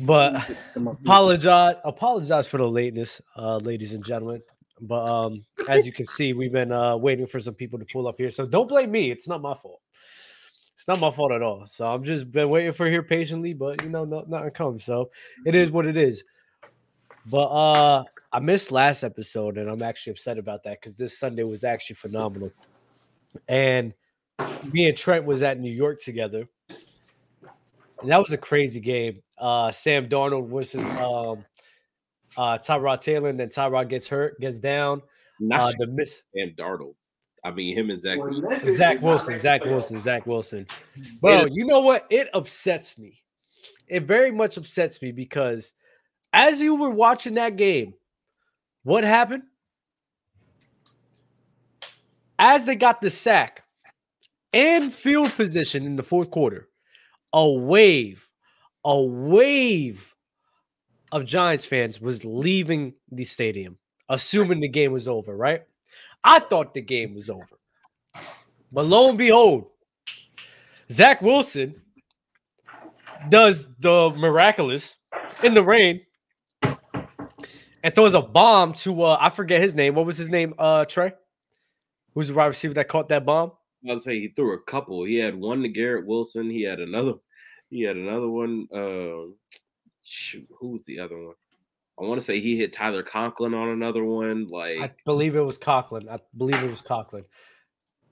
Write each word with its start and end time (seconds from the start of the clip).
But 0.00 0.50
apologize, 0.74 1.76
apologize 1.84 2.46
for 2.46 2.58
the 2.58 2.68
lateness, 2.68 3.20
uh, 3.36 3.56
ladies 3.58 3.92
and 3.92 4.04
gentlemen. 4.04 4.42
But 4.80 5.08
um, 5.08 5.44
as 5.68 5.86
you 5.86 5.92
can 5.92 6.06
see, 6.06 6.32
we've 6.32 6.52
been 6.52 6.72
uh, 6.72 6.96
waiting 6.96 7.26
for 7.26 7.40
some 7.40 7.54
people 7.54 7.78
to 7.78 7.86
pull 7.86 8.06
up 8.06 8.16
here. 8.18 8.30
So 8.30 8.46
don't 8.46 8.68
blame 8.68 8.90
me. 8.90 9.10
It's 9.10 9.26
not 9.26 9.40
my 9.40 9.54
fault. 9.54 9.80
It's 10.74 10.86
not 10.86 11.00
my 11.00 11.10
fault 11.10 11.32
at 11.32 11.42
all. 11.42 11.66
So 11.66 11.86
I've 11.86 12.02
just 12.02 12.30
been 12.30 12.50
waiting 12.50 12.72
for 12.72 12.86
here 12.86 13.02
patiently, 13.02 13.54
but 13.54 13.82
you 13.82 13.88
know, 13.88 14.04
no, 14.04 14.24
nothing 14.28 14.50
comes. 14.50 14.84
So 14.84 15.10
it 15.46 15.54
is 15.54 15.70
what 15.70 15.86
it 15.86 15.96
is. 15.96 16.22
But 17.24 17.46
uh 17.46 18.04
I 18.32 18.38
missed 18.40 18.70
last 18.70 19.02
episode, 19.02 19.56
and 19.56 19.70
I'm 19.70 19.82
actually 19.82 20.10
upset 20.10 20.36
about 20.36 20.64
that 20.64 20.80
because 20.80 20.96
this 20.96 21.18
Sunday 21.18 21.42
was 21.44 21.64
actually 21.64 21.96
phenomenal. 21.96 22.52
And 23.48 23.94
me 24.70 24.88
and 24.88 24.96
Trent 24.96 25.24
was 25.24 25.42
at 25.42 25.58
New 25.58 25.72
York 25.72 26.00
together. 26.00 26.46
And 28.00 28.10
that 28.10 28.18
was 28.18 28.32
a 28.32 28.38
crazy 28.38 28.80
game. 28.80 29.22
Uh 29.38 29.70
Sam 29.72 30.08
Darnold 30.08 30.48
versus 30.48 30.82
um 30.82 31.44
uh 32.36 32.58
Tyrod 32.58 33.02
Taylor, 33.02 33.28
and 33.28 33.40
then 33.40 33.48
Tyrod 33.48 33.88
gets 33.88 34.08
hurt, 34.08 34.38
gets 34.40 34.58
down. 34.58 35.02
Not 35.40 35.60
Uh 35.60 35.72
the 35.78 35.86
miss 35.86 36.22
and 36.34 36.56
Darnold. 36.56 36.94
I 37.44 37.52
mean, 37.52 37.76
him 37.76 37.90
and 37.90 38.00
Zach. 38.00 38.18
Zach 38.70 39.00
Wilson, 39.00 39.38
Zach 39.38 39.64
Wilson, 39.64 40.00
Zach 40.00 40.26
Wilson. 40.26 40.66
Bro, 41.20 41.46
you 41.52 41.64
know 41.64 41.80
what? 41.80 42.04
It 42.10 42.28
upsets 42.34 42.98
me. 42.98 43.22
It 43.86 44.02
very 44.02 44.32
much 44.32 44.56
upsets 44.56 45.00
me 45.00 45.12
because 45.12 45.72
as 46.32 46.60
you 46.60 46.74
were 46.74 46.90
watching 46.90 47.34
that 47.34 47.54
game, 47.56 47.94
what 48.82 49.04
happened? 49.04 49.44
As 52.38 52.64
they 52.64 52.74
got 52.74 53.00
the 53.00 53.10
sack 53.10 53.62
and 54.52 54.92
field 54.92 55.30
position 55.30 55.86
in 55.86 55.94
the 55.94 56.02
fourth 56.02 56.30
quarter, 56.32 56.68
a 57.32 57.48
wave, 57.48 58.28
a 58.84 59.00
wave 59.00 60.14
of 61.12 61.24
Giants 61.24 61.64
fans 61.64 62.00
was 62.00 62.24
leaving 62.24 62.94
the 63.10 63.24
stadium, 63.24 63.78
assuming 64.08 64.60
the 64.60 64.68
game 64.68 64.92
was 64.92 65.08
over, 65.08 65.36
right? 65.36 65.62
I 66.24 66.40
thought 66.40 66.74
the 66.74 66.80
game 66.80 67.14
was 67.14 67.30
over. 67.30 67.58
But 68.72 68.86
lo 68.86 69.08
and 69.08 69.18
behold, 69.18 69.66
Zach 70.90 71.22
Wilson 71.22 71.80
does 73.28 73.68
the 73.78 74.10
miraculous 74.16 74.98
in 75.42 75.54
the 75.54 75.62
rain 75.62 76.00
and 76.62 77.94
throws 77.94 78.14
a 78.14 78.22
bomb 78.22 78.72
to 78.72 79.02
uh 79.02 79.18
I 79.20 79.30
forget 79.30 79.60
his 79.60 79.74
name. 79.74 79.94
What 79.94 80.06
was 80.06 80.16
his 80.16 80.30
name? 80.30 80.54
Uh 80.58 80.84
Trey? 80.84 81.12
Who's 82.14 82.28
the 82.28 82.34
wide 82.34 82.46
receiver 82.46 82.74
that 82.74 82.88
caught 82.88 83.08
that 83.10 83.24
bomb? 83.24 83.52
I'll 83.88 83.98
say 83.98 84.20
he 84.20 84.28
threw 84.28 84.54
a 84.54 84.62
couple. 84.62 85.04
He 85.04 85.16
had 85.16 85.36
one 85.36 85.62
to 85.62 85.68
Garrett 85.68 86.06
Wilson. 86.06 86.50
He 86.50 86.62
had 86.62 86.80
another. 86.80 87.14
He 87.70 87.82
had 87.82 87.96
another 87.96 88.28
one. 88.28 88.68
Uh, 88.72 89.32
shoot, 90.02 90.46
who 90.60 90.68
was 90.68 90.84
the 90.84 91.00
other 91.00 91.16
one? 91.16 91.34
I 91.98 92.04
want 92.04 92.20
to 92.20 92.24
say 92.24 92.40
he 92.40 92.56
hit 92.56 92.72
Tyler 92.72 93.02
Conklin 93.02 93.54
on 93.54 93.70
another 93.70 94.04
one. 94.04 94.46
Like 94.48 94.80
I 94.80 94.92
believe 95.04 95.34
it 95.34 95.40
was 95.40 95.58
Conklin. 95.58 96.08
I 96.08 96.18
believe 96.36 96.62
it 96.62 96.70
was 96.70 96.82
Conklin. 96.82 97.24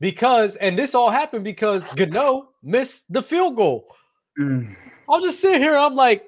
Because 0.01 0.57
and 0.57 0.79
this 0.79 0.95
all 0.95 1.11
happened 1.11 1.45
because 1.45 1.93
Gano 1.95 2.49
missed 2.63 3.13
the 3.13 3.23
field 3.23 3.57
goal. 3.57 3.95
Mm. 4.39 4.75
I'll 5.09 5.21
just 5.21 5.41
sit 5.41 5.61
here. 5.61 5.77
I'm 5.77 5.95
like, 5.95 6.25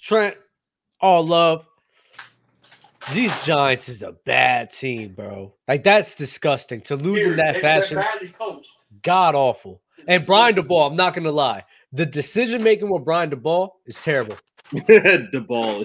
Trent, 0.00 0.36
all 1.00 1.26
love. 1.26 1.66
These 3.12 3.42
Giants 3.44 3.88
is 3.88 4.02
a 4.02 4.12
bad 4.12 4.70
team, 4.70 5.14
bro. 5.14 5.54
Like 5.66 5.82
that's 5.82 6.14
disgusting 6.14 6.82
to 6.82 6.96
lose 6.96 7.24
in 7.24 7.36
that 7.36 7.60
fashion. 7.60 8.02
God 9.02 9.34
awful. 9.34 9.80
And 10.06 10.24
Brian 10.26 10.54
DeBall, 10.54 10.90
I'm 10.90 10.96
not 10.96 11.14
gonna 11.14 11.30
lie, 11.30 11.64
the 11.92 12.04
decision 12.04 12.62
making 12.62 12.90
with 12.90 13.04
Brian 13.04 13.30
DeBall 13.30 13.70
is 13.86 13.96
terrible. 13.96 14.36
the 14.72 15.44
ball. 15.46 15.84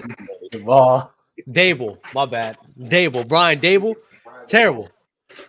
The 0.52 0.58
ball. 0.58 1.14
Daboll, 1.48 1.98
my 2.14 2.26
bad. 2.26 2.58
Daboll, 2.78 3.26
Brian 3.26 3.58
Daboll, 3.58 3.94
terrible. 4.46 4.90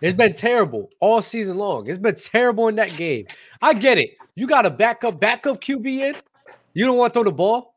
It's 0.00 0.16
been 0.16 0.32
terrible 0.32 0.90
all 1.00 1.22
season 1.22 1.58
long. 1.58 1.88
It's 1.88 1.98
been 1.98 2.16
terrible 2.16 2.68
in 2.68 2.76
that 2.76 2.96
game. 2.96 3.26
I 3.62 3.74
get 3.74 3.98
it. 3.98 4.10
You 4.34 4.46
got 4.46 4.66
a 4.66 4.70
backup, 4.70 5.20
backup 5.20 5.60
QB 5.60 5.86
in. 5.86 6.16
You 6.74 6.86
don't 6.86 6.96
want 6.96 7.12
to 7.12 7.18
throw 7.18 7.24
the 7.24 7.32
ball. 7.32 7.74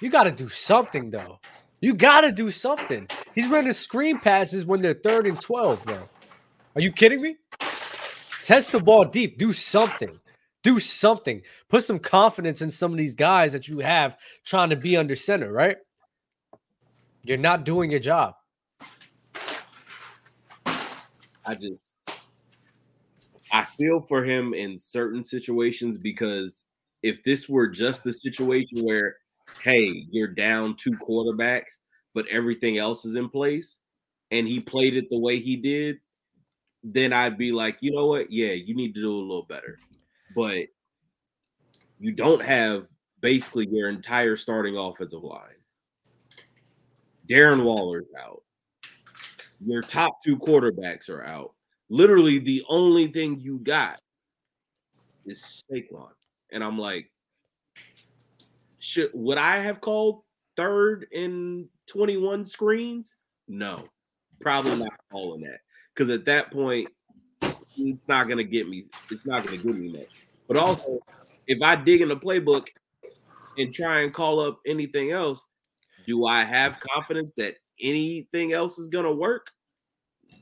You 0.00 0.10
got 0.10 0.24
to 0.24 0.30
do 0.30 0.48
something 0.48 1.10
though. 1.10 1.38
You 1.80 1.94
got 1.94 2.22
to 2.22 2.32
do 2.32 2.50
something. 2.50 3.08
He's 3.34 3.48
running 3.48 3.72
screen 3.72 4.18
passes 4.18 4.64
when 4.64 4.82
they're 4.82 4.94
third 4.94 5.26
and 5.26 5.40
twelve, 5.40 5.82
bro. 5.84 6.08
Are 6.74 6.80
you 6.80 6.92
kidding 6.92 7.22
me? 7.22 7.36
Test 8.42 8.72
the 8.72 8.80
ball 8.80 9.04
deep. 9.04 9.38
Do 9.38 9.52
something. 9.52 10.18
Do 10.62 10.78
something. 10.78 11.40
Put 11.68 11.84
some 11.84 11.98
confidence 11.98 12.60
in 12.60 12.70
some 12.70 12.92
of 12.92 12.98
these 12.98 13.14
guys 13.14 13.52
that 13.52 13.66
you 13.66 13.78
have 13.78 14.18
trying 14.44 14.70
to 14.70 14.76
be 14.76 14.96
under 14.96 15.14
center, 15.14 15.50
right? 15.50 15.78
You're 17.22 17.38
not 17.38 17.64
doing 17.64 17.90
your 17.90 18.00
job. 18.00 18.34
I 21.46 21.54
just 21.54 21.98
I 23.52 23.64
feel 23.64 24.00
for 24.00 24.22
him 24.22 24.52
in 24.54 24.78
certain 24.78 25.24
situations 25.24 25.98
because 25.98 26.64
if 27.02 27.22
this 27.24 27.48
were 27.48 27.66
just 27.66 28.04
the 28.04 28.12
situation 28.12 28.84
where 28.84 29.16
hey, 29.62 30.06
you're 30.10 30.28
down 30.28 30.76
two 30.76 30.92
quarterbacks, 30.92 31.78
but 32.14 32.26
everything 32.28 32.78
else 32.78 33.04
is 33.04 33.14
in 33.14 33.28
place, 33.28 33.80
and 34.30 34.46
he 34.46 34.60
played 34.60 34.96
it 34.96 35.08
the 35.10 35.18
way 35.18 35.40
he 35.40 35.56
did, 35.56 35.98
then 36.82 37.12
I'd 37.12 37.38
be 37.38 37.52
like, 37.52 37.78
you 37.80 37.92
know 37.92 38.06
what? 38.06 38.30
Yeah, 38.30 38.52
you 38.52 38.74
need 38.74 38.94
to 38.94 39.00
do 39.00 39.12
a 39.12 39.20
little 39.20 39.44
better. 39.44 39.78
But 40.34 40.66
you 41.98 42.12
don't 42.12 42.42
have 42.42 42.86
basically 43.20 43.68
your 43.70 43.88
entire 43.88 44.36
starting 44.36 44.76
offensive 44.76 45.22
line. 45.22 45.48
Darren 47.28 47.62
Waller's 47.62 48.10
out. 48.18 48.42
Your 49.64 49.82
top 49.82 50.22
two 50.24 50.38
quarterbacks 50.38 51.10
are 51.10 51.24
out. 51.24 51.52
Literally, 51.90 52.38
the 52.38 52.64
only 52.68 53.08
thing 53.08 53.38
you 53.38 53.60
got 53.60 54.00
is 55.26 55.62
Saquon. 55.70 56.08
And 56.50 56.64
I'm 56.64 56.78
like, 56.78 57.10
should 58.80 59.10
would 59.14 59.38
I 59.38 59.60
have 59.60 59.80
called 59.80 60.22
third 60.56 61.06
in 61.12 61.68
21 61.86 62.44
screens? 62.44 63.16
No, 63.46 63.84
probably 64.40 64.76
not 64.76 64.92
calling 65.12 65.42
that. 65.42 65.60
Because 65.94 66.12
at 66.12 66.24
that 66.24 66.50
point, 66.50 66.88
it's 67.76 68.08
not 68.08 68.28
gonna 68.28 68.44
get 68.44 68.68
me, 68.68 68.86
it's 69.10 69.26
not 69.26 69.44
gonna 69.44 69.58
get 69.58 69.76
me 69.76 69.92
much. 69.92 70.26
But 70.48 70.56
also, 70.56 70.98
if 71.46 71.62
I 71.62 71.76
dig 71.76 72.00
in 72.00 72.08
the 72.08 72.16
playbook 72.16 72.66
and 73.56 73.72
try 73.72 74.00
and 74.00 74.12
call 74.12 74.40
up 74.40 74.60
anything 74.66 75.12
else, 75.12 75.44
do 76.06 76.26
I 76.26 76.44
have 76.44 76.80
confidence 76.80 77.34
that 77.36 77.56
anything 77.80 78.52
else 78.52 78.78
is 78.78 78.88
gonna 78.88 79.12
work? 79.12 79.50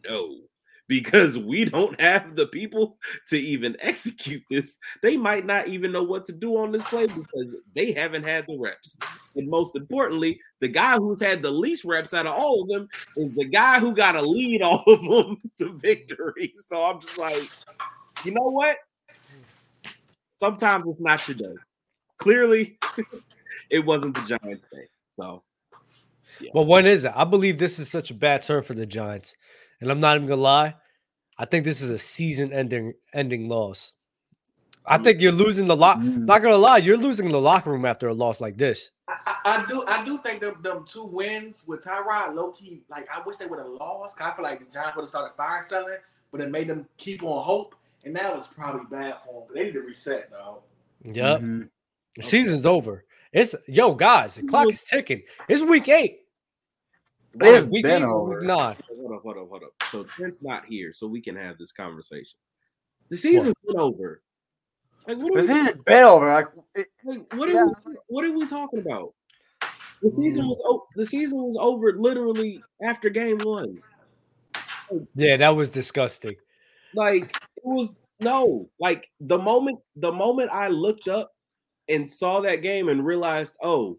No, 0.08 0.47
because 0.88 1.38
we 1.38 1.66
don't 1.66 2.00
have 2.00 2.34
the 2.34 2.46
people 2.46 2.96
to 3.28 3.36
even 3.36 3.76
execute 3.80 4.42
this. 4.50 4.78
They 5.02 5.16
might 5.16 5.46
not 5.46 5.68
even 5.68 5.92
know 5.92 6.02
what 6.02 6.24
to 6.26 6.32
do 6.32 6.56
on 6.56 6.72
this 6.72 6.88
play 6.88 7.06
because 7.06 7.56
they 7.76 7.92
haven't 7.92 8.24
had 8.24 8.46
the 8.48 8.58
reps. 8.58 8.98
And 9.36 9.48
most 9.48 9.76
importantly, 9.76 10.40
the 10.60 10.68
guy 10.68 10.96
who's 10.96 11.20
had 11.20 11.42
the 11.42 11.50
least 11.50 11.84
reps 11.84 12.14
out 12.14 12.26
of 12.26 12.32
all 12.32 12.62
of 12.62 12.68
them 12.68 12.88
is 13.16 13.34
the 13.36 13.44
guy 13.44 13.78
who 13.78 13.94
got 13.94 14.12
to 14.12 14.22
lead 14.22 14.62
all 14.62 14.82
of 14.86 15.02
them 15.02 15.36
to 15.58 15.76
victory. 15.76 16.54
So 16.66 16.82
I'm 16.82 17.00
just 17.00 17.18
like, 17.18 17.50
you 18.24 18.32
know 18.32 18.50
what? 18.50 18.78
Sometimes 20.36 20.88
it's 20.88 21.00
not 21.00 21.26
your 21.28 21.36
day. 21.36 21.54
Clearly, 22.18 22.78
it 23.70 23.84
wasn't 23.84 24.14
the 24.14 24.38
Giants' 24.38 24.66
day. 24.72 24.88
So 25.20 25.42
But 26.54 26.62
when 26.62 26.86
is 26.86 27.04
it? 27.04 27.12
I 27.14 27.24
believe 27.24 27.58
this 27.58 27.78
is 27.78 27.90
such 27.90 28.10
a 28.10 28.14
bad 28.14 28.42
turn 28.42 28.62
for 28.62 28.74
the 28.74 28.86
Giants. 28.86 29.34
And 29.80 29.90
I'm 29.90 30.00
not 30.00 30.16
even 30.16 30.28
gonna 30.28 30.40
lie. 30.40 30.74
I 31.38 31.44
think 31.44 31.64
this 31.64 31.80
is 31.82 31.90
a 31.90 31.98
season 31.98 32.52
ending 32.52 32.94
ending 33.12 33.48
loss. 33.48 33.92
I 34.86 34.98
think 34.98 35.20
you're 35.20 35.32
losing 35.32 35.66
the 35.66 35.76
lock. 35.76 35.98
Mm. 35.98 36.24
Not 36.24 36.42
gonna 36.42 36.56
lie, 36.56 36.78
you're 36.78 36.96
losing 36.96 37.28
the 37.28 37.40
locker 37.40 37.70
room 37.70 37.84
after 37.84 38.08
a 38.08 38.14
loss 38.14 38.40
like 38.40 38.56
this. 38.56 38.90
I, 39.06 39.14
I 39.26 39.62
I 39.62 39.66
do 39.68 39.84
I 39.86 40.04
do 40.04 40.18
think 40.18 40.40
them, 40.40 40.56
them 40.62 40.84
two 40.86 41.04
wins 41.04 41.64
with 41.66 41.84
Tyrod 41.84 42.34
low 42.34 42.50
key 42.52 42.82
like 42.88 43.06
I 43.14 43.20
wish 43.24 43.36
they 43.36 43.46
would 43.46 43.58
have 43.58 43.68
lost. 43.68 44.16
'cause 44.16 44.32
I 44.32 44.36
feel 44.36 44.42
like 44.44 44.58
the 44.60 44.72
Giants 44.72 44.96
would 44.96 45.02
have 45.02 45.10
started 45.10 45.36
fire 45.36 45.62
selling, 45.66 45.96
but 46.32 46.40
it 46.40 46.50
made 46.50 46.68
them 46.68 46.88
keep 46.96 47.22
on 47.22 47.44
hope, 47.44 47.74
and 48.04 48.16
that 48.16 48.34
was 48.34 48.46
probably 48.46 48.82
bad 48.90 49.16
for 49.24 49.46
them. 49.46 49.54
They 49.54 49.64
need 49.64 49.72
to 49.74 49.80
reset, 49.80 50.30
though. 50.30 50.62
Yep. 51.04 51.40
Mhm. 51.42 51.68
The 52.16 52.22
season's 52.22 52.66
over. 52.66 53.04
It's 53.32 53.54
yo, 53.68 53.94
guys, 53.94 54.34
the 54.36 54.42
clock 54.44 54.68
is 54.68 54.82
ticking. 54.84 55.22
It's 55.48 55.62
week 55.62 55.88
eight. 55.88 56.20
They 57.38 57.52
have 57.54 57.68
week 57.68 57.84
been 57.84 58.02
eight 58.02 58.06
or 58.06 58.14
over. 58.14 58.38
week 58.40 58.48
nine. 58.48 58.76
hold 58.88 59.16
up, 59.16 59.22
hold 59.22 59.36
up, 59.36 59.48
hold 59.48 59.62
up. 59.62 59.70
So 59.90 60.04
Trent's 60.04 60.42
not 60.42 60.64
here, 60.66 60.92
so 60.92 61.06
we 61.06 61.20
can 61.20 61.36
have 61.36 61.58
this 61.58 61.72
conversation. 61.72 62.38
The 63.10 63.16
season's 63.16 63.54
been 63.66 63.78
over. 63.78 64.22
Like 65.06 65.18
what 65.18 65.36
are, 65.36 65.42
This 65.42 65.50
we, 65.50 65.60
is 65.60 65.76
been 65.86 66.04
over. 66.04 66.32
Like, 66.32 66.48
it, 66.74 66.88
like, 67.04 67.34
what, 67.34 67.48
are 67.48 67.66
we, 67.66 67.72
what 68.08 68.24
are 68.24 68.32
we 68.32 68.46
talking 68.46 68.80
about? 68.80 69.14
The 70.02 70.10
season 70.10 70.44
mm. 70.44 70.48
was 70.48 70.62
o- 70.64 70.86
the 70.94 71.06
season 71.06 71.42
was 71.42 71.56
over 71.58 71.92
literally 71.92 72.62
after 72.82 73.08
game 73.08 73.38
one. 73.38 73.80
Yeah, 75.14 75.36
that 75.36 75.56
was 75.56 75.68
disgusting. 75.68 76.36
Like 76.94 77.36
it 77.56 77.62
was 77.64 77.96
no, 78.20 78.68
like 78.78 79.08
the 79.20 79.38
moment 79.38 79.78
the 79.96 80.12
moment 80.12 80.50
I 80.52 80.68
looked 80.68 81.08
up 81.08 81.32
and 81.88 82.08
saw 82.08 82.40
that 82.40 82.62
game 82.62 82.88
and 82.88 83.04
realized, 83.04 83.54
oh, 83.62 83.98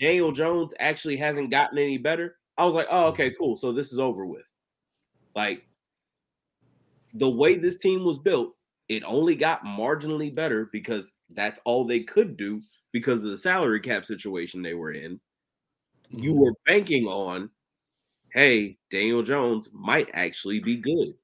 Daniel 0.00 0.32
Jones 0.32 0.74
actually 0.80 1.16
hasn't 1.16 1.50
gotten 1.50 1.78
any 1.78 1.98
better, 1.98 2.36
I 2.58 2.64
was 2.64 2.74
like, 2.74 2.88
oh, 2.90 3.08
okay, 3.08 3.30
mm-hmm. 3.30 3.38
cool. 3.38 3.56
So 3.56 3.72
this 3.72 3.92
is 3.92 3.98
over 3.98 4.26
with. 4.26 4.50
Like 5.34 5.64
the 7.14 7.30
way 7.30 7.56
this 7.56 7.78
team 7.78 8.04
was 8.04 8.18
built, 8.18 8.54
it 8.88 9.02
only 9.04 9.36
got 9.36 9.64
marginally 9.64 10.34
better 10.34 10.68
because 10.72 11.12
that's 11.30 11.60
all 11.64 11.86
they 11.86 12.00
could 12.00 12.36
do 12.36 12.60
because 12.92 13.22
of 13.22 13.30
the 13.30 13.38
salary 13.38 13.80
cap 13.80 14.04
situation 14.04 14.62
they 14.62 14.74
were 14.74 14.92
in. 14.92 15.18
You 16.10 16.32
mm-hmm. 16.32 16.40
were 16.40 16.52
banking 16.66 17.06
on, 17.06 17.50
hey, 18.32 18.78
Daniel 18.90 19.22
Jones 19.22 19.70
might 19.72 20.10
actually 20.12 20.60
be 20.60 20.76
good. 20.76 21.14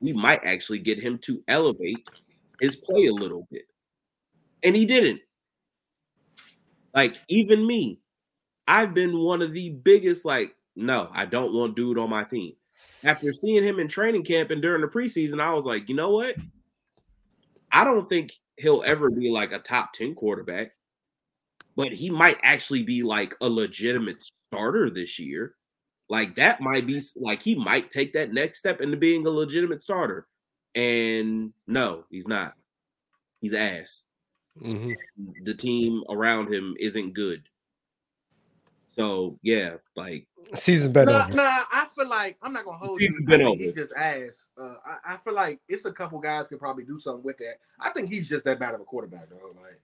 We 0.00 0.12
might 0.12 0.44
actually 0.44 0.78
get 0.78 1.02
him 1.02 1.18
to 1.18 1.42
elevate 1.48 2.08
his 2.60 2.76
play 2.76 3.06
a 3.06 3.12
little 3.12 3.46
bit. 3.50 3.64
And 4.62 4.74
he 4.74 4.86
didn't. 4.86 5.20
Like, 6.94 7.16
even 7.28 7.66
me, 7.66 8.00
I've 8.68 8.94
been 8.94 9.18
one 9.18 9.42
of 9.42 9.52
the 9.54 9.70
biggest, 9.70 10.24
like, 10.24 10.54
no, 10.76 11.10
I 11.12 11.24
don't 11.26 11.54
want 11.54 11.74
dude 11.76 11.98
on 11.98 12.10
my 12.10 12.24
team. 12.24 12.54
After 13.04 13.32
seeing 13.32 13.64
him 13.64 13.80
in 13.80 13.88
training 13.88 14.24
camp 14.24 14.50
and 14.52 14.62
during 14.62 14.82
the 14.82 14.88
preseason, 14.88 15.40
I 15.40 15.54
was 15.54 15.64
like, 15.64 15.88
you 15.88 15.96
know 15.96 16.10
what? 16.10 16.36
I 17.72 17.84
don't 17.84 18.08
think 18.08 18.32
he'll 18.56 18.82
ever 18.84 19.10
be 19.10 19.30
like 19.30 19.52
a 19.52 19.58
top 19.58 19.92
10 19.92 20.14
quarterback, 20.14 20.72
but 21.76 21.92
he 21.92 22.10
might 22.10 22.38
actually 22.42 22.82
be 22.82 23.02
like 23.02 23.34
a 23.40 23.48
legitimate 23.48 24.22
starter 24.22 24.90
this 24.90 25.18
year. 25.18 25.54
Like 26.08 26.36
that 26.36 26.60
might 26.60 26.86
be 26.86 27.00
like 27.16 27.42
he 27.42 27.54
might 27.54 27.90
take 27.90 28.14
that 28.14 28.32
next 28.32 28.60
step 28.60 28.80
into 28.80 28.96
being 28.96 29.26
a 29.26 29.30
legitimate 29.30 29.82
starter. 29.82 30.26
And 30.74 31.52
no, 31.66 32.04
he's 32.10 32.26
not. 32.26 32.54
He's 33.40 33.54
ass. 33.54 34.04
Mhm. 34.60 34.94
The 35.44 35.54
team 35.54 36.02
around 36.08 36.52
him 36.52 36.76
isn't 36.80 37.14
good. 37.14 37.47
So 38.98 39.38
yeah, 39.42 39.76
like 39.96 40.26
Season's 40.56 40.92
been 40.92 41.06
Nah, 41.06 41.26
over. 41.26 41.34
nah, 41.34 41.42
I 41.72 41.86
feel 41.94 42.08
like 42.08 42.36
I'm 42.42 42.52
not 42.52 42.64
gonna 42.64 42.78
hold 42.78 43.00
He's 43.00 43.14
you. 43.18 43.24
been 43.26 43.40
I 43.42 43.44
think 43.44 43.54
over. 43.54 43.62
he's 43.62 43.74
just 43.76 43.92
ass. 43.92 44.48
Uh, 44.60 44.74
I, 44.84 45.14
I 45.14 45.16
feel 45.18 45.34
like 45.34 45.60
it's 45.68 45.84
a 45.84 45.92
couple 45.92 46.18
guys 46.18 46.48
could 46.48 46.58
probably 46.58 46.84
do 46.84 46.98
something 46.98 47.22
with 47.22 47.38
that. 47.38 47.58
I 47.78 47.90
think 47.90 48.08
he's 48.10 48.28
just 48.28 48.44
that 48.46 48.58
bad 48.58 48.74
of 48.74 48.80
a 48.80 48.84
quarterback, 48.84 49.28
though. 49.30 49.54
Like 49.62 49.80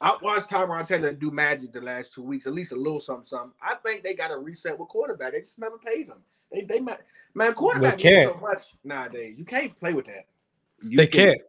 I 0.00 0.16
watched 0.20 0.50
Tyrod 0.50 0.86
Taylor 0.88 1.12
do 1.12 1.30
magic 1.30 1.72
the 1.72 1.80
last 1.80 2.12
two 2.12 2.22
weeks, 2.22 2.46
at 2.46 2.52
least 2.54 2.72
a 2.72 2.76
little 2.76 3.00
something, 3.00 3.24
something. 3.24 3.52
I 3.62 3.76
think 3.76 4.02
they 4.02 4.14
got 4.14 4.28
to 4.28 4.38
reset 4.38 4.78
with 4.78 4.88
quarterback. 4.88 5.32
They 5.32 5.38
just 5.40 5.58
never 5.58 5.78
paid 5.78 6.08
them. 6.08 6.18
They, 6.52 6.62
they 6.62 6.80
might, 6.80 6.98
man, 7.34 7.54
quarterback 7.54 7.98
They 7.98 8.02
can't. 8.02 8.34
so 8.34 8.40
much 8.40 8.60
nowadays. 8.84 9.38
You 9.38 9.44
can't 9.44 9.78
play 9.78 9.94
with 9.94 10.06
that. 10.06 10.26
you 10.82 10.96
They 10.96 11.06
can- 11.06 11.28
can't. 11.28 11.40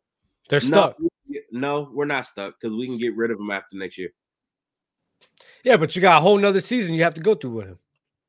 They're 0.49 0.59
No, 0.61 0.65
stuck. 0.65 0.99
we- 0.99 1.41
no, 1.51 1.89
we're 1.93 2.05
not 2.05 2.25
stuck 2.25 2.59
because 2.59 2.75
we 2.75 2.85
can 2.85 2.97
get 2.97 3.15
rid 3.15 3.31
of 3.31 3.39
him 3.39 3.51
after 3.51 3.75
next 3.77 3.97
year. 3.97 4.09
Yeah, 5.63 5.77
but 5.77 5.95
you 5.95 6.01
got 6.01 6.17
a 6.17 6.21
whole 6.21 6.37
nother 6.37 6.61
season 6.61 6.93
you 6.93 7.03
have 7.03 7.13
to 7.15 7.21
go 7.21 7.35
through 7.35 7.51
with 7.51 7.67
him. 7.67 7.79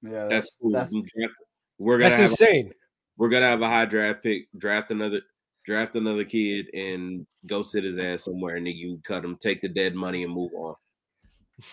Yeah, 0.03 0.27
That's 0.27 0.57
cool. 0.61 0.73
That's, 0.73 0.93
We 0.93 1.03
draft- 1.03 1.35
we're 1.79 1.99
gonna 1.99 2.11
That's 2.11 2.21
have 2.21 2.31
insane. 2.31 2.73
we're 3.17 3.29
gonna 3.29 3.49
have 3.49 3.63
a 3.63 3.69
high 3.69 3.85
draft 3.85 4.23
pick, 4.23 4.49
draft 4.57 4.91
another 4.91 5.21
draft 5.65 5.95
another 5.97 6.25
kid, 6.25 6.67
and 6.75 7.27
go 7.47 7.63
sit 7.63 7.85
his 7.85 7.99
ass 7.99 8.25
somewhere, 8.25 8.57
and 8.57 8.67
then 8.67 8.75
you 8.75 9.01
cut 9.05 9.25
him, 9.25 9.37
take 9.37 9.61
the 9.61 9.69
dead 9.69 9.95
money, 9.95 10.25
and 10.25 10.33
move 10.33 10.53
on. 10.55 10.75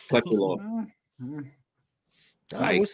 Cut 0.10 0.24
your 0.26 0.40
loss. 0.40 0.64
I, 2.54 2.78
Like, 2.78 2.88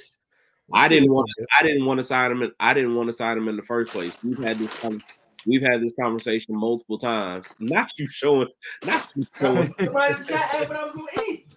I 0.73 0.87
didn't 0.87 1.11
want 1.11 1.29
to, 1.37 1.45
I 1.59 1.63
didn't 1.63 1.85
want 1.85 1.99
to 1.99 2.03
sign 2.03 2.31
him. 2.31 2.43
In, 2.43 2.51
I 2.59 2.73
didn't 2.73 2.95
want 2.95 3.09
to 3.09 3.13
sign 3.13 3.37
him 3.37 3.47
in 3.49 3.57
the 3.57 3.63
first 3.63 3.91
place. 3.91 4.17
We've 4.23 4.37
had 4.37 4.57
this 4.57 4.73
con- 4.79 5.03
we've 5.45 5.63
had 5.63 5.81
this 5.81 5.93
conversation 5.99 6.55
multiple 6.55 6.97
times. 6.97 7.53
Not 7.59 7.89
you 7.97 8.07
showing, 8.07 8.47
not 8.85 9.05
you 9.15 9.25
showing 9.37 9.73
Somebody 9.83 10.23
chat, 10.27 10.39
hey, 10.45 10.67
what 10.67 10.77
I'm 10.77 10.95
gonna 10.95 11.07
eat? 11.27 11.47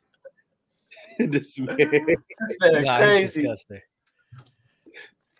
this 1.30 1.58
man. 1.58 1.76
This 1.78 2.58
Nah, 2.60 2.98
crazy. 2.98 3.42
disgusting. 3.42 3.80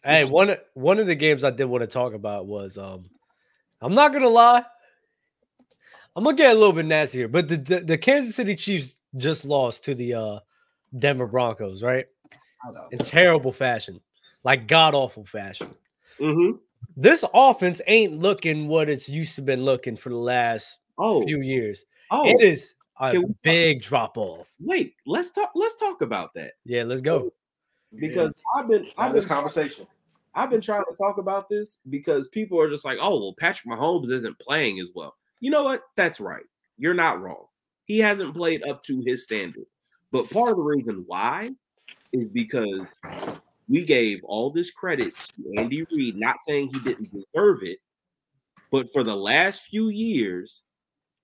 Hey, 0.05 0.25
one 0.25 0.57
one 0.75 0.99
of 0.99 1.07
the 1.07 1.15
games 1.15 1.45
I 1.45 1.51
did 1.51 1.65
want 1.65 1.83
to 1.83 1.87
talk 1.87 2.15
about 2.15 2.47
was 2.47 2.79
um 2.79 3.07
I'm 3.81 3.95
not 3.95 4.13
gonna 4.13 4.29
lie. 4.29 4.65
I'm 6.17 6.25
gonna 6.25 6.37
get 6.37 6.53
a 6.53 6.59
little 6.59 6.73
bit 6.73 6.87
nasty 6.87 7.19
here, 7.19 7.29
but 7.29 7.49
the, 7.49 7.57
the, 7.57 7.81
the 7.81 7.99
Kansas 7.99 8.37
City 8.37 8.55
Chiefs 8.55 8.95
just 9.17 9.45
lost 9.45 9.85
to 9.85 9.95
the 9.95 10.15
uh 10.15 10.39
Denver 10.97 11.27
Broncos, 11.27 11.83
right? 11.83 12.07
In 12.93 12.99
terrible 12.99 13.53
fashion, 13.53 14.01
like 14.45 14.69
god 14.69 14.95
awful 14.95 15.25
fashion. 15.25 15.75
hmm 16.19 16.53
This 16.97 17.25
offense 17.35 17.81
ain't 17.87 18.19
looking 18.19 18.69
what 18.69 18.89
it's 18.89 19.09
used 19.09 19.35
to 19.37 19.43
been 19.43 19.65
looking 19.65 19.97
for 19.97 20.11
the 20.11 20.17
last 20.17 20.79
Oh, 20.99 21.23
few 21.23 21.41
years. 21.41 21.85
oh, 22.11 22.29
It 22.29 22.41
is 22.41 22.75
a 23.01 23.13
talk- 23.13 23.25
big 23.43 23.83
drop 23.83 24.17
off. 24.17 24.47
wait. 24.61 24.95
Let's 25.07 25.31
talk. 25.31 25.53
Let's 25.55 25.77
talk 25.77 26.01
about 26.03 26.33
that 26.35 26.53
Yeah, 26.65 26.85
let's 26.85 27.01
go. 27.03 27.31
because 27.97 28.33
I've 28.57 28.69
been 28.69 28.87
I've 28.99 29.13
this 29.13 29.25
been 29.25 29.35
conversation. 29.35 29.87
I've 30.35 30.51
been 30.51 30.61
trying 30.61 30.83
to 30.85 30.97
talk 30.97 31.19
about 31.19 31.49
this 31.49 31.79
because 31.91 32.27
people 32.29 32.61
are 32.61 32.69
just 32.69 32.85
like, 32.85 32.99
oh, 33.01 33.21
well, 33.21 33.35
Patrick 33.39 33.73
Mahomes 33.73 34.11
isn't 34.11 34.37
playing 34.41 34.81
as 34.81 34.91
well. 34.95 35.15
You 35.41 35.51
know 35.51 35.63
what? 35.63 35.83
That's 35.97 36.19
right. 36.21 36.43
You're 36.77 36.95
not 36.95 37.21
wrong. 37.23 37.47
He 37.85 37.99
hasn't 38.01 38.35
played 38.35 38.67
up 38.67 38.83
to 38.85 39.01
his 39.07 39.23
standard. 39.23 39.67
But 40.11 40.31
part 40.31 40.51
of 40.51 40.57
the 40.57 40.63
reason 40.63 41.05
why 41.07 41.51
is 42.13 42.29
because 42.29 42.99
we 43.69 43.85
gave 43.85 44.25
all 44.25 44.51
this 44.51 44.71
credit 44.73 45.15
to 45.17 45.55
Andy 45.61 45.85
Reid, 45.93 46.19
not 46.19 46.37
saying 46.47 46.71
he 46.73 46.81
didn't 46.81 47.11
deserve 47.13 47.59
it, 47.63 47.79
but 48.73 48.87
for 48.93 49.05
the 49.05 49.15
last 49.17 49.63
few 49.67 49.89
years, 49.89 50.63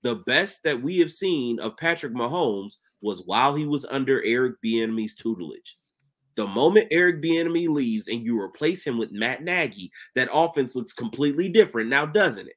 the 0.02 0.16
best 0.26 0.62
that 0.64 0.80
we 0.80 0.98
have 0.98 1.12
seen 1.12 1.60
of 1.60 1.76
Patrick 1.76 2.12
Mahomes 2.14 2.74
was 3.02 3.22
while 3.26 3.54
he 3.54 3.66
was 3.66 3.84
under 3.86 4.22
Eric 4.24 4.54
Bieniemy's 4.64 5.14
tutelage. 5.14 5.76
The 6.36 6.46
moment 6.46 6.88
Eric 6.90 7.22
Bieniemy 7.22 7.68
leaves 7.68 8.08
and 8.08 8.24
you 8.24 8.38
replace 8.40 8.84
him 8.86 8.96
with 8.98 9.12
Matt 9.12 9.42
Nagy, 9.42 9.90
that 10.14 10.28
offense 10.32 10.74
looks 10.76 10.92
completely 10.92 11.48
different 11.48 11.90
now, 11.90 12.06
doesn't 12.06 12.46
it? 12.46 12.56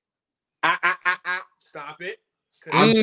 I, 0.61 0.77
I, 0.83 0.95
I, 1.05 1.15
I, 1.25 1.39
stop 1.57 2.01
it. 2.01 2.19
I'm 2.71 2.91
just- 2.91 3.01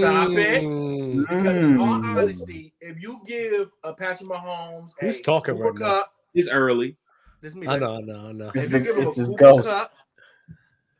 Stop 0.00 0.30
it. 0.32 0.64
Mm. 0.64 1.20
Because 1.20 1.58
in 1.60 1.78
all 1.78 1.98
Mm. 2.00 2.16
honesty, 2.18 2.72
if 2.80 3.00
you 3.00 3.20
give 3.26 3.70
a 3.84 3.92
Patrick 3.94 4.28
Mahomes 4.28 4.90
Who's 5.00 5.20
a 5.20 5.22
talking 5.22 5.54
Cooper 5.56 5.70
right 5.70 5.78
now? 5.78 6.04
It's 6.34 6.48
early. 6.48 6.96
this 7.40 7.50
is 7.52 7.56
me. 7.56 7.68
I 7.68 7.78
baby. 7.78 7.84
know, 7.84 7.94
I 7.96 8.00
know, 8.00 8.28
I 8.28 8.32
know. 8.32 8.50
It's 8.54 8.64
If 8.64 8.72
you 8.72 8.78
give 8.80 8.96
him 8.96 9.06
a 9.08 9.12
his 9.14 9.30
ghost. 9.38 9.68
Cup, 9.68 9.92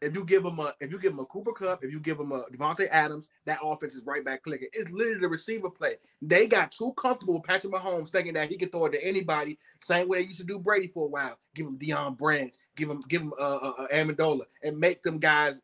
if 0.02 0.14
you 0.14 0.24
give 0.24 0.44
him 0.44 0.58
a 0.58 0.74
if 0.80 0.90
you 0.92 0.98
give 0.98 1.12
him 1.12 1.20
a 1.20 1.24
Cooper 1.26 1.52
Kupp, 1.52 1.82
if 1.82 1.90
you 1.90 2.00
give 2.00 2.20
him 2.20 2.32
a 2.32 2.44
Davante 2.44 2.88
Adams, 2.90 3.28
that 3.46 3.58
offense 3.62 3.94
is 3.94 4.02
right 4.04 4.24
back 4.24 4.42
clicking. 4.42 4.68
It's 4.72 4.90
literally 4.90 5.20
the 5.20 5.28
receiver 5.28 5.70
play. 5.70 5.96
They 6.20 6.46
got 6.46 6.70
too 6.70 6.92
comfortable 6.94 7.34
with 7.34 7.44
Patrick 7.44 7.72
Mahomes 7.72 8.10
thinking 8.10 8.34
that 8.34 8.50
he 8.50 8.58
could 8.58 8.72
throw 8.72 8.86
it 8.86 8.92
to 8.92 9.04
anybody, 9.04 9.58
same 9.80 10.08
way 10.08 10.18
they 10.18 10.26
used 10.26 10.38
to 10.38 10.44
do 10.44 10.58
Brady 10.58 10.88
for 10.88 11.06
a 11.06 11.08
while. 11.08 11.38
Give 11.54 11.66
him 11.66 11.78
Deion 11.78 12.18
Branch, 12.18 12.54
give 12.76 12.90
him 12.90 13.02
give 13.08 13.22
him 13.22 13.32
uh, 13.38 13.56
uh, 13.56 13.72
uh, 13.78 13.88
Amendola, 13.88 14.42
and 14.62 14.78
make 14.78 15.02
them 15.02 15.18
guys 15.18 15.62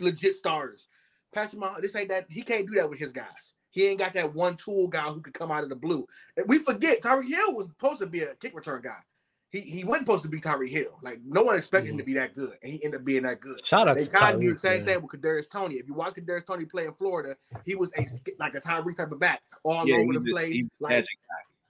legit 0.00 0.36
starters. 0.36 0.88
Patrick 1.32 1.60
Mahomes, 1.60 1.82
this 1.82 1.96
ain't 1.96 2.08
that 2.08 2.26
he 2.30 2.42
can't 2.42 2.66
do 2.66 2.74
that 2.74 2.88
with 2.88 2.98
his 2.98 3.12
guys. 3.12 3.54
He 3.70 3.86
ain't 3.86 3.98
got 3.98 4.14
that 4.14 4.32
one 4.32 4.56
tool 4.56 4.88
guy 4.88 5.02
who 5.02 5.20
could 5.20 5.34
come 5.34 5.50
out 5.50 5.62
of 5.62 5.68
the 5.68 5.76
blue. 5.76 6.06
And 6.36 6.48
we 6.48 6.60
forget 6.60 7.02
Tyreek 7.02 7.28
Hill 7.28 7.52
was 7.52 7.66
supposed 7.66 7.98
to 7.98 8.06
be 8.06 8.22
a 8.22 8.34
kick 8.36 8.54
return 8.54 8.80
guy. 8.80 8.96
He 9.64 9.70
he 9.70 9.84
wasn't 9.84 10.06
supposed 10.06 10.22
to 10.24 10.28
be 10.28 10.40
Tyreek 10.40 10.70
Hill. 10.70 10.98
Like 11.02 11.20
no 11.24 11.42
one 11.42 11.56
expected 11.56 11.90
him 11.90 11.98
to 11.98 12.04
be 12.04 12.14
that 12.14 12.34
good, 12.34 12.58
and 12.62 12.72
he 12.72 12.82
ended 12.84 13.00
up 13.00 13.04
being 13.04 13.22
that 13.22 13.40
good. 13.40 13.64
Shout 13.66 13.88
out 13.88 13.96
They 13.96 14.04
to 14.04 14.34
of 14.34 14.40
do 14.40 14.52
the 14.52 14.58
same 14.58 14.78
man. 14.78 14.86
thing 14.86 15.02
with 15.02 15.20
Kadarius 15.20 15.48
Toney. 15.48 15.76
If 15.76 15.88
you 15.88 15.94
watch 15.94 16.14
Kadarius 16.14 16.46
Toney 16.46 16.64
play 16.66 16.86
in 16.86 16.92
Florida, 16.92 17.36
he 17.64 17.74
was 17.74 17.92
a 17.96 18.06
like 18.38 18.54
a 18.54 18.60
Tyree 18.60 18.94
type 18.94 19.12
of 19.12 19.18
back, 19.18 19.42
all 19.64 19.86
Yeah, 19.86 19.96
over 19.96 20.12
the 20.14 20.20
place. 20.30 20.74
a 20.78 20.80
Like 20.80 21.06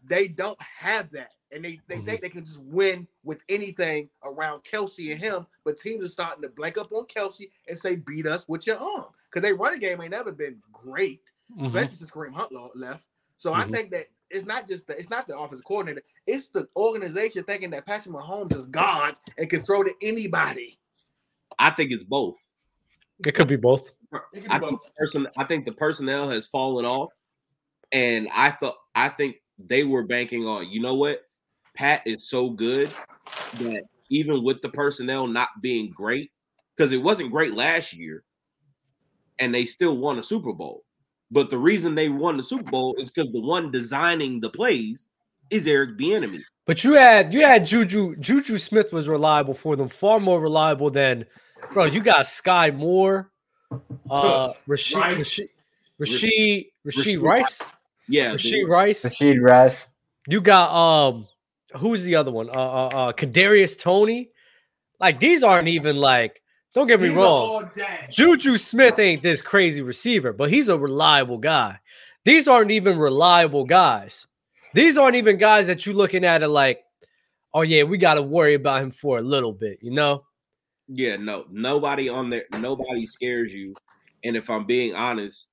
they 0.04 0.28
don't 0.28 0.60
have 0.60 1.10
that, 1.10 1.30
and 1.52 1.64
they 1.64 1.80
they 1.86 1.98
Mhm. 1.98 2.06
think 2.06 2.20
they 2.22 2.28
can 2.28 2.44
just 2.44 2.62
win 2.62 3.06
with 3.22 3.42
anything 3.48 4.10
around 4.24 4.62
Kelce 4.64 5.12
and 5.12 5.20
him. 5.20 5.46
But 5.64 5.76
teams 5.76 6.04
are 6.04 6.08
starting 6.08 6.42
to 6.42 6.48
blank 6.48 6.78
up 6.78 6.92
on 6.92 7.06
Kelce 7.06 7.50
and 7.68 7.78
say, 7.78 7.96
"Beat 7.96 8.26
us 8.26 8.46
with 8.48 8.66
your 8.66 8.78
arm," 8.78 9.12
because 9.30 9.42
they 9.42 9.52
running 9.52 9.80
game 9.80 10.00
ain't 10.00 10.10
never 10.10 10.32
been 10.32 10.62
great, 10.72 11.22
Mhm. 11.50 11.66
especially 11.66 11.96
since 11.96 12.10
Kareem 12.10 12.34
Hunt 12.34 12.52
left. 12.76 13.06
So 13.36 13.52
I 13.52 13.64
Mhm. 13.64 13.70
think 13.72 13.90
that 13.92 14.08
it's 14.30 14.46
not 14.46 14.66
just 14.66 14.86
the 14.86 14.98
it's 14.98 15.10
not 15.10 15.26
the 15.26 15.38
offensive 15.38 15.64
coordinator, 15.64 16.02
it's 16.26 16.48
the 16.48 16.68
organization 16.76 17.44
thinking 17.44 17.70
that 17.70 17.86
Patrick 17.86 18.14
Mahomes 18.14 18.54
is 18.56 18.66
God 18.66 19.16
and 19.38 19.48
can 19.48 19.62
throw 19.62 19.82
to 19.82 19.92
anybody. 20.02 20.78
I 21.58 21.70
think 21.70 21.92
it's 21.92 22.04
both. 22.04 22.52
It 23.24 23.32
could 23.32 23.48
be 23.48 23.56
both. 23.56 23.90
It 24.32 24.44
I 24.50 24.58
be 24.58 24.66
think 24.66 24.80
both. 24.80 24.84
the 24.84 24.92
person 24.98 25.28
I 25.36 25.44
think 25.44 25.64
the 25.64 25.72
personnel 25.72 26.28
has 26.30 26.46
fallen 26.46 26.84
off. 26.84 27.12
And 27.92 28.28
I 28.34 28.50
thought 28.50 28.76
I 28.94 29.08
think 29.08 29.36
they 29.58 29.84
were 29.84 30.02
banking 30.02 30.46
on, 30.46 30.68
you 30.68 30.80
know 30.80 30.94
what? 30.94 31.20
Pat 31.74 32.02
is 32.06 32.28
so 32.28 32.50
good 32.50 32.90
that 33.58 33.84
even 34.10 34.42
with 34.42 34.60
the 34.62 34.68
personnel 34.68 35.26
not 35.26 35.48
being 35.60 35.90
great, 35.90 36.30
because 36.76 36.92
it 36.92 37.02
wasn't 37.02 37.30
great 37.30 37.54
last 37.54 37.92
year, 37.92 38.24
and 39.38 39.54
they 39.54 39.64
still 39.66 39.96
won 39.96 40.18
a 40.18 40.22
Super 40.22 40.52
Bowl. 40.52 40.84
But 41.30 41.50
the 41.50 41.58
reason 41.58 41.94
they 41.94 42.08
won 42.08 42.36
the 42.36 42.42
Super 42.42 42.70
Bowl 42.70 42.94
is 42.98 43.10
because 43.10 43.32
the 43.32 43.40
one 43.40 43.70
designing 43.70 44.40
the 44.40 44.50
plays 44.50 45.08
is 45.50 45.66
Eric 45.66 45.98
Bieniemy. 45.98 46.40
But 46.66 46.82
you 46.82 46.94
had 46.94 47.32
you 47.32 47.42
had 47.42 47.64
Juju 47.64 48.16
Juju 48.16 48.58
Smith 48.58 48.92
was 48.92 49.08
reliable 49.08 49.54
for 49.54 49.76
them, 49.76 49.88
far 49.88 50.18
more 50.18 50.40
reliable 50.40 50.90
than 50.90 51.24
bro. 51.72 51.84
You 51.84 52.00
got 52.00 52.26
Skyy 52.26 52.76
Moore, 52.76 53.30
uh, 54.10 54.52
Rasheed 54.68 54.96
Rice. 54.96 55.16
Rasheed 55.16 55.48
Rasheed 56.00 56.00
Rasheed 56.00 56.66
Rasheed 56.86 57.22
Rice, 57.22 57.62
Yeah, 58.08 58.32
Rasheed 58.34 58.50
the- 58.50 58.64
Rice. 58.64 59.04
Rashid 59.04 59.42
Rice. 59.42 59.86
You 60.28 60.40
got 60.40 60.74
um, 60.74 61.28
who's 61.76 62.02
the 62.02 62.16
other 62.16 62.32
one? 62.32 62.50
Uh, 62.50 62.52
uh, 62.52 62.86
uh 62.86 63.12
Kadarius 63.12 63.78
Toney. 63.78 64.30
Like 65.00 65.20
these 65.20 65.42
aren't 65.42 65.68
even 65.68 65.96
like. 65.96 66.42
Don't 66.76 66.86
get 66.86 67.00
me 67.00 67.08
He's 67.08 67.16
wrong. 67.16 67.70
Juju 68.10 68.58
Smith 68.58 68.98
ain't 68.98 69.22
this 69.22 69.40
crazy 69.40 69.80
receiver, 69.80 70.34
but 70.34 70.50
he's 70.50 70.68
a 70.68 70.76
reliable 70.76 71.38
guy. 71.38 71.78
These 72.26 72.46
aren't 72.46 72.70
even 72.70 72.98
reliable 72.98 73.64
guys. 73.64 74.26
These 74.74 74.98
aren't 74.98 75.16
even 75.16 75.38
guys 75.38 75.68
that 75.68 75.86
you're 75.86 75.94
looking 75.94 76.22
at 76.22 76.42
it 76.42 76.48
like, 76.48 76.84
oh 77.54 77.62
yeah, 77.62 77.84
we 77.84 77.96
got 77.96 78.14
to 78.14 78.22
worry 78.22 78.52
about 78.52 78.82
him 78.82 78.90
for 78.90 79.16
a 79.16 79.22
little 79.22 79.54
bit, 79.54 79.78
you 79.80 79.90
know? 79.90 80.24
Yeah, 80.86 81.16
no, 81.16 81.46
nobody 81.50 82.10
on 82.10 82.28
there, 82.28 82.44
nobody 82.58 83.06
scares 83.06 83.54
you. 83.54 83.72
And 84.22 84.36
if 84.36 84.50
I'm 84.50 84.66
being 84.66 84.94
honest, 84.94 85.48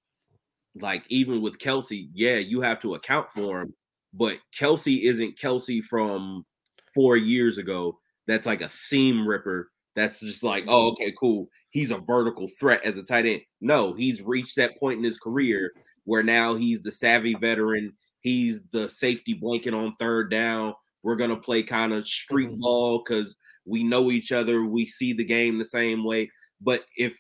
like 0.76 1.06
even 1.08 1.42
with 1.42 1.58
Kelce, 1.58 2.10
yeah, 2.14 2.36
you 2.36 2.60
have 2.60 2.82
to 2.82 2.96
account 2.96 3.30
for 3.30 3.62
him, 3.62 3.74
but 4.14 4.40
Kelce 4.60 5.04
isn't 5.04 5.38
Kelce 5.38 5.82
from 5.84 6.46
four 6.94 7.16
years 7.16 7.60
ago. 7.60 7.98
That's 8.28 8.46
like 8.46 8.62
a 8.62 8.68
seam 8.68 9.26
ripper. 9.26 9.70
That's 9.96 10.20
just 10.20 10.44
like, 10.44 10.66
oh, 10.68 10.92
okay, 10.94 11.14
cool. 11.20 11.50
He's 11.70 11.92
a 11.92 11.98
vertical 12.00 12.48
threat 12.48 12.84
as 12.84 12.98
a 12.98 13.04
tight 13.04 13.26
end. 13.26 13.42
No, 13.62 13.94
he's 13.94 14.22
reached 14.22 14.56
that 14.56 14.80
point 14.80 14.98
in 15.00 15.04
his 15.04 15.20
career 15.20 15.72
where 16.06 16.24
now 16.24 16.56
he's 16.56 16.82
the 16.82 16.92
savvy 16.92 17.36
veteran. 17.36 17.94
He's 18.22 18.64
the 18.72 18.90
safety 18.90 19.34
blanket 19.34 19.74
on 19.74 19.94
third 19.96 20.32
down. 20.32 20.74
We're 21.04 21.16
gonna 21.16 21.38
play 21.38 21.64
kind 21.64 21.94
of 21.94 22.08
street 22.08 22.50
Mhm. 22.50 22.60
ball 22.60 23.00
because 23.00 23.36
we 23.66 23.84
know 23.84 24.12
each 24.12 24.32
other. 24.32 24.64
We 24.66 24.86
see 24.86 25.14
the 25.14 25.24
game 25.24 25.58
the 25.58 25.66
same 25.66 26.04
way. 26.04 26.30
But 26.62 26.86
if 26.98 27.18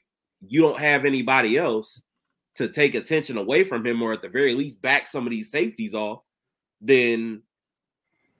you 0.47 0.61
don't 0.61 0.79
have 0.79 1.05
anybody 1.05 1.57
else 1.57 2.03
to 2.55 2.67
take 2.67 2.95
attention 2.95 3.37
away 3.37 3.63
from 3.63 3.85
him, 3.85 4.01
or 4.01 4.13
at 4.13 4.21
the 4.21 4.29
very 4.29 4.53
least 4.53 4.81
back 4.81 5.07
some 5.07 5.25
of 5.25 5.31
these 5.31 5.51
safeties 5.51 5.93
off, 5.95 6.21
then 6.81 7.43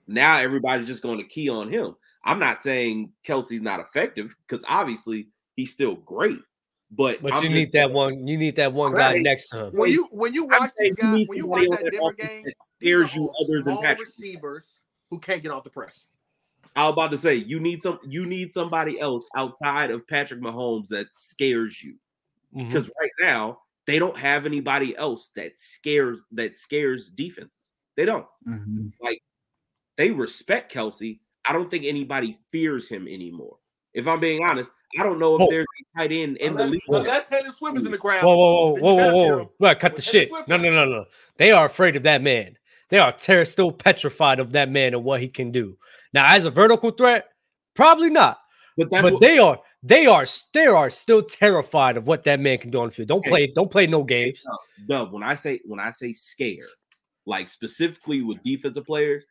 now 0.06 0.36
everybody's 0.38 0.86
just 0.86 1.02
going 1.02 1.18
to 1.18 1.26
key 1.26 1.48
on 1.48 1.68
him. 1.70 1.94
I'm 2.24 2.38
not 2.38 2.62
saying 2.62 3.12
Kelce's 3.26 3.60
not 3.60 3.80
effective 3.80 4.34
because 4.46 4.64
obviously 4.68 5.28
he's 5.56 5.72
still 5.72 5.94
great. 5.96 6.40
But, 6.90 7.22
But 7.22 7.34
you 7.34 7.40
just 7.48 7.52
need 7.52 7.72
that 7.72 7.90
one. 7.90 8.26
You 8.26 8.36
need 8.36 8.56
that 8.56 8.72
one 8.72 8.94
guy 8.94 9.18
next 9.18 9.48
to 9.50 9.66
him. 9.66 9.72
When 9.76 9.90
you 9.90 10.06
when 10.12 10.32
you 10.32 10.44
I'm 10.44 10.60
watch 10.60 10.70
saying 10.78 10.94
these 10.96 10.98
you 10.98 11.02
guys, 11.02 11.14
need 11.14 11.28
when 11.28 11.38
you 11.38 11.46
watch 11.46 11.62
that 11.62 11.84
that 11.84 11.92
Denver 11.92 12.10
offense 12.10 12.28
game, 12.28 12.44
that 12.44 12.54
scares 12.78 13.14
you 13.14 13.30
other 13.42 13.62
than 13.62 13.76
Patrick. 13.78 14.08
receivers 14.08 14.80
who 15.10 15.18
can't 15.18 15.42
get 15.42 15.50
off 15.50 15.64
the 15.64 15.70
press. 15.70 16.06
I 16.76 16.84
was 16.84 16.92
about 16.92 17.10
to 17.10 17.18
say 17.18 17.34
you 17.34 17.58
need 17.60 17.82
some 17.82 17.98
you 18.06 18.26
need 18.26 18.52
somebody 18.52 19.00
else 19.00 19.28
outside 19.36 19.90
of 19.90 20.06
Patrick 20.06 20.40
Mahomes 20.40 20.88
that 20.88 21.06
scares 21.12 21.82
you. 21.82 21.96
Because 22.56 22.88
right 23.00 23.10
now 23.20 23.58
they 23.86 23.98
don't 23.98 24.16
have 24.16 24.46
anybody 24.46 24.96
else 24.96 25.30
that 25.34 25.58
scares 25.58 26.20
that 26.32 26.54
scares 26.54 27.10
defenses. 27.10 27.72
They 27.96 28.04
don't. 28.04 28.26
Mhm. 28.46 28.92
They 29.96 30.10
respect 30.10 30.72
Kelce. 30.72 31.18
I 31.46 31.52
don't 31.52 31.70
think 31.70 31.84
anybody 31.84 32.38
fears 32.50 32.88
him 32.88 33.06
anymore. 33.08 33.58
If 33.92 34.08
I'm 34.08 34.18
being 34.18 34.42
honest, 34.44 34.70
I 34.98 35.02
don't 35.04 35.18
know 35.18 35.34
if 35.36 35.40
Whoa. 35.42 35.46
there's 35.50 35.66
a 35.94 35.98
tight 35.98 36.12
end 36.12 36.36
in 36.38 36.54
the 36.54 36.62
Unless, 36.64 36.70
league. 36.70 36.82
unless 36.88 37.26
Taylor 37.26 37.50
Swift 37.50 37.76
is 37.76 37.86
in 37.86 37.92
the 37.92 37.98
crowd. 37.98 38.24
Whoa, 38.24 38.36
whoa, 38.36 38.74
whoa, 38.74 38.74
whoa, 38.80 38.94
whoa, 38.94 39.12
whoa! 39.14 39.38
feel- 39.38 39.52
Right, 39.60 39.78
cut 39.78 39.94
the 39.96 40.02
shit. 40.02 40.30
No, 40.48 40.56
no, 40.56 40.70
no, 40.70 40.84
no. 40.84 41.04
They 41.36 41.52
are 41.52 41.66
afraid 41.66 41.94
of 41.96 42.02
that 42.04 42.22
man. 42.22 42.56
They 42.90 42.98
are 42.98 43.12
ter- 43.12 43.44
still 43.44 43.70
petrified 43.72 44.40
of 44.40 44.52
that 44.52 44.68
man 44.70 44.94
and 44.94 45.04
what 45.04 45.20
he 45.20 45.28
can 45.28 45.52
do. 45.52 45.76
Now, 46.12 46.26
as 46.34 46.44
a 46.44 46.50
vertical 46.50 46.90
threat, 46.90 47.28
probably 47.74 48.10
not. 48.10 48.38
But 48.76 48.90
that's 48.90 49.02
but 49.02 49.12
what, 49.14 49.20
they 49.20 49.38
are, 49.38 49.58
they 49.84 50.06
are, 50.06 50.24
they 50.52 50.66
are 50.66 50.90
still 50.90 51.22
terrified 51.22 51.96
of 51.96 52.08
what 52.08 52.24
that 52.24 52.40
man 52.40 52.58
can 52.58 52.70
do 52.70 52.80
on 52.80 52.88
the 52.88 52.92
field. 52.94 53.08
Don't 53.08 53.24
play, 53.24 53.52
don't 53.54 53.70
play 53.70 53.86
no 53.86 54.02
games. 54.02 54.42
Dub, 54.88 55.12
when 55.12 55.22
I 55.22 55.34
say 55.34 55.60
when 55.64 55.78
I 55.78 55.90
say 55.90 56.12
scare, 56.12 56.58
like 57.26 57.48
specifically 57.48 58.22
with 58.22 58.42
defensive 58.42 58.84
players, 58.84 59.26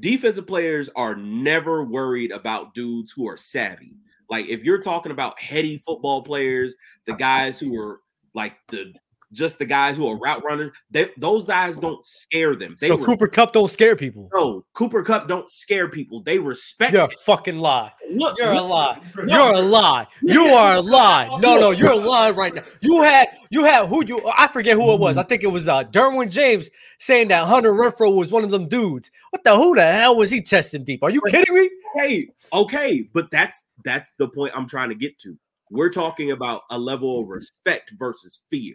defensive 0.00 0.46
players 0.46 0.90
are 0.96 1.14
never 1.14 1.84
worried 1.84 2.32
about 2.32 2.74
dudes 2.74 3.12
who 3.12 3.28
are 3.28 3.36
savvy. 3.36 3.96
Like 4.28 4.46
if 4.46 4.64
you're 4.64 4.82
talking 4.82 5.12
about 5.12 5.40
heady 5.40 5.76
football 5.76 6.22
players, 6.22 6.74
the 7.06 7.14
guys 7.14 7.58
who 7.58 7.78
are 7.78 8.00
like 8.34 8.56
the 8.68 8.92
just 9.32 9.58
the 9.58 9.64
guys 9.64 9.96
who 9.96 10.06
are 10.06 10.16
route 10.16 10.44
runners, 10.44 10.70
they, 10.90 11.10
those 11.18 11.44
guys 11.44 11.76
don't 11.76 12.04
scare 12.06 12.54
them. 12.54 12.76
They 12.80 12.88
So 12.88 12.96
re- 12.98 13.04
Cooper 13.04 13.26
Kupp 13.28 13.52
don't 13.52 13.70
scare 13.70 13.96
people. 13.96 14.28
no 14.32 14.64
Cooper 14.74 15.02
Kupp 15.02 15.28
don't 15.28 15.48
scare 15.50 15.88
people. 15.88 16.22
They 16.22 16.38
respect. 16.38 16.92
You're 16.92 17.02
a 17.04 17.08
fucking 17.24 17.58
lie. 17.58 17.92
Look, 18.10 18.38
You're 18.38 18.50
a 18.50 18.60
look, 18.60 18.70
lie. 18.70 19.00
You're 19.26 19.54
a 19.54 19.60
lie. 19.60 20.06
You 20.22 20.42
are 20.46 20.76
a 20.76 20.80
lie. 20.80 21.26
No, 21.40 21.58
no, 21.58 21.70
you're 21.70 21.92
a 21.92 21.96
lie 22.08 22.30
right 22.30 22.54
now. 22.54 22.62
You 22.80 23.02
had 23.02 23.28
you 23.50 23.64
had 23.64 23.86
who 23.86 24.04
you 24.04 24.20
I 24.36 24.46
forget 24.48 24.76
who 24.76 24.92
it 24.92 25.00
was. 25.00 25.16
I 25.16 25.22
think 25.22 25.42
it 25.42 25.48
was 25.48 25.68
uh 25.68 25.84
Derwin 25.84 26.30
James 26.30 26.70
saying 26.98 27.28
that 27.28 27.46
Hunter 27.46 27.72
Renfrow 27.72 28.14
was 28.14 28.30
one 28.30 28.44
of 28.44 28.50
them 28.50 28.68
dudes. 28.68 29.10
What 29.30 29.44
the 29.44 29.56
who 29.56 29.74
the 29.74 29.90
hell 29.92 30.16
was 30.16 30.30
he 30.30 30.40
testing 30.42 30.84
deep? 30.84 31.02
Are 31.02 31.10
you 31.10 31.20
kidding 31.28 31.54
me? 31.54 31.70
okay, 31.96 32.28
okay, 32.52 33.08
but 33.12 33.30
that's 33.30 33.62
that's 33.84 34.14
the 34.14 34.28
point 34.28 34.52
I'm 34.54 34.68
trying 34.68 34.88
to 34.90 34.94
get 34.94 35.18
to. 35.20 35.36
We're 35.70 35.90
talking 35.90 36.30
about 36.30 36.62
a 36.70 36.78
level 36.78 37.20
of 37.20 37.28
respect 37.28 37.92
versus 37.96 38.42
fear. 38.50 38.74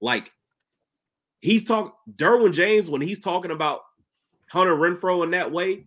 Like 0.00 0.30
he's 1.40 1.64
talking 1.64 1.92
Derwin 2.16 2.52
James 2.52 2.88
when 2.90 3.00
he's 3.00 3.20
talking 3.20 3.50
about 3.50 3.80
Hunter 4.50 4.74
Renfrow 4.74 5.24
in 5.24 5.30
that 5.32 5.52
way, 5.52 5.86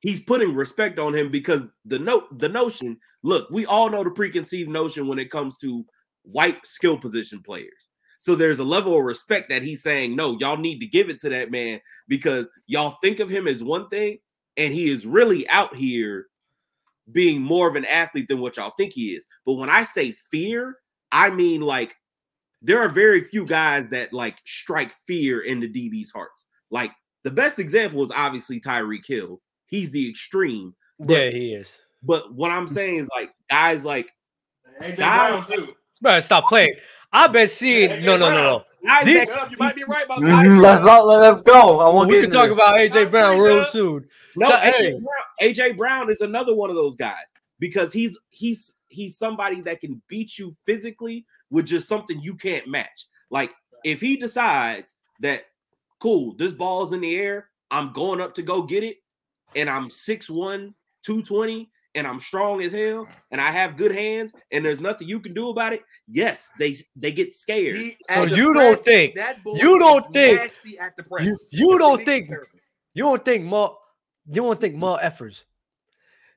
he's 0.00 0.20
putting 0.20 0.54
respect 0.54 0.98
on 0.98 1.14
him 1.14 1.30
because 1.30 1.62
the 1.84 1.98
note 1.98 2.38
the 2.38 2.48
notion, 2.48 2.98
look, 3.22 3.48
we 3.50 3.66
all 3.66 3.90
know 3.90 4.04
the 4.04 4.10
preconceived 4.10 4.70
notion 4.70 5.06
when 5.06 5.18
it 5.18 5.30
comes 5.30 5.56
to 5.56 5.84
white 6.22 6.64
skill 6.66 6.98
position 6.98 7.40
players. 7.42 7.90
So 8.18 8.34
there's 8.34 8.58
a 8.58 8.64
level 8.64 8.98
of 8.98 9.04
respect 9.04 9.48
that 9.48 9.62
he's 9.62 9.82
saying, 9.82 10.14
no, 10.14 10.36
y'all 10.38 10.58
need 10.58 10.80
to 10.80 10.86
give 10.86 11.08
it 11.08 11.20
to 11.20 11.30
that 11.30 11.50
man 11.50 11.80
because 12.06 12.50
y'all 12.66 12.96
think 13.00 13.18
of 13.18 13.30
him 13.30 13.48
as 13.48 13.64
one 13.64 13.88
thing, 13.88 14.18
and 14.58 14.74
he 14.74 14.90
is 14.90 15.06
really 15.06 15.48
out 15.48 15.74
here 15.74 16.26
being 17.10 17.40
more 17.40 17.66
of 17.66 17.76
an 17.76 17.86
athlete 17.86 18.28
than 18.28 18.40
what 18.40 18.56
y'all 18.56 18.74
think 18.76 18.92
he 18.92 19.14
is. 19.14 19.24
But 19.46 19.54
when 19.54 19.70
I 19.70 19.84
say 19.84 20.14
fear, 20.30 20.76
I 21.10 21.30
mean 21.30 21.62
like 21.62 21.94
there 22.62 22.78
are 22.80 22.88
very 22.88 23.22
few 23.22 23.46
guys 23.46 23.88
that 23.90 24.12
like 24.12 24.38
strike 24.44 24.92
fear 25.06 25.40
in 25.40 25.60
the 25.60 25.68
DB's 25.68 26.10
hearts. 26.12 26.46
Like 26.70 26.92
the 27.24 27.30
best 27.30 27.58
example 27.58 28.04
is 28.04 28.10
obviously 28.14 28.60
Tyreek 28.60 29.06
Hill. 29.06 29.40
He's 29.66 29.90
the 29.90 30.08
extreme. 30.08 30.74
But, 30.98 31.10
Yeah, 31.10 31.30
he 31.30 31.54
is. 31.54 31.80
but 32.02 32.32
what 32.34 32.50
I'm 32.50 32.68
saying 32.68 32.96
is 33.00 33.08
like 33.14 33.30
guys 33.48 33.84
like 33.84 34.10
AJ 34.80 34.96
Guys- 34.96 35.46
Brown 35.46 35.46
too. 35.66 35.74
Bro, 36.02 36.20
stop 36.20 36.48
playing. 36.48 36.74
I've 37.12 37.32
been 37.32 37.48
seeing 37.48 38.04
no, 38.04 38.16
no, 38.16 38.30
no, 38.30 38.42
no. 38.42 38.64
guys 38.86 39.04
These- 39.04 39.28
You 39.50 39.56
might 39.58 39.74
be 39.74 39.82
right 39.88 40.04
about 40.04 40.20
Mhm. 40.20 40.62
Let's 40.62 40.84
go. 40.84 41.04
Let's 41.04 41.42
go. 41.42 41.80
I 41.80 41.90
want 41.90 42.08
We 42.10 42.20
can 42.20 42.30
talk 42.30 42.50
about 42.50 42.76
AJ 42.78 43.10
Brown 43.10 43.38
real 43.40 43.64
soon. 43.66 44.06
No, 44.36 44.48
So, 44.48 44.54
AJ, 44.54 44.72
hey. 44.76 44.90
Brown, 44.92 45.24
AJ 45.42 45.72
Brown 45.76 46.10
is 46.10 46.20
another 46.20 46.54
one 46.54 46.70
of 46.70 46.76
those 46.76 46.96
guys 46.96 47.16
because 47.58 47.92
he's 47.92 48.16
he's 48.30 48.76
he's 48.88 49.18
somebody 49.18 49.60
that 49.62 49.80
can 49.80 50.00
beat 50.08 50.38
you 50.38 50.52
physically 50.64 51.26
with 51.50 51.66
just 51.66 51.88
something 51.88 52.20
you 52.20 52.34
can't 52.34 52.68
match. 52.68 53.06
Like 53.30 53.52
if 53.84 54.00
he 54.00 54.16
decides 54.16 54.94
that 55.20 55.44
cool, 56.00 56.34
this 56.36 56.52
ball's 56.52 56.92
in 56.92 57.00
the 57.00 57.16
air, 57.16 57.48
I'm 57.70 57.92
going 57.92 58.20
up 58.20 58.34
to 58.34 58.42
go 58.42 58.62
get 58.62 58.82
it, 58.84 58.96
and 59.54 59.68
I'm 59.70 59.88
6'1, 59.90 60.74
220, 61.04 61.70
and 61.94 62.06
I'm 62.06 62.20
strong 62.20 62.62
as 62.62 62.72
hell, 62.72 63.08
and 63.30 63.40
I 63.40 63.50
have 63.52 63.76
good 63.76 63.92
hands, 63.92 64.32
and 64.52 64.64
there's 64.64 64.80
nothing 64.80 65.08
you 65.08 65.20
can 65.20 65.34
do 65.34 65.48
about 65.50 65.72
it. 65.72 65.82
Yes, 66.08 66.50
they 66.58 66.76
they 66.96 67.12
get 67.12 67.34
scared. 67.34 67.76
He- 67.76 67.96
So 68.08 68.22
at 68.24 68.30
the 68.30 68.36
you 68.36 68.54
don't 68.54 68.84
think- 68.84 69.14
that 69.16 69.38
you 69.44 69.78
don't 69.78 70.12
think- 70.12 70.52
at 70.80 70.96
the 70.96 71.02
press. 71.04 71.26
You 71.26 71.38
you 71.52 71.78
don't 71.78 72.04
think 72.04 72.28
terrible. 72.28 72.58
you 72.94 73.04
don't 73.04 73.24
think 73.24 73.44
more 73.44 73.76
you 74.26 74.42
don't 74.42 74.60
think 74.60 74.76
more 74.76 74.98
effers. 75.00 75.44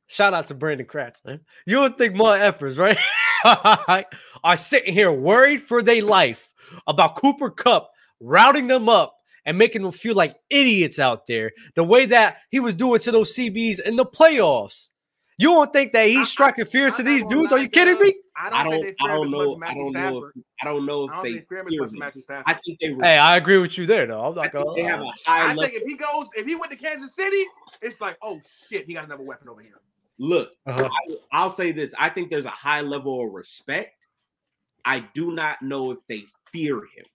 Shout 0.08 0.34
out 0.34 0.48
to 0.48 0.54
Brandon 0.56 0.86
Kratz, 0.88 1.24
man. 1.26 1.40
You 1.66 1.76
don't 1.76 1.98
think 1.98 2.14
more 2.16 2.36
effers, 2.36 2.78
right? 2.78 2.98
are 4.44 4.58
sitting 4.58 4.94
here 4.94 5.12
worried 5.12 5.62
for 5.62 5.82
their 5.82 6.02
life 6.04 6.54
about 6.88 7.16
Cooper 7.16 7.50
Kupp 7.50 7.90
routing 8.20 8.68
them 8.68 8.90
up 8.90 9.16
and 9.46 9.58
making 9.58 9.82
them 9.82 9.92
feel 9.92 10.16
like 10.16 10.36
idiots 10.50 11.00
out 11.00 11.28
there, 11.28 11.52
the 11.76 11.84
way 11.84 12.06
that 12.06 12.38
he 12.50 12.60
was 12.60 12.74
doing 12.74 13.00
to 13.02 13.12
those 13.12 13.36
CBs 13.36 13.80
in 13.82 13.96
the 13.98 14.06
playoffs. 14.06 14.90
You 15.38 15.50
don't 15.50 15.74
think 15.74 15.92
that 15.94 16.04
I- 16.04 16.08
he's 16.10 16.30
striking 16.30 16.66
fear 16.66 16.92
to 16.92 17.04
these 17.04 17.26
dudes? 17.26 17.52
Are 17.52 17.58
you 17.58 17.68
kidding 17.68 18.00
me? 18.00 18.16
I 18.36 18.50
don't, 18.50 18.60
I 18.60 18.64
don't 18.64 18.84
think 18.84 18.96
I 19.04 19.08
don't 19.10 19.30
know 19.32 19.58
much 19.58 19.70
I 19.70 19.74
don't 19.76 19.94
know 19.94 20.26
if 20.26 20.44
I 20.62 20.66
don't 20.66 20.86
know 20.88 21.02
I 21.02 21.06
if 21.06 21.12
don't 21.12 21.24
they 21.24 21.34
think 21.34 21.48
fear 21.50 21.60
him 21.60 21.68
as 21.68 21.72
fear 21.74 21.82
much 21.82 21.88
as 21.88 21.94
him. 21.94 22.00
Matthew 22.00 22.22
Stafford. 22.24 22.44
I 22.48 22.54
think 22.66 22.80
they 22.80 22.90
Were, 22.92 23.04
Hey, 23.04 23.18
I 23.20 23.38
agree 23.38 23.58
with 23.60 23.78
you 23.78 23.86
there, 23.86 24.08
though. 24.08 24.22
I'm 24.26 24.32
I 24.40 24.44
not 24.44 24.52
think 24.52 24.64
gonna 24.66 24.76
they 24.76 24.84
have 24.84 25.02
uh, 25.02 25.04
a 25.04 25.12
high 25.30 25.44
I 25.44 25.48
level. 25.50 25.64
think 25.64 25.74
if 25.76 25.84
he 25.88 25.96
goes, 25.98 26.26
if 26.36 26.46
he 26.48 26.56
went 26.56 26.72
to 26.72 26.78
Kansas 26.78 27.14
City, 27.16 27.44
it's 27.82 28.00
like, 28.02 28.18
oh 28.24 28.42
shit, 28.70 28.86
he 28.88 28.94
got 28.94 29.06
another 29.06 29.24
weapon 29.24 29.50
over 29.50 29.62
here. 29.62 29.80
Look, 30.20 30.52
Uh-huh. 30.66 30.90
I, 30.90 31.16
I'll 31.32 31.50
say 31.50 31.72
this. 31.72 31.94
I 32.00 32.10
think 32.10 32.30
there's 32.30 32.46
a 32.46 32.50
high 32.50 32.82
level 32.82 33.26
of 33.26 33.32
respect. 33.34 34.08
I 34.86 35.06
do 35.14 35.34
not 35.34 35.62
know 35.62 35.92
if 35.92 36.00
they 36.08 36.24
fear 36.52 36.78
him. 36.78 37.06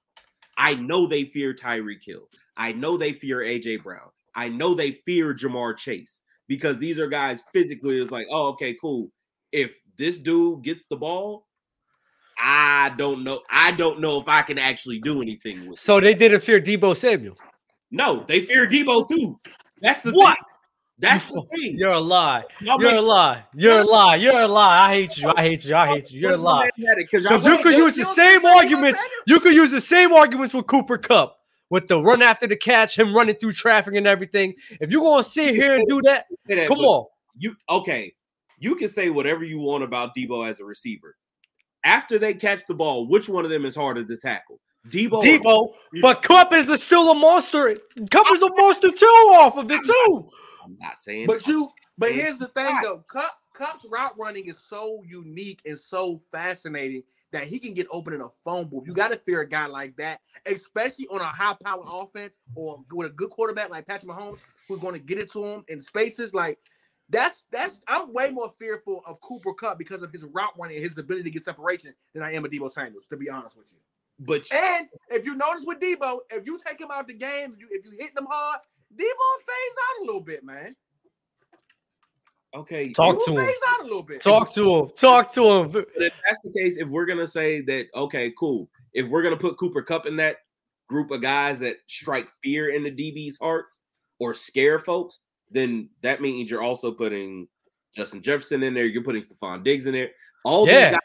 I 0.57 0.75
know 0.75 1.07
they 1.07 1.25
fear 1.25 1.55
Tyreek 1.55 2.05
Hill. 2.05 2.29
I 2.57 2.73
know 2.73 2.97
they 2.97 3.13
fear 3.13 3.39
AJ 3.39 3.83
Brown. 3.85 4.11
I 4.35 4.49
know 4.49 4.75
they 4.75 4.93
fear 4.93 5.33
Ja'Marr 5.35 5.77
Chase 5.77 6.23
because 6.49 6.79
these 6.79 6.99
are 6.99 7.07
guys 7.09 7.43
physically. 7.53 8.01
It's 8.01 8.11
like, 8.11 8.27
oh, 8.31 8.49
okay, 8.49 8.75
cool. 8.81 9.11
If 9.53 9.79
this 9.97 10.19
dude 10.19 10.65
gets 10.65 10.85
the 10.91 10.97
ball, 10.97 11.47
I 12.41 12.93
don't 12.97 13.23
know. 13.25 13.41
I 13.51 13.73
don't 13.73 14.01
know 14.01 14.21
if 14.21 14.29
I 14.29 14.43
can 14.43 14.59
actually 14.59 15.01
do 15.01 15.23
anything 15.23 15.67
with. 15.67 15.79
it. 15.79 15.83
So 15.83 16.01
they 16.01 16.15
didn't 16.15 16.41
fear 16.41 16.61
Deebo 16.61 16.97
Samuel. 16.97 17.37
No, 17.91 18.25
they 18.29 18.41
fear 18.45 18.67
Deebo 18.69 19.07
too. 19.09 19.39
That's 19.81 20.01
the 20.01 20.13
What? 20.13 20.37
thing. 20.37 20.45
That's 21.01 21.25
the 21.27 21.43
thing. 21.55 21.79
You're 21.79 21.93
a 21.93 22.01
lie. 22.01 22.43
Y'all 22.61 22.81
You're 22.81 22.91
make- 22.91 22.99
a 22.99 23.03
lie. 23.03 23.45
You're 23.55 23.81
a 23.81 23.85
lie. 23.85 24.17
You're 24.17 24.41
a 24.41 24.49
lie. 24.49 24.89
I 24.89 24.95
hate 24.95 25.17
you. 25.19 25.33
I 25.37 25.43
hate 25.43 25.65
you. 25.65 25.77
I 25.77 25.87
hate 25.87 26.11
you. 26.11 26.21
You're 26.21 26.33
a 26.33 26.37
lie. 26.37 26.71
man 26.77 26.91
at 26.91 26.99
it? 26.99 27.09
'Cause 27.11 27.23
y'all- 27.25 27.39
Because 27.39 27.45
you 27.47 27.63
could 27.63 27.77
use 27.77 27.95
the 27.95 28.05
same 28.05 28.45
arguments. 28.45 29.01
You 29.27 29.39
could 29.39 29.55
use 29.55 29.71
the 29.71 29.81
same 29.81 30.13
arguments 30.13 30.55
with 30.55 30.67
Cooper 30.67 30.99
Kupp, 30.99 31.37
with 31.71 31.87
the 31.87 32.03
run 32.03 32.21
after 32.21 32.47
the 32.49 32.57
catch, 32.57 32.99
him 32.99 33.15
running 33.15 33.37
through 33.37 33.53
traffic 33.53 33.95
and 33.95 34.07
everything. 34.09 34.55
If 34.81 34.91
you're 34.91 35.03
gonna 35.03 35.23
sit 35.23 35.55
here 35.55 35.75
and 35.75 35.87
do 35.87 36.03
that, 36.03 36.27
that, 36.47 36.67
come 36.67 36.79
on. 36.79 37.07
You 37.37 37.55
okay? 37.71 38.15
You 38.59 38.75
can 38.75 38.89
say 38.89 39.09
whatever 39.09 39.45
you 39.45 39.61
want 39.61 39.85
about 39.85 40.17
Deebo 40.17 40.51
as 40.51 40.59
a 40.59 40.65
receiver. 40.65 41.15
After 41.85 42.19
they 42.19 42.35
catch 42.35 42.67
the 42.67 42.75
ball, 42.75 43.07
which 43.07 43.29
one 43.29 43.45
of 43.45 43.53
them 43.53 43.65
is 43.65 43.77
harder 43.77 44.03
to 44.05 44.17
tackle? 44.17 44.59
Deebo. 44.89 45.23
Deebo, 45.23 45.69
but 46.03 46.23
Kupp 46.23 46.53
is 46.53 46.69
a, 46.71 46.77
still 46.77 47.13
a 47.13 47.15
monster. 47.15 47.73
Kupp 48.11 48.27
is 48.33 48.43
a 48.43 48.49
monster 48.57 48.91
too 48.91 49.07
off 49.35 49.57
of 49.57 49.71
it 49.71 49.81
too. 49.85 50.29
I'm 50.69 50.77
not 50.81 50.99
saying. 50.99 51.27
But 51.27 51.47
you, 51.47 51.71
but 51.97 52.13
here's 52.13 52.39
the 52.39 52.49
thing 52.49 52.77
though, 52.83 53.05
Kupp 53.09 53.39
Kupp's 53.55 53.87
route 53.91 54.15
running 54.19 54.47
is 54.47 54.59
so 54.59 55.03
unique 55.07 55.61
and 55.67 55.79
so 55.79 56.21
fascinating 56.31 57.03
that 57.33 57.45
he 57.45 57.59
can 57.59 57.75
get 57.75 57.87
open 57.91 58.15
in 58.15 58.21
a 58.21 58.29
phone 58.45 58.69
booth. 58.69 58.85
You 58.87 58.95
got 58.95 59.11
to 59.11 59.19
fear 59.19 59.41
a 59.41 59.49
guy 59.49 59.67
like 59.67 59.97
that, 59.97 60.21
especially 60.47 61.07
on 61.09 61.21
a 61.21 61.25
high-powered 61.25 61.87
offense 61.91 62.39
or 62.55 62.83
with 62.91 63.09
a 63.09 63.11
good 63.11 63.31
quarterback 63.31 63.69
like 63.69 63.87
Patrick 63.87 64.11
Mahomes, 64.11 64.39
who's 64.67 64.81
going 64.81 64.95
to 64.95 64.99
get 64.99 65.19
it 65.19 65.31
to 65.33 65.45
him 65.45 65.65
in 65.69 65.81
spaces 65.81 66.33
like. 66.35 66.59
That's 67.11 67.45
that's 67.51 67.81
I'm 67.89 68.13
way 68.13 68.31
more 68.31 68.53
fearful 68.59 69.03
of 69.07 69.19
Cooper 69.23 69.55
Kupp 69.55 69.79
because 69.79 70.03
of 70.03 70.13
his 70.13 70.25
route 70.25 70.53
running 70.59 70.77
and 70.77 70.85
his 70.85 70.99
ability 70.99 71.25
to 71.25 71.31
get 71.31 71.43
separation 71.43 71.95
than 72.13 72.23
I 72.23 72.35
am 72.35 72.45
of 72.45 72.51
Deebo 72.51 72.71
Samuels, 72.71 73.07
to 73.07 73.17
be 73.17 73.31
honest 73.31 73.57
with 73.57 73.73
you. 73.73 73.79
but 74.27 74.47
And 74.53 74.89
if 75.09 75.25
you 75.25 75.35
notice 75.35 75.65
with 75.67 75.81
Deebo, 75.81 76.19
if 76.31 76.45
you 76.45 76.59
take 76.67 76.79
him 76.79 76.89
out 76.93 77.07
the 77.07 77.15
game, 77.15 77.55
if 77.55 77.61
you, 77.61 77.69
if 77.71 77.87
you 77.87 77.93
hit 77.99 78.15
them 78.15 78.27
hard, 78.31 78.61
Deebo 78.95 79.01
phase 79.47 79.77
out 79.91 80.03
a 80.03 80.05
little 80.07 80.21
bit, 80.21 80.45
man. 80.45 80.75
okay. 82.55 82.93
Talk 82.93 83.17
Deebo 83.17 83.25
to 83.27 83.31
him. 83.33 83.45
phase 83.47 83.55
out 83.71 83.81
a 83.81 83.85
little 83.85 84.03
bit. 84.03 84.21
Talk 84.21 84.53
to 84.55 84.75
him. 84.77 84.91
Talk 84.97 85.33
to 85.35 85.45
him. 85.53 85.71
But 85.71 85.89
if 85.97 86.13
that's 86.27 86.41
the 86.43 86.53
case, 86.59 86.79
if 86.79 86.89
we're 86.89 87.07
gonna 87.07 87.27
say 87.27 87.61
that, 87.63 87.87
okay, 87.95 88.33
cool. 88.39 88.69
If 88.95 89.09
we're 89.09 89.23
gonna 89.23 89.37
put 89.37 89.59
Cooper 89.59 89.83
Kupp 89.83 90.07
in 90.07 90.17
that 90.17 90.39
group 90.89 91.11
of 91.11 91.21
guys 91.21 91.61
that 91.61 91.77
strike 91.87 92.29
fear 92.43 92.71
in 92.75 92.83
the 92.83 92.91
DB's 92.91 93.39
hearts 93.39 93.81
or 94.19 94.33
scare 94.35 94.79
folks, 94.79 95.21
then 95.51 95.89
that 96.03 96.21
means 96.23 96.51
you're 96.51 96.63
also 96.63 96.91
putting 96.91 97.47
Justin 97.95 98.23
Jefferson 98.23 98.63
in 98.63 98.75
there. 98.75 98.87
You're 98.87 99.05
putting 99.05 99.23
Stefon 99.23 99.63
Diggs 99.63 99.87
in 99.87 99.93
there. 99.93 100.11
All 100.45 100.67
Yeah. 100.67 100.91
these 100.91 100.93
guys, 100.93 101.01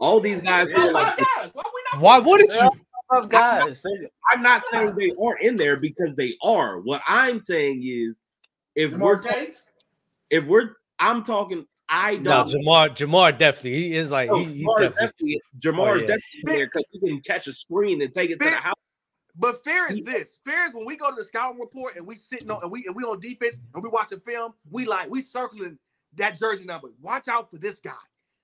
all 0.00 0.20
these 0.20 0.40
guys 0.42 0.70
Yeah, 0.70 0.86
are 0.86 0.92
like, 0.92 1.16
guys, 1.18 1.50
why 1.52 1.62
we 1.74 1.80
not 1.92 2.00
Why 2.00 2.18
wouldn't 2.20 2.52
you? 2.52 2.70
Tough 3.12 3.28
guys. 3.28 3.82
I'm 4.30 4.42
not 4.42 4.62
saying 4.70 4.94
they 4.96 5.12
aren't 5.22 5.40
in 5.40 5.56
there 5.56 5.76
because 5.78 6.16
they 6.16 6.34
are. 6.42 6.80
What 6.80 7.02
I'm 7.06 7.38
saying 7.40 7.82
is, 7.84 8.20
if 8.74 8.92
we're 8.92 9.18
Ja'Marr 9.20 9.32
Chase? 9.32 9.62
if 10.30 10.46
we're, 10.46 10.70
I'm 10.98 11.22
talking. 11.22 11.66
I 11.88 12.16
don't. 12.16 12.48
Ja'Marr. 12.48 12.96
Ja'Marr 12.96 13.38
definitely. 13.38 13.88
He 13.88 13.94
is 13.96 14.10
like 14.10 14.30
No, 14.30 14.38
he, 14.38 14.44
he 14.54 14.64
Ja'Marr's 14.64 14.92
definitely. 14.92 14.94
definitely 14.94 15.40
Ja'Marr's 15.60 16.00
yeah. 16.00 16.06
definitely 16.06 16.42
there 16.56 16.66
because 16.66 16.84
he 16.92 16.98
can 17.00 17.20
catch 17.20 17.46
a 17.46 17.52
screen 17.52 18.00
and 18.02 18.12
take 18.12 18.30
it 18.30 18.40
to 18.40 18.44
the 18.46 18.50
house. 18.56 18.74
But 19.36 19.62
fear 19.64 19.86
is 19.90 20.02
this. 20.04 20.38
Fear 20.44 20.64
is 20.66 20.74
when 20.74 20.86
we 20.86 20.96
go 20.96 21.10
to 21.10 21.16
the 21.16 21.24
scouting 21.24 21.60
report 21.60 21.96
and 21.96 22.06
we 22.06 22.14
sitting 22.16 22.50
on 22.50 22.60
and 22.62 22.70
we 22.70 22.86
and 22.86 22.94
we 22.96 23.02
on 23.04 23.20
defense 23.20 23.56
and 23.74 23.82
we 23.82 23.88
watching 23.90 24.20
film. 24.20 24.54
We 24.70 24.86
like 24.86 25.10
we 25.10 25.20
circling 25.20 25.76
that 26.16 26.38
jersey 26.38 26.64
number. 26.64 26.88
Watch 27.02 27.28
out 27.28 27.50
for 27.50 27.58
this 27.58 27.80
guy. 27.80 27.92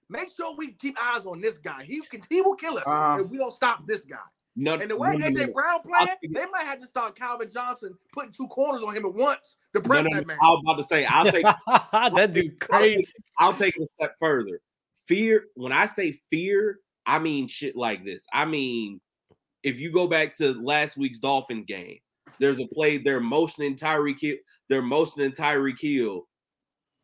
Make 0.08 0.28
sure 0.36 0.54
we 0.56 0.72
keep 0.72 0.96
eyes 1.00 1.24
on 1.26 1.40
this 1.40 1.58
guy. 1.58 1.84
He 1.84 2.00
can 2.02 2.20
he 2.28 2.40
will 2.42 2.56
kill 2.56 2.76
us 2.76 2.84
Uh-huh. 2.86 3.22
if 3.22 3.28
we 3.30 3.38
don't 3.38 3.54
stop 3.54 3.86
this 3.86 4.04
guy. 4.04 4.18
No, 4.56 4.74
And 4.74 4.90
the 4.90 4.96
way 4.96 5.10
no, 5.12 5.18
no, 5.18 5.26
AJ 5.28 5.46
no. 5.46 5.52
Brown 5.52 5.68
I'll 5.74 5.80
playing, 5.80 6.16
they 6.32 6.46
might 6.46 6.64
have 6.64 6.80
to 6.80 6.86
start 6.86 7.16
Calvin 7.16 7.48
Johnson 7.52 7.96
putting 8.12 8.32
two 8.32 8.48
corners 8.48 8.82
on 8.82 8.94
him 8.94 9.06
at 9.06 9.14
once 9.14 9.56
to 9.74 9.80
No, 9.80 9.88
press 9.88 10.04
no, 10.04 10.16
that 10.16 10.26
man. 10.26 10.38
I 10.42 10.48
was 10.48 10.60
about 10.64 10.76
to 10.76 10.82
say, 10.82 11.04
I'll 11.04 11.30
take, 11.30 11.44
that 11.92 12.32
dude 12.32 12.58
crazy. 12.60 13.12
I'll 13.38 13.54
take 13.54 13.76
it 13.76 13.82
a 13.82 13.86
step 13.86 14.16
further. 14.18 14.60
Fear. 15.06 15.44
When 15.54 15.72
I 15.72 15.86
say 15.86 16.18
fear, 16.30 16.78
I 17.06 17.18
mean 17.20 17.48
shit 17.48 17.76
like 17.76 18.04
this. 18.04 18.26
I 18.32 18.44
mean, 18.44 19.00
if 19.62 19.80
you 19.80 19.92
go 19.92 20.06
back 20.08 20.36
to 20.38 20.54
last 20.54 20.96
week's 20.96 21.18
Dolphins 21.20 21.64
game, 21.64 21.98
there's 22.38 22.58
a 22.58 22.66
play 22.66 22.98
they're 22.98 23.20
motioning 23.20 23.76
Tyreek 23.76 24.20
Hill, 24.20 24.36
they're 24.68 24.82
motioning 24.82 25.32
Tyreek 25.32 25.80
Hill, 25.80 26.26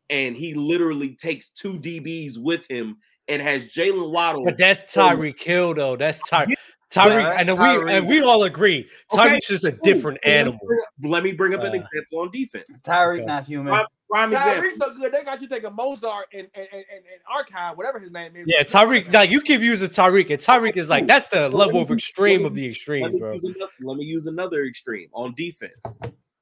and 0.09 0.35
he 0.35 0.53
literally 0.53 1.15
takes 1.15 1.49
two 1.49 1.79
DBs 1.79 2.37
with 2.37 2.69
him 2.69 2.97
and 3.27 3.41
has 3.41 3.67
Jaylen 3.67 4.11
Waddle. 4.11 4.45
But 4.45 4.57
that's 4.57 4.93
Tyreek 4.93 5.41
Hill 5.41 5.73
though. 5.75 5.95
That's 5.95 6.27
Ty- 6.27 6.47
Tyreek, 6.89 7.23
that's 7.35 7.49
and 7.49 7.59
we 7.59 7.93
and 7.93 8.07
we 8.07 8.21
all 8.21 8.43
agree 8.43 8.87
Okay. 9.13 9.29
Tyreek's 9.35 9.47
just 9.47 9.65
a 9.65 9.73
different 9.83 10.19
Ooh, 10.25 10.29
let 10.29 10.33
me 10.35 10.39
animal. 10.39 10.59
bring 10.65 10.79
up- 10.79 10.87
Let 11.03 11.23
me 11.23 11.31
bring 11.33 11.53
up 11.53 11.61
an 11.61 11.71
Uh, 11.71 11.75
example 11.75 12.19
on 12.19 12.31
defense. 12.31 12.81
Tyreek 12.81 13.15
Okay. 13.17 13.25
not 13.25 13.45
human. 13.45 13.73
Prime, 13.73 13.85
prime 14.09 14.33
example. 14.33 14.63
Tyreek's 14.69 14.77
so 14.77 14.93
good. 14.95 15.11
They 15.11 15.23
got 15.23 15.41
you 15.41 15.47
thinking 15.47 15.69
Mostert 15.71 16.23
and 16.33 16.47
and, 16.55 16.67
and, 16.71 16.85
and, 16.89 17.03
and 17.11 17.21
Archive, 17.29 17.77
whatever 17.77 17.99
his 17.99 18.11
name 18.11 18.35
is. 18.37 18.45
Yeah, 18.47 18.63
Tyreek. 18.63 19.11
Like 19.13 19.29
you 19.31 19.41
keep 19.41 19.59
using 19.59 19.89
Tyreek, 19.89 20.29
and 20.29 20.39
Tyreek 20.39 20.77
is 20.77 20.89
like 20.89 21.07
that's 21.07 21.27
the 21.27 21.49
level 21.55 21.81
of 21.81 21.91
extreme 21.91 22.45
of 22.45 22.55
the 22.55 22.67
Let 22.69 23.11
bro. 23.19 23.33
another, 23.33 23.71
let 23.81 23.97
me 23.97 24.05
use 24.05 24.27
another 24.27 24.63
extreme 24.63 25.09
on 25.11 25.33
defense. 25.35 25.85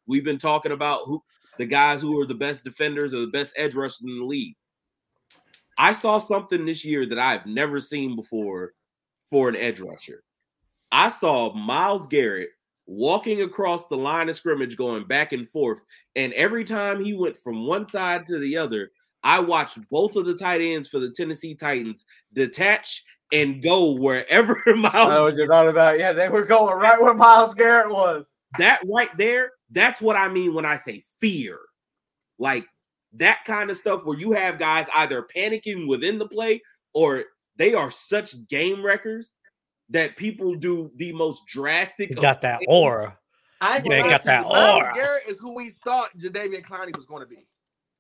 We've 0.06 0.24
been 0.24 0.38
talking 0.38 0.72
about 0.74 1.00
who 1.06 1.24
the 1.58 1.66
guys 1.66 2.02
who 2.02 2.22
are 2.22 2.28
the 2.28 2.36
best 2.36 2.64
defenders 2.64 3.16
or 3.16 3.22
the 3.22 3.28
best 3.28 3.56
edge 3.58 3.74
rushers 3.74 4.02
in 4.06 4.20
the 4.20 4.26
league. 4.26 4.56
I 5.80 5.92
saw 5.94 6.20
something 6.20 6.66
this 6.68 6.86
year 6.86 7.06
that 7.08 7.18
I've 7.18 7.48
never 7.48 7.80
seen 7.82 8.16
before 8.16 8.74
for 9.30 9.50
an 9.50 9.56
edge 9.56 9.80
rusher. 9.80 10.22
I 10.92 11.10
saw 11.10 11.54
Myles 11.54 12.08
Garrett 12.08 12.50
walking 12.88 13.42
across 13.42 13.88
the 13.88 13.98
line 13.98 14.30
of 14.30 14.36
scrimmage, 14.36 14.78
going 14.78 15.06
back 15.06 15.34
and 15.34 15.50
forth, 15.50 15.84
and 16.16 16.32
every 16.34 16.64
time 16.64 17.04
he 17.04 17.16
went 17.16 17.38
from 17.38 17.66
one 17.66 17.90
side 17.90 18.26
to 18.28 18.40
the 18.40 18.58
other, 18.58 18.92
I 19.24 19.40
watched 19.40 19.80
both 19.90 20.16
of 20.16 20.26
the 20.26 20.36
tight 20.36 20.62
ends 20.62 20.88
for 20.88 21.00
the 21.00 21.10
Tennessee 21.10 21.56
Titans 21.56 22.06
detach 22.34 23.04
and 23.34 23.62
go 23.62 23.92
wherever 23.92 24.62
Myles 24.68 25.34
I 25.34 25.36
you're 25.36 25.48
talking 25.48 25.72
about. 25.72 26.00
Yeah, 26.00 26.14
they 26.14 26.30
were 26.30 26.46
going 26.46 26.78
right 26.78 27.02
where 27.02 27.14
Myles 27.14 27.56
Garrett 27.56 27.90
was. 27.90 28.26
that 28.60 28.82
right 28.88 29.10
there, 29.18 29.52
that's 29.72 30.02
what 30.02 30.16
I 30.16 30.30
mean 30.30 30.54
when 30.54 30.66
I 30.66 30.76
say 30.76 31.04
fear. 31.20 31.58
Like 32.38 32.68
that 33.14 33.44
kind 33.46 33.70
of 33.70 33.78
stuff 33.78 34.06
where 34.06 34.18
you 34.18 34.34
have 34.34 34.60
guys 34.60 34.88
either 34.96 35.26
panicking 35.36 35.88
within 35.88 36.20
the 36.20 36.28
play 36.28 36.62
or 36.94 37.24
they 37.56 37.74
are 37.74 37.90
such 37.90 38.48
game 38.48 38.86
wreckers 38.86 39.34
that 39.90 40.16
people 40.16 40.56
do 40.56 40.92
the 40.96 41.14
most 41.14 41.46
drastic. 41.48 42.10
He 42.10 42.16
got 42.16 42.42
that 42.42 42.62
aura. 42.68 43.18
I 43.62 43.78
ain't 43.78 43.86
Yeah, 43.86 43.98
gonna 44.02 44.10
got 44.10 44.22
to 44.22 44.28
you, 44.28 44.32
that 44.32 44.44
Myles 44.44 44.84
aura. 44.84 44.94
Garrett 44.96 45.24
is 45.28 45.38
who 45.40 45.56
we 45.56 45.70
thought 45.84 46.18
Jadeveon 46.18 46.64
Clowney 46.64 46.96
was 46.96 47.06
going 47.06 47.22
to 47.22 47.28
be. 47.28 47.48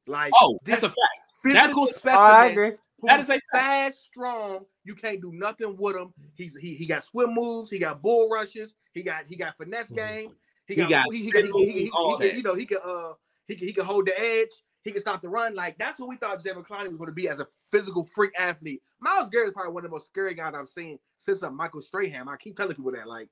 Like 0.08 0.34
Oh, 0.42 0.60
this 0.64 0.82
that's 0.82 0.84
a 0.84 0.90
fact. 0.90 1.00
physical 1.42 1.86
that 1.86 1.90
is 1.90 1.96
specimen. 1.96 2.36
I 2.36 2.46
agree. 2.46 2.72
That 3.04 3.20
is 3.20 3.30
a 3.30 3.40
fast, 3.54 4.04
strong. 4.04 4.66
You 4.84 4.96
can't 4.96 5.22
do 5.22 5.32
nothing 5.34 5.76
with 5.78 5.96
him. 5.96 6.14
He's 6.36 6.56
he, 6.58 6.76
he 6.76 6.86
got 6.86 7.04
swim 7.04 7.34
moves. 7.34 7.70
He 7.70 7.80
got 7.80 8.02
bull 8.02 8.30
rushes. 8.30 8.74
He 8.94 9.04
got 9.04 9.26
he 9.28 9.36
got 9.36 9.58
finesse 9.58 9.92
Mhm. 9.92 9.96
game. 9.96 10.32
He 10.68 10.76
He 10.76 10.82
got, 10.82 10.90
got 10.90 11.06
he, 11.12 11.20
he, 11.20 11.30
spin 11.30 11.46
he, 11.46 11.52
he, 11.52 11.72
he, 11.74 11.92
moves, 11.92 12.24
he, 12.24 12.30
he, 12.30 12.38
you 12.38 12.44
know 12.44 12.56
he 12.56 12.66
can 12.66 12.80
uh 12.84 13.14
he 13.48 13.56
can, 13.56 13.68
he 13.68 13.74
can 13.74 13.86
hold 13.86 14.08
the 14.08 14.20
edge. 14.20 14.50
He 14.86 14.92
can 14.92 15.02
stop 15.02 15.22
the 15.22 15.28
run. 15.28 15.56
Like 15.56 15.78
that's 15.78 15.98
who 15.98 16.08
we 16.08 16.16
thought 16.16 16.44
Jadeveon 16.44 16.66
Clowney 16.66 16.88
was 16.88 16.98
going 16.98 17.08
to 17.10 17.12
be 17.12 17.28
as 17.28 17.40
a 17.40 17.48
physical 17.70 18.06
freak 18.06 18.32
athlete. 18.40 18.82
Myles 19.02 19.30
Garrett 19.30 19.50
is 19.50 19.54
probably 19.54 19.74
one 19.74 19.84
of 19.84 19.90
the 19.90 19.96
most 19.96 20.06
scary 20.08 20.36
guys 20.36 20.54
I've 20.56 20.70
seen 20.70 21.00
since 21.18 21.42
uh, 21.44 21.50
Michael 21.50 21.82
Strahan. 21.82 22.30
I 22.30 22.38
keep 22.38 22.56
telling 22.56 22.76
people 22.76 22.92
that. 22.92 23.08
Like 23.08 23.28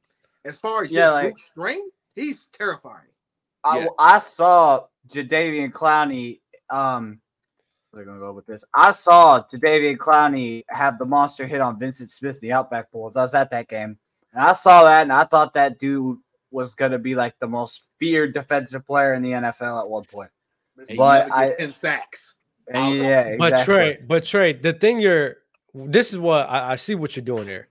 as 0.45 0.57
far 0.57 0.83
as 0.83 0.91
Yeah, 0.91 1.01
yeah, 1.01 1.09
like- 1.11 1.23
like 1.25 1.37
string, 1.37 1.89
he's 2.15 2.47
terrifying. 2.47 3.07
I, 3.63 3.79
Yeah. 3.79 3.87
I 3.97 4.19
saw 4.19 4.87
Jadeveon 5.07 5.71
Clowney. 5.71 6.41
Um, 6.69 7.21
we're 7.93 8.03
gonna 8.03 8.19
go 8.19 8.33
with 8.33 8.47
this. 8.47 8.65
I 8.73 8.91
saw 8.91 9.39
Jadeveon 9.43 9.97
Clowney 9.97 10.63
have 10.69 10.97
the 10.97 11.05
monster 11.05 11.45
hit 11.45 11.61
on 11.61 11.77
Vincent 11.79 12.09
Smith, 12.09 12.39
the 12.41 12.51
Outback 12.51 12.91
Bulls. 12.91 13.15
I 13.15 13.21
was 13.21 13.35
at 13.35 13.51
that 13.51 13.67
game, 13.69 13.97
and 14.33 14.43
I 14.43 14.53
saw 14.53 14.83
that, 14.85 15.03
and 15.03 15.13
I 15.13 15.25
thought 15.25 15.53
that 15.53 15.79
dude 15.79 16.17
was 16.49 16.73
gonna 16.73 16.97
be 16.97 17.13
like 17.13 17.37
the 17.39 17.47
most 17.47 17.81
feared 17.99 18.33
defensive 18.33 18.85
player 18.87 19.13
in 19.13 19.21
the 19.21 19.31
NFL 19.31 19.79
at 19.79 19.87
one 19.87 20.03
point. 20.05 20.31
He 20.87 20.95
But 20.95 21.27
never 21.27 21.29
get 21.29 21.37
I- 21.37 21.57
ten 21.57 21.71
sacks. 21.71 22.33
And 22.73 22.95
yeah, 22.97 23.35
But 23.37 23.53
exactly. 23.53 23.73
Trey, 23.75 23.97
but 24.07 24.25
Trey, 24.25 24.53
the 24.53 24.73
thing 24.73 24.99
you're 24.99 25.37
this 25.75 26.13
is 26.13 26.19
what 26.19 26.49
I, 26.49 26.71
I 26.71 26.75
see 26.75 26.95
what 26.95 27.15
you're 27.15 27.25
doing 27.25 27.45
here. 27.47 27.67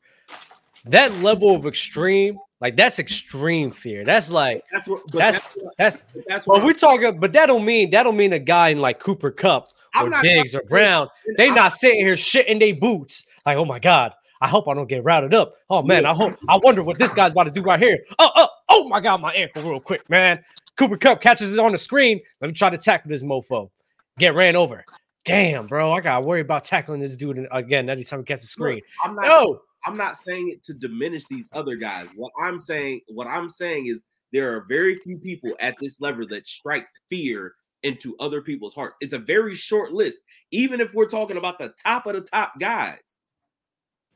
That 0.87 1.13
level 1.19 1.55
of 1.55 1.67
extreme, 1.67 2.39
like 2.61 2.77
that's 2.77 2.99
extreme 2.99 3.71
fear. 3.71 4.05
That's 4.05 4.31
like 4.31 4.65
That's 4.71 4.89
what. 4.89 5.03
But 5.11 5.19
That's- 5.19 5.43
that's 5.43 5.55
what- 5.65 5.75
that's 5.79 6.05
that's 6.29 6.47
well, 6.47 6.59
what. 6.59 6.67
we're 6.67 6.73
talking, 6.75 7.19
but 7.21 7.33
that 7.33 7.47
don't 7.47 7.65
mean 7.65 7.91
that 7.91 8.03
don't 8.03 8.17
mean 8.17 8.33
a 8.33 8.39
guy 8.39 8.69
in 8.69 8.81
like 8.81 8.99
Cooper 8.99 9.31
Kupp 9.31 9.67
I'm 9.95 10.13
or 10.13 10.23
Diggs 10.23 10.55
or 10.55 10.63
Brown. 10.63 11.09
They 11.37 11.47
I'm- 11.47 11.55
not 11.55 11.73
sitting 11.73 12.05
here 12.05 12.15
shitting 12.15 12.59
their 12.61 12.75
boots. 12.75 13.25
Like, 13.47 13.57
oh 13.57 13.65
my 13.65 13.79
God, 13.79 14.13
I 14.41 14.49
hope 14.49 14.69
I 14.69 14.75
don't 14.75 14.89
get 14.89 15.05
routed 15.05 15.33
up. 15.35 15.55
Oh 15.71 15.83
man, 15.83 16.05
I 16.05 16.13
hope 16.13 16.35
I 16.49 16.57
wonder 16.59 16.83
what 16.83 16.99
this 16.99 17.13
guy's 17.13 17.31
about 17.33 17.45
to 17.45 17.51
do 17.51 17.63
right 17.63 17.81
here. 17.81 17.99
Oh, 18.19 18.31
oh, 18.37 18.49
oh 18.69 18.89
my 18.89 19.01
God, 19.01 19.21
my 19.21 19.33
ankle 19.33 19.63
real 19.63 19.81
quick, 19.81 20.09
man. 20.11 20.43
Cooper 20.77 20.97
Kupp 20.97 21.21
catches 21.21 21.53
it 21.53 21.59
on 21.59 21.73
the 21.73 21.79
screen. 21.79 22.21
Let 22.41 22.49
me 22.49 22.55
try 22.55 22.71
to 22.71 22.79
tackle 22.79 23.11
this 23.11 23.23
mofo. 23.23 23.71
Get 24.19 24.35
ran 24.35 24.57
over. 24.57 24.85
Damn, 25.25 25.67
bro. 25.67 25.93
I 25.93 26.01
gotta 26.01 26.25
worry 26.25 26.41
about 26.41 26.65
tackling 26.65 27.01
this 27.01 27.17
dude 27.17 27.47
again 27.53 27.89
every 27.89 28.05
time 28.05 28.21
he 28.21 28.25
gets 28.25 28.43
the 28.43 28.49
screen. 28.49 28.81
I'm 29.05 29.15
not. 29.15 29.25
No, 29.25 29.61
I'm 29.87 29.97
not 29.97 30.17
saying 30.17 30.49
it 30.49 30.63
to 30.65 30.75
diminish 30.75 31.27
these 31.27 31.49
other 31.53 31.77
guys. 31.77 32.09
What 32.17 32.33
I'm 32.41 32.59
saying, 32.59 33.03
what 33.09 33.27
I'm 33.27 33.49
saying 33.49 33.87
is 33.87 34.05
there 34.33 34.55
are 34.57 34.65
very 34.69 34.97
few 34.97 35.19
people 35.19 35.53
at 35.61 35.77
this 35.81 36.01
level 36.01 36.27
that 36.29 36.47
strike 36.47 36.89
fear 37.09 37.55
into 37.83 38.17
other 38.19 38.41
people's 38.41 38.75
hearts. 38.75 38.97
It's 39.01 39.13
a 39.13 39.19
very 39.19 39.55
short 39.55 39.93
list. 39.93 40.19
Even 40.51 40.81
if 40.81 40.95
we're 40.95 41.07
talking 41.07 41.37
about 41.37 41.59
the 41.59 41.73
top 41.83 42.07
of 42.07 42.15
the 42.15 42.21
top 42.21 42.55
guys, 42.59 43.19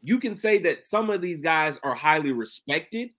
you 0.02 0.18
can 0.18 0.36
say 0.36 0.58
that 0.58 0.86
some 0.86 1.10
of 1.10 1.20
these 1.20 1.40
guys 1.40 1.78
are 1.82 1.94
highly 1.94 2.32
respected 2.32 3.10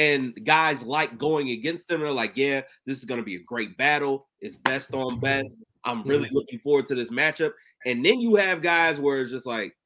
and 0.00 0.32
guys 0.46 0.82
like 0.82 1.18
going 1.18 1.50
against 1.50 1.86
them. 1.86 2.00
They're 2.00 2.10
like, 2.10 2.32
yeah, 2.34 2.62
this 2.86 2.98
is 2.98 3.04
going 3.04 3.20
to 3.20 3.24
be 3.24 3.36
a 3.36 3.42
great 3.42 3.76
battle. 3.76 4.28
It's 4.40 4.56
best 4.56 4.94
on 4.94 5.20
best. 5.20 5.62
I'm 5.84 6.02
really 6.04 6.30
looking 6.32 6.58
forward 6.58 6.86
to 6.86 6.94
this 6.94 7.10
matchup. 7.10 7.52
And 7.84 8.04
then 8.04 8.18
you 8.18 8.36
have 8.36 8.62
guys 8.62 8.98
where 8.98 9.20
it's 9.20 9.30
just 9.30 9.46
like, 9.46 9.76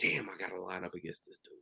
damn, 0.00 0.28
I 0.28 0.36
got 0.36 0.48
to 0.48 0.60
line 0.60 0.84
up 0.84 0.94
against 0.94 1.24
this 1.24 1.38
dude. 1.44 1.54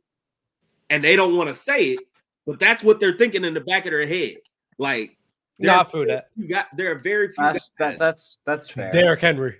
And 0.89 1.03
they 1.03 1.15
don't 1.15 1.37
want 1.37 1.49
to 1.49 1.55
say 1.55 1.91
it, 1.91 1.99
but 2.47 2.59
that's 2.59 2.83
what 2.83 2.99
they're 2.99 3.17
thinking 3.17 3.45
in 3.45 3.53
the 3.53 3.61
back 3.61 3.85
of 3.85 3.91
their 3.91 4.07
head. 4.07 4.37
Like, 4.79 5.17
there 5.59 5.71
Not 5.71 5.93
are. 5.93 6.23
You 6.35 6.49
got 6.49 6.65
there 6.75 6.91
are 6.91 6.99
very 6.99 7.27
few. 7.27 7.43
That's, 7.43 7.71
guys- 7.77 7.91
that, 7.91 7.99
that's 7.99 8.37
that's 8.45 8.69
fair. 8.71 8.91
Derrick 8.91 9.21
Henry. 9.21 9.59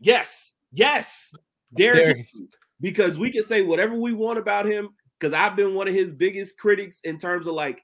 Yes, 0.00 0.52
yes, 0.72 1.32
Derrick. 1.74 2.04
Derrick. 2.04 2.26
Because 2.80 3.16
we 3.16 3.30
can 3.30 3.42
say 3.42 3.62
whatever 3.62 3.94
we 3.94 4.12
want 4.12 4.38
about 4.38 4.66
him. 4.66 4.88
Because 5.18 5.34
I've 5.34 5.56
been 5.56 5.74
one 5.74 5.88
of 5.88 5.94
his 5.94 6.12
biggest 6.12 6.58
critics 6.58 7.00
in 7.04 7.18
terms 7.18 7.46
of 7.46 7.54
like, 7.54 7.82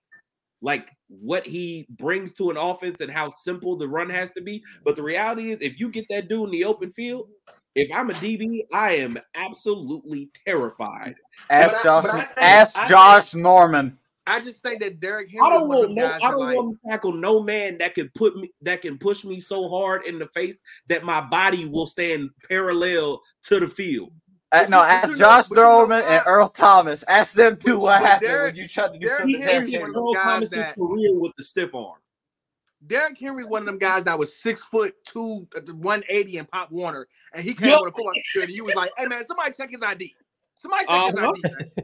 like 0.60 0.90
what 1.08 1.46
he 1.46 1.86
brings 1.90 2.32
to 2.34 2.50
an 2.50 2.56
offense 2.56 3.00
and 3.00 3.10
how 3.10 3.28
simple 3.28 3.76
the 3.76 3.88
run 3.88 4.08
has 4.10 4.30
to 4.32 4.40
be. 4.42 4.62
But 4.84 4.96
the 4.96 5.02
reality 5.02 5.50
is, 5.50 5.60
if 5.60 5.80
you 5.80 5.88
get 5.90 6.04
that 6.10 6.28
dude 6.28 6.44
in 6.44 6.50
the 6.52 6.64
open 6.64 6.90
field, 6.90 7.28
if 7.74 7.90
I'm 7.92 8.10
a 8.10 8.14
DB, 8.14 8.66
I 8.72 8.96
am 8.96 9.18
absolutely 9.34 10.30
terrified. 10.46 11.14
Ask 11.50 11.74
But 11.76 11.82
Josh. 11.84 12.02
but 12.04 12.14
I 12.14 12.20
think- 12.20 12.38
ask 12.38 12.78
I 12.78 12.88
Josh 12.88 13.34
Norman. 13.34 13.98
I 14.24 14.38
just 14.38 14.62
think 14.62 14.80
that 14.82 15.00
Derrick. 15.00 15.32
Henry 15.32 15.44
I 15.44 15.50
don't 15.50 15.68
want 15.68 15.90
no, 15.94 16.06
I 16.06 16.18
don't 16.30 16.38
like, 16.38 16.56
want 16.56 16.78
to 16.84 16.88
tackle 16.88 17.12
no 17.12 17.42
man 17.42 17.76
that 17.78 17.94
can 17.96 18.08
put 18.14 18.36
me 18.36 18.52
that 18.62 18.80
can 18.82 18.96
push 18.96 19.24
me 19.24 19.40
so 19.40 19.68
hard 19.68 20.06
in 20.06 20.20
the 20.20 20.26
face 20.28 20.60
that 20.88 21.02
my 21.04 21.20
body 21.20 21.66
will 21.66 21.86
stand 21.86 22.30
parallel 22.48 23.20
to 23.46 23.58
the 23.58 23.66
field. 23.66 24.12
Uh, 24.52 24.66
no, 24.68 24.82
ask 24.82 25.16
Josh 25.16 25.48
but 25.48 25.56
Norman 25.56 26.02
and? 26.04 26.22
Earl 26.26 26.48
Thomas. 26.50 27.02
Ask 27.08 27.34
them 27.34 27.56
two 27.56 27.78
what 27.78 28.02
happened 28.02 28.28
Derrick- 28.28 28.52
when 28.54 28.62
you 28.62 28.68
tried 28.68 28.88
to 28.88 28.98
do 28.98 29.06
Derrick 29.06 29.18
something. 29.20 29.28
He 29.28 29.36
to 29.36 29.42
Henry 29.42 29.70
Derrick 29.70 29.80
Henry. 29.86 29.94
Earl 29.96 30.12
guys 30.14 30.22
Thomas's 30.22 30.50
that- 30.58 30.74
career 30.74 31.18
with 31.18 31.32
the 31.38 31.44
stiff 31.44 31.74
arm. 31.74 31.98
Derrick 32.86 33.16
Henry's 33.18 33.46
one 33.46 33.62
of 33.62 33.66
them 33.66 33.78
guys 33.78 34.04
that 34.04 34.18
was 34.18 34.36
six 34.36 34.62
foot 34.62 34.94
two, 35.06 35.46
uh, 35.56 35.60
180 35.72 36.38
in 36.38 36.44
Pop 36.46 36.70
Warner, 36.72 37.06
and 37.32 37.42
he 37.44 37.54
came 37.54 37.68
Yup. 37.70 37.80
on 37.80 37.86
the 37.86 37.92
football 37.92 38.12
field 38.32 38.46
and 38.48 38.54
you 38.56 38.64
was 38.64 38.74
like, 38.74 38.90
"Hey 38.98 39.06
man, 39.06 39.24
somebody 39.24 39.52
check 39.56 39.70
his 39.70 39.82
ID. 39.82 40.14
Somebody 40.58 40.86
check 40.86 41.06
his 41.06 41.16
Uh-huh. 41.16 41.32
ID. 41.32 41.42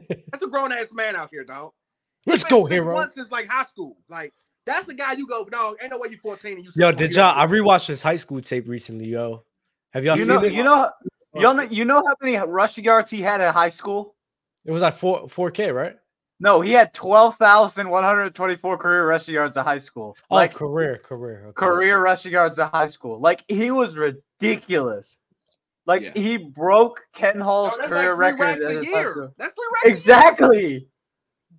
Man. 0.09 0.23
That's 0.31 0.43
a 0.43 0.47
grown 0.47 0.71
ass 0.73 0.91
man 0.91 1.15
out 1.15 1.29
here, 1.31 1.43
dog. 1.45 1.71
Let's 2.25 2.43
been 2.43 2.49
go, 2.51 2.65
six 2.65 2.73
hero. 2.73 2.93
months 2.93 3.15
since 3.15 3.31
like 3.31 3.47
high 3.47 3.63
school. 3.65 3.97
Like 4.09 4.33
that's 4.65 4.85
the 4.87 4.93
guy 4.93 5.13
you 5.13 5.25
go, 5.25 5.45
dog. 5.45 5.77
Ain't 5.81 5.91
no 5.91 5.97
way 5.99 6.09
you 6.11 6.17
14 6.17 6.57
and 6.57 6.65
you. 6.65 6.71
Yo, 6.75 6.91
6'1", 6.91 6.97
did 6.97 7.11
you 7.11 7.17
y'all? 7.21 7.33
I 7.35 7.45
got- 7.45 7.49
rewatched 7.49 7.87
his 7.87 8.01
high 8.01 8.17
school 8.17 8.41
tape 8.41 8.67
recently, 8.67 9.05
yo. 9.05 9.43
Have 9.91 10.03
y'all 10.03 10.17
You 10.17 10.25
seen 10.25 10.35
know, 10.35 10.43
it? 10.43 10.51
you 10.53 10.63
know, 10.63 10.91
you 11.35 11.41
know, 11.41 11.59
oh, 11.59 11.61
you 11.61 11.85
know 11.85 12.03
how 12.05 12.15
many 12.21 12.37
rushing 12.37 12.83
yards 12.83 13.11
he 13.11 13.21
had 13.21 13.41
at 13.41 13.53
high 13.53 13.69
school? 13.69 14.15
It 14.65 14.71
was 14.71 14.81
like 14.81 14.97
four 14.97 15.27
four 15.29 15.51
K, 15.51 15.71
right? 15.71 15.95
No, 16.39 16.61
he 16.61 16.71
had 16.71 16.93
twelve 16.93 17.35
thousand 17.37 17.89
one 17.89 18.03
hundred 18.03 18.33
twenty-four 18.35 18.77
career 18.77 19.05
rushing 19.07 19.33
yards 19.33 19.57
at 19.57 19.65
high 19.65 19.77
school. 19.77 20.15
Oh, 20.31 20.35
Like 20.35 20.53
career, 20.53 20.97
career, 21.03 21.47
okay. 21.47 21.53
career 21.65 21.99
rushing 22.01 22.31
yards 22.31 22.57
at 22.59 22.71
high 22.71 22.87
school. 22.87 23.19
Like 23.19 23.43
he 23.47 23.71
was 23.71 23.95
ridiculous. 23.95 25.17
Like 25.85 26.03
Yeah. 26.03 26.11
he 26.13 26.37
broke 26.37 27.01
Ken 27.13 27.37
Yo, 27.39 27.43
Hall's 27.43 27.77
that's 27.77 27.89
career 27.89 28.09
like 28.15 28.17
record. 28.39 28.39
racks 28.39 28.61
as 28.61 28.75
a 28.75 28.79
a 28.79 28.83
year. 28.83 29.31
That's 29.37 29.53
three 29.53 29.65
racks. 29.73 29.85
a 29.85 29.87
year. 29.87 29.95
Exactly. 29.95 30.87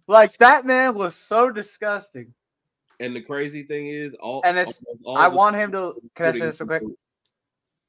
Like 0.06 0.37
that 0.38 0.64
man 0.66 0.94
was 0.94 1.14
so 1.14 1.50
disgusting. 1.50 2.33
And 3.00 3.14
the 3.16 3.20
crazy 3.22 3.62
thing 3.64 3.88
is, 3.88 4.14
all 4.14 4.42
And 4.44 4.59
it's- 4.59 4.76
almost 4.87 5.04
all 5.06 5.16
I 5.16 5.28
want 5.28 5.56
him 5.56 5.72
to. 5.72 5.94
Can 6.14 6.26
I 6.26 6.33
say 6.33 6.38
this 6.40 6.61
real 6.61 6.68
quick? 6.68 6.83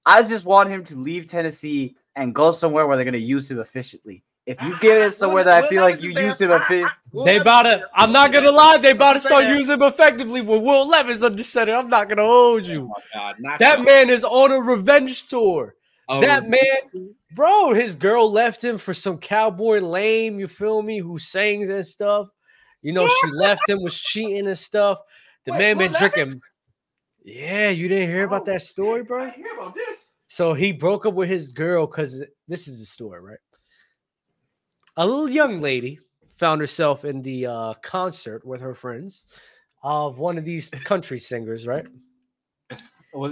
People- 0.06 0.14
I 0.14 0.24
just 0.24 0.46
want 0.46 0.70
him 0.70 0.84
to 0.86 0.96
leave 0.96 1.28
Tennessee 1.28 1.96
and 2.16 2.34
go 2.36 2.52
somewhere 2.52 2.88
where 2.88 2.98
they're 2.98 3.06
going 3.06 3.14
to 3.14 3.20
use 3.20 3.50
him 3.50 3.60
efficiently. 3.60 4.24
If 4.48 4.60
you 4.64 4.78
get 4.80 5.00
it 5.02 5.14
somewhere 5.14 5.44
that 5.44 5.64
I 5.64 5.70
feel 5.70 5.84
like 5.84 6.02
you 6.02 6.10
use 6.10 6.42
him 6.42 6.52
efficiently, 6.52 6.90
They 7.14 7.20
Levis 7.38 7.42
about 7.42 7.62
to. 7.64 7.88
I'm 7.94 8.12
not 8.12 8.32
gonna 8.34 8.52
lie. 8.52 8.78
They 8.78 8.90
about 8.92 9.14
to 9.14 9.22
start 9.22 9.46
using 9.46 9.76
him 9.76 9.84
effectively 9.84 10.42
with 10.42 10.64
Will 10.64 10.88
Levis 10.88 11.22
under 11.22 11.44
center. 11.44 11.76
I'm 11.76 11.90
not 11.90 12.10
gonna 12.10 12.24
hold 12.26 12.64
Oh 12.64 12.68
you. 12.68 12.88
my 12.88 12.94
God, 13.14 13.36
That 13.60 13.78
so- 13.78 13.84
man 13.84 14.10
is 14.10 14.24
on 14.24 14.52
a 14.52 14.60
revenge 14.60 15.28
tour. 15.28 15.76
Oh, 16.10 16.22
That 16.22 16.50
man, 16.50 17.14
bro, 17.36 17.74
his 17.74 17.94
girl 17.96 18.32
left 18.32 18.64
him 18.64 18.80
for 18.80 18.96
some 18.96 19.20
cowboy 19.20 19.80
lame. 19.80 20.40
You 20.40 20.48
feel 20.48 20.82
me? 20.82 20.98
Who 20.98 21.20
sings 21.20 21.70
and 21.70 21.86
stuff. 21.86 22.28
You 22.82 22.94
know, 22.94 23.08
she 23.08 23.28
left 23.34 23.70
him 23.70 23.80
was 23.84 23.98
cheating 23.98 24.48
and 24.48 24.58
stuff. 24.58 25.00
The 25.46 25.52
Wait, 25.52 25.58
man 25.60 25.78
Will 25.78 25.88
been 25.90 25.94
drinking. 26.00 26.26
Levis? 26.26 26.42
Yeah, 27.24 27.70
you 27.70 27.88
didn't 27.88 28.10
hear 28.10 28.26
about 28.26 28.42
Oh, 28.42 28.46
that 28.46 28.62
story, 28.62 29.02
shit. 29.02 29.08
bro. 29.08 29.24
I 29.26 29.30
hear 29.32 29.54
about 29.56 29.76
this. 29.76 29.98
So 30.28 30.54
he 30.54 30.72
broke 30.72 31.06
up 31.06 31.14
with 31.14 31.30
his 31.30 31.50
girl 31.50 31.86
because 31.86 32.24
this 32.48 32.68
is 32.68 32.80
the 32.80 32.86
story, 32.86 33.22
right? 33.22 33.38
A 34.98 35.06
little 35.06 35.30
young 35.30 35.62
lady 35.62 36.00
found 36.38 36.62
herself 36.62 37.06
in 37.06 37.22
the 37.22 37.46
uh, 37.46 37.74
concert 37.84 38.46
with 38.46 38.62
her 38.62 38.74
friends 38.74 39.26
of 39.84 40.20
one 40.20 40.38
of 40.38 40.46
these 40.46 40.70
country 40.84 41.20
singers, 41.20 41.68
right? 41.68 41.88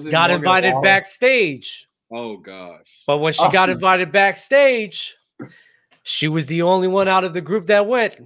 Got 0.09 0.31
invited 0.31 0.73
backstage. 0.83 1.87
Oh 2.11 2.37
gosh. 2.37 3.03
But 3.07 3.19
when 3.19 3.33
she 3.33 3.43
Oh. 3.43 3.51
got 3.51 3.69
invited 3.69 4.11
backstage, 4.11 5.15
she 6.03 6.27
was 6.27 6.47
the 6.47 6.63
only 6.63 6.87
one 6.87 7.07
out 7.07 7.23
of 7.23 7.33
the 7.33 7.41
group 7.41 7.67
that 7.67 7.87
went. 7.87 8.17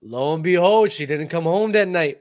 Lo 0.00 0.34
and 0.34 0.42
behold, 0.42 0.92
she 0.92 1.06
didn't 1.06 1.28
come 1.28 1.44
home 1.44 1.72
that 1.72 1.88
night. 1.88 2.18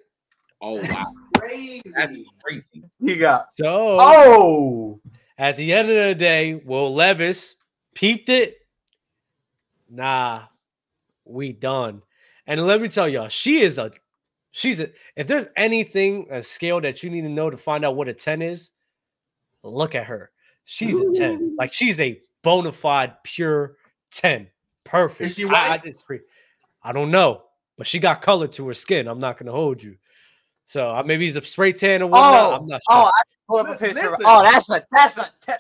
Oh 0.61 0.75
wow. 0.75 1.05
Crazy. 1.51 1.81
That's 1.95 2.33
crazy. 2.43 2.83
he 2.99 3.17
got. 3.17 3.53
So 3.53 3.97
Oh, 3.99 4.99
at 5.37 5.55
the 5.57 5.73
end 5.73 5.89
of 5.89 6.07
the 6.07 6.15
day, 6.15 6.55
Will 6.55 6.93
Levis 6.93 7.55
peeped 7.93 8.29
it. 8.29 8.57
Nah, 9.89 10.43
we 11.25 11.51
done. 11.51 12.01
And 12.47 12.65
let 12.65 12.81
me 12.81 12.87
tell 12.87 13.07
y'all, 13.07 13.27
she 13.27 13.61
is 13.61 13.77
a 13.77 13.91
she's 14.51 14.79
a 14.79 14.89
if 15.15 15.27
there's 15.27 15.47
anything 15.55 16.27
a 16.29 16.41
scale 16.41 16.79
that 16.81 17.03
you 17.03 17.09
need 17.09 17.21
to 17.21 17.29
know 17.29 17.49
to 17.49 17.57
find 17.57 17.83
out 17.83 17.95
what 17.95 18.07
a 18.07 18.13
10 18.13 18.41
is, 18.41 18.71
look 19.63 19.95
at 19.95 20.05
her. 20.05 20.31
She's 20.63 20.97
a 20.97 21.11
10. 21.11 21.55
Like 21.57 21.73
she's 21.73 21.99
a 21.99 22.19
bona 22.43 22.71
fide 22.71 23.21
pure 23.23 23.75
10. 24.11 24.47
Perfect. 24.83 25.31
Is 25.31 25.35
she 25.35 25.45
I, 25.45 25.81
I. 25.83 26.19
I 26.83 26.91
don't 26.91 27.11
know, 27.11 27.43
but 27.77 27.85
she 27.85 27.99
got 27.99 28.21
color 28.21 28.47
to 28.47 28.67
her 28.67 28.73
skin. 28.73 29.07
I'm 29.07 29.19
not 29.19 29.37
gonna 29.37 29.51
hold 29.51 29.83
you. 29.83 29.97
So 30.71 30.89
uh, 30.89 31.03
maybe 31.05 31.25
he's 31.25 31.35
a 31.35 31.43
spray 31.43 31.73
tan 31.73 32.01
or 32.01 32.07
whatnot. 32.07 32.23
oh, 32.23 32.55
I'm 32.55 32.65
not 32.65 32.79
sure. 32.89 33.01
oh! 33.01 33.11
I 33.13 33.21
pull 33.45 33.57
up 33.57 33.67
a 33.67 33.75
picture. 33.75 34.09
listen. 34.09 34.25
Oh, 34.25 34.41
that's 34.41 34.69
a 34.69 34.81
that's 34.89 35.17
a. 35.17 35.29
Te- 35.45 35.53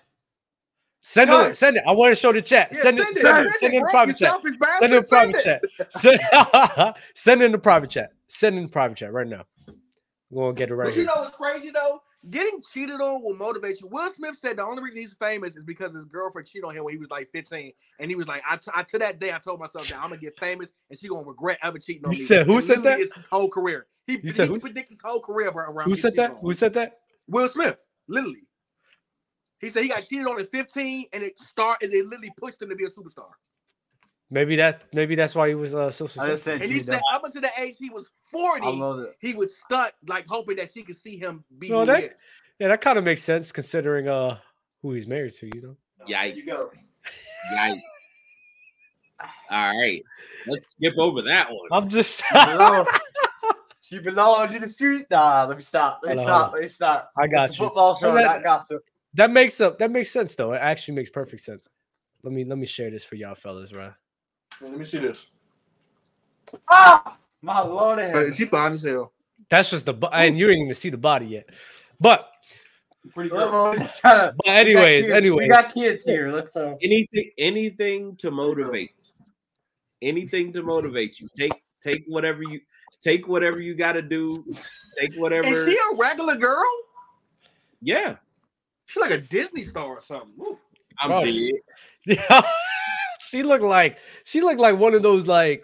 Send 1.01 1.31
Yo. 1.31 1.41
it, 1.47 1.57
send 1.57 1.75
it. 1.75 1.83
I 1.85 1.91
want 1.91 2.11
to 2.11 2.15
show 2.15 2.31
the 2.31 2.41
chat. 2.41 2.69
Yeah, 2.71 2.83
send, 2.83 2.97
it, 2.97 3.17
send 3.17 3.39
it, 3.39 3.53
send 3.59 3.73
it 3.73 3.77
in 3.77 3.81
bro. 3.81 3.91
private 3.91 4.11
You 4.13 4.17
chat. 4.19 4.29
selfish 4.29 4.55
bastard. 4.57 4.79
Send 4.79 4.93
it 4.93 4.97
in 4.97 5.03
private 5.03 5.43
chat. 5.43 5.61
Send, 5.89 6.95
send 7.13 7.41
it 7.41 7.45
in 7.45 7.51
the 7.51 7.57
private 7.57 7.89
chat. 7.89 8.13
Send 8.29 8.55
it 8.55 8.59
in 8.59 8.63
the 8.67 8.71
private 8.71 8.95
chat 8.95 9.11
right 9.11 9.27
now. 9.27 9.43
We're 10.29 10.43
gonna 10.43 10.53
get 10.53 10.69
it 10.69 10.75
right 10.75 10.85
But 10.85 10.95
you 10.95 11.03
know 11.03 11.13
what's 11.17 11.35
crazy 11.35 11.71
though? 11.71 12.01
Getting 12.29 12.61
cheated 12.71 13.01
on 13.01 13.23
will 13.23 13.35
motivate 13.35 13.81
you. 13.81 13.87
Will 13.87 14.07
Smith 14.13 14.37
said 14.37 14.57
the 14.57 14.63
only 14.63 14.83
reason 14.83 15.01
he's 15.01 15.15
famous 15.15 15.55
is 15.55 15.63
because 15.63 15.93
his 15.95 16.05
girlfriend 16.05 16.47
cheated 16.47 16.65
on 16.65 16.75
him 16.77 16.83
when 16.83 16.93
he 16.93 16.99
was 16.99 17.09
like 17.09 17.31
15, 17.31 17.71
and 17.99 18.11
he 18.11 18.15
was 18.15 18.27
like, 18.27 18.43
"I, 18.47 18.57
t- 18.57 18.69
I 18.75 18.83
to 18.83 18.99
that 18.99 19.19
day 19.19 19.33
I 19.33 19.39
told 19.39 19.59
myself 19.59 19.87
that 19.87 19.95
I'm 19.97 20.09
gonna 20.09 20.17
get 20.17 20.37
famous, 20.39 20.71
and 20.91 20.99
she 20.99 21.07
gonna 21.07 21.27
regret 21.27 21.57
ever 21.63 21.79
cheating 21.79 22.05
on 22.05 22.13
You 22.13 22.19
me." 22.19 22.25
said- 22.25 22.45
who 22.45 22.57
And 22.57 22.63
said 22.63 22.83
that? 22.83 22.99
It's 22.99 23.13
his 23.15 23.25
whole 23.25 23.49
career. 23.49 23.87
He, 24.05 24.19
You 24.21 24.29
said 24.29 24.49
he 24.49 24.53
who? 24.53 24.59
predicted 24.59 24.91
his 24.91 25.01
whole 25.01 25.19
career 25.19 25.49
around. 25.49 25.89
Who 25.89 25.95
said 25.95 26.15
that? 26.15 26.37
Who 26.41 26.53
said 26.53 26.73
that? 26.75 26.99
Will 27.27 27.49
Smith, 27.49 27.83
literally. 28.07 28.43
He 29.59 29.69
said 29.69 29.81
he 29.83 29.89
got 29.89 30.03
cheated 30.07 30.27
on 30.27 30.39
at 30.39 30.51
15, 30.51 31.05
and 31.13 31.23
it 31.23 31.39
started. 31.39 31.91
It 31.93 32.05
literally 32.05 32.33
pushed 32.37 32.61
him 32.61 32.69
to 32.69 32.75
be 32.75 32.85
a 32.85 32.89
superstar. 32.89 33.29
Maybe 34.33 34.55
that. 34.55 34.83
Maybe 34.93 35.15
that's 35.15 35.35
why 35.35 35.49
he 35.49 35.55
was 35.55 35.75
uh, 35.75 35.91
so 35.91 36.07
successful. 36.07 36.37
said. 36.37 36.61
And 36.61 36.71
he 36.71 36.77
you 36.79 36.83
said 36.83 36.93
know, 36.93 37.01
up 37.13 37.23
until 37.25 37.41
the 37.41 37.51
age 37.59 37.75
he 37.77 37.89
was 37.89 38.09
40, 38.31 38.65
I 38.65 38.69
love 38.69 38.99
it. 38.99 39.15
he 39.19 39.33
would 39.33 39.51
stunt 39.51 39.93
like 40.07 40.25
hoping 40.27 40.55
that 40.55 40.71
she 40.71 40.83
could 40.83 40.95
see 40.97 41.17
him 41.17 41.43
be 41.59 41.69
Well, 41.69 41.81
who 41.81 41.85
that- 41.87 42.03
is. 42.05 42.11
Yeah, 42.59 42.67
that 42.69 42.79
kind 42.81 42.97
of 42.97 43.03
makes 43.03 43.23
sense 43.23 43.51
considering 43.51 44.07
uh 44.07 44.37
who 44.81 44.93
he's 44.93 45.07
married 45.07 45.33
to. 45.33 45.49
You 45.53 45.61
know. 45.61 45.77
Yikes. 46.07 46.35
You 46.37 46.45
go. 46.45 46.69
Yikes. 47.53 47.81
All 49.49 49.77
right. 49.79 50.01
Let's 50.47 50.69
skip 50.71 50.93
over 50.97 51.21
that 51.23 51.49
one. 51.49 51.67
I'm 51.71 51.89
just. 51.89 52.21
Hello. 52.27 52.85
She 53.83 53.99
belongs 53.99 54.53
in 54.53 54.61
the 54.61 54.69
street. 54.69 55.07
Nah, 55.11 55.43
let 55.49 55.57
me 55.57 55.61
stop. 55.63 55.99
Let 56.01 56.15
me 56.15 56.21
stop. 56.21 56.53
Let 56.53 56.61
me 56.61 56.67
stop. 56.69 57.11
I 57.17 57.27
got 57.27 57.49
It's 57.49 57.59
you. 57.59 57.65
a 57.65 57.67
football 57.67 57.95
show, 57.97 58.13
that- 58.13 58.23
not 58.23 58.43
gossip. 58.43 58.83
that 59.15 59.29
makes 59.31 59.59
up. 59.59 59.79
That 59.79 59.91
makes 59.91 60.09
sense 60.11 60.33
though. 60.35 60.53
It 60.53 60.59
actually 60.61 60.93
makes 60.93 61.09
perfect 61.09 61.43
sense. 61.43 61.67
Let 62.23 62.31
me 62.31 62.45
let 62.45 62.57
me 62.57 62.65
share 62.67 62.89
this 62.89 63.03
for 63.03 63.15
y'all 63.15 63.35
fellas, 63.35 63.73
right? 63.73 63.91
Let 64.61 64.77
me 64.77 64.85
see 64.85 64.99
this. 64.99 65.27
Ah, 66.69 67.17
my 67.41 67.61
lord. 67.61 67.99
in 67.99 68.07
heaven. 68.07 68.33
she 68.33 68.45
fine 68.45 68.73
as 68.73 68.83
hell. 68.83 69.13
That's 69.49 69.69
just 69.69 69.85
the 69.85 69.93
bo- 69.93 70.09
and 70.09 70.37
you 70.37 70.47
didn't 70.47 70.63
even 70.65 70.75
see 70.75 70.89
the 70.89 70.97
body 70.97 71.25
yet. 71.27 71.49
But 71.99 72.27
Pretty 73.13 73.29
good. 73.29 73.51
we're 73.51 73.75
to- 73.75 74.33
but 74.37 74.47
anyways, 74.47 75.05
kids- 75.05 75.09
anyways. 75.09 75.45
we 75.45 75.49
got 75.49 75.73
kids 75.73 76.03
here. 76.05 76.31
Let's 76.31 76.55
uh, 76.55 76.75
anything 76.81 77.31
anything 77.37 78.15
to 78.17 78.31
motivate. 78.31 78.91
Anything 80.01 80.53
to 80.53 80.61
motivate 80.63 81.19
you. 81.19 81.27
Take 81.35 81.53
take 81.81 82.03
whatever 82.07 82.43
you 82.43 82.59
take 83.01 83.27
whatever 83.27 83.59
you 83.59 83.73
got 83.75 83.93
to 83.93 84.01
do. 84.01 84.45
Take 84.99 85.15
whatever. 85.15 85.47
Is 85.47 85.67
she 85.67 85.75
a 85.77 85.97
regular 85.97 86.35
girl? 86.35 86.63
yeah, 87.81 88.15
She's 88.85 89.01
like 89.01 89.11
a 89.11 89.17
Disney 89.19 89.63
star 89.63 89.85
or 89.85 90.01
something. 90.01 90.31
Ooh. 90.39 90.57
I'm 90.99 91.09
Bro, 91.09 91.25
dead. 91.25 91.51
Yeah, 92.05 92.41
she 93.31 93.43
looked 93.43 93.63
like 93.63 93.97
she 94.25 94.41
looked 94.41 94.59
like 94.59 94.77
one 94.77 94.93
of 94.93 95.01
those 95.01 95.25
like 95.27 95.63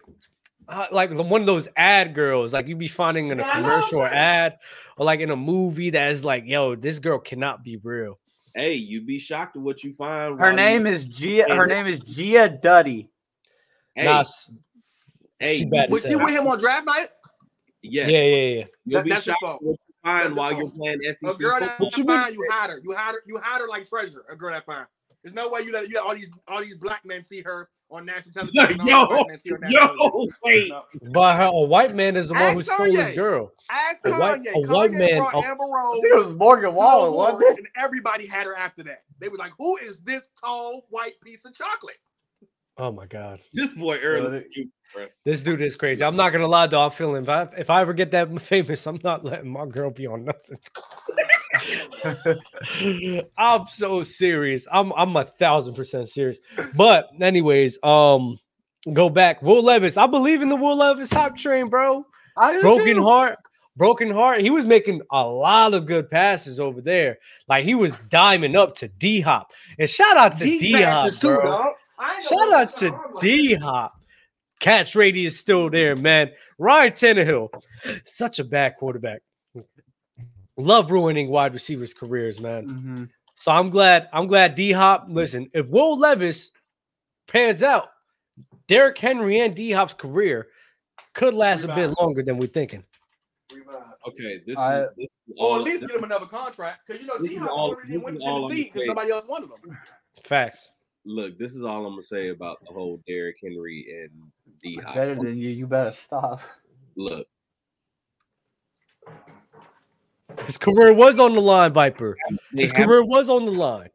uh, 0.70 0.88
like 0.92 1.12
one 1.12 1.42
of 1.42 1.48
those 1.48 1.68
ad 1.78 2.14
girls 2.16 2.54
like 2.54 2.68
you'd 2.68 2.80
be 2.80 2.88
finding 2.88 3.28
in 3.28 3.40
a 3.40 3.44
Yeah, 3.44 3.50
I 3.52 3.62
know 3.62 3.64
what 3.64 3.74
I'm 3.74 3.80
commercial 3.82 4.00
or 4.00 4.08
ad 4.08 4.58
or 4.98 5.06
like 5.06 5.20
in 5.20 5.30
a 5.32 5.36
movie 5.36 5.90
that 5.92 6.10
is 6.10 6.26
like 6.26 6.44
yo 6.46 6.76
this 6.76 7.00
girl 7.00 7.20
cannot 7.20 7.64
be 7.64 7.78
real. 7.78 8.20
Hey, 8.56 8.74
you'd 8.74 9.06
be 9.06 9.20
shocked 9.20 9.56
at 9.56 9.62
what 9.62 9.84
you 9.84 9.94
find. 9.94 10.32
Her 10.32 10.46
while 10.46 10.50
you- 10.50 10.56
name 10.56 10.88
is 10.88 11.06
Gia. 11.06 11.44
Her 11.44 11.68
listen. 11.68 11.70
name 11.70 11.86
is 11.88 12.00
Gia 12.00 12.50
Duddy. 12.50 13.10
Hey, 13.94 14.06
Nah, 14.06 14.24
hey, 15.40 15.60
she 15.60 15.66
Was 15.90 16.04
as 16.06 16.10
she 16.12 16.16
with 16.16 16.30
him 16.36 16.48
on 16.48 16.58
draft 16.60 16.86
night? 16.88 17.10
yes. 17.84 18.10
yeah, 18.10 18.22
yeah, 18.24 18.36
yeah. 18.36 18.64
You'll 18.86 18.98
That- 19.00 19.04
be 19.04 19.10
that's 19.12 19.26
his 19.26 19.32
shocked 19.34 19.44
fault. 19.44 19.62
what 19.62 19.72
you 19.88 19.94
find 20.04 20.36
while 20.36 20.52
you're 20.54 20.62
fault. 20.62 20.76
playing 20.76 21.00
A 21.06 21.34
girl 21.38 21.60
that 21.60 21.78
football. 21.78 21.90
you 21.98 22.06
fine, 22.06 22.34
you 22.34 22.46
hide 22.50 22.70
her. 22.72 22.82
You 22.84 22.94
hide 22.96 23.14
her. 23.14 23.22
You 23.28 23.38
hide 23.38 23.62
her 23.62 23.68
like 23.68 23.88
treasure. 23.88 24.26
A 24.30 24.36
girl 24.36 24.52
that 24.52 24.66
fine. 24.66 24.86
There's 25.28 25.36
no 25.36 25.50
way 25.50 25.60
you 25.60 25.74
let 25.74 25.90
you 25.90 25.96
let 25.96 26.06
all 26.06 26.16
these 26.16 26.30
all 26.48 26.62
these 26.62 26.78
black 26.78 27.06
men 27.06 27.22
see 27.22 27.42
her 27.42 27.68
on 27.90 28.06
national 28.06 28.32
television. 28.46 28.80
and 28.80 28.88
yo, 28.88 29.06
white 29.08 29.28
men 29.28 29.40
see 29.42 29.50
her 29.50 29.56
on 29.56 29.62
national 29.62 29.82
yo, 29.82 29.98
television. 29.98 30.34
wait. 30.46 30.72
But 31.12 31.36
her, 31.36 31.44
a 31.48 31.62
white 31.66 31.94
man 31.94 32.16
is 32.16 32.30
the 32.30 32.34
one 32.36 32.54
who 32.54 32.60
Ask 32.62 32.72
stole 32.72 32.86
his 32.86 33.12
girl. 33.12 33.52
Ask 33.70 34.06
A 34.06 34.12
white- 34.12 34.42
Kanye. 34.42 34.54
a 34.56 34.74
white 34.74 34.92
Kanye 34.92 35.00
man- 35.00 35.18
brought 35.18 35.34
a- 35.34 35.48
Amber 35.50 35.64
I 35.66 35.68
Rose 35.84 36.02
think 36.02 36.14
it 36.16 36.26
was 36.28 36.36
Morgan 36.36 36.64
to 36.64 36.72
Waller, 36.72 37.12
wasn't 37.12 37.44
it? 37.44 37.58
and 37.58 37.68
everybody 37.78 38.26
had 38.26 38.46
her 38.48 38.56
after 38.56 38.84
that. 38.84 39.04
They 39.20 39.28
were 39.28 39.38
like, 39.38 39.52
"Who 39.58 39.76
is 39.80 40.00
this 40.00 40.30
tall 40.42 40.86
white 40.92 41.20
piece 41.20 41.44
of 41.44 41.54
chocolate?" 41.54 41.98
Oh 42.78 42.94
my 42.94 43.06
god. 43.06 43.42
This 43.52 43.74
boy 43.74 43.98
early. 43.98 44.40
stupid, 44.40 44.72
bro. 44.96 45.08
This 45.26 45.44
dude 45.44 45.62
is 45.62 45.76
crazy. 45.76 46.06
I'm 46.06 46.16
not 46.16 46.32
gonna 46.32 46.48
lie 46.48 46.68
though. 46.68 46.84
I'm 46.84 46.92
feeling 46.92 47.24
if 47.24 47.28
I 47.30 47.50
if 47.58 47.70
I 47.70 47.82
ever 47.82 47.92
get 47.92 48.12
that 48.12 48.40
famous, 48.42 48.88
I'm 48.88 49.02
not 49.04 49.26
letting 49.26 49.50
my 49.50 49.66
girl 49.66 49.90
be 49.92 50.08
on 50.08 50.24
nothing. 50.24 50.58
I'm 53.38 53.66
so 53.68 54.04
serious. 54.04 54.68
I'm 54.72 54.94
I'm 54.94 55.16
a 55.16 55.26
thousand 55.26 55.76
percent 55.76 56.10
serious. 56.10 56.40
But 56.76 57.10
anyways, 57.20 57.80
um, 57.84 58.38
go 58.94 59.10
back. 59.10 59.42
Will 59.42 59.64
Levis. 59.64 59.98
I 59.98 60.08
believe 60.08 60.42
in 60.42 60.50
the 60.50 60.56
Will 60.56 60.78
Levis 60.78 61.12
hype 61.12 61.36
train, 61.36 61.70
bro. 61.70 62.06
Broken 62.62 62.96
too. 62.96 63.04
heart. 63.04 63.38
Broken 63.76 64.10
heart. 64.10 64.42
He 64.42 64.50
was 64.50 64.66
making 64.66 65.02
a 65.12 65.24
lot 65.24 65.74
of 65.74 65.86
good 65.86 66.10
passes 66.10 66.60
over 66.60 66.82
there. 66.82 67.18
Like 67.48 67.64
he 67.64 67.76
was 67.76 68.00
diming 68.10 68.58
up 68.58 68.76
to 68.78 68.88
D 68.88 69.22
Hop. 69.22 69.52
And 69.78 69.90
shout 69.90 70.18
out 70.18 70.36
to 70.38 70.46
D 70.46 70.72
Hop, 70.82 71.12
too, 71.14 71.36
bro. 71.36 71.74
ain't 72.02 72.24
Shout 72.24 72.54
out 72.54 72.74
to 72.78 72.90
lie, 72.90 72.98
I'm 73.06 73.14
like, 73.14 73.22
D 73.22 73.54
Hop. 73.54 73.94
Catch 74.60 74.96
rate 74.96 75.16
is 75.16 75.40
still 75.40 75.70
there, 75.70 75.96
man. 75.96 76.32
Ryan 76.58 76.92
Tannehill, 76.94 77.50
such 78.04 78.40
a 78.40 78.44
bad 78.44 78.74
quarterback. 78.76 79.22
Love 80.58 80.92
ruining 80.92 81.30
wide 81.30 81.54
receivers' 81.54 81.94
careers, 81.94 82.40
man. 82.40 82.68
Mhm. 82.68 83.10
So 83.36 83.52
I'm 83.52 83.70
glad. 83.70 84.10
I'm 84.12 84.26
glad 84.28 84.56
D 84.56 84.72
Hop. 84.72 85.06
Listen, 85.08 85.50
if 85.54 85.68
Will 85.70 85.98
Levis 85.98 86.52
pans 87.28 87.62
out, 87.62 87.90
Derrick 88.68 88.98
Henry 88.98 89.40
and 89.40 89.56
D 89.56 89.72
Hop's 89.72 89.94
career 89.94 90.48
could 91.14 91.34
last 91.36 91.64
a 91.64 91.68
bit 91.76 91.94
longer 92.00 92.24
than 92.24 92.38
we're 92.38 92.48
thinking. 92.48 92.84
revive. 93.54 93.84
Okay, 94.06 94.42
this 94.46 94.58
I- 94.58 94.82
is 94.84 94.90
this 94.98 95.12
is 95.12 95.20
Or 95.38 95.48
all. 95.52 95.56
at 95.58 95.62
least 95.64 95.80
this- 95.82 95.90
get 95.92 95.98
him 96.00 96.04
another 96.04 96.26
contract 96.26 96.86
because 96.86 97.02
you 97.02 97.08
know 97.08 97.18
this 97.18 97.32
D-Hop 97.32 97.50
all- 97.50 97.70
already 97.70 97.94
this 97.94 98.04
went 98.04 98.18
is 98.18 98.22
to 98.24 98.28
all 98.30 98.44
I'm 98.46 98.50
Tennessee 98.50 98.64
gonna 98.64 98.74
because 98.74 98.82
say. 98.82 98.88
nobody 98.88 99.12
else 99.12 99.26
wanted 99.28 99.50
him. 99.52 99.78
Facts. 100.26 100.72
look, 101.06 101.38
this 101.38 101.56
is 101.56 101.64
all 101.64 101.86
I'm 101.86 101.94
gonna 101.94 102.02
say 102.02 102.28
about 102.30 102.60
the 102.68 102.74
whole 102.74 103.02
Derrick 103.08 103.38
Henry 103.42 103.86
and 104.04 104.32
D 104.62 104.76
Hop. 104.84 104.96
Better 104.96 105.16
than 105.16 105.38
you. 105.38 105.50
You 105.50 105.66
better 105.66 105.92
stop. 105.92 106.42
Look, 106.98 107.26
His 110.46 110.58
career 110.58 110.94
was 110.94 111.20
on 111.20 111.34
the 111.34 111.42
line, 111.42 111.74
Viper. 111.74 112.18
they 112.54 112.62
His 112.62 112.72
have, 112.72 112.86
career 112.86 113.04
was 113.04 113.30
on 113.30 113.46
the 113.46 113.52
line. 113.52 113.90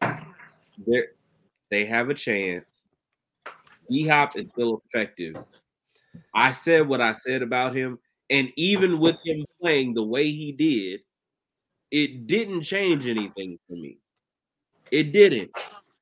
they 1.70 1.84
have 1.86 2.10
a 2.10 2.14
chance. 2.14 2.88
D 3.90 4.06
Hop 4.08 4.36
is 4.36 4.50
still 4.50 4.80
effective. 4.84 5.36
I 6.34 6.52
said 6.52 6.88
what 6.88 7.00
I 7.00 7.12
said 7.12 7.42
about 7.42 7.74
him, 7.74 7.98
and 8.30 8.50
even 8.56 8.98
with 8.98 9.20
him 9.24 9.44
playing 9.60 9.94
the 9.94 10.02
way 10.02 10.30
he 10.30 10.52
did, 10.52 11.00
it 11.90 12.26
didn't 12.26 12.62
change 12.62 13.06
anything 13.06 13.58
for 13.68 13.74
me. 13.74 13.98
It 14.90 15.12
didn't. 15.12 15.50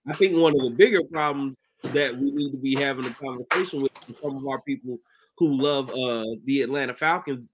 I 0.07 0.13
think 0.13 0.37
one 0.37 0.55
of 0.55 0.63
the 0.63 0.75
bigger 0.77 1.03
problems 1.11 1.57
that 1.83 2.17
we 2.17 2.31
need 2.31 2.53
to 2.53 2.59
be 2.59 2.77
having 2.77 3.07
a 3.07 3.11
conversation 3.15 3.83
with 3.83 3.93
some 4.23 4.37
of 4.37 4.47
our 4.47 4.61
people 4.63 4.99
who 5.39 5.55
love 5.55 5.91
uh 5.91 6.25
the 6.45 6.63
Atlanta 6.63 6.95
Falcons, 6.95 7.53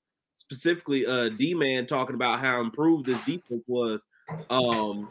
specifically 0.50 1.04
uh 1.06 1.28
D 1.30 1.54
Man 1.54 1.87
talking 1.87 2.14
about 2.14 2.40
how 2.40 2.61
improved 2.61 3.06
this 3.06 3.22
defense 3.24 3.64
was. 3.68 4.02
Um 4.50 5.11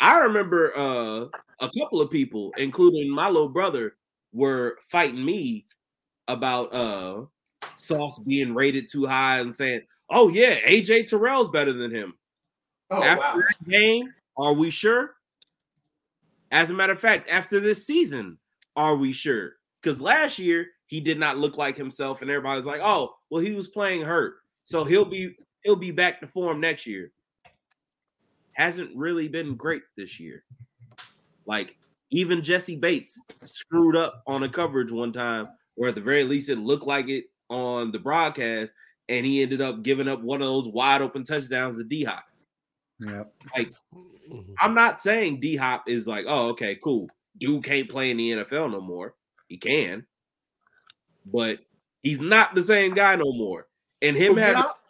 I 0.00 0.20
remember 0.20 0.76
uh 0.76 1.26
a 1.60 1.70
couple 1.78 2.00
of 2.00 2.10
people, 2.10 2.52
including 2.56 3.10
my 3.10 3.28
little 3.28 3.48
brother, 3.48 3.96
were 4.32 4.78
fighting 4.88 5.24
me 5.24 5.66
about 6.28 6.72
uh 6.72 7.24
Sauce 7.76 8.18
being 8.20 8.54
rated 8.54 8.88
too 8.90 9.06
high 9.06 9.40
and 9.40 9.54
saying, 9.54 9.82
Oh 10.10 10.28
yeah, 10.28 10.56
AJ 10.60 11.08
Terrell's 11.08 11.50
better 11.50 11.72
than 11.72 11.90
him. 11.90 12.14
Oh 12.90 13.02
After 13.02 13.20
wow! 13.20 13.36
that 13.36 13.68
game, 13.68 14.12
are 14.36 14.54
we 14.54 14.70
sure? 14.70 15.14
As 16.50 16.70
a 16.70 16.74
matter 16.74 16.92
of 16.92 17.00
fact, 17.00 17.28
after 17.30 17.60
this 17.60 17.86
season, 17.86 18.38
are 18.76 18.96
we 18.96 19.12
sure? 19.12 19.54
Because 19.82 20.00
last 20.00 20.38
year 20.38 20.66
he 20.86 21.00
did 21.00 21.18
not 21.18 21.38
look 21.38 21.56
like 21.56 21.76
himself, 21.76 22.20
and 22.20 22.30
everybody's 22.30 22.66
like, 22.66 22.82
"Oh, 22.82 23.14
well, 23.30 23.42
he 23.42 23.52
was 23.52 23.68
playing 23.68 24.02
hurt, 24.02 24.41
so 24.64 24.84
he'll 24.84 25.04
be 25.04 25.34
he'll 25.64 25.76
be 25.76 25.90
back 25.90 26.20
to 26.20 26.26
form 26.26 26.60
next 26.60 26.86
year." 26.86 27.12
Hasn't 28.54 28.94
really 28.94 29.28
been 29.28 29.56
great 29.56 29.82
this 29.96 30.20
year. 30.20 30.44
Like 31.46 31.76
even 32.10 32.42
Jessie 32.42 32.76
Bates 32.76 33.18
screwed 33.44 33.96
up 33.96 34.22
on 34.26 34.42
a 34.42 34.48
coverage 34.48 34.92
one 34.92 35.12
time, 35.12 35.48
or 35.76 35.88
at 35.88 35.94
the 35.94 36.00
very 36.00 36.24
least 36.24 36.50
it 36.50 36.58
looked 36.58 36.86
like 36.86 37.08
it 37.08 37.24
on 37.48 37.90
the 37.90 37.98
broadcast, 37.98 38.72
and 39.08 39.24
he 39.24 39.42
ended 39.42 39.60
up 39.60 39.82
giving 39.82 40.08
up 40.08 40.20
one 40.20 40.42
of 40.42 40.48
those 40.48 40.68
wide 40.68 41.02
open 41.02 41.24
touchdowns 41.24 41.78
to 41.78 41.84
D 41.84 42.04
Hop. 42.04 42.24
Yeah. 42.98 43.24
Like, 43.56 43.72
mm-hmm. 43.94 44.52
I'm 44.60 44.74
not 44.74 45.00
saying 45.00 45.40
D 45.40 45.56
Hop 45.56 45.88
is 45.88 46.06
like, 46.06 46.26
oh, 46.28 46.50
okay, 46.50 46.76
cool. 46.82 47.08
Dude 47.38 47.64
can't 47.64 47.88
play 47.88 48.10
in 48.10 48.18
the 48.18 48.30
NFL 48.30 48.70
no 48.70 48.80
more. 48.80 49.14
He 49.48 49.56
can, 49.56 50.06
but 51.26 51.60
he's 52.02 52.20
not 52.20 52.54
the 52.54 52.62
same 52.62 52.94
guy 52.94 53.16
no 53.16 53.32
more. 53.32 53.66
And 54.02 54.16
him 54.16 54.34
Who, 54.34 54.38
having 54.40 54.56
D-Hop? 54.56 54.80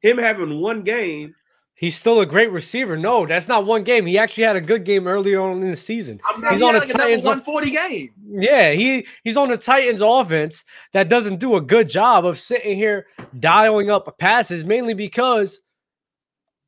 him 0.00 0.18
having 0.18 0.60
one 0.60 0.82
game, 0.82 1.34
He's 1.78 1.94
still 1.94 2.20
a 2.22 2.26
great 2.26 2.50
receiver. 2.52 2.96
No, 2.96 3.26
that's 3.26 3.48
not 3.48 3.66
one 3.66 3.84
game. 3.84 4.06
He 4.06 4.16
actually 4.16 4.44
had 4.44 4.56
a 4.56 4.62
good 4.62 4.84
game 4.84 5.06
earlier 5.06 5.42
on 5.42 5.60
in 5.62 5.70
the 5.70 5.76
season. 5.76 6.18
I'm 6.26 6.40
He's 6.40 6.52
he's 6.52 6.62
on 6.62 6.68
on 6.68 6.74
the 6.74 6.78
like 6.80 6.88
a 6.88 6.92
number 6.92 7.04
Titans. 7.04 7.24
140 7.26 7.70
game. 7.70 8.10
Yeah, 8.30 8.72
he 8.72 9.06
he's 9.24 9.36
on 9.36 9.50
the 9.50 9.58
Titans 9.58 10.00
offense 10.00 10.64
that 10.94 11.10
doesn't 11.10 11.36
do 11.38 11.56
a 11.56 11.60
good 11.60 11.86
job 11.86 12.24
of 12.24 12.40
sitting 12.40 12.78
here 12.78 13.08
dialing 13.40 13.90
up 13.90 14.16
passes, 14.16 14.64
mainly 14.64 14.94
because 14.94 15.60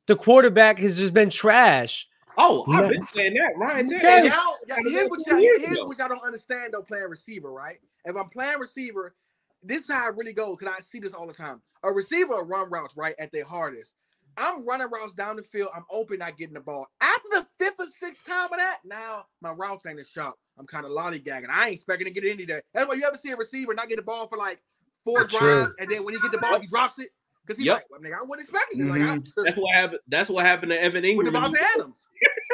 the 0.05 0.15
quarterback 0.15 0.77
has 0.77 0.95
just 0.95 1.11
been 1.15 1.31
trash. 1.31 2.07
oh, 2.37 2.63
I've 2.71 2.83
No. 2.83 2.89
been 2.89 3.01
saying 3.01 3.33
that. 3.33 3.57
Ryan 3.57 3.87
Yes. 3.89 4.03
Tannehill. 4.03 4.15
And 4.15 4.25
y'all, 4.27 4.83
y'all- 4.83 4.91
here's 4.91 5.09
what 5.09 5.19
y'all, 5.25 5.37
here's 5.39 5.79
what 5.79 5.97
y'all 5.97 6.07
don't 6.07 6.23
understand 6.23 6.73
though. 6.73 6.83
Playing 6.83 7.09
receiver, 7.09 7.51
right? 7.51 7.79
If 8.05 8.15
I'm 8.15 8.29
playing 8.29 8.59
receiver, 8.59 9.15
this 9.63 9.81
is 9.89 9.91
how 9.93 10.09
it 10.09 10.15
really 10.15 10.33
goes. 10.33 10.57
Cause 10.57 10.69
I 10.77 10.81
see 10.81 10.99
this 10.99 11.13
all 11.13 11.27
the 11.27 11.33
time. 11.33 11.61
A 11.83 11.91
receiver 11.91 12.33
will 12.35 12.43
run 12.43 12.69
routes 12.69 12.95
right 12.97 13.15
at 13.19 13.31
their 13.31 13.45
hardest. 13.45 13.93
I'm 14.37 14.65
running 14.65 14.87
routes 14.89 15.13
down 15.15 15.35
the 15.35 15.43
field. 15.43 15.69
I'm 15.75 15.83
open, 15.91 16.19
not 16.19 16.37
getting 16.37 16.53
the 16.53 16.59
ball. 16.61 16.87
After 17.01 17.27
the 17.31 17.45
fifth 17.57 17.75
or 17.79 17.85
sixth 17.87 18.25
time 18.25 18.45
of 18.45 18.57
that, 18.57 18.77
now 18.85 19.25
my 19.41 19.51
routes 19.51 19.85
ain't 19.85 19.99
as 19.99 20.07
sharp. 20.09 20.35
I'm 20.57 20.65
kind 20.67 20.85
of 20.85 20.91
lollygagging. 20.91 21.49
I 21.49 21.65
ain't 21.65 21.73
expecting 21.73 22.05
to 22.05 22.11
get 22.11 22.23
any 22.29 22.45
day. 22.45 22.61
That's 22.73 22.87
why 22.87 22.93
you 22.95 23.03
ever 23.05 23.17
see 23.17 23.31
a 23.31 23.35
receiver 23.35 23.73
not 23.73 23.89
get 23.89 23.97
the 23.97 24.01
ball 24.01 24.27
for 24.27 24.37
like 24.37 24.61
four 25.03 25.25
True. 25.25 25.39
drives, 25.39 25.73
and 25.79 25.89
then 25.89 26.05
when 26.05 26.13
he 26.13 26.19
get 26.21 26.31
the 26.31 26.37
ball, 26.37 26.59
he 26.59 26.67
drops 26.67 26.99
it 26.99 27.09
because 27.45 27.57
he's 27.57 27.65
Yep. 27.65 27.75
like, 27.77 27.85
well, 27.89 27.99
nigga, 27.99 28.13
I 28.21 28.23
wasn't 28.25 28.41
expecting 28.49 28.81
it. 28.81 28.87
Like, 28.87 29.01
I, 29.01 29.05
mm-hmm. 29.17 29.43
That's 29.43 29.57
what 29.57 29.73
happened. 29.75 29.99
That's 30.07 30.29
what 30.29 30.45
happened 30.45 30.71
to 30.71 30.81
Evan 30.81 31.01
with 31.17 31.25
Engram. 31.27 31.27
in- 31.27 31.33
Davante 31.33 31.57
Adams. 31.75 32.07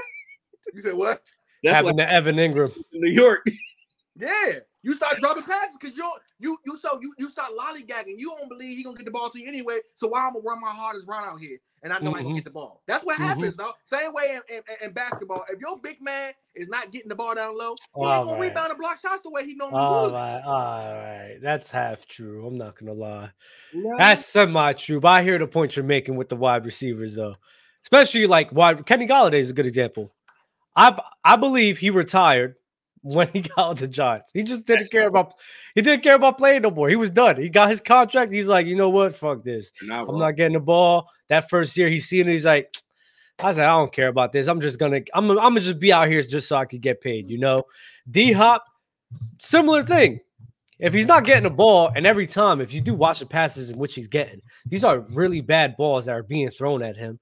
you 0.73 0.81
said 0.81 0.93
what? 0.93 1.21
That's 1.63 1.75
having 1.75 1.95
what 1.97 2.03
to 2.03 2.11
Evan 2.11 2.35
Engram. 2.37 2.75
in 2.93 3.01
New 3.01 3.11
York. 3.11 3.45
Yeah, 4.17 4.59
you 4.86 4.93
start 4.93 5.19
dropping 5.19 5.43
passes 5.43 5.76
because 5.80 5.98
you 5.98 6.10
you 6.39 6.58
you 6.65 6.78
so 6.80 7.00
you 7.02 7.12
you 7.17 7.28
start 7.30 7.52
lollygagging. 7.60 8.17
You 8.17 8.36
don't 8.38 8.48
believe 8.48 8.78
he 8.78 8.84
gonna 8.84 8.95
get 8.95 9.06
the 9.06 9.12
ball 9.12 9.32
to 9.32 9.39
you 9.39 9.48
anyway. 9.48 9.80
So 9.95 10.08
why 10.08 10.28
I'm 10.28 10.34
gonna 10.34 10.45
run 10.45 10.62
my 10.62 10.69
hardest 10.69 11.08
run 11.08 11.24
out 11.24 11.39
here 11.39 11.58
and 11.82 11.91
I 11.91 11.98
know 12.00 12.12
I 12.13 12.19
ain't 12.19 12.19
Mhm. 12.19 12.24
gonna 12.24 12.36
get 12.36 12.43
the 12.45 12.52
ball. 12.52 12.84
That's 12.88 13.04
what 13.04 13.17
Mhm. 13.17 13.24
happens 13.24 13.56
though. 13.56 13.74
Same 13.82 14.13
way 14.13 14.39
in, 14.50 14.56
in, 14.56 14.63
in 14.84 14.91
basketball. 14.91 15.43
If 15.50 15.60
your 15.60 15.80
big 15.80 16.02
man 16.02 16.34
is 16.54 16.67
not 16.69 16.91
getting 16.91 17.10
the 17.10 17.15
ball 17.15 17.34
down 17.34 17.58
low, 17.58 17.76
he 18.00 18.06
ain't 18.06 18.26
gonna 18.26 18.38
right. 18.38 18.50
rebound 18.50 18.69
and 18.69 18.80
block 18.80 19.00
shots 19.02 19.24
the 19.24 19.32
way 19.32 19.43
he 19.45 19.56
normally 19.56 19.84
All 19.84 20.12
right, 20.12 20.41
all 20.41 20.93
right. 20.93 21.39
That's 21.41 21.71
half 21.71 22.06
true. 22.06 22.45
I'm 22.45 22.58
not 22.58 22.78
gonna 22.78 22.93
lie. 22.93 23.32
No. 23.74 23.95
That's 23.98 24.26
semi-true, 24.26 25.00
but 25.00 25.08
I 25.10 25.24
hear 25.24 25.39
the 25.39 25.48
point 25.48 25.76
you're 25.76 25.84
making 25.84 26.15
with 26.15 26.30
the 26.30 26.36
wide 26.36 26.63
receivers, 26.63 27.15
though. 27.15 27.36
Especially 27.84 28.28
like 28.28 28.52
wide 28.52 28.86
Kenny 28.86 29.08
Golladay 29.08 29.39
is 29.39 29.50
a 29.50 29.54
good 29.54 29.67
example. 29.67 30.13
I 30.76 31.00
I 31.24 31.38
believe 31.38 31.78
he 31.80 31.89
retired 31.89 32.56
when 33.05 33.29
he 33.33 33.41
got 33.41 33.77
the 33.77 33.87
Giants. 33.87 34.31
He 34.33 34.41
just 34.41 34.65
didn't 34.65 34.89
care 34.89 35.07
about 35.07 35.35
he 35.75 35.81
didn't 35.81 36.01
care 36.01 36.15
about 36.15 36.39
playing 36.39 36.63
no 36.63 36.71
more. 36.71 36.89
He 36.89 36.95
was 36.95 37.11
done. 37.11 37.37
He 37.39 37.49
got 37.49 37.69
his 37.69 37.79
contract. 37.79 38.33
He's 38.33 38.47
like, 38.47 38.65
you 38.65 38.75
know 38.75 38.89
what? 38.89 39.15
Fuck 39.15 39.43
this. 39.43 39.71
Not 39.83 40.09
I'm 40.09 40.17
not 40.17 40.31
getting 40.31 40.53
the 40.53 40.59
ball. 40.59 41.07
That 41.29 41.49
first 41.49 41.77
year 41.77 41.87
he's 41.87 42.07
seeing 42.07 42.27
it, 42.27 42.31
he's 42.31 42.45
like, 42.45 42.75
I 43.39 43.47
was 43.47 43.57
like, 43.59 43.67
I 43.67 43.77
don't 43.77 43.93
care 43.93 44.07
about 44.07 44.31
this. 44.31 44.47
I'm 44.47 44.59
just 44.59 44.79
gonna 44.79 45.01
I'm, 45.13 45.29
I'm 45.29 45.37
gonna 45.37 45.61
just 45.61 45.79
be 45.79 45.93
out 45.93 46.07
here 46.07 46.21
just 46.23 46.47
so 46.47 46.55
I 46.55 46.65
could 46.65 46.81
get 46.81 46.99
paid, 46.99 47.29
you 47.29 47.37
know. 47.37 47.63
D 48.09 48.31
Hop, 48.31 48.65
similar 49.37 49.83
thing. 49.83 50.19
If 50.79 50.93
he's 50.93 51.05
not 51.05 51.23
getting 51.23 51.43
the 51.43 51.49
ball, 51.51 51.91
and 51.95 52.05
every 52.05 52.27
time, 52.27 52.59
if 52.59 52.73
you 52.73 52.81
do 52.81 52.95
watch 52.95 53.19
the 53.19 53.25
passes 53.25 53.69
in 53.69 53.77
which 53.77 53.93
he's 53.93 54.07
getting, 54.09 54.41
these 54.65 54.83
are 54.83 54.99
really 54.99 55.39
bad 55.39 55.77
balls 55.77 56.05
that 56.05 56.13
are 56.13 56.23
being 56.23 56.49
thrown 56.49 56.81
at 56.83 56.97
him. 56.97 57.17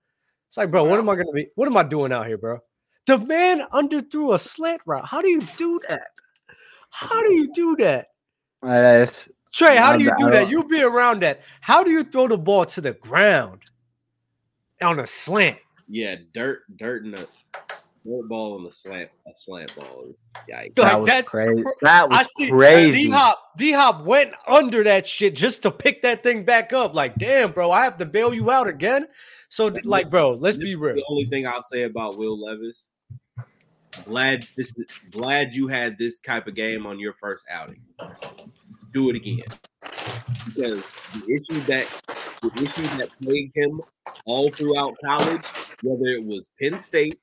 It's 0.47 0.57
like, 0.57 0.71
bro, 0.71 0.85
what 0.85 0.97
am 0.97 1.09
I 1.09 1.15
gonna 1.15 1.31
be? 1.33 1.49
What 1.55 1.67
am 1.67 1.77
I 1.77 1.83
doing 1.83 2.13
out 2.13 2.25
here, 2.25 2.37
bro? 2.37 2.59
The 3.05 3.17
man 3.17 3.61
underthrew 3.73 4.33
a 4.33 4.39
slant 4.39 4.81
route. 4.85 5.05
How 5.05 5.21
do 5.21 5.29
you 5.29 5.41
do 5.57 5.79
that? 5.89 6.07
How 6.89 7.21
do 7.21 7.33
you 7.33 7.51
do 7.53 7.75
that? 7.77 8.07
That 8.61 9.01
is- 9.01 9.29
Trey, 9.53 9.77
how 9.77 9.97
do 9.97 10.03
you 10.03 10.11
do 10.17 10.29
that? 10.31 10.39
don't- 10.41 10.49
You 10.49 10.63
be 10.63 10.81
around 10.81 11.21
that. 11.21 11.41
How 11.61 11.83
do 11.83 11.91
you 11.91 12.03
throw 12.03 12.27
the 12.27 12.37
ball 12.37 12.65
to 12.65 12.81
the 12.81 12.93
ground 12.93 13.59
on 14.81 14.99
a 14.99 15.05
slant? 15.07 15.59
Yeah, 15.87 16.15
dirt, 16.33 16.61
dirt, 16.77 17.03
and 17.03 17.13
a 17.15 17.27
dirt 18.03 18.27
ball 18.29 18.57
and 18.57 18.67
a 18.67 18.71
slant, 18.71 19.11
a 19.27 19.31
slant 19.35 19.75
ball 19.75 20.03
is 20.09 20.31
yikes. 20.49 20.49
Like, 20.49 20.75
that 20.75 20.99
was 20.99 21.07
that's 21.07 21.29
crazy. 21.29 21.61
cr- 21.61 21.69
That 21.81 22.03
I 22.03 22.05
was 22.07 22.35
see 22.35 22.49
crazy. 22.49 23.03
D 23.05 23.09
Hop, 23.11 23.39
D 23.57 23.71
Hop 23.73 24.05
went 24.05 24.33
under 24.47 24.83
that 24.85 25.05
shit 25.05 25.35
just 25.35 25.61
to 25.63 25.71
pick 25.71 26.01
that 26.01 26.23
thing 26.23 26.45
back 26.45 26.73
up. 26.73 26.95
Like, 26.95 27.15
damn, 27.17 27.51
bro, 27.51 27.69
I 27.71 27.83
have 27.83 27.97
to 27.97 28.05
bail 28.05 28.33
you 28.33 28.49
out 28.49 28.67
again. 28.67 29.07
So, 29.49 29.67
like, 29.83 30.09
bro, 30.09 30.31
let's 30.31 30.55
This 30.57 30.63
be 30.65 30.75
real. 30.75 30.95
The 30.95 31.05
only 31.09 31.25
thing 31.25 31.45
I'll 31.45 31.61
say 31.61 31.83
about 31.83 32.17
Will 32.17 32.41
Levis, 32.43 32.89
glad 34.01 34.43
this 34.57 34.77
is 34.77 34.99
glad 35.11 35.53
you 35.53 35.67
had 35.67 35.97
this 35.97 36.19
type 36.19 36.47
of 36.47 36.55
game 36.55 36.85
on 36.85 36.99
your 36.99 37.13
first 37.13 37.45
outing. 37.49 37.81
Do 38.91 39.09
it 39.09 39.15
again. 39.15 39.43
Because 40.45 40.83
the 41.13 41.23
issue 41.27 41.59
that 41.65 42.01
the 42.41 42.63
issue 42.63 42.97
that 42.97 43.09
plagued 43.21 43.55
him 43.55 43.81
all 44.25 44.49
throughout 44.49 44.95
college, 45.03 45.45
whether 45.81 46.07
it 46.07 46.25
was 46.25 46.51
Penn 46.61 46.77
State 46.77 47.19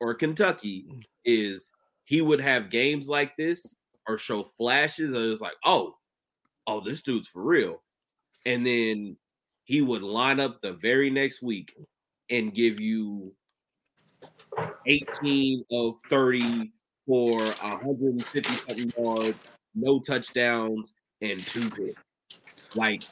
or 0.00 0.14
Kentucky, 0.14 1.06
is 1.24 1.70
he 2.04 2.20
would 2.20 2.40
have 2.40 2.70
games 2.70 3.08
like 3.08 3.36
this 3.36 3.76
or 4.08 4.18
show 4.18 4.42
flashes 4.42 5.14
of 5.14 5.22
it's 5.22 5.40
like, 5.40 5.56
oh, 5.64 5.94
oh, 6.66 6.80
this 6.80 7.02
dude's 7.02 7.28
for 7.28 7.42
real. 7.42 7.82
And 8.46 8.64
then 8.64 9.16
he 9.64 9.82
would 9.82 10.02
line 10.02 10.40
up 10.40 10.60
the 10.60 10.72
very 10.72 11.10
next 11.10 11.42
week 11.42 11.74
and 12.30 12.54
give 12.54 12.80
you 12.80 13.34
18 14.86 15.64
of 15.72 15.94
30 16.08 16.72
for 17.06 17.38
150 17.38 18.54
something 18.56 18.92
yards, 18.96 19.38
no 19.74 20.00
touchdowns, 20.00 20.92
and 21.20 21.40
two 21.46 21.68
picks. 21.70 22.00
Like 22.74 23.02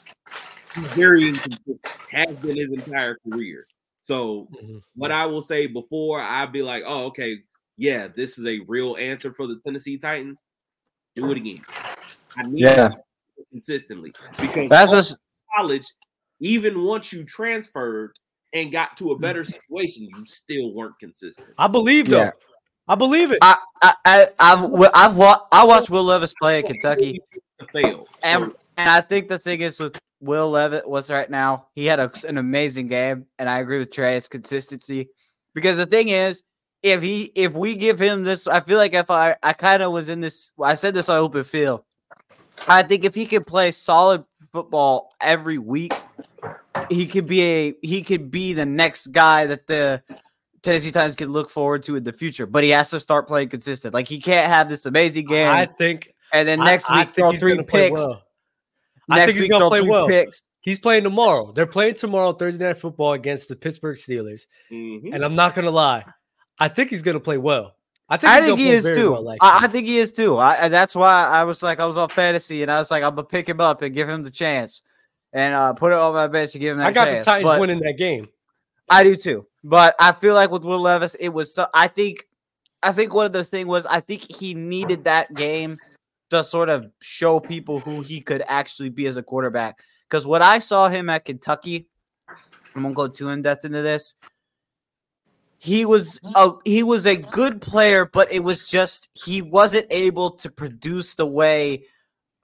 he's 0.75 0.92
very 0.94 1.29
inconsistent, 1.29 1.81
has 2.11 2.27
been 2.42 2.57
his 2.57 2.72
entire 2.72 3.16
career. 3.25 3.66
So 4.03 4.49
Mhm. 4.53 4.83
what 4.94 5.11
I 5.12 5.27
will 5.27 5.42
say 5.42 5.66
before 5.66 6.20
I'd 6.20 6.53
be 6.53 6.62
like, 6.62 6.85
oh, 6.87 7.07
okay, 7.07 7.42
yeah, 7.77 8.09
this 8.09 8.38
is 8.38 8.46
a 8.46 8.61
real 8.61 8.96
answer 8.96 9.33
for 9.33 9.46
the 9.46 9.61
Tennessee 9.64 9.99
Titans. 9.99 10.42
Do 11.14 11.31
it 11.31 11.38
again. 11.38 11.64
I 12.37 12.42
need 12.44 12.62
Yeah. 12.62 12.88
to 12.88 13.44
consistently 13.51 14.12
because 14.40 14.68
That's 14.68 14.92
all 14.92 14.99
just 14.99 15.16
college, 15.57 15.87
even 16.40 16.85
once 16.85 17.12
you 17.12 17.25
transferred 17.25 18.12
and 18.52 18.72
got 18.72 18.96
to 18.98 19.12
a 19.12 19.16
mm. 19.16 19.20
better 19.20 19.44
situation, 19.44 20.09
you 20.14 20.24
still 20.24 20.74
weren't 20.74 20.98
consistent. 20.98 21.48
I 21.59 21.66
believe 21.66 22.09
though. 22.09 22.18
Yeah. 22.18 22.30
I 22.88 22.94
believe 22.94 23.32
it. 23.32 23.38
I, 23.42 23.56
I, 23.82 23.94
I 24.04 24.28
I've 24.38 24.90
I've 24.94 25.16
wa- 25.16 25.42
I 25.50 25.64
watched 25.64 25.90
Will 25.90 26.04
Levis 26.04 26.32
play 26.40 26.61
at 26.61 26.66
Kentucky, 26.66 27.20
fail. 27.72 28.06
and 28.22 28.52
and 28.76 28.90
I 28.90 29.00
think 29.00 29.28
the 29.28 29.38
thing 29.38 29.61
is 29.61 29.80
with 29.80 29.98
Will 30.20 30.50
Levis 30.50 30.82
was 30.87 31.11
right 31.11 31.28
now 31.28 31.66
he 31.74 31.87
had 31.87 31.98
a, 31.98 32.11
an 32.28 32.38
amazing 32.38 32.87
game, 32.87 33.26
and 33.38 33.50
I 33.50 33.59
agree 33.59 33.78
with 33.78 33.90
Trey. 33.90 34.16
It's 34.16 34.28
consistency 34.28 35.09
because 35.52 35.76
the 35.76 35.87
thing 35.87 36.11
is, 36.11 36.44
if 36.82 37.02
he 37.02 37.32
if 37.35 37.54
we 37.54 37.74
give 37.74 37.98
him 37.98 38.22
this, 38.22 38.46
I 38.46 38.61
feel 38.61 38.78
like 38.78 38.94
if 38.94 39.11
I 39.11 39.35
I 39.42 39.52
kind 39.52 39.82
of 39.82 39.90
was 39.90 40.09
in 40.09 40.20
this. 40.20 40.52
I 40.62 40.74
said 40.74 40.94
this 40.94 41.09
on 41.09 41.18
open 41.18 41.42
field. 41.42 41.82
I 42.68 42.82
think 42.82 43.04
if 43.04 43.14
he 43.14 43.26
can 43.26 43.44
play 43.44 43.72
solid 43.72 44.24
football 44.52 45.12
every 45.20 45.59
week, 45.59 45.92
he 46.91 47.07
could 47.07 47.27
be 47.27 47.43
a 47.43 47.75
he 47.83 48.03
could 48.03 48.31
be 48.31 48.53
the 48.53 48.67
next 48.67 49.09
guy 49.09 49.47
that 49.47 49.67
the 49.67 50.03
Tennessee 50.62 50.91
Titans 50.91 51.17
could 51.17 51.29
look 51.29 51.49
forward 51.51 51.83
to 51.85 51.97
in 51.97 52.05
the 52.05 52.12
future. 52.12 52.47
But 52.47 52.65
he 52.65 52.71
has 52.71 52.91
to 52.91 53.01
start 53.01 53.29
playing 53.29 53.49
consistent. 53.51 53.95
Like 53.95 54.09
he 54.09 54.21
can't 54.21 54.51
have 54.53 54.69
this 54.69 54.87
amazing 54.87 55.27
game 55.27 55.49
I 55.49 55.67
think 55.67 56.12
and 56.33 56.47
then 56.49 56.59
next 56.61 56.91
I 56.91 57.01
week 57.01 57.15
think 57.15 57.17
throw 57.17 57.33
three 57.33 57.62
picks. 57.62 57.93
well. 57.93 58.23
I 59.09 59.17
Next 59.19 59.27
think 59.27 59.35
he's 59.37 59.43
week 59.43 59.51
gonna 59.51 59.62
throw 59.62 59.69
play 59.69 59.81
three 59.81 59.91
well. 59.91 60.07
picks. 60.09 60.43
He's 60.61 60.81
playing 60.81 61.05
tomorrow. 61.05 61.53
They're 61.53 61.65
playing 61.67 61.95
tomorrow, 61.95 62.33
Thursday 62.33 62.65
night 62.65 62.79
football 62.79 63.12
against 63.12 63.49
the 63.49 63.55
Pittsburgh 63.55 63.97
Steelers. 63.97 64.47
mhm. 64.73 65.15
And 65.15 65.25
I'm 65.25 65.37
not 65.37 65.55
gonna 65.55 65.71
lie, 65.71 66.05
I 66.59 66.69
think 66.69 66.91
he's 66.91 67.03
gonna 67.03 67.21
play 67.21 67.39
well. 67.39 67.77
I 68.09 68.17
think, 68.17 68.33
I 68.33 68.37
think 68.41 68.49
gonna 68.51 68.61
he 68.62 68.67
play 68.69 68.77
is 68.77 68.85
very 68.85 68.97
too. 68.97 69.12
well, 69.12 69.29
I, 69.29 69.35
actually. 69.35 69.69
I 69.69 69.69
think 69.69 69.87
he 69.87 69.99
is 69.99 70.12
too. 70.12 70.37
I, 70.37 70.55
and 70.55 70.75
that's 70.75 70.95
why 70.97 71.25
I 71.27 71.45
was 71.45 71.62
like, 71.62 71.79
I 71.81 71.87
was 71.87 71.97
on 71.97 72.09
fantasy, 72.09 72.62
and 72.62 72.71
I 72.71 72.79
was 72.79 72.91
like, 72.91 73.03
I'm 73.05 73.15
gonna 73.15 73.25
pick 73.27 73.49
him 73.49 73.61
up 73.61 73.83
and 73.83 73.95
give 73.95 74.09
him 74.09 74.23
the 74.25 74.31
chance, 74.31 74.83
and 75.33 75.55
uh, 75.55 75.73
put 75.73 75.93
it 75.93 75.99
on 75.99 76.15
my 76.15 76.27
bench 76.27 76.53
to 76.53 76.59
give 76.59 76.73
him 76.73 76.79
that 76.79 76.89
I 76.89 76.93
got 76.93 77.07
chance. 77.07 77.25
the 77.25 77.31
Titans 77.31 77.45
But 77.45 77.61
winning 77.61 77.81
that 77.81 77.97
game. 77.99 78.29
I 78.89 79.03
do 79.03 79.17
too. 79.17 79.47
But 79.65 79.97
I 79.99 80.12
feel 80.12 80.35
like 80.35 80.51
with 80.51 80.62
Will 80.62 80.81
Levis, 80.81 81.15
it 81.17 81.29
was. 81.29 81.53
So, 81.55 81.67
I 81.75 81.89
think, 81.89 82.27
I 82.83 82.93
think 82.93 83.12
one 83.12 83.27
of 83.27 83.33
the 83.33 83.43
thing 83.43 83.67
was 83.67 83.85
I 83.85 84.01
think 84.01 84.23
he 84.31 84.55
needed 84.55 85.05
that 85.05 85.35
game 85.35 85.79
to 86.31 86.45
sort 86.45 86.69
of 86.69 86.87
show 87.01 87.41
people 87.41 87.81
who 87.81 88.01
he 88.01 88.21
could 88.21 88.43
actually 88.47 88.91
be 88.91 89.07
as 89.07 89.17
a 89.17 89.23
quarterback. 89.23 89.83
Because 90.09 90.27
what 90.27 90.43
I 90.43 90.61
saw 90.61 90.89
him 90.89 91.09
at 91.11 91.25
Kentucky, 91.25 91.89
I'm 92.75 92.83
gonna 92.83 92.95
go 92.95 93.09
too 93.09 93.31
in 93.31 93.43
depth 93.43 93.65
into 93.65 93.83
this. 93.83 94.15
He 95.59 95.85
was 95.85 96.21
a 96.37 96.53
he 96.65 96.83
was 96.83 97.07
a 97.07 97.17
good 97.17 97.61
player, 97.61 98.05
but 98.07 98.31
it 98.31 98.45
was 98.45 98.69
just 98.69 99.09
he 99.15 99.43
wasn't 99.43 99.87
able 99.91 100.31
to 100.33 100.51
produce 100.51 101.15
the 101.15 101.27
way 101.27 101.87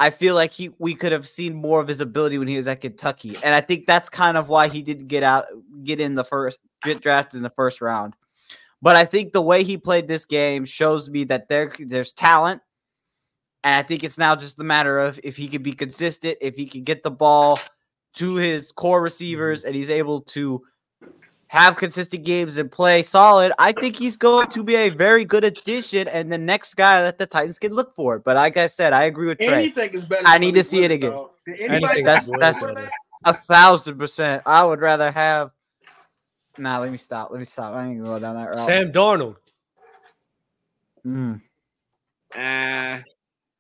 I 0.01 0.11
feel 0.11 0.35
like 0.35 0.53
he 0.53 0.71
we 0.79 0.95
could 0.95 1.13
have 1.13 1.29
seen 1.29 1.55
more 1.55 1.81
of 1.81 1.89
his 1.89 2.01
ability 2.01 2.39
when 2.39 2.49
he 2.49 2.57
was 2.57 2.67
at 2.67 2.81
Kentucky, 2.81 3.37
and 3.45 3.55
I 3.55 3.61
think 3.61 3.87
that's 3.87 4.09
kind 4.09 4.37
of 4.37 4.49
why 4.49 4.69
he 4.69 4.83
didn't 4.83 5.07
get 5.07 5.23
out, 5.23 5.47
get 5.85 6.01
in 6.01 6.15
the 6.15 6.25
first, 6.25 6.59
get 6.83 7.01
drafted 7.01 7.39
in 7.39 7.43
the 7.43 7.51
first 7.51 7.81
round. 7.81 8.15
But 8.81 8.97
I 8.97 9.05
think 9.05 9.33
the 9.33 9.43
way 9.43 9.63
he 9.63 9.77
played 9.77 10.09
this 10.09 10.25
game 10.25 10.65
shows 10.65 11.09
me 11.09 11.25
that 11.25 11.49
there 11.49 11.73
there's 11.79 12.13
talent, 12.13 12.63
and 13.63 13.75
I 13.75 13.83
think 13.83 14.03
it's 14.03 14.19
now 14.19 14.35
just 14.35 14.59
a 14.59 14.65
matter 14.65 14.99
of 14.99 15.21
if 15.23 15.37
he 15.37 15.47
can 15.47 15.63
be 15.63 15.73
consistent, 15.73 16.39
if 16.41 16.57
he 16.57 16.67
can 16.67 16.83
get 16.83 17.05
the 17.05 17.11
ball 17.11 17.61
to 18.15 18.35
his 18.35 18.73
core 18.73 19.01
receivers, 19.01 19.61
mm-hmm. 19.61 19.69
and 19.69 19.77
he's 19.77 19.91
able 19.91 20.23
to 20.23 20.63
have 21.53 21.77
consistent 21.77 22.25
games 22.25 22.57
and 22.57 22.73
play 22.73 23.03
solid. 23.03 23.53
I 23.59 23.73
think 23.73 23.97
he's 23.97 24.17
going 24.17 24.49
to 24.49 24.65
be 24.65 24.75
a 24.75 24.89
very 24.89 25.27
good 25.27 25.45
addition 25.45 26.09
and 26.09 26.33
the 26.33 26.39
next 26.39 26.75
guy 26.75 27.03
that 27.03 27.19
the 27.19 27.27
Titans 27.27 27.59
can 27.59 27.73
look 27.75 27.95
for. 27.95 28.19
But 28.19 28.37
like 28.37 28.57
I 28.57 28.69
said, 28.69 28.95
I 28.95 29.05
agree 29.05 29.27
with 29.29 29.37
Trey. 29.37 29.49
Anything 29.49 29.91
is 29.91 30.07
better. 30.07 30.27
I 30.27 30.39
need 30.39 30.55
to 30.55 30.65
see 30.65 30.83
it 30.83 30.91
again. 30.91 31.11
dog. 31.11 31.31
Did 31.45 31.57
Anything 31.61 31.71
anybody 31.75 32.03
That's- 32.05 32.31
that's- 32.39 32.65
better. 32.65 32.91
A 33.27 33.35
thousand 33.35 33.99
percent. 33.99 34.43
I 34.47 34.65
would 34.65 34.81
rather 34.81 35.11
have. 35.13 35.51
Nah, 36.57 36.79
let 36.79 36.91
me 36.91 36.97
stop. 36.97 37.31
Let 37.31 37.39
me 37.39 37.45
stop. 37.45 37.75
I 37.75 37.87
ain't 37.87 37.99
gonna 38.03 38.19
go 38.19 38.19
down 38.19 38.35
that 38.37 38.47
route. 38.47 38.59
Sam 38.67 38.91
Darnold. 38.91 39.37
Mm. 41.07 41.41
Ah, 42.35 43.03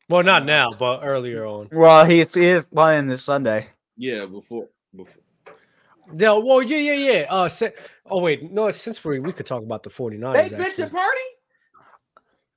Well, 0.08 0.22
not 0.22 0.44
now, 0.46 0.70
but 0.70 1.00
earlier 1.04 1.44
on. 1.46 1.68
Well, 1.70 2.04
he's 2.06 2.34
he 2.34 2.46
is 2.46 2.64
playing 2.74 3.06
this 3.08 3.22
Sunday. 3.22 3.68
yeah, 3.96 4.24
before 4.24 4.68
before 4.96 5.21
Yeah, 6.16 6.32
well, 6.32 6.62
yeah, 6.62 6.76
yeah, 6.78 7.12
yeah. 7.12 7.26
Uh, 7.30 7.48
Sa- 7.48 7.68
oh 8.10 8.20
wait, 8.20 8.50
no, 8.50 8.70
since 8.70 9.02
we 9.04 9.18
we 9.20 9.32
could 9.32 9.46
talk 9.46 9.62
about 9.62 9.82
the 9.82 9.90
49ers. 9.90 10.34
They 10.34 10.40
actually. 10.40 10.58
bitching 10.58 10.90
party. 10.90 11.20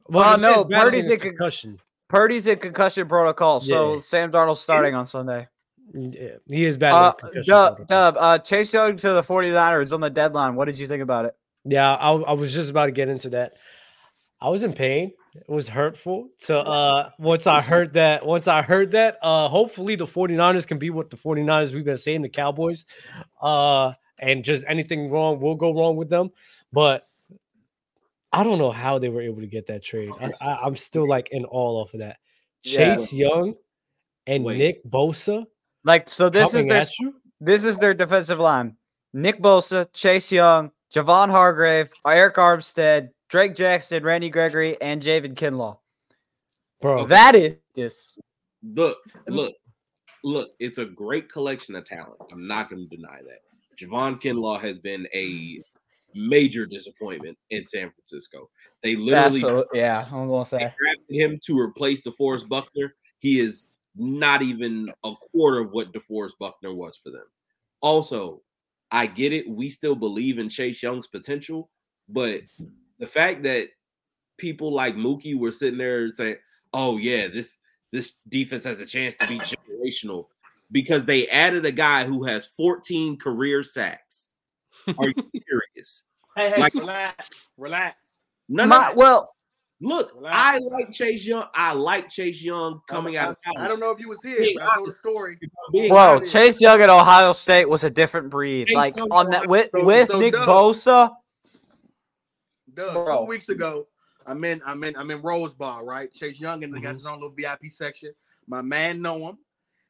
Well, 0.07 0.33
Uh, 0.33 0.37
no, 0.37 0.61
is 0.63 0.67
Purdy's 0.71 1.09
in 1.09 1.19
concussion. 1.19 1.79
Purdy's 2.07 2.47
in 2.47 2.59
concussion 2.59 3.07
protocol, 3.07 3.59
so 3.61 3.93
Yeah. 3.93 3.99
Sam 3.99 4.31
Darnold's 4.31 4.59
starting 4.61 4.93
on 4.93 5.07
Sunday. 5.07 5.47
Yeah, 5.93 6.35
he 6.47 6.65
is 6.65 6.77
battling 6.77 7.31
Uh. 7.37 7.41
Dub. 7.45 7.87
Dub, 7.87 8.15
uh, 8.19 8.37
Chase 8.39 8.73
Young 8.73 8.97
to 8.97 9.13
the 9.13 9.21
49ers 9.23 9.91
on 9.93 10.01
the 10.01 10.09
deadline. 10.09 10.55
What 10.55 10.65
did 10.65 10.77
you 10.77 10.87
think 10.87 11.01
about 11.03 11.25
it? 11.25 11.35
Yeah, 11.63 11.93
I, 11.95 12.11
I 12.11 12.33
was 12.33 12.53
just 12.53 12.69
about 12.69 12.85
to 12.87 12.91
get 12.91 13.07
into 13.09 13.29
that. 13.31 13.53
I 14.41 14.49
was 14.49 14.63
in 14.63 14.73
pain. 14.73 15.11
It 15.35 15.49
was 15.49 15.67
hurtful 15.67 16.29
to 16.45 16.59
uh 16.59 17.09
once 17.19 17.45
I 17.45 17.61
heard 17.61 17.93
that 17.93 18.25
once 18.25 18.47
I 18.47 18.61
heard 18.61 18.91
that 18.91 19.17
uh 19.21 19.49
hopefully 19.49 19.95
the 19.95 20.05
49ers 20.05 20.65
can 20.65 20.77
be 20.77 20.89
what 20.89 21.09
the 21.09 21.17
49ers 21.17 21.73
we've 21.73 21.83
been 21.83 21.97
saying 21.97 22.21
the 22.21 22.29
Cowboys 22.29 22.85
uh 23.41 23.91
and 24.19 24.45
just 24.45 24.63
anything 24.65 25.09
wrong 25.09 25.41
will 25.41 25.55
go 25.55 25.73
wrong 25.73 25.97
with 25.97 26.09
them 26.09 26.31
but 26.71 27.07
I 28.31 28.43
don't 28.43 28.57
know 28.57 28.71
how 28.71 28.99
they 28.99 29.07
were 29.07 29.21
able 29.21 29.39
to 29.39 29.47
get 29.47 29.67
that 29.67 29.81
trade. 29.81 30.11
I, 30.19 30.59
I'm 30.63 30.75
still 30.75 31.07
like 31.07 31.29
in 31.31 31.45
awe 31.45 31.81
of 31.81 31.91
that. 31.93 32.17
Yeah. 32.63 32.95
Chase 32.95 33.13
Young 33.13 33.55
and 34.27 34.43
Wait. 34.43 34.57
Nick 34.57 34.85
Bosa 34.85 35.45
Like, 35.85 36.09
so 36.09 36.27
this 36.29 36.53
is 36.53 36.65
their 36.65 36.83
this 37.39 37.63
is 37.63 37.77
their 37.77 37.93
defensive 37.93 38.39
line: 38.39 38.75
Nick 39.13 39.41
Bosa, 39.41 39.87
Chase 39.93 40.33
Young, 40.33 40.71
Javon 40.93 41.29
Hargrave, 41.29 41.91
Arik 42.05 42.33
Armstead, 42.33 43.09
Drake 43.29 43.55
Jackson, 43.55 44.03
Randy 44.03 44.29
Gregory, 44.29 44.79
and 44.81 45.01
Javon 45.01 45.35
Kinlaw. 45.35 45.77
Bro, 46.81 47.07
That 47.07 47.35
is 47.35 47.57
this. 47.73 48.19
Look, 48.63 48.97
look, 49.27 49.53
look. 50.23 50.51
It's 50.59 50.77
a 50.77 50.85
great 50.85 51.31
collection 51.31 51.75
of 51.75 51.85
talent. 51.85 52.19
I'm 52.31 52.47
not 52.47 52.69
going 52.69 52.87
to 52.87 52.95
deny 52.95 53.19
that. 53.23 53.39
Javon 53.77 54.21
Kinlaw 54.21 54.61
has 54.61 54.79
been 54.79 55.07
a 55.13 55.61
major 56.15 56.65
disappointment 56.65 57.37
in 57.49 57.67
San 57.67 57.91
Francisco. 57.91 58.49
They 58.81 58.95
literally 58.95 59.41
Absolutely. 59.41 59.79
Yeah, 59.79 60.05
I'm 60.11 60.27
gonna 60.29 60.43
they 60.43 60.57
say. 60.59 60.73
drafted 60.77 61.09
him 61.09 61.39
to 61.43 61.59
replace 61.59 62.01
DeForest 62.01 62.47
Buckner. 62.47 62.95
He 63.19 63.39
is 63.39 63.69
not 63.95 64.41
even 64.41 64.91
a 65.03 65.13
quarter 65.15 65.59
of 65.59 65.73
what 65.73 65.91
DeForest 65.93 66.33
Buckner 66.39 66.73
was 66.73 66.97
for 67.01 67.09
them. 67.09 67.25
Also, 67.81 68.41
I 68.91 69.07
get 69.07 69.33
it. 69.33 69.49
We 69.49 69.69
still 69.69 69.95
believe 69.95 70.39
in 70.39 70.49
Chase 70.49 70.81
Young's 70.81 71.07
potential, 71.07 71.69
but 72.07 72.41
the 72.99 73.07
fact 73.07 73.43
that 73.43 73.67
people 74.37 74.73
like 74.73 74.95
Mookie 74.95 75.37
were 75.37 75.51
sitting 75.51 75.77
there 75.79 76.09
saying, 76.11 76.37
"Oh 76.73 76.97
yeah, 76.97 77.27
this 77.27 77.57
this 77.91 78.13
defense 78.29 78.65
has 78.65 78.81
a 78.81 78.85
chance 78.85 79.15
to 79.15 79.27
be 79.27 79.39
generational," 79.39 80.27
because 80.71 81.05
they 81.05 81.27
added 81.27 81.65
a 81.65 81.71
guy 81.71 82.03
who 82.05 82.23
has 82.25 82.45
14 82.45 83.17
career 83.17 83.63
sacks. 83.63 84.33
Are 84.97 85.07
you 85.07 85.13
serious? 85.49 86.05
Hey, 86.35 86.49
hey, 86.51 86.59
Like- 86.61 86.73
relax, 86.73 87.29
relax. 87.57 88.17
None 88.49 88.69
My, 88.69 88.89
of 88.91 88.97
well, 88.97 89.31
Look, 89.81 90.13
Relax. 90.15 90.35
I 90.37 90.57
like 90.59 90.91
Chase 90.93 91.25
Young. 91.27 91.47
I 91.53 91.73
like 91.73 92.07
Chase 92.09 92.41
Young 92.41 92.79
coming 92.87 93.17
out 93.17 93.31
of 93.31 93.37
I, 93.57 93.65
I 93.65 93.67
don't 93.67 93.79
know 93.81 93.91
if 93.91 93.99
you 93.99 94.07
was 94.07 94.21
here, 94.23 94.37
Being 94.39 94.55
but 94.57 94.63
I 94.63 94.75
told 94.75 94.77
a 94.77 94.81
honest. 94.83 94.99
story. 94.99 95.37
Being 95.73 95.91
Whoa, 95.93 96.21
Chase 96.21 96.61
Young 96.61 96.81
at 96.81 96.89
Ohio 96.89 97.33
State 97.33 97.67
was 97.67 97.83
a 97.83 97.89
different 97.89 98.29
breed. 98.29 98.67
Chase 98.67 98.75
Like 98.75 98.95
Young 98.95 99.11
on 99.11 99.29
that 99.31 99.47
with, 99.49 99.69
so- 99.73 99.83
with 99.83 100.07
so 100.07 100.17
Nick 100.19 100.31
Doug- 100.33 100.47
Bosa. 100.47 101.11
Doug, 102.75 102.93
Bro. 103.05 103.21
two 103.21 103.29
weeks 103.29 103.49
ago, 103.49 103.87
I'm 104.25 104.43
in, 104.43 104.61
I'm 104.65 104.83
in, 104.83 104.95
I'm 104.97 105.09
in 105.11 105.21
Rose 105.21 105.53
Bar, 105.53 105.85
right? 105.85 106.11
Chase 106.13 106.39
Young 106.39 106.63
and 106.63 106.73
they 106.73 106.79
got 106.79 106.89
Mhm. 106.91 106.97
his 106.97 107.05
own 107.05 107.15
little 107.15 107.29
VIP 107.29 107.69
section. 107.69 108.13
My 108.47 108.61
man 108.61 109.01
know 109.01 109.17
him. 109.29 109.37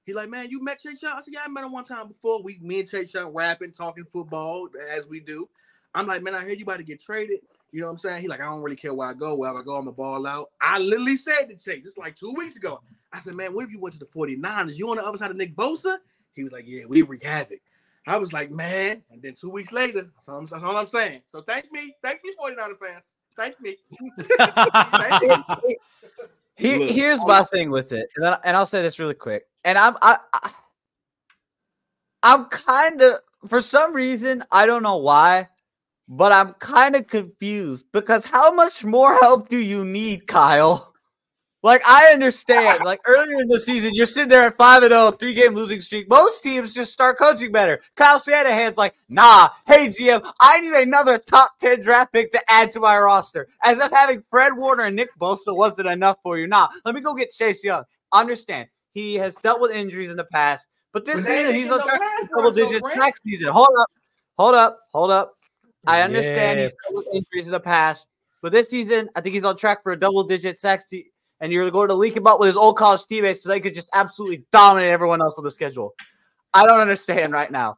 He 0.04 0.14
like, 0.14 0.30
man, 0.30 0.50
you 0.50 0.64
met 0.64 0.80
Chase 0.80 1.02
Young? 1.02 1.14
I 1.14 1.22
said, 1.22 1.34
yeah, 1.34 1.42
I 1.46 1.48
met 1.48 1.64
him 1.64 1.72
one 1.72 1.84
time 1.84 2.08
before. 2.08 2.42
We, 2.44 2.60
me 2.62 2.80
and 2.82 2.90
Chase 2.90 3.14
Young 3.14 3.34
rapping, 3.34 3.72
talking 3.72 4.06
football 4.06 4.70
as 4.92 5.08
we 5.08 5.20
do. 5.20 5.50
I'm 5.96 6.06
like, 6.06 6.22
man, 6.22 6.36
I 6.36 6.42
hear 6.46 6.54
you 6.56 6.64
about 6.64 6.78
to 6.78 6.84
get 6.84 7.02
traded. 7.02 7.40
You 7.72 7.82
know 7.82 7.88
what 7.88 7.94
I'm 7.94 7.98
saying? 7.98 8.22
He 8.22 8.28
like, 8.28 8.42
I 8.42 8.46
don't 8.46 8.62
really 8.62 8.76
care 8.76 8.94
where 8.94 9.08
I 9.08 9.14
go. 9.14 9.36
Wherever 9.36 9.60
I 9.60 9.64
go, 9.64 9.76
I'm 9.76 9.88
a 9.88 9.92
ball 9.92 10.28
out. 10.28 10.52
I 10.62 10.78
literally 10.80 11.18
said 11.18 11.46
to 11.46 11.56
Chase, 11.56 11.84
just 11.84 11.98
like 11.98 12.16
two 12.16 12.34
weeks 12.34 12.56
ago. 12.56 12.82
I 13.12 13.20
said, 13.20 13.34
man, 13.36 13.54
what 13.54 13.66
if 13.66 13.72
you 13.72 13.80
went 13.80 13.94
to 13.94 14.00
the 14.00 14.06
49ers? 14.06 14.78
You 14.78 14.90
on 14.92 14.98
the 14.98 15.06
other 15.06 15.18
side 15.18 15.32
of 15.32 15.38
Nick 15.38 15.56
Bosa? 15.56 15.98
He 16.34 16.44
was 16.44 16.52
like, 16.54 16.66
yeah, 16.68 16.86
we 16.88 17.02
wreak 17.02 17.24
havoc. 17.24 17.60
I 18.08 18.18
was 18.18 18.34
like, 18.34 18.52
man. 18.52 19.02
And 19.12 19.22
then 19.22 19.34
two 19.34 19.50
weeks 19.50 19.72
later, 19.72 20.04
that's 20.04 20.30
all 20.30 20.38
I'm, 20.38 20.46
that's 20.46 20.64
all 20.64 20.78
I'm 20.78 20.88
saying. 20.88 21.22
So 21.28 21.42
thank 21.42 21.72
me. 21.72 21.96
Thank 22.04 22.22
me, 22.24 22.34
49er 22.40 22.78
fans. 22.78 23.04
Thank 23.36 23.60
me. 23.60 23.76
Thank 24.30 25.22
me. 25.68 25.76
Here, 26.58 26.88
here's 26.88 27.24
my 27.26 27.44
thing 27.44 27.70
with 27.70 27.92
it, 27.92 28.08
and, 28.16 28.24
then, 28.24 28.38
and 28.46 28.56
I'll 28.56 28.66
say 28.66 28.82
this 28.82 28.98
really 28.98 29.14
quick. 29.14 29.46
And 29.66 29.78
I'm 29.78 29.98
I, 30.02 30.18
I 30.32 30.52
I'm 32.24 32.46
kind 32.46 33.02
of 33.02 33.20
for 33.48 33.62
some 33.62 33.94
reason 33.94 34.44
I 34.52 34.66
don't 34.66 34.82
know 34.84 34.98
why, 34.98 35.50
but 36.08 36.32
I'm 36.32 36.54
kind 36.54 36.96
of 36.96 37.08
confused 37.08 37.88
because 37.92 38.26
how 38.26 38.54
much 38.54 38.86
more 38.86 39.16
help 39.16 39.50
do 39.50 39.58
you 39.58 39.84
need, 39.84 40.28
Kyle? 40.28 40.95
Like 41.66 41.82
I 41.84 42.12
understand, 42.14 42.84
like 42.86 43.00
earlier 43.08 43.42
in 43.42 43.48
the 43.48 43.60
season, 43.60 43.96
you're 43.96 44.06
sitting 44.06 44.30
there 44.30 44.44
at 44.44 44.56
five 44.56 44.84
and 44.84 44.92
0, 44.92 45.10
three 45.14 45.34
game 45.34 45.56
losing 45.56 45.82
streak. 45.82 46.08
Most 46.08 46.44
teams 46.44 46.76
just 46.76 46.94
start 46.94 47.18
coaching 47.18 47.52
better. 47.52 47.82
Kyle 47.96 48.20
Shanahan's 48.20 48.78
like, 48.78 48.94
nah, 49.10 49.50
hey 49.66 49.88
GM, 49.88 50.22
I 50.40 50.62
need 50.62 50.74
another 50.74 51.18
top 51.18 51.58
10 51.62 51.82
draft 51.82 52.14
pick 52.14 52.32
to 52.34 52.52
add 52.52 52.72
to 52.74 52.80
my 52.80 52.96
roster. 53.00 53.48
As 53.64 53.80
if 53.80 53.92
having 53.92 54.22
Fred 54.30 54.56
Warner 54.56 54.84
and 54.84 54.96
Nick 54.96 55.10
Bosa 55.20 55.56
wasn't 55.58 55.88
enough 55.88 56.18
for 56.22 56.38
you. 56.38 56.46
Nah, 56.46 56.68
let 56.86 56.94
me 56.94 57.02
go 57.02 57.16
get 57.16 57.32
Chase 57.32 57.64
Young. 57.64 57.84
Understand, 58.14 58.68
he 58.94 59.16
has 59.16 59.34
dealt 59.38 59.60
with 59.60 59.72
injuries 59.72 60.12
in 60.12 60.18
the 60.18 60.26
past, 60.26 60.68
but 60.94 61.04
this 61.04 61.26
season 61.26 61.56
he's 61.56 61.72
on 61.72 61.84
track 61.84 62.00
for 62.30 62.36
double 62.36 62.52
digits 62.52 62.86
next 62.96 63.24
season. 63.24 63.50
Hold 63.50 63.70
up, 63.82 63.88
hold 64.38 64.54
up, 64.54 64.80
hold 64.94 65.10
up. 65.10 65.34
I 65.88 66.02
understand 66.04 66.60
Yeah. 66.60 66.66
he's 66.66 66.74
dealt 66.84 66.94
with 66.94 67.08
injuries 67.12 67.48
in 67.48 67.52
the 67.52 67.60
past, 67.60 68.06
but 68.44 68.52
this 68.52 68.70
season 68.70 69.10
I 69.16 69.22
think 69.22 69.34
he's 69.34 69.44
on 69.44 69.58
track 69.58 69.82
for 69.82 69.94
a 69.94 70.00
double 70.00 70.24
digit 70.24 70.60
sack 70.60 70.84
se- 70.84 71.08
and 71.46 71.54
you're 71.54 71.70
going 71.72 71.88
to 71.90 71.94
leak 71.94 72.18
him 72.18 72.26
up 72.28 72.40
with 72.40 72.48
his 72.48 72.58
old 72.58 72.76
college 72.76 73.06
teammates 73.06 73.44
so 73.44 73.50
they 73.50 73.60
could 73.60 73.76
just 73.76 73.90
absolutely 73.94 74.44
dominate 74.52 74.90
everyone 74.90 75.22
else 75.22 75.38
on 75.38 75.44
the 75.44 75.52
schedule. 75.52 75.94
I 76.54 76.66
don't 76.66 76.82
understand 76.82 77.32
right 77.32 77.52
now. 77.52 77.78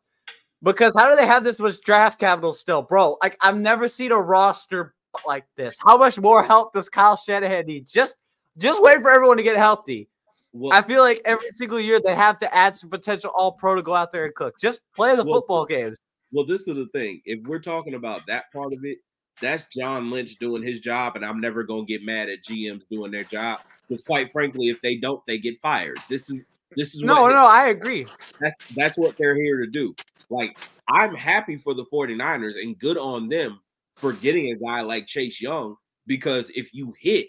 Because 0.64 0.96
how 0.96 1.10
do 1.10 1.16
they 1.16 1.28
have 1.28 1.44
this 1.44 1.60
much 1.60 1.80
draft 1.82 2.20
capital 2.20 2.54
still, 2.54 2.82
bro? 2.82 3.18
Like 3.22 3.38
I've 3.42 3.58
never 3.60 3.88
seen 3.88 4.12
a 4.12 4.20
roster 4.20 4.96
like 5.26 5.46
this. 5.58 5.78
How 5.86 5.98
much 5.98 6.18
more 6.20 6.44
help 6.44 6.74
does 6.74 6.90
Kyle 6.90 7.16
Shanahan 7.18 7.66
need? 7.68 7.88
Just 7.88 8.16
just 8.58 8.82
wait 8.82 9.02
for 9.02 9.12
everyone 9.12 9.38
to 9.38 9.44
get 9.44 9.56
healthy. 9.58 10.10
well, 10.54 10.74
I 10.74 10.82
feel 10.82 11.02
like 11.04 11.22
every 11.26 11.50
single 11.52 11.80
year 11.80 12.00
they 12.04 12.16
have 12.16 12.40
to 12.40 12.56
add 12.56 12.76
some 12.76 12.90
potential 12.90 13.32
all 13.36 13.52
pro 13.52 13.76
to 13.76 13.84
go 13.84 13.94
out 13.94 14.12
there 14.12 14.26
and 14.26 14.34
cook. 14.34 14.56
Just 14.60 14.80
play 14.96 15.16
the 15.16 15.24
Well, 15.24 15.36
football 15.36 15.66
games. 15.66 15.98
well, 16.32 16.46
this 16.46 16.62
is 16.68 16.76
the 16.76 16.88
thing. 16.92 17.22
If 17.26 17.42
we're 17.48 17.60
talking 17.60 17.94
about 17.94 18.26
that 18.26 18.52
part 18.52 18.74
of 18.74 18.80
it, 18.84 18.98
that's 19.42 19.66
John 19.76 20.10
Lynch 20.12 20.38
doing 20.38 20.64
his 20.64 20.80
job, 20.80 21.16
and 21.16 21.26
I'm 21.26 21.40
never 21.40 21.64
gonna 21.64 21.86
get 21.86 22.04
mad 22.04 22.30
at 22.30 22.44
GMs 22.44 22.88
doing 22.90 23.12
their 23.12 23.24
job. 23.24 23.60
Because 23.88 24.04
quite 24.04 24.32
frankly, 24.32 24.70
if 24.70 24.82
they 24.82 24.96
don't, 24.98 25.26
they 25.26 25.38
get 25.38 25.60
fired. 25.62 25.98
This 26.10 26.30
is 26.30 26.44
this 26.76 26.96
is 26.96 27.04
No, 27.04 27.24
what 27.24 27.34
no, 27.34 27.46
I 27.46 27.68
agree. 27.70 28.06
that's 28.40 28.74
that's 28.74 28.98
what 28.98 29.16
they're 29.18 29.36
here 29.36 29.64
to 29.64 29.68
do. 29.68 29.96
Like 30.30 30.58
I'm 30.90 31.16
happy 31.16 31.58
for 31.58 31.74
the 31.74 31.86
49ers 31.86 32.62
and 32.62 32.78
good 32.78 32.98
on 32.98 33.30
them 33.30 33.60
for 33.94 34.14
getting 34.14 34.52
a 34.52 34.56
guy 34.56 34.82
like 34.82 35.08
Chase 35.08 35.42
Young 35.42 35.76
because 36.06 36.50
if 36.52 36.74
you 36.74 36.94
hit 37.00 37.28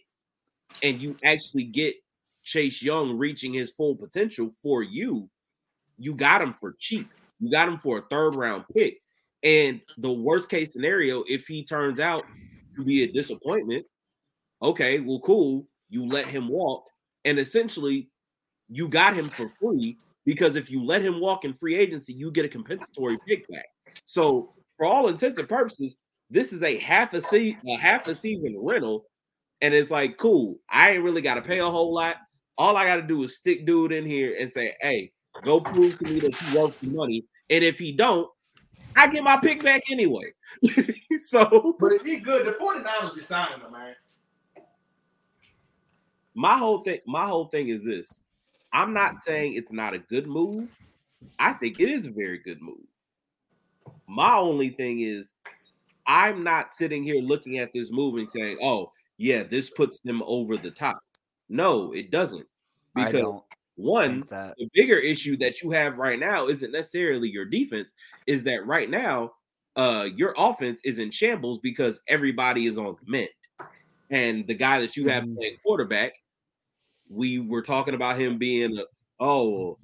and 0.82 1.00
you 1.00 1.16
actually 1.24 1.64
get 1.64 1.94
Chase 2.42 2.82
Young 2.82 3.16
reaching 3.16 3.52
his 3.52 3.70
full 3.72 3.94
potential 3.96 4.50
for 4.62 4.82
you, 4.82 5.28
you 5.98 6.14
got 6.14 6.42
him 6.42 6.54
for 6.54 6.74
cheap. 6.78 7.08
You 7.40 7.50
got 7.50 7.68
him 7.68 7.78
for 7.78 7.98
a 7.98 8.02
third 8.02 8.34
round 8.36 8.64
pick. 8.74 9.00
And 9.42 9.80
the 9.98 10.12
worst 10.12 10.48
case 10.48 10.72
scenario, 10.72 11.22
if 11.28 11.46
he 11.46 11.64
turns 11.64 12.00
out 12.00 12.24
to 12.76 12.84
be 12.84 13.04
a 13.04 13.12
disappointment, 13.12 13.86
okay, 14.62 15.00
well, 15.00 15.20
cool. 15.20 15.66
You 15.90 16.06
let 16.06 16.26
him 16.26 16.48
walk. 16.48 16.84
And 17.24 17.38
essentially, 17.38 18.08
you 18.68 18.88
got 18.88 19.14
him 19.14 19.28
for 19.28 19.48
free 19.48 19.98
because 20.24 20.56
if 20.56 20.70
you 20.70 20.84
let 20.84 21.02
him 21.02 21.20
walk 21.20 21.44
in 21.44 21.52
free 21.52 21.76
agency, 21.76 22.12
you 22.12 22.30
get 22.30 22.44
a 22.44 22.48
compensatory 22.48 23.16
pick 23.26 23.48
back. 23.48 23.66
So, 24.04 24.52
for 24.76 24.86
all 24.86 25.08
intents 25.08 25.38
and 25.38 25.48
purposes, 25.48 25.96
this 26.30 26.52
is 26.52 26.62
a 26.62 26.78
half 26.78 27.14
a 27.14 27.22
se- 27.22 27.56
a 27.66 27.76
half 27.76 28.06
a 28.06 28.14
season 28.14 28.56
rental, 28.60 29.06
and 29.60 29.72
it's 29.72 29.90
like 29.90 30.18
cool. 30.18 30.58
I 30.68 30.90
ain't 30.90 31.02
really 31.02 31.22
got 31.22 31.34
to 31.34 31.42
pay 31.42 31.58
a 31.58 31.66
whole 31.66 31.94
lot. 31.94 32.16
All 32.58 32.76
I 32.76 32.84
got 32.84 32.96
to 32.96 33.02
do 33.02 33.22
is 33.22 33.36
stick 33.38 33.66
dude 33.66 33.92
in 33.92 34.04
here 34.04 34.36
and 34.38 34.50
say, 34.50 34.74
"Hey, 34.80 35.12
go 35.42 35.60
prove 35.60 35.96
to 35.98 36.04
me 36.04 36.20
that 36.20 36.40
you 36.42 36.60
worth 36.60 36.78
the 36.80 36.90
money." 36.90 37.24
And 37.50 37.64
if 37.64 37.78
he 37.78 37.92
don't, 37.92 38.28
I 38.96 39.08
get 39.08 39.22
my 39.22 39.36
pick 39.36 39.62
back 39.62 39.82
anyway. 39.90 40.32
so 41.26 41.76
But 41.78 41.92
if 41.92 42.02
he 42.02 42.16
good, 42.16 42.46
the 42.46 42.52
49ers 42.52 43.14
be 43.14 43.20
signing 43.22 43.60
him, 43.60 43.72
man. 43.72 43.94
my 46.34 46.56
whole 46.56 46.82
thing 46.82 47.00
my 47.06 47.26
whole 47.26 47.46
thing 47.46 47.68
is 47.68 47.84
this. 47.84 48.20
I'm 48.72 48.92
not 48.92 49.20
saying 49.20 49.54
it's 49.54 49.72
not 49.72 49.94
a 49.94 49.98
good 49.98 50.26
move. 50.26 50.76
I 51.38 51.52
think 51.54 51.80
it 51.80 51.88
is 51.88 52.06
a 52.06 52.10
very 52.10 52.38
good 52.38 52.60
move. 52.60 52.86
My 54.06 54.36
only 54.36 54.70
thing 54.70 55.00
is 55.00 55.32
i'm 56.10 56.42
not 56.42 56.72
sitting 56.72 57.04
here 57.04 57.20
looking 57.20 57.58
at 57.58 57.70
this 57.74 57.92
move 57.92 58.14
and 58.14 58.30
saying 58.30 58.56
oh 58.62 58.90
yeah 59.18 59.42
this 59.42 59.68
puts 59.68 60.00
them 60.00 60.22
over 60.26 60.56
the 60.56 60.70
top. 60.70 60.98
No 61.48 61.92
it 61.92 62.10
doesn't. 62.10 62.46
I 62.96 63.06
because 63.06 63.20
don't 63.20 63.44
one 63.78 64.20
the 64.58 64.68
bigger 64.74 64.96
issue 64.96 65.36
that 65.36 65.62
you 65.62 65.70
have 65.70 65.98
right 65.98 66.18
now 66.18 66.48
isn't 66.48 66.72
necessarily 66.72 67.28
your 67.30 67.44
defense 67.44 67.94
is 68.26 68.42
that 68.44 68.66
right 68.66 68.90
now 68.90 69.30
uh 69.76 70.08
your 70.16 70.34
offense 70.36 70.80
is 70.84 70.98
in 70.98 71.10
shambles 71.12 71.60
because 71.60 72.00
everybody 72.08 72.66
is 72.66 72.76
on 72.76 72.96
the 73.04 73.10
mend 73.10 73.28
and 74.10 74.46
the 74.48 74.54
guy 74.54 74.80
that 74.80 74.96
you 74.96 75.08
have 75.08 75.22
Mhm. 75.24 75.36
playing 75.36 75.56
quarterback 75.64 76.12
we 77.08 77.38
were 77.38 77.62
talking 77.62 77.94
about 77.94 78.18
him 78.20 78.36
being 78.36 78.76
a 78.78 78.84
oh 79.20 79.78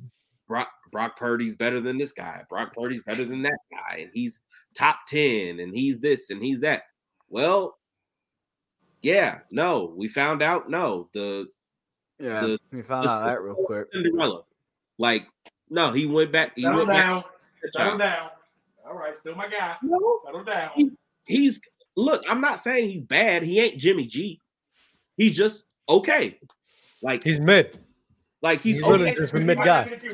Brock 0.48 0.68
Brock 0.90 1.16
Purdy's 1.16 1.54
better 1.54 1.80
than 1.80 1.96
this 1.96 2.12
guy. 2.12 2.42
Brock 2.48 2.74
Purdy's 2.74 3.02
better 3.02 3.24
than 3.24 3.42
that 3.42 3.58
guy 3.70 3.98
and 4.00 4.10
he's 4.12 4.40
top 4.74 4.98
10 5.08 5.60
and 5.60 5.74
he's 5.74 6.00
this 6.00 6.30
and 6.30 6.42
he's 6.42 6.60
that. 6.60 6.82
Well 7.28 7.78
yeah 9.02 9.40
no 9.50 9.94
we 9.96 10.08
found 10.08 10.42
out 10.42 10.68
no 10.68 11.08
the 11.14 11.46
Yeah, 12.18 12.40
the- 12.42 12.58
we 12.72 12.82
found 12.82 13.04
the 13.04 13.10
out 13.10 13.24
that 13.24 13.42
real 13.42 13.54
quick. 13.54 13.88
Cinderella 13.92 14.42
like 14.98 15.26
no 15.70 15.92
he 15.92 16.06
went 16.06 16.30
back 16.32 16.52
he 16.54 16.62
Settle 16.62 16.78
went 16.78 16.90
down. 16.90 17.22
to 17.22 17.28
the 17.62 17.70
Settle 17.70 17.98
down. 17.98 18.28
All 18.86 18.94
right, 18.94 19.16
still 19.18 19.34
my 19.34 19.48
guy. 19.48 19.76
No, 19.82 20.20
Settle 20.24 20.44
down. 20.44 20.70
He's- 20.76 20.96
he's 21.26 21.60
look. 21.96 22.22
I'm 22.28 22.40
not 22.40 22.60
saying 22.60 22.90
he's 22.90 23.02
bad. 23.02 23.42
He 23.42 23.60
ain't 23.60 23.78
Jimmy 23.78 24.06
G. 24.06 24.40
He's 25.16 25.36
just 25.36 25.64
okay. 25.88 26.38
Like 27.02 27.24
He's 27.24 27.40
mid. 27.40 27.78
like 28.42 28.60
he's, 28.60 28.76
he's 28.76 28.84
okay. 28.84 28.92
really 29.02 29.14
just 29.14 29.34
a 29.34 29.38
He 29.38 29.44
mid 29.44 29.58
might 29.58 29.64
guy. 29.64 29.84
not 29.84 30.00
be. 30.00 30.08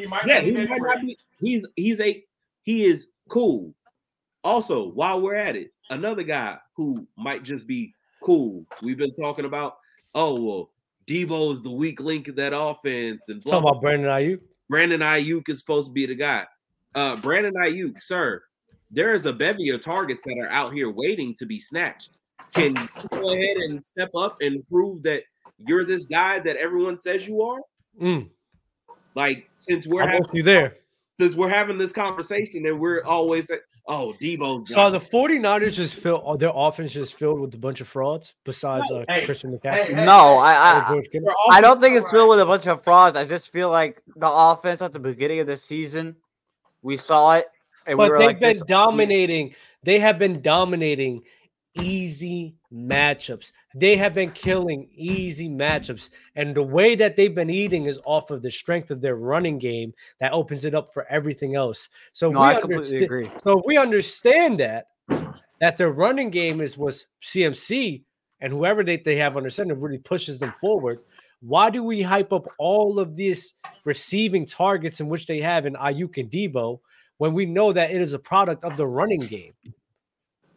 He 0.00 0.06
might 0.06 0.26
yeah. 0.26 0.40
He 0.40 0.50
might 0.52 0.68
not 0.68 0.78
great. 0.80 1.00
be. 1.02 1.18
He's 1.40 1.66
he's 1.76 2.00
a 2.00 2.24
he 2.62 2.84
is 2.84 3.08
cool. 3.28 3.74
Also, 4.44 4.88
while 4.88 5.20
we're 5.20 5.34
at 5.36 5.56
it, 5.56 5.70
another 5.90 6.22
guy 6.22 6.58
who 6.76 7.06
might 7.16 7.42
just 7.44 7.66
be 7.66 7.94
cool. 8.22 8.64
We've 8.82 8.98
been 8.98 9.14
talking 9.14 9.44
about, 9.44 9.76
oh 10.14 10.42
well, 10.42 10.70
Deebo 11.06 11.52
is 11.52 11.62
the 11.62 11.70
weak 11.70 12.00
link 12.00 12.28
in 12.28 12.34
that 12.36 12.52
offense, 12.54 13.28
and 13.28 13.42
blah, 13.42 13.52
Talking 13.52 13.68
about 13.68 13.82
Brandon 13.82 14.08
Aiyuk. 14.10 14.40
Brandon 14.68 15.00
Aiyuk 15.00 15.48
is 15.48 15.58
supposed 15.58 15.88
to 15.88 15.92
be 15.92 16.06
the 16.06 16.14
guy. 16.14 16.46
Uh, 16.94 17.16
Brandon 17.16 17.54
Aiyuk, 17.54 18.00
sir, 18.00 18.42
there 18.90 19.14
is 19.14 19.26
a 19.26 19.32
bevy 19.32 19.70
of 19.70 19.80
targets 19.80 20.22
that 20.24 20.38
are 20.38 20.50
out 20.50 20.72
here 20.72 20.90
waiting 20.90 21.34
to 21.38 21.46
be 21.46 21.58
snatched. 21.58 22.10
Can 22.54 22.76
you 22.76 22.88
go 23.10 23.32
ahead 23.32 23.56
and 23.56 23.84
step 23.84 24.10
up 24.14 24.36
and 24.42 24.66
prove 24.66 25.02
that 25.04 25.22
you're 25.66 25.84
this 25.84 26.06
guy 26.06 26.38
that 26.40 26.56
everyone 26.56 26.98
says 26.98 27.26
you 27.26 27.40
are? 27.42 27.60
Mm, 28.00 28.28
Like, 29.14 29.48
since 29.58 29.86
we're 29.86 30.06
having, 30.06 30.24
you 30.32 30.42
there. 30.42 30.76
since 31.18 31.34
we're 31.34 31.48
having 31.48 31.78
this 31.78 31.92
conversation 31.92 32.66
and 32.66 32.78
we're 32.78 33.02
always 33.04 33.50
oh, 33.86 34.14
Deebo's 34.20 34.72
So 34.72 34.90
the 34.90 35.00
49ers 35.00 35.72
just 35.72 35.94
filled 35.94 36.22
are 36.24 36.36
their 36.36 36.52
offense 36.54 36.92
just 36.92 37.14
filled 37.14 37.40
with 37.40 37.54
a 37.54 37.58
bunch 37.58 37.80
of 37.80 37.88
frauds 37.88 38.34
besides 38.44 38.90
uh, 38.90 39.04
Hey, 39.08 39.24
Christian 39.24 39.56
McCaffrey 39.58 39.94
hey, 39.94 40.04
No, 40.04 40.38
I, 40.38 40.52
or 40.78 40.84
I 40.84 40.88
George 40.88 41.10
Kittle? 41.10 41.26
Their 41.26 41.34
I 41.50 41.60
don't 41.60 41.80
think 41.80 41.96
it's 41.96 42.10
filled 42.10 42.28
with 42.30 42.40
a 42.40 42.46
bunch 42.46 42.66
of 42.66 42.82
frauds. 42.84 43.16
I 43.16 43.24
just 43.24 43.50
feel 43.50 43.70
like 43.70 44.02
the 44.16 44.30
offense 44.30 44.82
at 44.82 44.92
the 44.92 44.98
beginning 44.98 45.40
of 45.40 45.46
the 45.46 45.56
season, 45.56 46.16
we 46.82 46.96
saw 46.96 47.34
it, 47.34 47.46
and 47.86 47.98
we 47.98 48.04
But 48.04 48.10
were 48.12 48.18
they've 48.18 48.26
like, 48.28 48.40
been 48.40 48.50
this- 48.52 48.62
dominating. 48.62 49.54
They 49.84 49.98
have 49.98 50.18
been 50.18 50.42
dominating 50.42 51.22
easy 51.74 52.54
matchups. 52.72 53.52
They 53.74 53.96
have 53.96 54.14
been 54.14 54.30
killing 54.30 54.88
easy 54.94 55.48
matchups. 55.48 56.10
And 56.36 56.54
the 56.54 56.62
way 56.62 56.94
that 56.94 57.16
they've 57.16 57.34
been 57.34 57.50
eating 57.50 57.86
is 57.86 58.00
off 58.04 58.30
of 58.30 58.42
the 58.42 58.50
strength 58.50 58.90
of 58.90 59.00
their 59.00 59.16
running 59.16 59.58
game 59.58 59.92
that 60.20 60.32
opens 60.32 60.64
it 60.64 60.74
up 60.74 60.92
for 60.92 61.06
everything 61.08 61.54
else. 61.54 61.88
So 62.12 62.30
No, 62.30 62.40
we 62.40 62.46
I 62.46 62.60
completely 62.60 63.04
agree. 63.04 63.28
So 63.42 63.62
we 63.66 63.76
understand 63.78 64.60
that 64.60 64.88
that 65.60 65.76
their 65.76 65.92
running 65.92 66.30
game 66.30 66.60
is 66.60 66.76
was 66.76 67.06
CMC 67.22 68.02
and 68.40 68.52
whoever 68.52 68.82
they, 68.82 68.96
they 68.96 69.16
have 69.16 69.36
under 69.36 69.50
center 69.50 69.74
really 69.74 69.98
pushes 69.98 70.40
them 70.40 70.52
forward. 70.60 70.98
Why 71.40 71.70
do 71.70 71.82
we 71.82 72.02
hype 72.02 72.32
up 72.32 72.46
all 72.58 72.98
of 72.98 73.16
these 73.16 73.54
receiving 73.84 74.46
targets 74.46 75.00
in 75.00 75.08
which 75.08 75.26
they 75.26 75.40
have 75.40 75.66
in 75.66 75.74
Aiyuk 75.74 76.18
and 76.18 76.30
Deebo 76.30 76.80
when 77.18 77.34
we 77.34 77.46
know 77.46 77.72
that 77.72 77.90
it 77.90 78.00
is 78.00 78.12
a 78.12 78.18
product 78.18 78.64
of 78.64 78.76
the 78.76 78.86
running 78.86 79.20
game? 79.20 79.52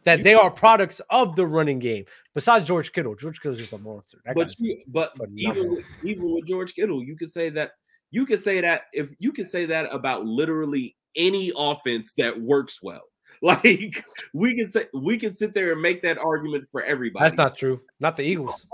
That 0.06 0.22
they 0.22 0.32
are 0.34 0.50
products 0.50 1.00
of 1.10 1.36
the 1.36 1.46
running 1.46 1.78
game. 1.80 2.04
Besides 2.32 2.64
George 2.66 2.92
Kittle, 2.92 3.14
George 3.16 3.40
Kittle's 3.40 3.58
just 3.58 3.72
a 3.74 3.78
monster. 3.78 4.18
That 4.24 4.36
but 4.36 4.54
you, 4.58 4.80
but 4.86 5.12
even 5.34 5.68
with, 5.68 5.84
even 6.04 6.32
with 6.32 6.46
George 6.46 6.74
Kittle, 6.74 7.02
you 7.02 7.16
could 7.16 7.30
say 7.30 7.50
that 7.50 7.72
you 8.12 8.24
could 8.24 8.40
say 8.40 8.60
that 8.62 8.82
if 8.94 9.12
you 9.18 9.32
could 9.32 9.48
say 9.48 9.66
that 9.66 9.92
about 9.92 10.24
literally 10.24 10.96
any 11.16 11.52
offense 11.58 12.12
that 12.14 12.40
works 12.40 12.82
well. 12.82 13.02
Like 13.42 14.02
we 14.32 14.56
can 14.56 14.70
say 14.70 14.86
we 14.94 15.18
can 15.18 15.34
sit 15.34 15.52
there 15.52 15.72
and 15.72 15.82
make 15.82 16.00
that 16.02 16.16
argument 16.16 16.66
for 16.72 16.82
everybody. 16.84 17.22
that's 17.24 17.36
not 17.36 17.54
true. 17.54 17.82
Not 18.00 18.16
the 18.16 18.22
Eagles. 18.22 18.66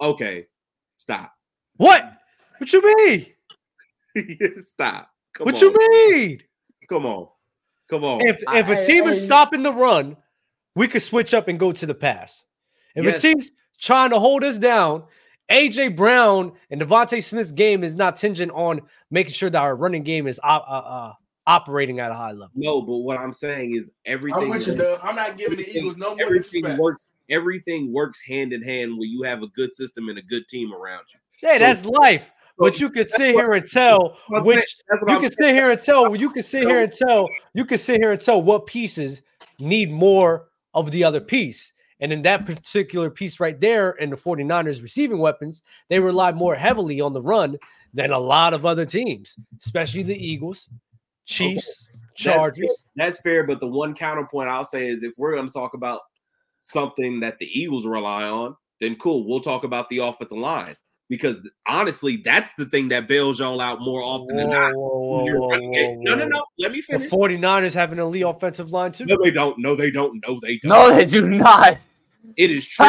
okay. 0.00 0.46
Stop. 0.96 1.32
What? 1.76 2.12
What 2.56 2.72
you 2.72 2.82
mean? 2.96 3.26
Stop. 4.58 5.10
Come 5.34 5.44
what 5.44 5.54
on. 5.54 5.60
you 5.60 5.76
mean? 5.78 6.42
Come 6.88 7.06
on. 7.06 7.28
Come 7.88 8.02
on. 8.02 8.20
If 8.22 8.42
if 8.48 8.68
a 8.68 8.78
I- 8.82 8.84
team 8.84 9.04
I- 9.06 9.10
is 9.12 9.22
stopping 9.22 9.62
the 9.62 9.72
run, 9.72 10.16
we 10.78 10.88
could 10.88 11.02
switch 11.02 11.34
up 11.34 11.48
and 11.48 11.58
go 11.58 11.72
to 11.72 11.86
the 11.86 11.94
pass. 11.94 12.44
If 12.94 13.04
Yes. 13.04 13.18
a 13.18 13.20
team's 13.20 13.50
trying 13.80 14.10
to 14.10 14.18
hold 14.18 14.44
us 14.44 14.58
down, 14.58 15.04
AJ 15.50 15.88
Brown 15.96 16.52
and 16.70 16.80
DeVonta 16.80 17.22
Smith's 17.22 17.52
game 17.52 17.82
is 17.82 17.94
not 17.94 18.16
tingent 18.16 18.52
on 18.52 18.80
making 19.10 19.32
sure 19.32 19.50
that 19.50 19.58
our 19.60 19.74
running 19.74 20.02
game 20.04 20.26
is 20.26 20.38
op- 20.42 20.66
uh, 20.68 20.88
uh, 20.88 21.12
operating 21.46 21.98
at 21.98 22.10
a 22.10 22.14
high 22.14 22.32
level. 22.32 22.50
no, 22.54 22.82
but 22.82 22.98
what 22.98 23.18
I'm 23.18 23.32
saying 23.32 23.74
is 23.74 23.90
everything 24.04 24.44
I'm 24.52 24.58
with 24.58 24.66
you, 24.66 24.74
works- 24.74 25.00
I'm 25.02 25.16
not 25.16 25.38
giving 25.38 25.56
the 25.58 25.70
Eagles 25.78 25.96
no 25.96 26.10
more 26.14 26.22
everything 26.26 26.62
respect. 26.64 26.78
works 26.80 27.10
everything 27.30 27.92
works 27.92 28.20
hand 28.26 28.52
in 28.52 28.62
hand 28.62 28.92
when 28.98 29.08
you 29.10 29.22
have 29.22 29.42
a 29.42 29.46
good 29.48 29.72
system 29.74 30.08
and 30.10 30.18
a 30.18 30.22
good 30.22 30.46
team 30.48 30.72
around 30.74 31.04
you. 31.12 31.18
Hey, 31.40 31.54
So- 31.54 31.58
that's 31.60 31.84
life. 31.86 32.30
But 32.58 32.74
so 32.76 32.80
you 32.80 32.90
could 32.90 33.08
sit 33.10 33.34
here 33.34 33.52
and 33.52 33.66
tell 33.66 34.18
which 34.28 34.76
you 34.90 34.98
I'm 35.14 35.20
can 35.22 35.30
sit 35.30 35.54
here 35.54 35.70
and 35.70 35.80
tell 35.80 36.14
you 36.16 36.28
can 36.30 36.42
sit 36.42 36.64
here 36.64 36.82
and 36.82 36.92
tell 36.92 37.26
you 37.54 37.64
can 37.64 37.78
sit 37.78 38.00
here 38.00 38.12
and 38.12 38.20
tell 38.20 38.42
what 38.42 38.66
pieces 38.66 39.22
need 39.60 39.90
more 39.92 40.47
of 40.78 40.90
the 40.90 41.04
other 41.04 41.20
piece. 41.20 41.72
And 42.00 42.12
in 42.12 42.22
that 42.22 42.46
particular 42.46 43.10
piece 43.10 43.40
right 43.40 43.60
there, 43.60 43.90
in 43.92 44.10
the 44.10 44.16
49ers 44.16 44.82
receiving 44.82 45.18
weapons, 45.18 45.62
they 45.88 45.98
rely 45.98 46.32
more 46.32 46.54
heavily 46.54 47.00
on 47.00 47.12
the 47.12 47.22
run 47.22 47.58
than 47.92 48.12
a 48.12 48.18
lot 48.18 48.54
of 48.54 48.64
other 48.64 48.84
teams, 48.84 49.36
especially 49.60 50.04
the 50.04 50.16
Eagles, 50.16 50.68
Chiefs, 51.24 51.88
Chargers. 52.14 52.84
That's 52.94 53.20
fair, 53.20 53.44
but 53.46 53.60
the 53.60 53.66
one 53.66 53.94
counterpoint 53.94 54.48
I'll 54.48 54.64
say 54.64 54.88
is 54.88 55.02
if 55.02 55.14
we're 55.18 55.34
going 55.34 55.46
to 55.46 55.52
talk 55.52 55.74
about 55.74 56.00
something 56.62 57.20
that 57.20 57.38
the 57.38 57.46
Eagles 57.46 57.86
rely 57.86 58.28
on, 58.28 58.56
then 58.80 58.94
cool, 58.96 59.26
we'll 59.26 59.40
talk 59.40 59.64
about 59.64 59.88
the 59.88 59.98
offensive 59.98 60.38
line 60.38 60.76
because 61.08 61.36
honestly, 61.66 62.18
that's 62.18 62.54
the 62.54 62.66
thing 62.66 62.88
that 62.88 63.08
bails 63.08 63.38
y'all 63.40 63.60
out 63.60 63.80
more 63.80 64.02
often 64.02 64.36
than 64.36 64.50
not. 64.50 64.74
Whoa, 64.74 65.24
whoa, 65.24 65.24
whoa, 65.24 65.58
whoa, 65.58 65.94
No, 66.00 66.14
no, 66.14 66.26
no. 66.26 66.44
Let 66.58 66.72
me 66.72 66.78
The 66.80 66.98
finish. 66.98 67.10
49ers 67.10 67.74
have 67.74 67.92
an 67.92 67.98
elite 67.98 68.24
offensive 68.26 68.72
line 68.72 68.92
too. 68.92 69.06
No, 69.06 69.16
they 69.22 69.30
don't. 69.30 69.58
No, 69.58 69.74
they 69.74 69.90
don't. 69.90 70.22
No, 70.26 70.38
they 70.40 70.58
don't. 70.58 70.68
no, 70.70 70.94
they 70.94 71.04
do 71.04 71.28
not. 71.28 71.78
It 72.36 72.50
is 72.50 72.66
true. 72.66 72.86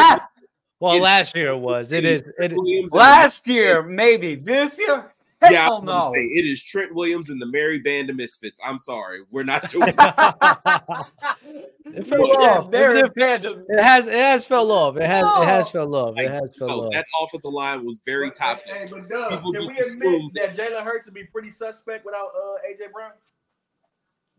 Well, 0.80 0.94
It- 0.96 1.02
last 1.02 1.36
year 1.36 1.48
it 1.48 1.58
was. 1.58 1.92
It 1.92 2.04
is. 2.04 2.22
It, 2.38 2.52
Williams 2.54 2.92
Last 2.92 3.46
year, 3.46 3.82
maybe 3.82 4.34
this 4.34 4.78
year. 4.78 5.12
Hell 5.42 5.52
yeah, 5.52 5.70
I 5.70 5.80
no. 5.80 6.12
say, 6.14 6.20
it 6.20 6.44
is 6.44 6.62
Trent 6.62 6.94
Williams 6.94 7.30
and 7.30 7.40
the 7.40 7.46
Merry 7.46 7.78
Band 7.78 8.10
of 8.10 8.16
Misfits. 8.16 8.60
I'm 8.64 8.78
sorry, 8.78 9.22
we're 9.30 9.42
not 9.42 9.68
doing. 9.70 9.88
it 9.88 9.96
fell 9.96 12.24
He 12.24 12.34
said 12.34 12.48
off. 12.48 12.70
they're 12.70 12.96
It, 12.96 13.06
in 13.06 13.12
tandem. 13.14 13.64
it 13.68 13.82
has. 13.82 14.06
It 14.06 14.14
has 14.14 14.44
fell 14.46 14.70
off. 14.70 14.96
It 14.96 15.06
has. 15.06 15.24
It 15.24 15.44
has 15.46 15.70
fell 15.70 15.94
off. 15.94 16.14
It 16.18 16.30
Like, 16.30 16.42
has 16.42 16.56
fell 16.56 16.68
no, 16.68 16.84
off. 16.86 16.92
that 16.92 17.06
offensive 17.22 17.52
line 17.52 17.84
was 17.86 18.00
very 18.04 18.28
But- 18.28 18.36
top. 18.36 18.60
Hey, 18.66 18.86
but 18.90 19.08
Dub, 19.08 19.30
People 19.30 19.52
can 19.52 19.62
just 19.62 19.74
we 19.74 19.80
admit 19.92 20.08
assume 20.14 20.30
that 20.34 20.56
Jalen 20.56 20.84
Hurts 20.84 21.06
would 21.06 21.14
be 21.14 21.24
pretty 21.24 21.50
suspect 21.50 22.04
without 22.04 22.28
uh, 22.36 22.56
AJ 22.70 22.92
Brown? 22.92 23.12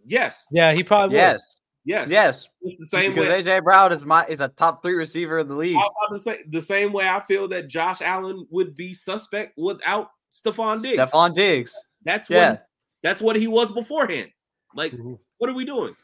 Yes, 0.05 0.47
Yeah, 0.51 0.73
he 0.73 0.83
probably 0.83 1.17
Yes, 1.17 1.55
yes, 1.85 2.09
yes. 2.09 2.47
It's 2.61 2.79
the 2.79 2.85
same 2.87 3.11
because 3.13 3.29
way. 3.29 3.43
AJ 3.43 3.63
Brown 3.63 3.91
is 3.91 4.03
my 4.05 4.25
is 4.25 4.41
a 4.41 4.47
top 4.49 4.81
three 4.81 4.95
receiver 4.95 5.39
in 5.39 5.47
the 5.47 5.55
league. 5.55 5.75
I'm 5.77 5.83
about 5.83 6.13
to 6.15 6.19
say 6.19 6.39
the 6.49 6.61
same 6.61 6.91
way 6.93 7.07
I 7.07 7.19
feel 7.21 7.47
that 7.49 7.67
Josh 7.67 8.01
Allen 8.01 8.47
would 8.49 8.75
be 8.75 8.93
suspect 8.95 9.53
without 9.57 10.09
Stefon 10.31 10.81
Diggs. 10.81 10.97
Stefon 10.99 11.33
Diggs. 11.35 11.77
That's 12.03 12.29
Yeah. 12.29 12.49
what 12.51 12.67
that's 13.03 13.21
what 13.21 13.35
he 13.35 13.47
was 13.47 13.71
beforehand. 13.71 14.29
Like, 14.75 14.91
Mhm. 14.93 15.17
what 15.37 15.49
are 15.49 15.53
we 15.53 15.65
doing? 15.65 15.95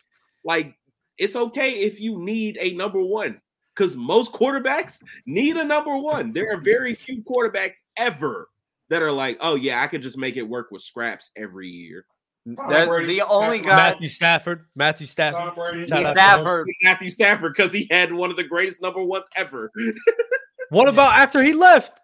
Like, 0.44 0.74
it's 1.18 1.36
okay 1.36 1.72
if 1.82 2.00
you 2.00 2.20
need 2.20 2.58
a 2.60 2.72
number 2.74 3.02
one, 3.02 3.40
because 3.76 3.96
most 3.96 4.32
quarterbacks 4.32 5.04
need 5.26 5.58
a 5.58 5.64
number 5.64 5.96
one. 5.98 6.34
There 6.34 6.52
are 6.52 6.58
very 6.60 6.94
few 6.96 7.24
quarterbacks 7.24 7.80
ever 7.98 8.50
that 8.90 9.02
are 9.02 9.12
like, 9.12 9.38
oh 9.42 9.56
yeah, 9.56 9.82
I 9.84 9.88
could 9.88 10.02
just 10.02 10.18
make 10.18 10.38
it 10.38 10.44
work 10.44 10.72
with 10.72 10.82
scraps 10.82 11.32
every 11.36 11.68
year. 11.68 12.06
Tom 12.56 12.70
The, 12.70 12.86
Brady, 12.88 13.16
the 13.20 13.28
only 13.28 13.60
Tom 13.60 13.68
guy, 13.68 13.76
Matthew 13.76 14.08
Stafford. 14.08 14.66
Matthew 14.76 15.06
Stafford. 15.06 15.54
Brady. 15.54 15.86
Shout 15.88 15.98
out 15.98 16.02
to 16.04 16.08
him. 16.10 16.16
Stafford. 16.18 16.68
Matthew 16.82 17.10
Stafford, 17.10 17.54
because 17.56 17.74
he 17.74 17.88
had 17.92 18.14
one 18.14 18.32
of 18.32 18.38
the 18.38 18.44
greatest 18.44 18.82
number 18.82 19.04
ones 19.04 19.28
ever. 19.36 19.70
What 20.70 20.88
about 20.88 21.14
after 21.20 21.44
he 21.44 21.54
left? 21.54 22.00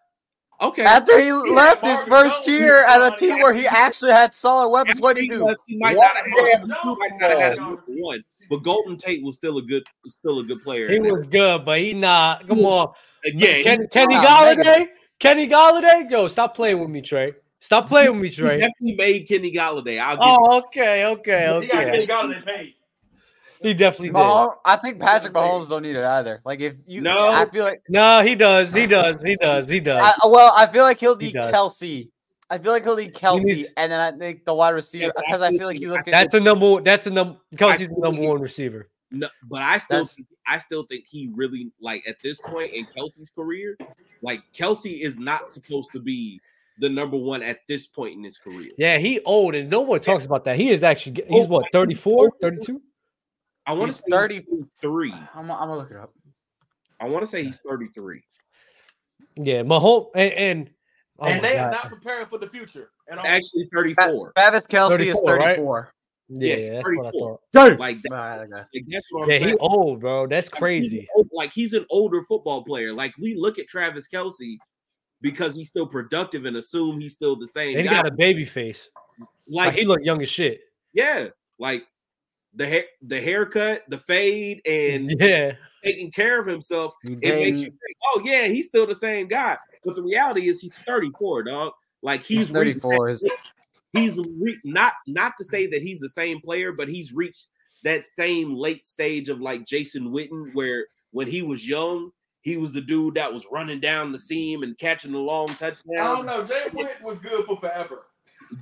Okay. 0.64 0.84
After 0.84 1.20
he 1.20 1.32
left 1.34 1.86
his 1.86 2.02
first 2.06 2.46
Jones. 2.46 2.48
year 2.48 2.86
at 2.86 3.02
a 3.02 3.16
team 3.18 3.40
where 3.40 3.54
he 3.54 3.68
actually 3.68 4.12
had 4.12 4.34
solid 4.34 4.70
weapons, 4.70 5.02
what 5.02 5.16
did 5.18 5.24
he 5.24 5.28
do? 5.30 5.54
He 5.68 5.78
might 5.78 5.98
Won 5.98 6.08
not 6.08 6.16
have 6.16 6.26
had, 6.26 6.62
damn 6.62 6.68
he 6.70 6.96
might 6.96 7.12
not 7.20 7.30
have 7.32 7.40
had 7.40 7.58
a 7.58 7.78
one, 7.88 8.24
but 8.50 8.64
Golden 8.64 8.96
Tate 8.96 9.22
was 9.24 9.36
still 9.36 9.58
a 9.58 9.62
good, 9.62 9.84
still 10.08 10.40
a 10.40 10.44
good 10.46 10.64
player. 10.64 10.90
He 10.90 11.00
was 11.00 11.28
good, 11.28 11.66
but 11.66 11.80
he 11.80 11.94
not. 11.94 12.48
Come 12.48 12.60
on, 12.66 12.94
yeah, 13.26 13.56
he- 13.56 13.64
Kenny 13.64 14.16
Nah, 14.16 14.24
Golladay. 14.26 14.88
Kenny 15.20 15.48
Golladay. 15.48 16.10
Yo, 16.10 16.28
stop 16.28 16.56
playing 16.56 16.80
with 16.80 16.90
me, 16.90 17.02
Trey. 17.02 17.34
Stop 17.60 17.88
playing 17.88 18.14
with 18.14 18.22
me, 18.22 18.30
Trey. 18.30 18.44
he 18.44 18.48
Trey. 18.50 18.58
definitely 18.58 18.96
made 18.96 19.28
Kenny 19.28 19.52
Golladay. 19.54 20.00
I'll 20.02 20.16
give 20.16 20.26
Oh, 20.26 20.58
okay, 20.60 21.06
okay, 21.06 21.50
okay. 21.50 21.66
He 21.66 21.68
got 21.72 21.84
okay. 21.84 21.92
Kenny 21.92 22.08
Golladay 22.08 22.46
paid. 22.46 22.74
He 23.64 23.74
definitely 23.74 24.10
did. 24.10 24.16
Mahomes, 24.16 24.56
I 24.66 24.76
think 24.76 25.00
Patrick 25.00 25.34
Mahomes 25.34 25.70
don't 25.70 25.82
need 25.84 25.96
it 25.96 26.04
either. 26.04 26.42
Like 26.46 26.60
if 26.60 26.76
you, 26.86 27.02
No. 27.02 27.32
I 27.32 27.46
feel 27.46 27.64
like, 27.64 27.82
No, 27.90 28.22
he 28.22 28.36
does. 28.36 28.74
He 28.74 28.86
does. 28.86 29.22
He 29.24 29.36
does. 29.38 29.68
He 29.70 29.80
does. 29.80 30.02
I, 30.22 30.28
well, 30.28 30.54
I 30.56 30.68
feel 30.68 30.84
like 30.84 31.00
he'll 31.00 31.18
He 31.18 31.28
need 31.28 31.34
does. 31.34 31.54
Kelce. 31.54 32.10
I 32.50 32.58
feel 32.60 32.72
like 32.72 32.84
he'll 32.84 32.98
need 32.98 33.14
Kelce, 33.16 33.42
needs- 33.44 33.70
and 33.78 33.92
then 33.92 34.00
I 34.00 34.12
think 34.16 34.46
the 34.46 34.54
wide 34.54 34.72
receiver 34.72 35.12
but 35.16 35.24
I 35.24 35.26
because 35.28 35.42
I 35.42 35.50
feel 35.58 35.66
like 35.68 35.76
think- 35.76 35.80
he's 35.86 35.90
looking. 35.90 36.12
That's 36.12 36.34
a 36.36 36.40
number. 36.40 36.82
That's 36.82 37.08
a 37.08 37.10
number. 37.10 37.38
Kelce's 37.56 37.90
the 37.90 37.96
number 37.98 38.22
one 38.22 38.40
receiver. 38.42 38.90
No, 39.10 39.28
but 39.50 39.62
I 39.62 39.78
still, 39.78 40.06
think, 40.06 40.28
I 40.48 40.58
still 40.58 40.84
think 40.84 41.06
he 41.08 41.32
really 41.36 41.72
like 41.80 42.04
at 42.08 42.18
this 42.24 42.42
point 42.42 42.72
in 42.74 42.86
Kelce's 42.86 43.30
career, 43.30 43.78
like 44.22 44.42
Kelce 44.56 45.02
is 45.02 45.18
not 45.18 45.54
supposed 45.54 45.92
to 45.92 46.00
be 46.00 46.42
the 46.80 46.90
number 46.90 47.16
one 47.18 47.44
at 47.44 47.60
this 47.68 47.86
point 47.88 48.16
in 48.18 48.24
his 48.24 48.38
career. 48.40 48.70
Yeah, 48.78 48.98
he 48.98 49.20
old, 49.22 49.54
and 49.56 49.70
no 49.70 49.82
one 49.82 50.00
talks 50.00 50.26
about 50.26 50.44
that. 50.46 50.56
He 50.58 50.70
is 50.72 50.84
actually. 50.84 51.14
get- 51.14 51.28
oh, 51.30 51.40
He's 51.40 51.48
what 51.48 51.66
34, 51.72 52.32
32? 52.42 52.82
I 53.66 53.74
want 53.74 53.92
to 53.92 53.98
say 53.98 54.04
30 54.10 54.40
30, 54.40 54.46
33. 54.82 55.14
I'm, 55.36 55.40
I'm 55.40 55.48
gonna 55.48 55.78
look 55.78 55.92
it 55.92 55.98
up. 55.98 56.14
I 57.00 57.06
want 57.06 57.24
to 57.24 57.28
say 57.28 57.44
he's 57.44 57.60
33. 57.60 58.22
Yeah, 59.36 59.64
Mahomes 59.64 60.10
and, 60.16 60.34
and 60.34 60.70
oh 61.20 61.28
and 61.28 61.42
my 61.42 61.48
they 61.48 61.58
are 61.58 61.72
not 61.72 61.90
preparing 61.90 62.28
for 62.28 62.38
the 62.38 62.48
future. 62.48 62.92
And 63.08 63.20
It's 63.20 63.28
actually 63.28 63.70
34. 63.74 64.34
Travis 64.36 64.68
Kelce 64.68 65.00
is 65.00 65.20
34, 65.22 65.38
right? 65.38 65.56
34. 65.56 65.94
Yeah, 66.30 66.56
he's 66.56 66.74
that's 66.74 66.84
what 66.96 67.06
I 67.08 67.12
34. 67.12 67.40
thought. 67.54 67.80
Like, 67.80 68.02
that, 68.04 68.12
Right, 68.12 68.38
like 68.50 68.50
that's 68.88 69.08
what 69.12 69.24
I'm 69.24 69.30
Yeah, 69.32 69.38
saying. 69.40 69.50
he 69.50 69.56
old, 69.60 70.00
bro. 70.02 70.28
That's 70.28 70.48
Like, 70.48 70.54
he's 70.56 70.60
crazy. 70.60 71.08
Like 71.32 71.52
he's 71.54 71.74
an 71.74 71.86
older 71.90 72.22
football 72.22 72.64
player. 72.64 72.94
Like 72.94 73.14
we 73.20 73.36
look 73.36 73.60
at 73.60 73.68
Travis 73.68 74.08
Kelce 74.08 74.58
because 75.22 75.56
he's 75.56 75.70
still 75.70 75.88
productive 75.88 76.46
and 76.46 76.58
assume 76.58 77.00
he's 77.00 77.14
still 77.14 77.36
the 77.36 77.48
same 77.48 77.76
And 77.78 77.86
he 77.86 77.90
guy. 77.90 77.96
got 77.96 78.08
a 78.08 78.12
baby 78.12 78.46
face. 78.46 78.90
Like 79.48 79.68
like 79.68 79.76
he 79.76 79.86
look 79.86 80.00
young 80.04 80.22
as 80.22 80.30
shit. 80.30 80.62
yeah, 80.94 81.28
like 81.60 81.86
the 82.56 82.68
hair, 82.68 82.84
the 83.02 83.20
haircut, 83.20 83.84
the 83.90 83.98
fade, 83.98 84.62
and 84.66 85.10
Yeah. 85.20 85.54
taking 85.84 86.12
care 86.12 86.40
of 86.40 86.46
himself. 86.46 86.94
He 87.04 87.14
It 87.14 87.36
makes 87.36 87.60
you 87.60 87.66
think, 87.66 87.98
oh 88.14 88.22
yeah, 88.24 88.48
he's 88.48 88.68
still 88.68 88.86
the 88.88 88.96
same 88.96 89.28
guy. 89.28 89.58
But 89.84 89.96
the 89.96 90.04
reality 90.04 90.48
is 90.48 90.62
he's 90.62 90.78
34, 90.78 91.44
dog. 91.44 91.74
Like 92.02 92.24
He's 92.24 92.48
he's 92.48 92.52
34. 92.52 93.08
His, 93.10 93.26
he's 93.94 94.18
re- 94.18 94.60
not 94.64 94.94
not 95.08 95.34
to 95.38 95.44
say 95.44 95.68
that 95.68 95.82
he's 95.82 96.00
the 96.00 96.10
same 96.10 96.42
player, 96.42 96.72
but 96.72 96.88
he's 96.88 97.14
reached 97.14 97.48
that 97.84 98.08
same 98.08 98.56
late 98.56 98.86
stage 98.86 99.30
of 99.30 99.42
like 99.42 99.66
Jason 99.66 100.10
Witten, 100.12 100.54
where 100.54 100.86
when 101.12 101.28
he 101.28 101.42
was 101.42 101.68
young, 101.68 102.12
he 102.42 102.58
was 102.58 102.72
the 102.72 102.82
dude 102.82 103.16
that 103.16 103.34
was 103.34 103.46
running 103.52 103.80
down 103.80 104.12
the 104.12 104.20
seam 104.20 104.64
and 104.64 104.78
catching 104.78 105.12
the 105.12 105.18
long 105.18 105.48
touchdown. 105.48 105.98
I 106.00 106.04
don't 106.04 106.26
know. 106.26 106.44
Jay 106.44 106.66
Witt 106.74 107.02
was 107.02 107.20
good 107.20 107.46
for 107.46 107.58
forever. 107.58 108.04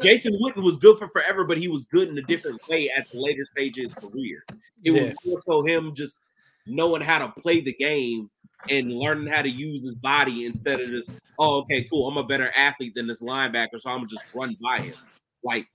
Jason 0.02 0.34
Witten 0.42 0.64
was 0.64 0.78
good 0.78 0.98
for 0.98 1.08
forever, 1.10 1.44
but 1.44 1.58
he 1.58 1.68
was 1.68 1.86
good 1.86 2.10
in 2.10 2.18
a 2.18 2.22
different 2.22 2.60
way 2.70 2.90
at 2.96 3.08
the 3.10 3.20
later 3.20 3.46
stage 3.52 3.78
of 3.78 3.86
his 3.86 3.94
career. 3.96 4.44
It 4.84 4.92
was 4.92 5.10
Yeah. 5.10 5.14
more 5.26 5.42
so 5.42 5.64
him 5.64 5.94
just 5.94 6.20
knowing 6.66 7.02
how 7.02 7.20
to 7.20 7.42
play 7.42 7.62
the 7.62 7.74
game 7.74 8.30
and 8.70 8.94
learning 8.94 9.28
how 9.28 9.42
to 9.42 9.50
use 9.50 9.84
his 9.84 9.96
body 9.96 10.46
instead 10.46 10.80
of 10.80 10.90
just, 10.90 11.10
oh, 11.40 11.62
okay, 11.62 11.84
cool. 11.84 12.08
I'm 12.08 12.18
a 12.18 12.24
better 12.24 12.52
athlete 12.56 12.94
than 12.96 13.08
this 13.08 13.22
linebacker, 13.22 13.80
so 13.80 13.90
I'm 13.90 13.98
gonna 14.00 14.08
just 14.08 14.26
run 14.34 14.56
by 14.62 14.82
him. 14.82 14.96
Like 15.44 15.68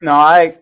no, 0.00 0.12
I 0.12 0.58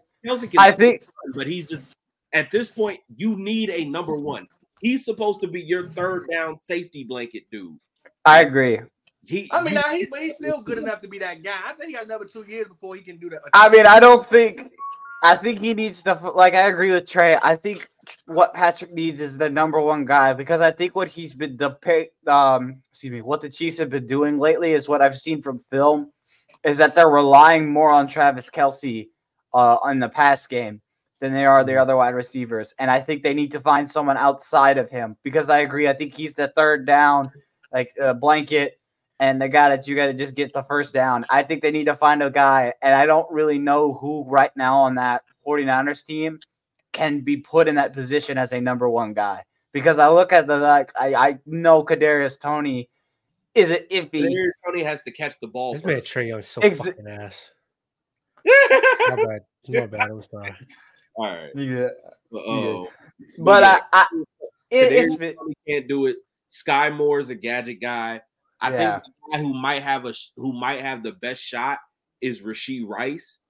I 0.58 0.72
think 0.72 1.06
but 1.34 1.46
he's 1.46 1.68
just 1.68 1.86
at 2.32 2.50
this 2.50 2.70
point, 2.70 3.00
you 3.16 3.36
need 3.36 3.70
a 3.70 3.84
number 3.84 4.16
one. 4.16 4.46
He's 4.80 5.04
supposed 5.04 5.40
to 5.40 5.48
be 5.48 5.62
your 5.62 5.88
third 5.90 6.26
down 6.30 6.58
safety 6.58 7.04
blanket 7.04 7.44
dude. 7.50 7.78
I 8.24 8.42
agree. 8.42 8.80
He, 9.24 9.48
I 9.52 9.60
mean, 9.60 9.74
you- 9.74 9.80
now 9.80 9.88
he, 9.90 10.06
but 10.06 10.22
he's 10.22 10.36
still 10.36 10.60
good 10.60 10.78
enough 10.78 11.00
to 11.00 11.08
be 11.08 11.18
that 11.18 11.42
guy. 11.42 11.58
I 11.66 11.72
think 11.74 11.90
he 11.90 11.94
got 11.94 12.04
another 12.04 12.24
two 12.24 12.44
years 12.48 12.68
before 12.68 12.94
he 12.94 13.02
can 13.02 13.18
do 13.18 13.28
that. 13.30 13.40
I 13.52 13.68
mean, 13.68 13.86
I 13.86 14.00
don't 14.00 14.28
think. 14.28 14.70
I 15.22 15.36
think 15.36 15.60
he 15.60 15.74
needs 15.74 16.02
to. 16.04 16.14
Like, 16.34 16.54
I 16.54 16.68
agree 16.68 16.92
with 16.92 17.08
Trey. 17.08 17.36
I 17.42 17.56
think 17.56 17.88
what 18.26 18.54
Patrick 18.54 18.92
needs 18.92 19.20
is 19.20 19.36
the 19.36 19.50
number 19.50 19.80
one 19.80 20.04
guy 20.04 20.32
because 20.32 20.60
I 20.60 20.70
think 20.70 20.94
what 20.94 21.08
he's 21.08 21.34
been 21.34 21.56
the 21.56 21.76
um, 22.26 22.80
excuse 22.90 23.12
me, 23.12 23.20
what 23.20 23.42
the 23.42 23.50
Chiefs 23.50 23.78
have 23.78 23.90
been 23.90 24.06
doing 24.06 24.38
lately 24.38 24.72
is 24.72 24.88
what 24.88 25.02
I've 25.02 25.18
seen 25.18 25.42
from 25.42 25.64
film 25.70 26.12
is 26.64 26.78
that 26.78 26.94
they're 26.94 27.10
relying 27.10 27.70
more 27.70 27.90
on 27.90 28.08
Travis 28.08 28.48
Kelce 28.50 29.08
uh, 29.52 29.76
in 29.90 29.98
the 29.98 30.08
pass 30.08 30.46
game 30.46 30.80
than 31.20 31.32
they 31.32 31.44
are 31.44 31.64
the 31.64 31.76
other 31.76 31.96
wide 31.96 32.14
receivers, 32.14 32.74
and 32.78 32.90
I 32.90 33.00
think 33.00 33.22
they 33.22 33.34
need 33.34 33.52
to 33.52 33.60
find 33.60 33.90
someone 33.90 34.16
outside 34.16 34.78
of 34.78 34.88
him 34.88 35.16
because 35.24 35.50
I 35.50 35.58
agree. 35.58 35.88
I 35.88 35.94
think 35.94 36.14
he's 36.14 36.34
the 36.34 36.52
third 36.56 36.86
down, 36.86 37.32
like 37.72 37.92
uh, 38.00 38.14
blanket 38.14 38.77
and 39.20 39.40
the 39.40 39.48
guy 39.48 39.70
that 39.70 39.86
you 39.86 39.96
got 39.96 40.06
to 40.06 40.14
just 40.14 40.34
get 40.34 40.52
the 40.52 40.62
first 40.62 40.92
down. 40.92 41.26
I 41.28 41.42
think 41.42 41.62
they 41.62 41.70
need 41.70 41.86
to 41.86 41.96
find 41.96 42.22
a 42.22 42.30
guy, 42.30 42.72
and 42.82 42.94
I 42.94 43.06
don't 43.06 43.30
really 43.30 43.58
know 43.58 43.94
who 43.94 44.24
right 44.24 44.54
now 44.56 44.78
on 44.80 44.94
that 44.96 45.24
49ers 45.46 46.04
team 46.04 46.38
can 46.92 47.20
be 47.20 47.36
put 47.38 47.68
in 47.68 47.76
that 47.76 47.92
position 47.92 48.38
as 48.38 48.52
a 48.52 48.60
number 48.60 48.88
one 48.88 49.14
guy. 49.14 49.44
Because 49.72 49.98
I 49.98 50.08
look 50.08 50.32
at 50.32 50.46
the 50.46 50.56
like, 50.56 50.92
I, 50.98 51.14
I 51.14 51.38
know 51.46 51.84
Kadarius 51.84 52.40
Toney 52.40 52.88
is 53.54 53.70
it 53.70 53.90
iffy. 53.90 54.22
Kadarius 54.22 54.52
Toney 54.64 54.82
has 54.82 55.02
to 55.02 55.10
catch 55.10 55.38
the 55.40 55.48
ball 55.48 55.72
This 55.72 55.84
man 55.84 56.00
first. 56.00 56.12
Trey 56.12 56.28
Young 56.28 56.40
is 56.40 56.48
so 56.48 56.60
Ex- 56.62 56.78
fucking 56.78 57.06
ass. 57.06 57.52
My 58.46 59.16
bad. 59.16 59.40
My 59.68 59.86
bad. 59.86 60.10
I'm 60.10 60.22
sorry. 60.22 60.54
All 61.16 61.26
right. 61.26 61.50
Yeah. 61.54 61.88
But, 62.30 62.42
oh, 62.46 62.88
But 63.38 63.62
yeah, 63.62 63.78
I, 63.92 64.00
I 64.00 64.06
it, 64.70 64.92
it's 64.92 65.14
Kadarius 65.16 65.34
Toney 65.36 65.54
can't 65.66 65.88
do 65.88 66.06
it. 66.06 66.16
Skyy 66.50 66.96
Moore 66.96 67.20
is 67.20 67.30
a 67.30 67.34
gadget 67.34 67.80
guy. 67.80 68.22
I 68.60 68.70
Yeah. 68.70 68.72
think 68.72 69.04
the 69.04 69.12
guy 69.32 69.38
who 69.40 69.54
might 69.54 69.82
have 69.82 70.04
a 70.06 70.14
who 70.36 70.52
might 70.52 70.80
have 70.80 71.02
the 71.02 71.12
best 71.12 71.42
shot 71.42 71.78
is 72.20 72.42
Rashee 72.42 72.86
Rice, 72.86 73.42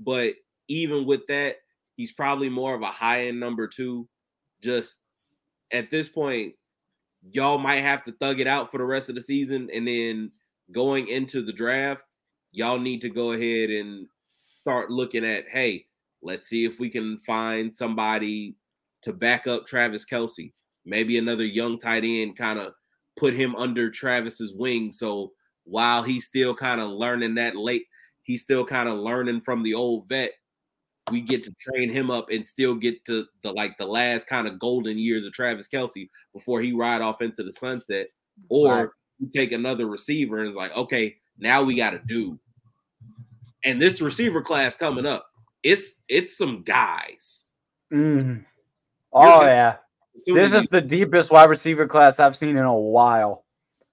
but 0.00 0.34
even 0.68 1.06
with 1.06 1.26
that, 1.28 1.58
he's 1.96 2.12
probably 2.12 2.48
more 2.48 2.74
of 2.74 2.82
a 2.82 2.86
high 2.86 3.26
end 3.28 3.40
number 3.40 3.68
two. 3.68 4.08
Just 4.62 5.00
at 5.72 5.90
this 5.90 6.08
point, 6.08 6.56
y'all 7.32 7.58
might 7.58 7.76
have 7.82 8.02
to 8.04 8.12
thug 8.12 8.40
it 8.40 8.46
out 8.46 8.70
for 8.70 8.78
the 8.78 8.84
rest 8.84 9.08
of 9.08 9.14
the 9.14 9.20
season, 9.20 9.70
and 9.72 9.86
then 9.86 10.32
going 10.72 11.08
into 11.08 11.42
the 11.42 11.52
draft, 11.52 12.04
y'all 12.52 12.78
need 12.78 13.00
to 13.02 13.10
go 13.10 13.32
ahead 13.32 13.70
and 13.70 14.08
start 14.60 14.90
looking 14.90 15.24
at 15.24 15.48
hey, 15.48 15.86
let's 16.22 16.48
see 16.48 16.64
if 16.64 16.80
we 16.80 16.90
can 16.90 17.18
find 17.20 17.74
somebody 17.74 18.56
to 19.02 19.12
back 19.12 19.46
up 19.46 19.66
Travis 19.66 20.04
Kelce. 20.04 20.52
Maybe 20.84 21.18
another 21.18 21.44
young 21.44 21.78
tight 21.78 22.04
end 22.04 22.36
kind 22.36 22.58
of 22.58 22.74
put 23.18 23.34
him 23.34 23.54
under 23.56 23.90
Travis's 23.90 24.54
wing. 24.54 24.92
So 24.92 25.32
while 25.64 26.02
he's 26.02 26.26
still 26.26 26.54
kind 26.54 26.80
of 26.80 26.90
learning 26.90 27.34
that 27.34 27.56
late, 27.56 27.86
he's 28.22 28.42
still 28.42 28.64
kind 28.64 28.88
of 28.88 28.98
learning 28.98 29.40
from 29.40 29.62
the 29.62 29.74
old 29.74 30.08
vet. 30.08 30.32
We 31.10 31.20
get 31.22 31.42
to 31.44 31.54
train 31.58 31.90
him 31.90 32.10
up 32.10 32.30
and 32.30 32.46
still 32.46 32.74
get 32.74 33.04
to 33.06 33.26
the 33.42 33.52
like 33.52 33.78
the 33.78 33.86
last 33.86 34.26
kind 34.26 34.46
of 34.46 34.58
golden 34.58 34.98
years 34.98 35.24
of 35.24 35.32
Travis 35.32 35.68
Kelce 35.68 36.08
before 36.34 36.60
he 36.60 36.72
ride 36.72 37.00
off 37.00 37.22
into 37.22 37.42
the 37.42 37.52
sunset. 37.52 38.08
Or 38.50 38.92
you 39.18 39.28
take 39.34 39.52
another 39.52 39.86
receiver 39.86 40.38
and 40.38 40.48
it's 40.48 40.56
like, 40.56 40.76
okay, 40.76 41.16
now 41.38 41.62
we 41.62 41.76
got 41.76 41.90
to 41.90 42.00
do. 42.06 42.38
And 43.64 43.80
this 43.80 44.00
receiver 44.00 44.42
class 44.42 44.76
coming 44.76 45.06
up, 45.06 45.26
it's 45.62 45.96
it's 46.08 46.36
some 46.36 46.62
guys. 46.62 47.46
Mm. 47.92 48.44
Oh 49.12 49.40
You're- 49.40 49.50
yeah. 49.50 49.76
This 50.26 50.52
is 50.52 50.68
the 50.68 50.80
deepest 50.80 51.30
wide 51.30 51.50
receiver 51.50 51.86
class 51.86 52.20
I've 52.20 52.36
seen 52.36 52.56
in 52.56 52.64
a 52.64 52.74
while. 52.74 53.44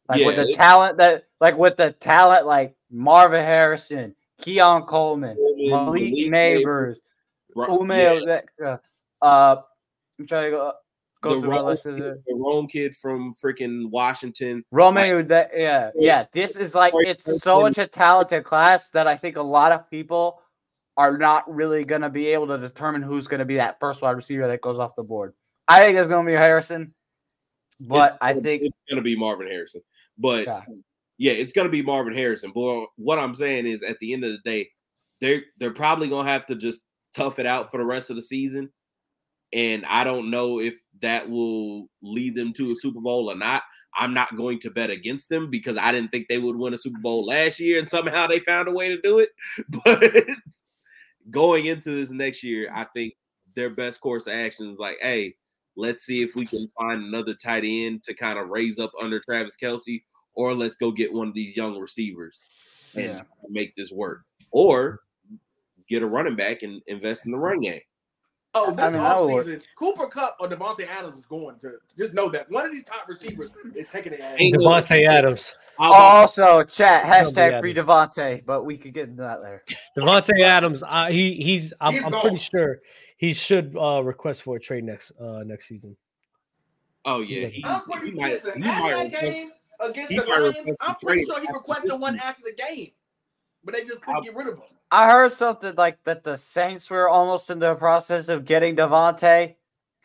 Like 0.08 0.26
with 0.26 0.36
the 0.36 0.54
talent 0.54 0.98
that, 0.98 1.24
like 1.42 1.58
with 1.58 1.78
the 1.78 1.92
talent, 1.92 2.46
like 2.46 2.76
Marvin 2.92 3.44
Harrison, 3.44 4.16
Keon 4.42 4.84
Coleman, 4.84 5.36
Coleman, 5.36 5.70
Malik 5.70 6.14
Malik 6.30 6.66
Nabers, 6.66 6.96
Ume 7.56 7.92
yeah, 8.60 8.78
Uh, 9.22 9.56
I'm 10.20 10.28
trying 10.28 10.46
to 10.46 10.52
go, 10.52 10.74
go 11.22 11.36
the 11.36 11.42
through 11.42 11.50
the 11.50 11.56
Rome, 11.56 11.78
kid, 11.78 12.06
of 12.06 12.24
the 12.28 12.36
Rome 12.36 12.68
kid 12.68 12.96
from 12.96 13.34
freaking 13.34 13.90
Washington. 13.90 14.64
Romeo. 14.72 15.24
That 15.24 15.52
yeah, 15.56 15.92
yeah. 15.96 16.26
This 16.34 16.56
is 16.56 16.76
like 16.76 16.94
it's 16.96 17.42
so 17.42 17.62
much 17.62 17.78
a 17.78 17.88
talented 17.88 18.44
class 18.44 18.90
that 18.92 19.08
I 19.08 19.18
think 19.18 19.38
a 19.38 19.42
lot 19.42 19.72
of 19.72 19.90
people 19.90 20.42
are 20.98 21.18
not 21.18 21.54
really 21.54 21.84
gonna 21.84 22.10
be 22.10 22.28
able 22.28 22.48
to 22.48 22.58
determine 22.58 23.02
who's 23.02 23.28
gonna 23.28 23.46
be 23.46 23.56
that 23.56 23.80
first 23.80 24.02
wide 24.02 24.12
receiver 24.12 24.48
that 24.48 24.62
goes 24.62 24.80
off 24.80 24.96
the 24.96 25.04
board. 25.04 25.34
I 25.68 25.80
think 25.80 25.98
it's 25.98 26.08
gonna 26.08 26.26
be 26.26 26.34
Harrison, 26.34 26.94
but 27.80 28.12
It's 28.12 28.18
I 28.22 28.34
think 28.34 28.64
it's 28.64 28.82
gonna 28.90 29.02
be 29.02 29.16
Marvin 29.16 29.48
Harrison. 29.48 29.82
But 30.18 30.46
Yeah. 30.46 30.62
yeah, 31.18 31.34
it's 31.34 31.54
gonna 31.54 31.70
be 31.70 31.82
Marvin 31.82 32.14
Harrison. 32.14 32.52
But 32.54 32.88
what 32.98 33.20
I'm 33.20 33.36
saying 33.36 33.66
is, 33.68 33.84
at 33.84 34.00
the 34.00 34.14
end 34.14 34.24
of 34.24 34.32
the 34.32 34.40
day, 34.50 34.70
they're 35.22 35.44
they're 35.58 35.74
probably 35.74 36.08
gonna 36.08 36.30
have 36.30 36.46
to 36.48 36.56
just 36.56 36.84
tough 37.16 37.40
it 37.40 37.46
out 37.46 37.72
for 37.72 37.78
the 37.78 37.86
rest 37.86 38.10
of 38.10 38.16
the 38.16 38.22
season. 38.22 38.70
And 39.54 39.86
I 39.86 40.04
don't 40.04 40.30
know 40.30 40.60
if 40.60 40.76
that 41.02 41.30
will 41.30 41.88
lead 42.02 42.36
them 42.36 42.52
to 42.54 42.72
a 42.72 42.76
Super 42.76 43.00
Bowl 43.00 43.32
or 43.32 43.36
not. 43.36 43.64
I'm 43.98 44.14
not 44.14 44.36
going 44.36 44.60
to 44.60 44.72
bet 44.72 44.90
against 44.90 45.30
them 45.30 45.50
because 45.50 45.78
I 45.78 45.94
didn't 45.94 46.12
think 46.12 46.28
they 46.28 46.40
would 46.40 46.58
win 46.58 46.74
a 46.74 46.78
Super 46.78 47.00
Bowl 47.00 47.26
last 47.26 47.60
year, 47.62 47.80
and 47.80 47.90
somehow 47.90 48.28
they 48.28 48.40
found 48.42 48.68
a 48.68 48.72
way 48.72 48.90
to 48.90 49.00
do 49.02 49.20
it. 49.20 49.30
But 49.70 50.26
going 51.32 51.66
into 51.68 51.92
this 51.96 52.12
next 52.12 52.44
year, 52.44 52.70
I 52.74 52.86
think 52.94 53.14
their 53.56 53.70
best 53.70 54.02
course 54.02 54.28
of 54.28 54.34
action 54.34 54.70
is 54.70 54.78
like, 54.78 54.98
hey, 55.02 55.36
let's 55.76 56.06
see 56.06 56.22
if 56.22 56.36
we 56.36 56.46
can 56.46 56.68
find 56.70 57.04
another 57.04 57.34
tight 57.34 57.64
end 57.66 58.04
to 58.04 58.14
kind 58.14 58.40
of 58.40 58.50
raise 58.50 58.80
up 58.80 58.92
under 59.02 59.20
Travis 59.20 59.56
Kelce, 59.62 60.04
or 60.34 60.54
let's 60.54 60.76
go 60.78 60.92
get 60.92 61.14
one 61.14 61.28
of 61.28 61.34
these 61.34 61.56
young 61.58 61.78
receivers 61.80 62.40
and 62.96 63.04
Yeah. 63.06 63.22
make 63.50 63.76
this 63.76 63.92
work. 63.92 64.22
Or 64.52 65.02
get 65.90 66.02
a 66.04 66.08
running 66.08 66.36
back 66.36 66.64
and 66.64 66.82
invest 66.88 67.26
in 67.26 67.32
the 67.32 67.38
run 67.38 67.60
game. 67.60 67.82
Oh, 68.58 68.72
this 68.72 68.80
I 68.86 68.90
mean, 68.90 69.02
that 69.02 69.20
would 69.20 69.34
work. 69.34 69.46
offseason, 69.48 69.62
Cooper 69.78 70.08
Kupp 70.08 70.38
or 70.40 70.48
Davante 70.48 70.88
Adams 70.88 71.18
is 71.20 71.26
going 71.26 71.60
to 71.60 71.74
just 71.98 72.14
know 72.14 72.30
that 72.30 72.50
one 72.50 72.66
of 72.66 72.72
these 72.72 72.86
top 72.86 73.08
receivers 73.08 73.52
is 73.76 73.86
taking 73.90 74.14
the 74.14 74.22
ass. 74.24 74.36
Ain't 74.40 74.56
Davante 74.56 75.06
Adams. 75.06 75.56
Also 75.78 76.64
chat 76.64 77.04
hashtag 77.04 77.60
free 77.60 77.74
Davante, 77.74 78.46
but 78.46 78.64
we 78.64 78.78
could 78.78 78.94
get 78.94 79.10
into 79.10 79.22
that 79.24 79.42
later. 79.44 79.62
Davante 79.98 80.40
Adams. 80.42 80.84
Uh, 80.88 81.08
he 81.08 81.36
he's. 81.36 81.74
I'm, 81.82 81.94
He's 81.94 82.04
I'm 82.06 82.14
pretty 82.14 82.38
sure 82.38 82.80
he 83.18 83.34
should 83.34 83.76
uh, 83.78 84.02
request 84.02 84.42
for 84.44 84.56
a 84.56 84.60
trade 84.60 84.86
next 84.86 85.12
uh, 85.20 85.44
next 85.46 85.68
season. 85.68 85.98
oh 87.04 87.20
yeah, 87.20 87.48
he, 87.48 87.62
I'm 87.66 87.82
pretty 87.82 88.12
he 88.12 88.16
might, 88.18 88.30
he 88.42 88.48
after 88.48 88.60
might 88.62 88.92
that 88.92 89.04
request- 89.04 89.22
game 89.22 89.52
against 89.82 90.10
the 90.12 90.16
Lions, 90.22 90.56
request 90.60 90.80
a 90.82 90.86
I'm 90.86 90.96
pretty 90.96 91.26
sure 91.26 91.42
he 91.42 91.48
requested 91.54 92.00
one 92.00 92.20
after 92.20 92.44
the 92.46 92.54
game, 92.54 92.92
but 93.66 93.74
they 93.76 93.84
just 93.84 94.00
couldn't 94.00 94.16
I'll- 94.16 94.24
get 94.24 94.34
rid 94.34 94.48
of 94.48 94.54
him. 94.56 94.64
I 94.92 95.10
heard 95.10 95.34
something 95.34 95.76
like 95.76 96.04
that 96.04 96.24
the 96.24 96.38
Saints 96.38 96.90
were 96.90 97.10
almost 97.10 97.50
in 97.50 97.60
the 97.60 97.76
process 97.76 98.28
of 98.30 98.46
getting 98.46 98.76
Davante, 98.76 99.56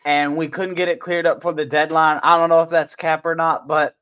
and 0.05 0.37
we 0.37 0.49
couldn't 0.49 0.75
get 0.75 0.89
it 0.89 1.01
cleared 1.01 1.27
up 1.27 1.43
for 1.43 1.53
the 1.53 1.65
deadline. 1.67 2.19
I 2.23 2.37
don't 2.37 2.49
know 2.49 2.63
if 2.63 2.71
that's 2.71 2.97
cap 2.97 3.25
or 3.25 3.35
not, 3.35 3.69
but 3.69 3.97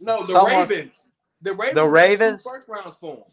No, 0.00 0.24
the 0.24 0.32
Someone's- 0.32 0.70
Ravens. 0.70 1.04
The 1.42 1.52
Ravens. 1.54 1.74
The 1.74 1.82
gave 1.82 1.90
Ravens? 1.92 2.42
Two 2.44 2.50
first 2.50 2.68
rounds 2.68 2.96
for 2.96 3.16
him. 3.16 3.24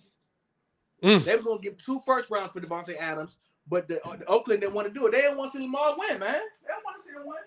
Mm. 1.19 1.23
They 1.23 1.35
was 1.35 1.45
gonna 1.45 1.61
give 1.61 1.77
two 1.77 2.01
first 2.05 2.29
rounds 2.29 2.51
for 2.51 2.59
Davante 2.59 2.97
Adams, 2.97 3.37
but 3.67 3.87
the, 3.87 4.03
uh, 4.05 4.15
the 4.17 4.25
Oakland 4.25 4.61
didn't 4.61 4.73
want 4.73 4.87
to 4.87 4.93
do 4.93 5.05
it. 5.07 5.11
They 5.11 5.21
didn't 5.21 5.37
want 5.37 5.51
to 5.53 5.57
see 5.57 5.63
Lamar 5.63 5.95
win, 5.97 6.19
man. 6.19 6.33
They 6.61 6.67
don't 6.67 6.83
want 6.83 6.97
to 6.97 7.03
see 7.03 7.13
him 7.13 7.25
win. 7.25 7.37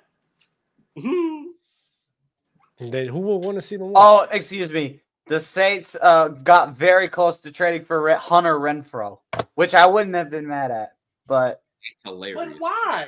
Mhm. 1.05 1.53
Then 2.91 3.07
who 3.09 3.21
will 3.21 3.41
want 3.41 3.57
to 3.59 3.63
see 3.63 3.77
them? 3.77 3.89
win? 3.89 3.95
Oh, 3.97 4.27
excuse 4.33 4.71
me. 4.71 5.02
The 5.27 5.41
Saints 5.41 5.97
uh, 6.01 6.29
got 6.29 6.77
very 6.77 7.09
close 7.09 7.41
to 7.41 7.53
trading 7.53 7.85
for 7.85 8.15
Hunter 8.17 8.59
Renfrow, 8.59 9.19
which 9.55 9.75
I 9.75 9.87
wouldn't 9.87 10.15
have 10.15 10.31
been 10.31 10.47
mad 10.47 10.71
at. 10.71 10.97
But 11.27 11.63
Hilarious. 12.05 12.53
But 12.53 12.61
why? 12.61 13.07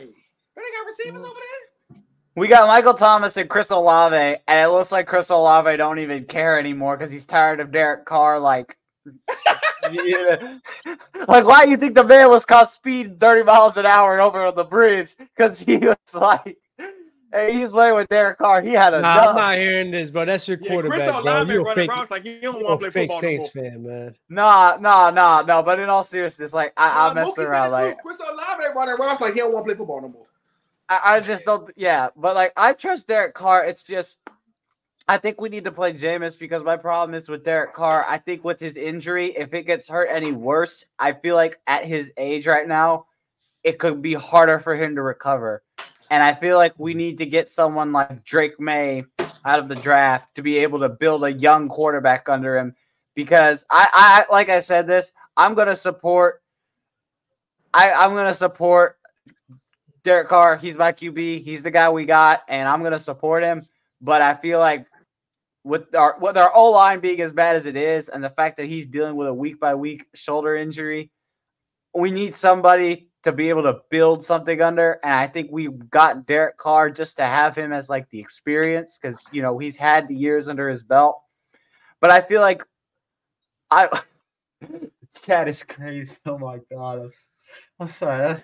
They 0.56 0.62
got 0.62 0.86
receivers 0.86 1.26
over 1.26 1.40
there. 1.40 2.02
we 2.36 2.48
got 2.48 2.68
Michael 2.68 2.94
Thomas 2.94 3.36
and 3.36 3.50
Chris 3.50 3.70
Olave, 3.70 4.16
and 4.46 4.60
it 4.60 4.72
looks 4.72 4.92
like 4.92 5.06
Chris 5.06 5.30
Olave 5.30 5.76
don't 5.76 5.98
even 5.98 6.24
care 6.24 6.58
anymore 6.58 6.96
because 6.96 7.12
he's 7.12 7.26
tired 7.26 7.60
of 7.60 7.72
Derek 7.72 8.04
Carr. 8.04 8.38
Like, 8.38 8.76
yeah. 9.92 10.58
like 11.28 11.44
why 11.44 11.64
do 11.64 11.70
you 11.70 11.76
think 11.76 11.94
the 11.94 12.04
man 12.04 12.30
was 12.30 12.46
caught 12.46 12.70
speeding 12.70 13.18
30 13.18 13.42
miles 13.42 13.76
an 13.76 13.86
hour 13.86 14.12
and 14.12 14.22
over 14.22 14.46
on 14.46 14.54
the 14.54 14.64
bridge? 14.64 15.16
Because 15.18 15.58
he 15.58 15.78
was 15.78 15.96
like, 16.14 16.58
hey, 17.34 17.52
he's 17.52 17.70
playing 17.70 17.96
with 17.96 18.08
Derek 18.08 18.38
Carr. 18.38 18.62
He 18.62 18.70
had 18.72 18.94
a 18.94 19.00
Nah, 19.02 19.30
I'm 19.30 19.36
not 19.36 19.56
hearing 19.56 19.90
this, 19.90 20.10
bro. 20.10 20.24
That's 20.24 20.46
your 20.48 20.58
Yeah, 20.60 20.70
quarterback, 20.70 21.10
Chris 21.10 21.22
bro. 21.22 21.32
Olave 21.32 21.52
You 21.52 21.60
a 21.60 21.64
running 21.64 21.76
fake, 21.82 21.90
around 21.90 22.10
like 22.10 22.22
he 22.22 22.40
don't 22.40 22.62
want 22.62 22.80
to 22.80 22.90
play 22.90 23.02
fake 23.02 23.10
football 23.10 23.22
no 23.22 23.38
Saints 23.38 23.54
more. 23.54 23.64
fan, 23.64 23.82
man. 23.86 24.14
Nah, 24.28 24.76
nah, 24.80 25.10
no, 25.10 25.42
no. 25.42 25.62
But 25.62 25.80
in 25.80 25.88
all 25.88 26.04
seriousness, 26.04 26.52
like 26.52 26.72
I, 26.76 26.88
I 26.88 27.08
Nah, 27.08 27.14
messed 27.14 27.36
Mookie 27.36 27.44
around. 27.44 27.72
Like. 27.72 28.02
Chris 28.02 28.18
Olave 28.20 28.62
running 28.74 28.94
around 28.94 29.20
like 29.20 29.34
he 29.34 29.40
don't 29.40 29.52
want 29.52 29.64
to 29.66 29.68
play 29.74 29.78
football 29.78 30.00
no 30.00 30.08
more. 30.08 30.26
I, 30.88 31.16
I 31.16 31.20
just 31.20 31.44
don't. 31.44 31.70
Yeah, 31.76 32.08
but 32.16 32.34
like 32.34 32.52
I 32.56 32.72
trust 32.72 33.06
Derek 33.06 33.34
Carr. 33.34 33.64
It's 33.64 33.82
just 33.82 34.18
I 35.06 35.18
think 35.18 35.40
we 35.40 35.50
need 35.50 35.64
to 35.64 35.72
play 35.72 35.92
Jameis 35.92 36.38
because 36.38 36.62
my 36.62 36.76
problem 36.78 37.14
is 37.14 37.28
with 37.28 37.44
Derek 37.44 37.74
Carr. 37.74 38.06
I 38.08 38.18
think 38.18 38.42
with 38.42 38.58
his 38.58 38.76
injury, 38.76 39.36
if 39.36 39.52
it 39.52 39.64
gets 39.66 39.88
hurt 39.88 40.08
any 40.10 40.32
worse, 40.32 40.86
I 40.98 41.12
feel 41.12 41.34
like 41.36 41.60
at 41.66 41.84
his 41.84 42.10
age 42.16 42.46
right 42.46 42.66
now, 42.66 43.06
it 43.62 43.78
could 43.78 44.00
be 44.00 44.14
harder 44.14 44.58
for 44.58 44.74
him 44.74 44.94
to 44.96 45.02
recover. 45.02 45.62
And 46.10 46.22
I 46.22 46.34
feel 46.34 46.56
like 46.56 46.74
we 46.78 46.94
need 46.94 47.18
to 47.18 47.26
get 47.26 47.50
someone 47.50 47.92
like 47.92 48.24
Drake 48.24 48.60
Maye 48.60 49.04
out 49.44 49.58
of 49.58 49.68
the 49.68 49.74
draft 49.74 50.34
to 50.34 50.42
be 50.42 50.58
able 50.58 50.80
to 50.80 50.88
build 50.88 51.24
a 51.24 51.32
young 51.32 51.68
quarterback 51.68 52.28
under 52.28 52.58
him. 52.58 52.74
Because 53.14 53.64
I, 53.70 53.88
I 54.28 54.32
like 54.32 54.48
I 54.48 54.60
said 54.60 54.86
this, 54.86 55.12
I'm 55.36 55.54
gonna 55.54 55.76
support. 55.76 56.42
I, 57.72 57.92
I'm 57.92 58.14
gonna 58.14 58.34
support 58.34 58.98
Derek 60.02 60.28
Carr. 60.28 60.56
He's 60.56 60.74
my 60.74 60.92
QB. 60.92 61.44
He's 61.44 61.62
the 61.62 61.70
guy 61.70 61.90
we 61.90 62.04
got, 62.04 62.42
and 62.48 62.68
I'm 62.68 62.82
gonna 62.82 62.98
support 62.98 63.42
him. 63.42 63.66
But 64.00 64.20
I 64.20 64.34
feel 64.34 64.58
like 64.58 64.86
with 65.62 65.94
our 65.94 66.16
with 66.20 66.36
our 66.36 66.54
O 66.54 66.70
line 66.70 67.00
being 67.00 67.20
as 67.20 67.32
bad 67.32 67.56
as 67.56 67.66
it 67.66 67.76
is, 67.76 68.08
and 68.08 68.22
the 68.22 68.30
fact 68.30 68.56
that 68.58 68.66
he's 68.66 68.86
dealing 68.86 69.16
with 69.16 69.28
a 69.28 69.34
week 69.34 69.60
by 69.60 69.74
week 69.74 70.04
shoulder 70.14 70.56
injury, 70.56 71.10
we 71.94 72.10
need 72.10 72.34
somebody 72.34 73.08
to 73.24 73.32
be 73.32 73.48
able 73.48 73.62
to 73.64 73.80
build 73.90 74.24
something 74.24 74.60
under. 74.60 75.00
And 75.02 75.12
I 75.12 75.26
think 75.26 75.48
we've 75.50 75.90
got 75.90 76.26
Derek 76.26 76.56
Carr 76.56 76.90
just 76.90 77.16
to 77.16 77.24
have 77.24 77.56
him 77.56 77.72
as 77.72 77.88
like 77.88 78.08
the 78.10 78.20
experience 78.20 78.98
because 79.00 79.20
you 79.32 79.42
know 79.42 79.58
he's 79.58 79.76
had 79.76 80.08
the 80.08 80.14
years 80.14 80.48
under 80.48 80.68
his 80.68 80.82
belt. 80.82 81.20
But 82.00 82.10
I 82.10 82.20
feel 82.20 82.40
like 82.40 82.64
I 83.70 83.88
chat 85.24 85.48
is 85.48 85.62
crazy. 85.62 86.16
Oh 86.26 86.38
my 86.38 86.58
god, 86.70 87.00
I'm, 87.00 87.08
s- 87.08 87.26
I'm 87.80 87.90
sorry. 87.90 88.36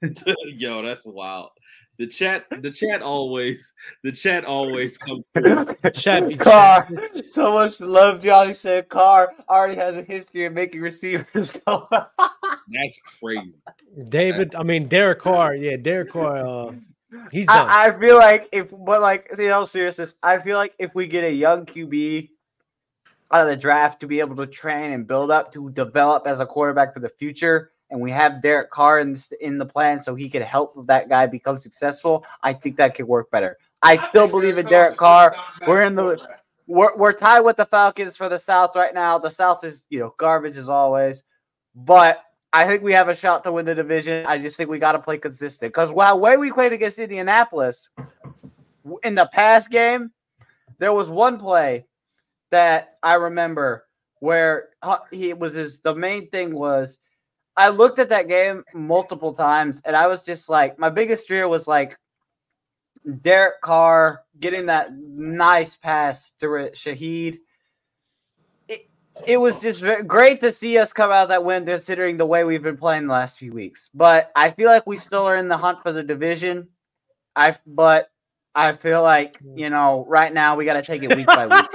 That's, 0.00 0.22
Yo, 0.54 0.82
that's 0.82 1.04
wild. 1.04 1.50
The 1.98 2.06
chat, 2.06 2.46
the 2.62 2.70
chat 2.70 3.02
always, 3.02 3.72
the 4.02 4.12
chat 4.12 4.44
always 4.44 4.96
comes 4.98 5.28
through. 5.34 5.64
Chat 5.94 6.26
be 6.26 6.36
Carr. 6.36 6.88
So 7.26 7.52
much 7.52 7.80
love, 7.80 8.22
Johnny 8.22 8.54
said. 8.54 8.88
Carr 8.88 9.32
already 9.48 9.76
has 9.76 9.94
a 9.94 10.02
history 10.02 10.46
of 10.46 10.52
making 10.54 10.80
receivers 10.80 11.52
go. 11.66 11.86
That's 12.68 13.00
crazy. 13.20 13.54
David, 14.08 14.54
I 14.54 14.62
mean 14.62 14.88
Derek 14.88 15.20
Carr. 15.20 15.54
Yeah, 15.54 15.76
Derek 15.76 16.10
Carr. 16.10 16.36
Uh, 16.46 16.72
he's 17.30 17.46
done. 17.46 17.68
I, 17.68 17.86
I 17.88 17.98
feel 17.98 18.16
like 18.16 18.48
if, 18.52 18.68
but 18.70 19.00
like, 19.00 19.30
in 19.38 19.50
all 19.50 19.66
seriousness, 19.66 20.14
I 20.22 20.38
feel 20.38 20.56
like 20.56 20.74
if 20.78 20.94
we 20.94 21.06
get 21.06 21.24
a 21.24 21.30
young 21.32 21.66
QB 21.66 22.30
out 23.30 23.42
of 23.42 23.48
the 23.48 23.56
draft 23.56 24.00
to 24.00 24.06
be 24.06 24.20
able 24.20 24.36
to 24.36 24.46
train 24.46 24.92
and 24.92 25.06
build 25.06 25.30
up 25.30 25.52
to 25.54 25.70
develop 25.70 26.26
as 26.26 26.40
a 26.40 26.46
quarterback 26.46 26.92
for 26.94 27.00
the 27.00 27.08
future, 27.08 27.72
and 27.90 28.00
we 28.00 28.10
have 28.10 28.40
Derek 28.42 28.70
Carr 28.70 29.00
in, 29.00 29.16
in 29.40 29.58
the 29.58 29.66
plan 29.66 30.00
so 30.00 30.14
he 30.14 30.28
could 30.28 30.42
help 30.42 30.86
that 30.86 31.08
guy 31.08 31.26
become 31.26 31.58
successful, 31.58 32.24
I 32.42 32.52
think 32.54 32.76
that 32.76 32.94
could 32.94 33.06
work 33.06 33.30
better. 33.30 33.58
I 33.82 33.96
still 33.96 34.28
believe 34.28 34.58
in 34.58 34.66
Derek 34.66 34.96
Carr. 34.96 35.34
We're 35.66 35.82
in 35.82 35.94
the- 35.94 36.24
we're, 36.68 36.96
we're 36.96 37.12
tied 37.12 37.40
with 37.40 37.56
the 37.56 37.66
Falcons 37.66 38.16
for 38.16 38.28
the 38.28 38.38
South 38.38 38.76
right 38.76 38.94
now. 38.94 39.18
The 39.18 39.30
South 39.30 39.64
is, 39.64 39.82
you 39.90 39.98
know, 39.98 40.14
garbage 40.16 40.56
as 40.56 40.68
always. 40.68 41.22
But 41.74 42.22
I 42.52 42.66
think 42.66 42.82
we 42.82 42.92
have 42.92 43.08
a 43.08 43.14
shot 43.14 43.44
to 43.44 43.52
win 43.52 43.64
the 43.64 43.74
division. 43.74 44.26
I 44.26 44.38
just 44.38 44.56
think 44.56 44.68
we 44.68 44.78
got 44.78 44.92
to 44.92 44.98
play 44.98 45.18
consistent. 45.18 45.72
Because 45.72 45.90
while 45.90 46.20
way 46.20 46.36
we 46.36 46.52
played 46.52 46.72
against 46.72 46.98
Indianapolis 46.98 47.88
in 49.02 49.14
the 49.14 49.28
past 49.32 49.70
game, 49.70 50.10
there 50.78 50.92
was 50.92 51.08
one 51.08 51.38
play 51.38 51.86
that 52.50 52.98
I 53.02 53.14
remember 53.14 53.86
where 54.20 54.68
he 55.10 55.32
was 55.32 55.54
his 55.54 55.80
the 55.80 55.94
main 55.94 56.28
thing 56.30 56.54
was 56.54 56.98
I 57.56 57.68
looked 57.68 57.98
at 57.98 58.10
that 58.10 58.28
game 58.28 58.64
multiple 58.72 59.32
times 59.32 59.82
and 59.84 59.96
I 59.96 60.06
was 60.06 60.22
just 60.22 60.48
like 60.48 60.78
my 60.78 60.90
biggest 60.90 61.26
fear 61.26 61.48
was 61.48 61.66
like 61.66 61.96
Derek 63.20 63.60
Carr 63.62 64.22
getting 64.38 64.66
that 64.66 64.92
nice 64.94 65.76
pass 65.76 66.32
to 66.40 66.46
Shaheed. 66.46 67.38
It, 69.16 69.32
it 69.32 69.36
was 69.36 69.58
just 69.58 69.84
great 70.06 70.40
to 70.40 70.52
see 70.52 70.78
us 70.78 70.92
come 70.92 71.10
out 71.10 71.24
of 71.24 71.28
that 71.30 71.44
win, 71.44 71.66
considering 71.66 72.16
the 72.16 72.26
way 72.26 72.44
we've 72.44 72.62
been 72.62 72.76
playing 72.76 73.06
the 73.06 73.12
last 73.12 73.38
few 73.38 73.52
weeks. 73.52 73.90
But 73.94 74.30
I 74.34 74.50
feel 74.50 74.68
like 74.68 74.86
we 74.86 74.98
still 74.98 75.24
are 75.24 75.36
in 75.36 75.48
the 75.48 75.56
hunt 75.56 75.82
for 75.82 75.92
the 75.92 76.02
division. 76.02 76.68
I 77.34 77.56
but 77.66 78.10
I 78.54 78.74
feel 78.74 79.02
like 79.02 79.38
you 79.54 79.70
know 79.70 80.04
right 80.08 80.32
now 80.32 80.56
we 80.56 80.64
got 80.64 80.74
to 80.74 80.82
take 80.82 81.02
it 81.02 81.14
week 81.14 81.26
by 81.26 81.46
week. 81.46 81.66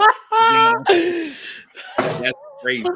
That's 2.00 2.42
crazy. 2.62 2.90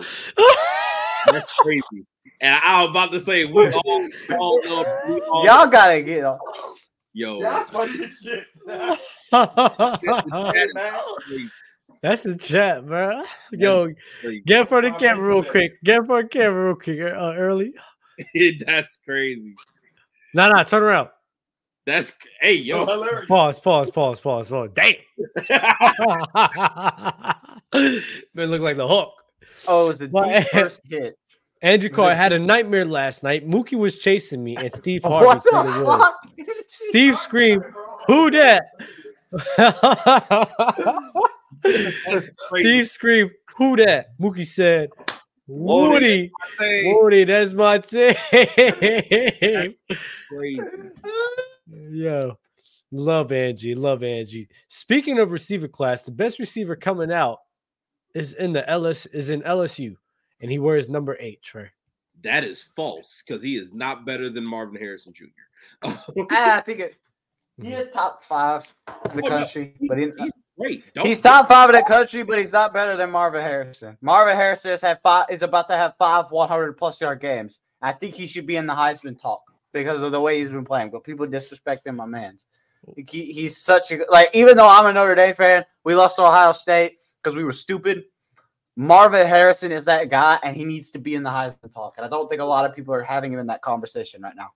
That's 1.32 1.48
crazy. 1.62 2.06
And 2.39 2.60
I 2.64 2.82
was 2.82 2.89
about 2.92 3.12
to 3.12 3.20
say, 3.20 3.46
we 3.46 3.72
all, 3.72 4.08
all 4.39 4.62
know, 4.66 4.86
we 5.08 5.22
all, 5.22 5.46
Y'all 5.46 5.68
gotta 5.68 6.02
get. 6.02 6.24
yo, 7.14 7.39
Yeah, 7.42 7.64
funny 7.66 8.06
as 8.06 8.18
shit. 8.18 8.46
The 12.02 12.10
chat 12.10 12.20
is 12.20 12.24
Man. 12.24 12.24
crazy, 12.24 12.24
That's 12.24 12.24
the 12.24 12.36
chat, 12.36 12.86
bro. 12.88 13.22
Yo, 13.52 13.88
get 14.45 14.60
in 14.62 14.66
front 14.68 14.86
of 14.86 14.93
Oh, 14.93 14.95
the 14.97 14.99
camera 14.99 15.28
real 15.28 15.43
quick. 15.43 15.74
Get 15.84 16.06
for 16.06 16.24
the 16.24 16.30
camera 16.30 16.66
real 16.68 16.76
quick 16.76 16.99
uh, 17.02 17.34
early. 17.36 17.74
That's 18.66 18.97
crazy. 19.06 19.56
No, 20.34 20.49
no, 20.49 20.64
turn 20.64 20.84
around. 20.84 21.10
That's 21.86 22.16
hey 22.41 22.54
Yo, 22.56 22.80
yo. 22.80 22.86
hilarious. 22.86 23.28
Pause, 23.28 23.60
pause, 23.60 23.91
pause, 23.91 24.20
pause, 24.20 24.49
pause. 24.49 24.70
Damn. 24.76 24.93
Man, 28.34 28.49
look 28.52 28.62
like 28.62 28.78
the 28.78 28.88
Hulk. 28.88 29.14
Oh, 29.68 29.86
it 29.86 29.88
was 29.89 29.99
the 29.99 30.08
Well, 30.08 30.30
deep 30.39 30.47
first 30.49 30.82
hit. 30.86 31.18
Andrew 31.64 31.89
Was 31.89 31.95
Carr 31.95 32.16
had 32.16 32.34
a 32.34 32.39
nightmare 32.39 32.86
last 32.86 33.24
night. 33.24 33.47
Mookie 33.47 33.78
was 33.78 33.99
chasing 33.99 34.43
me, 34.43 34.56
and 34.58 34.72
Steve 34.74 35.04
Harvey 35.04 35.26
What 35.26 35.43
the 35.43 35.52
the 35.52 35.86
fuck? 35.86 36.16
Steve 36.68 37.18
screamed, 37.18 37.64
"Who 38.08 38.32
that?" 38.32 38.64
That's 41.64 42.30
crazy. 42.49 42.64
Steve 42.70 42.89
screamed, 42.89 43.32
"Who 43.57 43.76
that?" 43.78 44.18
Mookie 44.20 44.45
said, 44.45 44.89
Woody, 45.47 45.91
"Woody, 45.91 46.32
Say, 46.55 46.93
Woody, 46.93 47.24
that's 47.26 47.53
my 47.53 47.78
team." 47.80 48.16
That's 48.32 49.76
crazy. 50.30 50.62
Yo, 51.91 52.38
love 52.91 53.32
Angie, 53.32 53.76
love 53.76 54.03
Angie. 54.03 54.49
Speaking 54.68 55.20
of 55.20 55.32
receiver 55.32 55.68
class, 55.68 56.03
the 56.03 56.12
best 56.12 56.39
receiver 56.39 56.76
coming 56.76 57.12
out 57.12 57.39
is 58.14 58.34
in 58.34 58.53
the 58.53 58.68
LS 58.70 59.05
is 59.07 59.30
in 59.30 59.41
LSU, 59.43 59.95
and 60.41 60.51
he 60.51 60.59
wears 60.59 60.89
number 60.89 61.18
eight. 61.20 61.41
Trey. 61.41 61.70
That 62.24 62.43
is 62.43 62.62
false 62.62 63.24
because 63.26 63.41
he 63.41 63.57
is 63.57 63.74
not 63.74 64.05
better 64.05 64.30
than 64.30 64.45
Marvin 64.45 64.76
Harrison 64.80 65.12
Jr. 65.14 65.26
Ah, 65.84 66.57
I 66.57 66.62
think 66.62 66.80
it. 66.80 66.95
He's 67.62 67.78
top 67.93 68.22
five 68.24 68.74
in 69.12 69.18
the 69.18 69.24
Oh, 69.26 69.28
no, 69.28 69.30
country, 69.30 69.76
but 69.88 69.97
he, 69.97 70.05
he's 70.18 70.32
great. 70.62 70.93
Don't 70.93 71.05
he's 71.05 71.22
top 71.22 71.47
five 71.47 71.70
in 71.70 71.76
the 71.76 71.84
country, 71.84 72.24
but 72.24 72.39
he's 72.39 72.51
not 72.51 72.74
better 72.74 72.95
than 72.95 73.12
Marvin 73.12 73.41
Harrison. 73.41 73.97
Marvin 74.01 74.36
Harrison 74.36 74.72
has 74.72 74.82
had 74.82 74.99
five, 75.01 75.26
is 75.30 75.41
about 75.41 75.68
to 75.70 75.76
have 75.76 75.95
five 75.97 76.26
100 76.30 76.74
plus 76.74 77.01
yard 77.01 77.22
games. 77.22 77.59
I 77.82 77.93
think 77.93 78.16
he 78.16 78.28
should 78.28 78.45
be 78.45 78.55
in 78.55 78.68
the 78.68 78.74
Heisman 78.74 79.20
talk 79.20 79.41
because 79.74 80.01
of 80.01 80.12
the 80.12 80.22
way 80.22 80.39
he's 80.39 80.49
been 80.49 80.66
playing. 80.66 80.91
But 80.91 81.03
people 81.03 81.26
disrespecting 81.28 81.95
my 81.95 82.05
man's. 82.05 82.45
He, 82.95 83.32
he's 83.32 83.57
such 83.57 83.91
a 83.91 84.05
like. 84.09 84.30
Even 84.34 84.57
though 84.57 84.68
I'm 84.68 84.86
a 84.88 84.93
Notre 84.93 85.16
Dame 85.16 85.36
fan, 85.36 85.66
we 85.84 85.95
lost 85.95 86.16
to 86.16 86.24
Ohio 86.24 86.51
State 86.51 86.97
because 87.22 87.36
we 87.36 87.43
were 87.43 87.53
stupid. 87.53 88.03
Marvin 88.76 89.28
Harrison 89.28 89.72
is 89.72 89.86
that 89.86 90.09
guy, 90.09 90.39
and 90.43 90.55
he 90.55 90.64
needs 90.64 90.91
to 90.91 90.99
be 90.99 91.14
in 91.14 91.24
the 91.24 91.30
Heisman 91.30 91.72
talk. 91.74 91.95
And 91.97 92.05
I 92.05 92.09
don't 92.09 92.28
think 92.30 92.41
a 92.41 92.45
lot 92.45 92.66
of 92.66 92.76
people 92.76 92.93
are 92.93 93.03
having 93.03 93.34
him 93.34 93.39
in 93.39 93.47
that 93.47 93.62
conversation 93.62 94.22
right 94.22 94.36
now. 94.36 94.49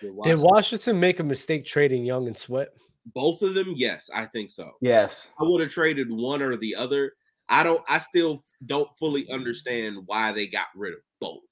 Did 0.00 0.38
Washington 0.38 0.98
make 0.98 1.20
a 1.20 1.22
mistake 1.22 1.64
trading 1.64 2.04
Young 2.04 2.26
and 2.26 2.36
Sweat? 2.36 2.68
Both 3.06 3.42
of 3.42 3.54
them? 3.54 3.72
Yes, 3.76 4.10
I 4.14 4.26
think 4.26 4.50
so. 4.50 4.72
Yes. 4.80 5.28
I 5.38 5.44
would 5.44 5.60
have 5.60 5.70
traded 5.72 6.10
one 6.10 6.42
or 6.42 6.56
the 6.56 6.74
other. 6.74 7.12
I 7.48 7.62
don't. 7.62 7.82
I 7.88 7.98
still 7.98 8.42
don't 8.66 8.90
fully 8.98 9.28
understand 9.30 9.98
why 10.06 10.32
they 10.32 10.46
got 10.46 10.68
rid 10.74 10.94
of 10.94 11.00
both. 11.20 11.42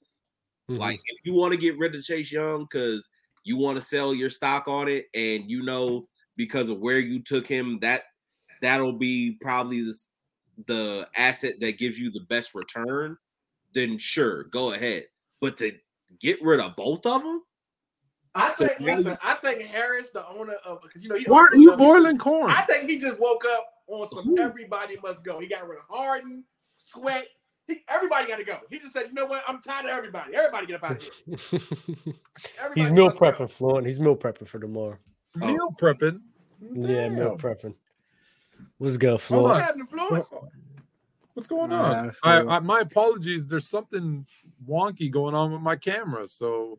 Mhm. 0.70 0.78
Like 0.78 1.00
if 1.06 1.18
you 1.24 1.34
want 1.34 1.52
to 1.52 1.58
get 1.58 1.78
rid 1.78 1.94
of 1.94 2.02
Chase 2.04 2.32
Young 2.32 2.64
because 2.64 3.08
you 3.44 3.56
want 3.56 3.76
to 3.76 3.82
sell 3.84 4.14
your 4.14 4.30
stock 4.30 4.68
on 4.68 4.88
it, 4.88 5.06
and 5.14 5.50
you 5.50 5.62
know 5.62 6.08
because 6.36 6.68
of 6.68 6.78
where 6.80 6.98
you 7.00 7.22
took 7.22 7.46
him, 7.46 7.78
that 7.80 8.04
that'll 8.62 8.92
be 8.98 9.32
probably 9.40 9.82
the, 9.82 9.90
s- 9.90 10.08
the 10.66 11.08
asset 11.16 11.54
that 11.60 11.78
gives 11.78 11.98
you 11.98 12.10
the 12.10 12.20
best 12.28 12.54
return, 12.54 13.16
then 13.74 13.98
sure, 13.98 14.44
go 14.44 14.72
ahead. 14.72 15.04
But 15.40 15.56
to 15.58 15.72
get 16.20 16.40
rid 16.42 16.60
of 16.60 16.76
both 16.76 17.04
of 17.06 17.22
them, 17.22 17.31
I 18.34 18.50
think. 18.50 18.80
now 18.80 18.96
listen, 18.96 19.18
I 19.22 19.34
think 19.34 19.62
Harris, 19.62 20.10
the 20.10 20.26
owner 20.28 20.54
of, 20.64 20.80
because 20.82 21.02
you 21.02 21.08
know, 21.10 21.16
he 21.16 21.24
Why 21.24 21.40
are 21.40 21.48
owns 21.52 21.56
you 21.62 21.70
the- 21.72 21.76
boiling 21.76 22.18
corn? 22.18 22.50
I 22.50 22.62
think 22.62 22.88
he 22.88 22.98
just 22.98 23.20
woke 23.20 23.44
up 23.44 23.66
on 23.88 24.08
some. 24.10 24.38
Everybody 24.38 24.96
must 25.02 25.22
go. 25.22 25.38
He 25.38 25.46
got 25.46 25.68
rid 25.68 25.78
of 25.78 25.84
Harden, 25.88 26.44
Sweat. 26.86 27.26
He, 27.68 27.76
everybody 27.88 28.26
got 28.26 28.38
to 28.38 28.44
go. 28.44 28.58
He 28.70 28.78
just 28.78 28.92
said, 28.92 29.06
you 29.08 29.12
know 29.14 29.26
what? 29.26 29.44
I'm 29.46 29.60
tired 29.62 29.84
of 29.84 29.90
everybody. 29.92 30.34
Everybody 30.34 30.66
get 30.66 30.82
up 30.82 30.90
out 30.90 30.96
of 30.96 31.02
here. 31.02 31.36
He's 32.74 32.90
meal 32.90 33.06
must 33.06 33.18
go. 33.18 33.30
prepping, 33.32 33.50
Fluent. 33.50 33.86
He's 33.86 34.00
meal 34.00 34.16
prepping 34.16 34.48
for 34.48 34.58
tomorrow. 34.58 34.98
Oh. 35.40 35.46
Meal 35.46 35.74
prepping. 35.80 36.20
Yeah, 36.74 37.08
meal 37.08 37.36
prepping. 37.38 37.74
What's 38.78 38.96
good, 38.96 39.10
Hold 39.10 39.20
Fluent? 39.22 39.44
What 39.44 39.54
on. 39.56 39.60
happened 39.60 39.88
to 39.90 39.96
Fluent? 39.96 40.26
What's 41.34 41.46
going 41.46 41.72
on? 41.72 42.12
I 42.22 42.38
I, 42.40 42.56
I, 42.56 42.58
my 42.60 42.80
apologies. 42.80 43.46
There's 43.46 43.68
something 43.68 44.26
wonky 44.68 45.10
going 45.10 45.34
on 45.34 45.52
with 45.52 45.62
my 45.62 45.76
camera, 45.76 46.28
so 46.28 46.78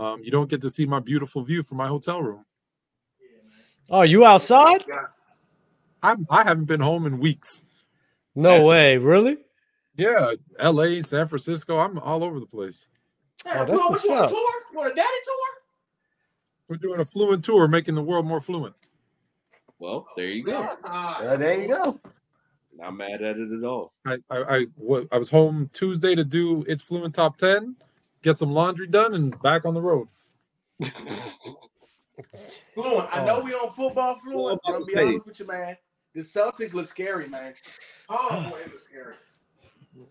um, 0.00 0.22
you 0.22 0.30
don't 0.30 0.48
get 0.48 0.60
to 0.62 0.70
see 0.70 0.86
my 0.86 1.00
beautiful 1.00 1.42
view 1.42 1.62
from 1.62 1.78
my 1.78 1.88
hotel 1.88 2.22
room. 2.22 2.44
Oh, 3.88 4.02
you 4.02 4.24
outside? 4.24 4.84
I'm, 6.02 6.26
I 6.30 6.44
haven't 6.44 6.66
been 6.66 6.80
home 6.80 7.06
in 7.06 7.18
weeks. 7.18 7.64
No 8.34 8.50
That's- 8.50 8.66
way, 8.66 8.96
really? 8.96 9.38
Yeah, 9.96 10.32
L.A., 10.58 11.02
San 11.02 11.26
Francisco. 11.26 11.78
I'm 11.78 11.98
all 11.98 12.24
over 12.24 12.40
the 12.40 12.46
place. 12.46 12.86
Yeah, 13.44 13.52
Oh, 13.62 13.64
that's 13.66 13.70
Fluent, 13.72 13.90
what's 13.90 14.08
what 14.08 14.08
you 14.08 14.14
want 14.14 14.24
up. 14.24 14.30
tour? 14.30 14.52
You 14.72 14.78
want 14.78 14.92
a 14.92 14.94
daddy 14.94 15.08
tour? 15.24 15.46
We're 16.68 16.76
doing 16.76 17.00
a 17.00 17.04
fluent 17.04 17.44
tour, 17.44 17.68
making 17.68 17.96
the 17.96 18.02
world 18.02 18.24
more 18.24 18.40
fluent. 18.40 18.74
well, 19.78 20.06
there 20.16 20.26
you 20.26 20.44
go. 20.44 20.68
Yeah, 20.86 21.36
there 21.36 21.60
you 21.60 21.68
go. 21.68 21.98
Not 22.76 22.94
mad 22.96 23.20
at 23.22 23.36
it 23.36 23.52
at 23.52 23.64
all. 23.64 23.92
I, 24.06 24.16
I, 24.30 24.36
I, 24.38 24.66
I 25.12 25.18
was 25.18 25.28
home 25.28 25.68
Tuesday 25.74 26.14
to 26.14 26.24
do 26.24 26.62
its 26.68 26.82
fluent 26.82 27.14
top 27.14 27.36
ten, 27.36 27.74
get 28.22 28.38
some 28.38 28.52
laundry 28.52 28.86
done, 28.86 29.14
and 29.14 29.40
back 29.42 29.64
on 29.64 29.74
the 29.74 29.80
road. 29.82 30.08
Fluent. 32.74 33.08
I 33.12 33.24
know 33.24 33.40
we 33.40 33.54
on 33.54 33.72
football 33.72 34.18
fluent. 34.18 34.36
Well, 34.36 34.48
I'm 34.48 34.58
but 34.64 34.70
I'm 34.70 34.74
about 34.76 34.86
be 34.86 34.92
to 34.92 34.98
say- 34.98 35.06
honest 35.06 35.26
with 35.26 35.40
you, 35.40 35.46
man. 35.46 35.76
The 36.14 36.22
Celtics 36.22 36.72
look 36.74 36.88
scary, 36.88 37.28
man. 37.28 37.54
Oh 38.08 38.48
boy, 38.50 38.58
it 38.58 38.72
looks 38.72 38.84
scary. 38.84 39.14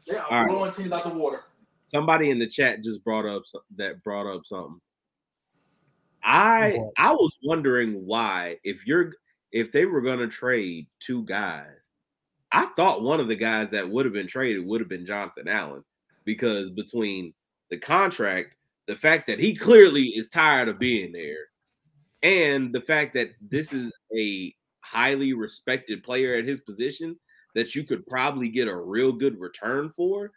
They 0.08 0.16
are 0.16 0.32
All 0.32 0.40
right. 0.46 0.50
blowing 0.50 0.72
teams 0.72 0.92
out 0.94 1.04
the 1.04 1.10
water. 1.10 1.42
Somebody 1.86 2.30
in 2.30 2.40
the 2.40 2.48
chat 2.48 2.82
just 2.84 3.04
brought 3.04 3.26
up 3.26 3.44
that 3.76 4.02
brought 4.04 4.26
up 4.34 4.46
something. 4.46 4.80
I 6.24 6.80
I 6.98 7.12
was 7.12 7.38
wondering 7.44 8.06
why 8.06 8.58
if 8.64 8.88
you're 8.88 9.14
if 9.52 9.72
they 9.74 9.86
were 9.86 10.02
gonna 10.02 10.28
trade 10.28 10.88
two 11.00 11.24
guys, 11.26 11.68
I 12.52 12.68
thought 12.78 13.02
one 13.02 13.20
of 13.20 13.28
the 13.28 13.36
guys 13.36 13.70
that 13.72 13.90
would 13.90 14.06
have 14.06 14.14
been 14.14 14.28
traded 14.28 14.66
would 14.66 14.80
have 14.80 14.90
been 14.90 15.06
Jonathan 15.06 15.48
Allen 15.50 15.84
because 16.24 16.70
between 16.72 17.34
the 17.70 17.78
contract, 17.78 18.56
the 18.88 18.96
fact 18.96 19.28
that 19.28 19.40
he 19.40 19.56
clearly 19.56 20.06
is 20.06 20.30
tired 20.30 20.68
of 20.68 20.80
being 20.80 21.12
there, 21.12 21.48
and 22.24 22.74
the 22.74 22.82
fact 22.82 23.14
that 23.14 23.30
this 23.42 23.74
is 23.74 23.92
a 24.16 24.54
highly 24.82 25.34
respected 25.34 26.04
player 26.04 26.36
at 26.36 26.46
his 26.46 26.62
position 26.62 27.16
that 27.56 27.76
you 27.76 27.84
could 27.84 28.06
probably 28.08 28.50
get 28.50 28.68
a 28.68 28.76
real 28.76 29.12
good 29.12 29.40
return 29.40 29.90
for 29.90 30.32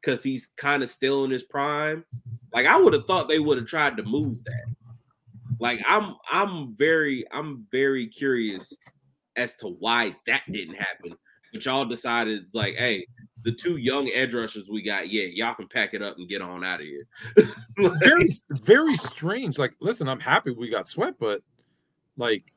because 0.00 0.22
he's 0.22 0.48
kind 0.56 0.82
of 0.82 0.90
still 0.90 1.24
in 1.24 1.30
his 1.30 1.44
prime. 1.44 2.04
Like 2.52 2.66
I 2.66 2.78
would 2.80 2.92
have 2.92 3.06
thought 3.06 3.28
they 3.28 3.38
would 3.38 3.58
have 3.58 3.66
tried 3.66 3.96
to 3.96 4.02
move 4.04 4.42
that. 4.44 4.74
Like 5.60 5.80
I'm 5.86 6.16
I'm 6.30 6.74
very 6.76 7.24
I'm 7.32 7.66
very 7.70 8.08
curious 8.08 8.72
as 9.36 9.54
to 9.56 9.68
why 9.68 10.14
that 10.26 10.42
didn't 10.50 10.76
happen. 10.76 11.16
But 11.54 11.64
y'all 11.64 11.84
decided 11.84 12.46
like, 12.52 12.74
hey, 12.74 13.06
the 13.44 13.52
two 13.52 13.76
young 13.76 14.10
edge 14.12 14.34
rushers 14.34 14.68
we 14.68 14.82
got, 14.82 15.08
yeah, 15.08 15.26
y'all 15.32 15.54
can 15.54 15.68
pack 15.68 15.94
it 15.94 16.02
up 16.02 16.16
and 16.18 16.28
get 16.28 16.42
on 16.42 16.64
out 16.64 16.80
of 16.80 16.86
here. 16.86 17.06
Very, 18.00 18.28
very 18.50 18.96
strange. 18.96 19.56
Like, 19.56 19.74
listen, 19.80 20.08
I'm 20.08 20.18
happy 20.18 20.50
we 20.50 20.68
got 20.68 20.88
sweat, 20.88 21.14
but 21.20 21.42
like, 22.16 22.52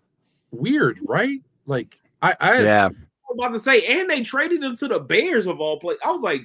weird, 0.50 0.98
right? 1.06 1.40
Like, 1.68 2.00
I, 2.24 2.36
I, 2.40 2.62
Yeah. 2.64 2.86
I'm 2.86 3.40
about 3.40 3.54
to 3.54 3.60
say, 3.60 3.86
and 3.86 4.10
they 4.10 4.24
traded 4.24 4.64
him 4.64 4.76
to 4.78 4.88
the 4.88 5.00
Bears 5.00 5.46
of 5.46 5.60
all 5.60 5.80
places. 5.80 6.02
I 6.04 6.12
was 6.12 6.24
like, 6.24 6.42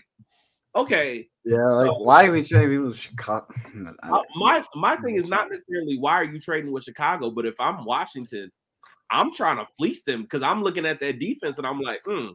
okay, 0.76 1.28
Yeah. 1.46 1.57
Like, 1.64 1.86
So- 1.86 1.98
why 2.00 2.26
are 2.26 2.32
we 2.32 2.44
trading 2.44 2.68
people 2.68 2.92
to 2.92 2.98
Chicago? 2.98 3.46
Uh, 4.03 4.20
my 4.36 4.62
my 4.74 4.96
thing 4.96 5.16
is 5.16 5.28
not 5.28 5.48
necessarily 5.48 5.98
why 5.98 6.14
are 6.14 6.24
you 6.24 6.38
trading 6.38 6.70
with 6.70 6.84
Chicago, 6.84 7.30
but 7.30 7.46
if 7.46 7.55
I'm 7.59 7.86
Washington, 7.86 8.50
I'm 9.11 9.32
trying 9.32 9.57
to 9.59 9.66
fleece 9.66 10.03
them 10.03 10.22
because 10.22 10.42
I'm 10.42 10.62
looking 10.62 10.84
at 10.86 10.98
their 11.00 11.12
defense 11.12 11.59
and 11.59 11.66
I'm 11.66 11.80
like, 11.80 12.03
hmm. 12.05 12.28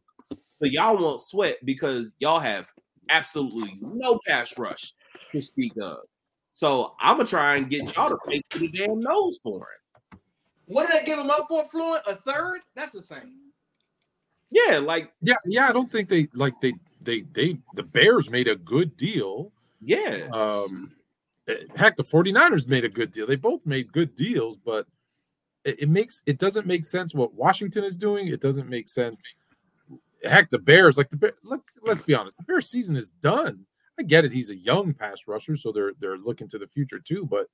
So 0.60 0.66
y'all 0.66 0.98
won't 0.98 1.22
sweat 1.22 1.58
because 1.66 2.16
y'all 2.20 2.40
have 2.40 2.72
absolutely 3.10 3.78
no 3.82 4.20
pass 4.28 4.58
rush 4.58 4.94
to 5.32 5.42
speak 5.42 5.74
of. 5.82 5.98
So 6.54 6.96
I'm 7.00 7.18
gonna 7.18 7.30
try 7.30 7.58
and 7.58 7.70
get 7.70 7.96
y'all 7.96 8.10
to 8.10 8.18
pay 8.28 8.42
for 8.50 8.60
the 8.60 8.68
damn 8.70 9.00
nose 9.00 9.40
for 9.44 9.68
it. 9.74 10.20
What 10.66 10.88
did 10.88 11.00
they 11.02 11.06
give 11.06 11.20
him 11.20 11.30
up 11.30 11.46
for, 11.48 11.66
Fluent? 11.70 12.04
A 12.08 12.16
third? 12.16 12.62
That's 12.76 12.92
the 12.94 13.04
same. 13.04 13.34
Yeah, 14.52 14.80
like 14.80 15.12
yeah, 15.22 15.36
yeah. 15.46 15.70
I 15.70 15.72
don't 15.72 15.92
think 15.92 16.10
they 16.10 16.28
like 16.34 16.60
they, 16.62 16.74
they, 17.02 17.22
they. 17.34 17.58
The 17.76 17.84
Bears 17.84 18.30
made 18.30 18.48
a 18.48 18.56
good 18.56 18.96
deal. 18.98 19.52
yeah, 19.82 20.28
Um, 20.32 20.94
eh, 21.48 21.56
heck, 21.76 21.96
the 21.96 22.04
49ers 22.04 22.68
made 22.68 22.86
a 22.86 22.90
good 22.90 23.12
deal. 23.12 23.28
They 23.28 23.36
both 23.36 23.66
made 23.66 23.92
good 23.92 24.16
deals, 24.16 24.58
but 24.58 24.88
it, 25.64 25.84
it 25.84 25.90
makes 25.90 26.22
it 26.26 26.40
doesn't 26.40 26.66
make 26.66 26.86
sense 26.86 27.14
what 27.14 27.34
Washington 27.34 27.84
is 27.84 27.96
doing. 27.96 28.28
It 28.28 28.42
doesn't 28.42 28.70
make 28.70 28.88
sense. 28.88 29.24
Heck, 30.24 30.50
the 30.50 30.60
Bears, 30.60 30.98
like 30.98 31.10
the 31.10 31.18
Bear, 31.18 31.34
look, 31.44 31.64
let's 31.84 32.02
be 32.02 32.16
honest, 32.16 32.38
the 32.38 32.44
Bears 32.44 32.70
season 32.70 32.96
is 32.96 33.12
done. 33.12 33.66
I 34.00 34.04
get 34.04 34.26
it, 34.26 34.32
he's 34.32 34.50
a 34.50 34.58
young 34.58 34.94
pass 34.94 35.22
rusher, 35.28 35.56
so 35.56 35.72
they're 35.72 35.94
they're 36.00 36.18
looking 36.18 36.48
to 36.50 36.60
the 36.60 36.68
future 36.68 37.00
too, 37.00 37.26
but 37.26 37.48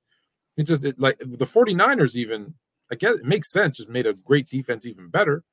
it 0.58 0.64
just 0.64 0.84
it 0.84 1.00
like 1.00 1.18
the 1.20 1.46
49ers 1.46 2.16
even 2.16 2.54
I 2.92 2.96
guess 2.96 3.16
it 3.16 3.26
makes 3.26 3.52
sense, 3.52 3.78
just 3.78 3.90
made 3.90 4.06
a 4.06 4.14
great 4.14 4.50
defense 4.50 4.86
even 4.86 5.10
better. 5.10 5.44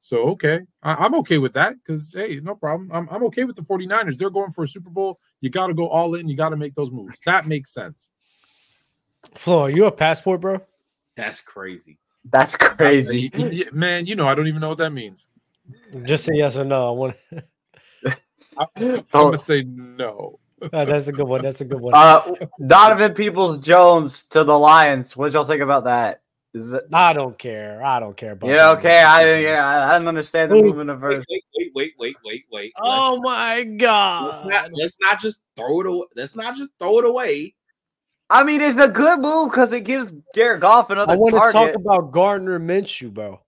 So 0.00 0.28
okay, 0.30 0.60
I, 0.82 0.94
I'm 0.94 1.14
okay 1.16 1.38
with 1.38 1.52
that 1.54 1.74
because 1.82 2.12
hey, 2.12 2.40
no 2.42 2.54
problem. 2.54 2.90
I'm, 2.92 3.08
I'm 3.10 3.24
okay 3.24 3.44
with 3.44 3.56
the 3.56 3.62
49ers. 3.62 4.16
They're 4.16 4.30
going 4.30 4.50
for 4.50 4.64
a 4.64 4.68
Super 4.68 4.90
Bowl. 4.90 5.18
You 5.40 5.50
got 5.50 5.66
to 5.66 5.74
go 5.74 5.88
all 5.88 6.14
in. 6.14 6.28
You 6.28 6.36
got 6.36 6.50
to 6.50 6.56
make 6.56 6.74
those 6.74 6.90
moves. 6.90 7.20
That 7.26 7.46
makes 7.46 7.72
sense. 7.72 8.12
Flo, 9.34 9.60
are 9.62 9.70
you 9.70 9.86
a 9.86 9.92
passport, 9.92 10.40
bro? 10.40 10.60
that's 11.16 11.40
crazy. 11.40 11.98
That's 12.24 12.56
crazy. 12.56 13.30
Man, 13.72 14.06
you 14.06 14.14
know 14.14 14.28
I 14.28 14.34
don't 14.34 14.46
even 14.46 14.60
know 14.60 14.68
what 14.68 14.78
that 14.78 14.92
means. 14.92 15.26
Just 16.04 16.24
say 16.24 16.34
yes 16.34 16.56
or 16.56 16.64
no. 16.64 16.88
I 16.88 16.90
want. 16.90 17.16
I, 18.58 18.66
am 18.76 19.04
Oh. 19.14 19.24
gonna 19.26 19.38
say 19.38 19.62
no. 19.66 20.38
Oh, 20.72 20.84
that's 20.84 21.06
a 21.06 21.12
good 21.12 21.26
one. 21.28 21.42
That's 21.42 21.60
a 21.60 21.64
good 21.64 21.80
one. 21.80 21.94
Uh, 21.94 22.34
Donovan 22.66 23.14
Peoples 23.14 23.58
Jones 23.60 24.24
to 24.24 24.42
the 24.44 24.58
Lions. 24.58 25.16
What 25.16 25.32
y'all 25.32 25.44
think 25.44 25.62
about 25.62 25.84
that? 25.84 26.22
Is 26.54 26.72
it? 26.72 26.84
I 26.92 27.12
don't 27.12 27.38
care. 27.38 27.82
I 27.84 28.00
don't 28.00 28.16
care 28.16 28.32
about. 28.32 28.50
Yeah. 28.50 28.70
Okay. 28.70 28.98
I 29.02 29.22
didn't. 29.22 29.44
Yeah, 29.44 29.64
I, 29.64 29.90
I 29.90 29.92
didn't 29.98 30.08
understand 30.08 30.50
the 30.50 30.56
Ooh. 30.56 30.62
movement 30.64 30.90
of 30.90 31.00
Wait, 31.00 31.16
verse. 31.16 31.24
wait, 31.28 31.44
wait, 31.54 31.72
wait, 31.74 31.92
wait, 31.98 32.16
wait, 32.24 32.44
wait. 32.50 32.72
Oh 32.80 33.20
my 33.20 33.58
Let's, 33.58 33.80
god. 33.80 34.46
let's 34.46 34.62
not, 34.62 34.70
let's 34.74 34.96
not 35.00 35.20
just 35.20 35.42
throw 35.56 35.80
it 35.80 35.86
away. 35.86 36.04
Let's 36.16 36.34
not 36.34 36.56
just 36.56 36.70
throw 36.78 36.98
it 36.98 37.04
away. 37.04 37.54
I 38.30 38.42
mean, 38.42 38.60
it's 38.60 38.78
a 38.78 38.88
good 38.88 39.20
move 39.20 39.50
because 39.50 39.72
it 39.72 39.84
gives 39.84 40.12
Jared 40.34 40.60
Goff 40.60 40.90
another 40.90 41.12
I 41.12 41.16
want 41.16 41.34
to 41.34 41.52
talk 41.52 41.74
about 41.74 42.12
Gardner 42.12 42.58
Minshew, 42.58 43.12
bro. 43.12 43.40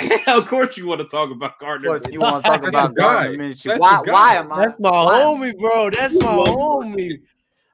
of 0.26 0.46
course, 0.46 0.76
you 0.76 0.86
want 0.86 1.00
to 1.00 1.06
talk 1.06 1.30
about 1.30 1.58
Gardner. 1.58 1.94
Of 1.94 2.02
course, 2.02 2.12
you 2.12 2.20
want 2.20 2.44
to 2.44 2.50
talk 2.50 2.62
about 2.66 2.90
your 2.90 2.94
guy. 2.94 3.24
Gardner 3.24 3.38
Minshew. 3.38 3.78
Why? 3.78 4.00
Why 4.04 4.34
am 4.36 4.52
I? 4.52 4.66
That's 4.66 4.80
my 4.80 4.90
why 4.90 5.20
homie, 5.22 5.58
bro. 5.58 5.90
That's 5.90 6.20
my 6.20 6.32
homie, 6.32 7.20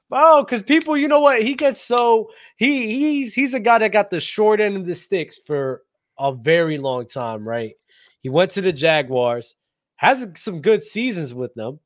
bro. 0.09 0.43
Because 0.43 0.63
people, 0.63 0.95
you 0.95 1.07
know 1.07 1.19
what? 1.19 1.41
He 1.43 1.53
gets 1.53 1.81
so 1.81 2.29
he 2.57 2.89
he's 2.89 3.33
he's 3.33 3.53
a 3.53 3.59
guy 3.59 3.79
that 3.79 3.91
got 3.91 4.09
the 4.09 4.19
short 4.19 4.61
end 4.61 4.77
of 4.77 4.85
the 4.85 4.95
sticks 4.95 5.39
for 5.45 5.81
a 6.17 6.33
very 6.33 6.77
long 6.77 7.07
time, 7.07 7.47
right? 7.47 7.73
He 8.21 8.29
went 8.29 8.51
to 8.51 8.61
the 8.61 8.71
Jaguars, 8.71 9.55
has 9.97 10.25
some 10.35 10.61
good 10.61 10.81
seasons 10.81 11.33
with 11.33 11.53
them, 11.55 11.79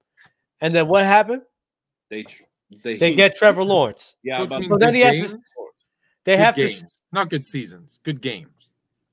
and 0.62 0.74
then 0.76 0.88
what 0.88 1.04
happened? 1.06 1.42
They 2.10 2.26
they, 2.84 2.98
They 2.98 3.16
get 3.16 3.36
Trevor 3.36 3.64
Lawrence. 3.64 4.16
yeah. 4.24 4.44
About 4.44 4.64
So 4.66 4.78
then 4.78 4.90
good 4.90 4.96
he 4.96 5.02
has 5.02 5.32
to. 5.34 5.40
They 6.26 6.34
good 6.36 6.40
have 6.40 6.56
games. 6.56 6.82
to. 6.82 6.88
not 7.12 7.30
good 7.30 7.44
seasons, 7.44 8.00
good 8.04 8.22
games. 8.22 8.50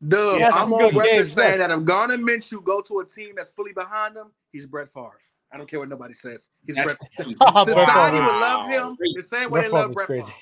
Dude, 0.07 0.39
Yes, 0.41 0.55
I'm 0.57 0.65
I'm 0.65 0.73
on 0.75 0.79
good 0.81 0.95
record 0.97 1.11
games, 1.11 1.33
saying 1.33 1.59
yes. 1.61 1.69
that 1.69 1.71
if 1.79 1.85
Gardner 1.85 2.19
Minshew 2.19 2.63
go 2.63 2.81
to 2.83 2.99
a 3.01 3.07
team 3.07 3.35
that's 3.37 3.51
fully 3.51 3.73
behind 3.73 4.17
him, 4.17 4.27
he's 4.53 4.67
Brett 4.67 4.93
Favre. 4.93 5.19
I 5.53 5.57
don't 5.57 5.69
care 5.71 5.79
what 5.79 5.89
nobody 5.89 6.13
says. 6.15 6.49
He's 6.67 6.75
That's 6.75 6.95
Brett. 6.95 6.99
crazy. 7.17 7.35
Brett 7.39 7.67
Society 7.67 8.17
Favre. 8.19 8.27
would 8.27 8.41
love 8.41 8.69
him 8.69 8.97
the 9.15 9.23
same 9.23 9.51
way 9.51 9.61
Brett 9.61 9.71
they 9.71 9.77
love 9.79 9.93
Brett 9.93 10.07
crazy. 10.07 10.23
Favre. 10.27 10.35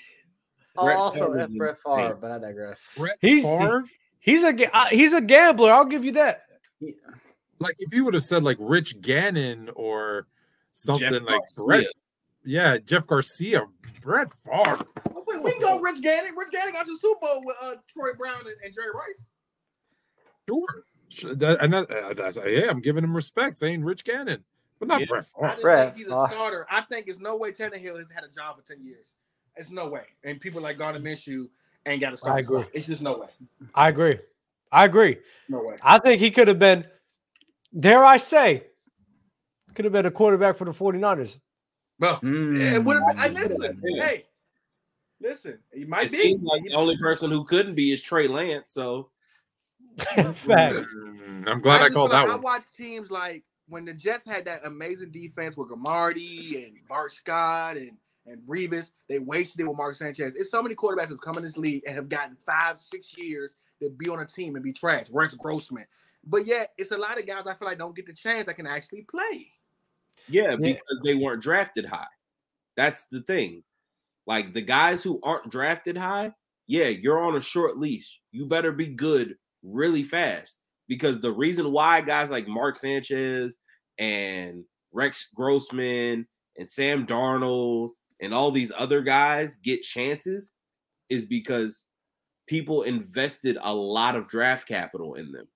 Oh, 0.76 0.88
also, 0.96 1.18
Favre 1.26 1.38
F. 1.40 1.48
is 1.50 1.56
Brett 1.56 1.76
Favre, 1.84 2.00
insane. 2.06 2.16
but 2.22 2.30
I 2.30 2.38
digress. 2.38 2.88
Brett 2.96 3.16
He's- 3.20 3.42
Favre, 3.42 3.84
He's 4.20 4.44
a 4.44 4.54
he's 4.90 5.12
a 5.12 5.20
gambler. 5.20 5.72
I'll 5.72 5.84
give 5.84 6.04
you 6.04 6.12
that. 6.12 6.44
like 7.58 7.74
if 7.80 7.92
you 7.92 8.04
would 8.04 8.14
have 8.14 8.22
said 8.24 8.42
like 8.44 8.56
Rich 8.60 9.00
Gannon 9.00 9.68
or 9.74 10.28
something 10.72 11.10
Jeff 11.10 11.22
like 11.22 11.28
Garcia. 11.40 11.64
Brett, 11.66 11.86
yeah, 12.44 12.78
Jeff 12.78 13.06
Garcia, 13.08 13.64
Brett 14.00 14.28
Favre. 14.46 14.78
We, 15.26 15.38
we 15.38 15.50
can 15.52 15.60
go 15.60 15.80
Rich 15.80 16.02
Gannon. 16.02 16.34
Rich 16.36 16.52
Gannon 16.52 16.72
got 16.72 16.86
to 16.86 16.92
the 16.92 16.98
Super 16.98 17.18
Bowl 17.20 17.42
with 17.44 17.56
uh, 17.62 17.74
Troy 17.92 18.12
Brown 18.16 18.40
and, 18.40 18.54
and 18.64 18.72
Jerry 18.74 18.90
Rice. 18.94 19.24
Sure. 20.48 20.84
Sure, 21.08 21.34
that- 21.34 21.62
and 21.62 21.72
that, 21.74 21.90
uh, 21.90 22.14
that's, 22.14 22.38
yeah, 22.46 22.70
I'm 22.70 22.80
giving 22.80 23.04
him 23.04 23.14
respect, 23.14 23.56
saying 23.58 23.84
Rich 23.84 24.04
Gannon, 24.04 24.42
but 24.78 24.88
not 24.88 25.00
Yeah. 25.00 25.06
Brett 25.06 25.24
I 25.36 25.40
Favre. 25.40 25.50
just 25.50 25.62
Brett, 25.62 25.94
think 25.94 26.04
he's 26.06 26.12
a 26.12 26.16
uh, 26.16 26.28
starter. 26.30 26.66
I 26.70 26.80
think 26.82 27.06
it's 27.08 27.18
no 27.18 27.36
way 27.36 27.52
Tannehill 27.52 27.98
has 27.98 28.10
had 28.10 28.24
a 28.24 28.28
job 28.28 28.56
for 28.56 28.62
10 28.66 28.82
years. 28.84 29.14
It's 29.56 29.70
no 29.70 29.88
way. 29.88 30.04
And 30.24 30.40
people 30.40 30.62
like 30.62 30.78
Gardner 30.78 31.00
Minshew 31.00 31.48
ain't 31.84 32.00
got 32.00 32.14
a 32.14 32.16
start. 32.16 32.36
I 32.36 32.38
agree. 32.40 32.64
It's 32.72 32.86
just 32.86 33.02
no 33.02 33.18
way. 33.18 33.28
I 33.74 33.88
agree. 33.90 34.18
I 34.70 34.86
agree. 34.86 35.18
No 35.50 35.62
way. 35.62 35.76
I 35.82 35.98
think 35.98 36.18
he 36.20 36.30
could 36.30 36.48
have 36.48 36.58
been, 36.58 36.86
dare 37.78 38.02
I 38.02 38.16
say, 38.16 38.68
could 39.74 39.84
have 39.84 39.92
been 39.92 40.06
a 40.06 40.10
quarterback 40.10 40.56
for 40.56 40.64
the 40.64 40.72
49ers. 40.72 41.38
Well, 41.98 42.18
it 42.22 42.82
would 42.84 42.96
have 42.96 43.06
been. 43.06 43.18
I 43.18 43.28
Mm. 43.28 43.34
listen. 43.34 43.82
Yeah. 43.84 44.04
Hey, 44.06 44.24
listen. 45.20 45.58
He 45.74 45.84
might 45.84 46.06
It 46.06 46.12
be. 46.12 46.16
seems 46.16 46.42
like 46.42 46.62
the 46.64 46.72
only 46.72 46.96
person 46.96 47.30
who 47.30 47.44
couldn't 47.44 47.74
be 47.74 47.92
is 47.92 48.00
Trey 48.00 48.26
Lance. 48.28 48.72
So 48.72 49.10
Facts. 50.34 50.86
Mm, 50.94 51.50
I'm 51.50 51.60
glad 51.60 51.80
I, 51.80 51.84
just 51.84 51.94
called 51.94 52.10
feel 52.10 52.18
that 52.18 52.22
like 52.24 52.30
I 52.30 52.34
one. 52.34 52.42
watched 52.42 52.74
teams 52.74 53.10
like 53.10 53.44
when 53.68 53.84
the 53.84 53.92
Jets 53.92 54.24
had 54.24 54.44
that 54.46 54.64
amazing 54.64 55.10
defense 55.10 55.56
with 55.56 55.68
Gamardi 55.68 56.66
and 56.66 56.76
Bart 56.88 57.12
Scott 57.12 57.76
and 57.76 57.92
and 58.26 58.40
Revis. 58.46 58.92
They 59.08 59.18
wasted 59.18 59.60
it 59.60 59.68
with 59.68 59.76
Mark 59.76 59.94
Sanchez. 59.94 60.34
It's 60.34 60.50
so 60.50 60.62
many 60.62 60.74
quarterbacks 60.74 61.08
who've 61.08 61.20
come 61.20 61.36
in 61.36 61.42
this 61.42 61.58
league 61.58 61.82
and 61.86 61.96
have 61.96 62.08
gotten 62.08 62.36
five, 62.46 62.80
six 62.80 63.16
years 63.16 63.50
to 63.80 63.90
be 63.90 64.08
on 64.08 64.20
a 64.20 64.26
team 64.26 64.54
and 64.54 64.64
be 64.64 64.72
trash. 64.72 65.06
Rex 65.10 65.34
Grossman. 65.34 65.86
But 66.24 66.46
yet, 66.46 66.72
it's 66.78 66.92
a 66.92 66.96
lot 66.96 67.18
of 67.18 67.26
guys 67.26 67.44
I 67.46 67.54
feel 67.54 67.66
like 67.68 67.78
don't 67.78 67.96
get 67.96 68.06
the 68.06 68.12
chance 68.12 68.46
that 68.46 68.54
can 68.54 68.66
actually 68.66 69.02
play. 69.02 69.48
yeah, 70.28 70.56
because 70.56 71.00
they 71.02 71.14
weren't 71.14 71.42
drafted 71.42 71.84
high. 71.84 72.06
That's 72.76 73.06
the 73.06 73.22
thing. 73.22 73.64
Like 74.26 74.54
the 74.54 74.60
guys 74.62 75.02
who 75.02 75.20
aren't 75.24 75.50
drafted 75.50 75.96
high, 75.96 76.32
yeah, 76.68 76.86
you're 76.86 77.22
on 77.22 77.36
a 77.36 77.40
short 77.40 77.76
leash. 77.78 78.20
You 78.30 78.46
better 78.46 78.70
be 78.70 78.86
good 78.86 79.36
really 79.62 80.02
fast 80.02 80.58
because 80.88 81.20
the 81.20 81.32
reason 81.32 81.72
why 81.72 82.00
guys 82.00 82.30
like 82.30 82.46
Mark 82.48 82.76
Sanchez 82.76 83.56
and 83.98 84.64
Rex 84.92 85.28
Grossman 85.34 86.26
and 86.56 86.68
Sam 86.68 87.06
Darnold 87.06 87.90
and 88.20 88.34
all 88.34 88.50
these 88.50 88.72
other 88.76 89.00
guys 89.02 89.56
get 89.56 89.82
chances 89.82 90.52
is 91.08 91.26
because 91.26 91.86
people 92.46 92.82
invested 92.82 93.58
a 93.60 93.74
lot 93.74 94.16
of 94.16 94.28
draft 94.28 94.68
capital 94.68 95.14
in 95.14 95.32
them. 95.32 95.46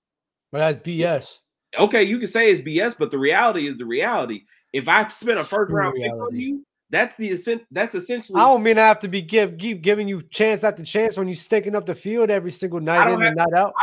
But 0.51 0.59
that's 0.59 0.87
BS. 0.87 1.37
Okay, 1.79 2.03
you 2.03 2.19
can 2.19 2.27
say 2.27 2.49
it's 2.49 2.61
BS, 2.61 2.95
but 2.97 3.11
the 3.11 3.19
reality 3.19 3.67
is 3.67 3.77
the 3.77 3.85
reality. 3.85 4.41
If 4.73 4.87
I 4.87 5.07
spent 5.07 5.39
a 5.39 5.43
first 5.43 5.71
round 5.71 5.95
pick 5.95 6.11
on 6.11 6.35
you, 6.35 6.65
that's 6.89 7.17
the 7.17 7.61
that's 7.71 7.95
essentially 7.95 8.39
I 8.39 8.45
don't 8.45 8.63
mean 8.63 8.79
I 8.79 8.85
have 8.85 8.99
to 8.99 9.07
be 9.07 9.21
give 9.21 9.57
keep 9.57 9.81
giving 9.81 10.07
you 10.07 10.21
chance 10.21 10.63
after 10.63 10.83
chance 10.83 11.17
when 11.17 11.27
you 11.27 11.33
sticking 11.33 11.75
up 11.75 11.85
the 11.85 11.95
field 11.95 12.29
every 12.29 12.51
single 12.51 12.79
night 12.79 13.11
in 13.11 13.21
and 13.21 13.35
night 13.35 13.53
out. 13.53 13.73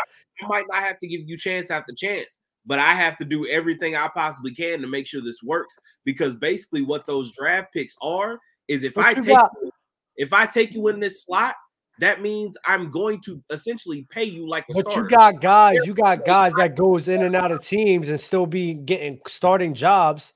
I 0.42 0.46
might 0.46 0.64
not 0.70 0.82
have 0.82 0.98
to 1.00 1.06
give 1.06 1.20
you 1.26 1.36
chance 1.36 1.70
after 1.70 1.94
chance, 1.94 2.38
but 2.66 2.78
I 2.78 2.94
have 2.94 3.16
to 3.18 3.24
do 3.24 3.46
everything 3.48 3.94
I 3.94 4.08
possibly 4.08 4.54
can 4.54 4.80
to 4.80 4.86
make 4.86 5.06
sure 5.06 5.22
this 5.22 5.42
works. 5.42 5.78
Because 6.04 6.36
basically, 6.36 6.82
what 6.82 7.06
those 7.06 7.32
draft 7.32 7.72
picks 7.72 7.94
are 8.02 8.38
is 8.68 8.82
if 8.82 8.94
But 8.94 9.04
I 9.04 9.08
you 9.10 9.22
take 9.22 9.38
you, 9.62 9.70
if 10.16 10.32
I 10.32 10.46
take 10.46 10.74
you 10.74 10.88
in 10.88 11.00
this 11.00 11.24
slot, 11.24 11.54
that 12.00 12.22
means 12.22 12.56
I'm 12.66 12.90
going 12.90 13.20
to 13.22 13.42
essentially 13.50 14.06
pay 14.10 14.24
you 14.24 14.48
like 14.48 14.64
a 14.70 14.74
But 14.74 14.90
starter. 14.90 15.08
you 15.08 15.16
got 15.16 15.40
guys, 15.40 15.86
you 15.86 15.94
got 15.94 16.24
guys 16.24 16.54
that 16.54 16.76
goes 16.76 17.08
in 17.08 17.22
and 17.22 17.36
out 17.36 17.52
of 17.52 17.64
teams 17.64 18.08
and 18.08 18.18
still 18.18 18.46
be 18.46 18.74
getting 18.74 19.20
starting 19.28 19.74
jobs, 19.74 20.32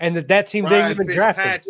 and 0.00 0.16
that 0.16 0.28
that 0.28 0.46
team 0.48 0.64
Ryan 0.64 0.88
didn't 0.88 0.90
even 0.92 1.14
draft 1.14 1.38
him. 1.38 1.60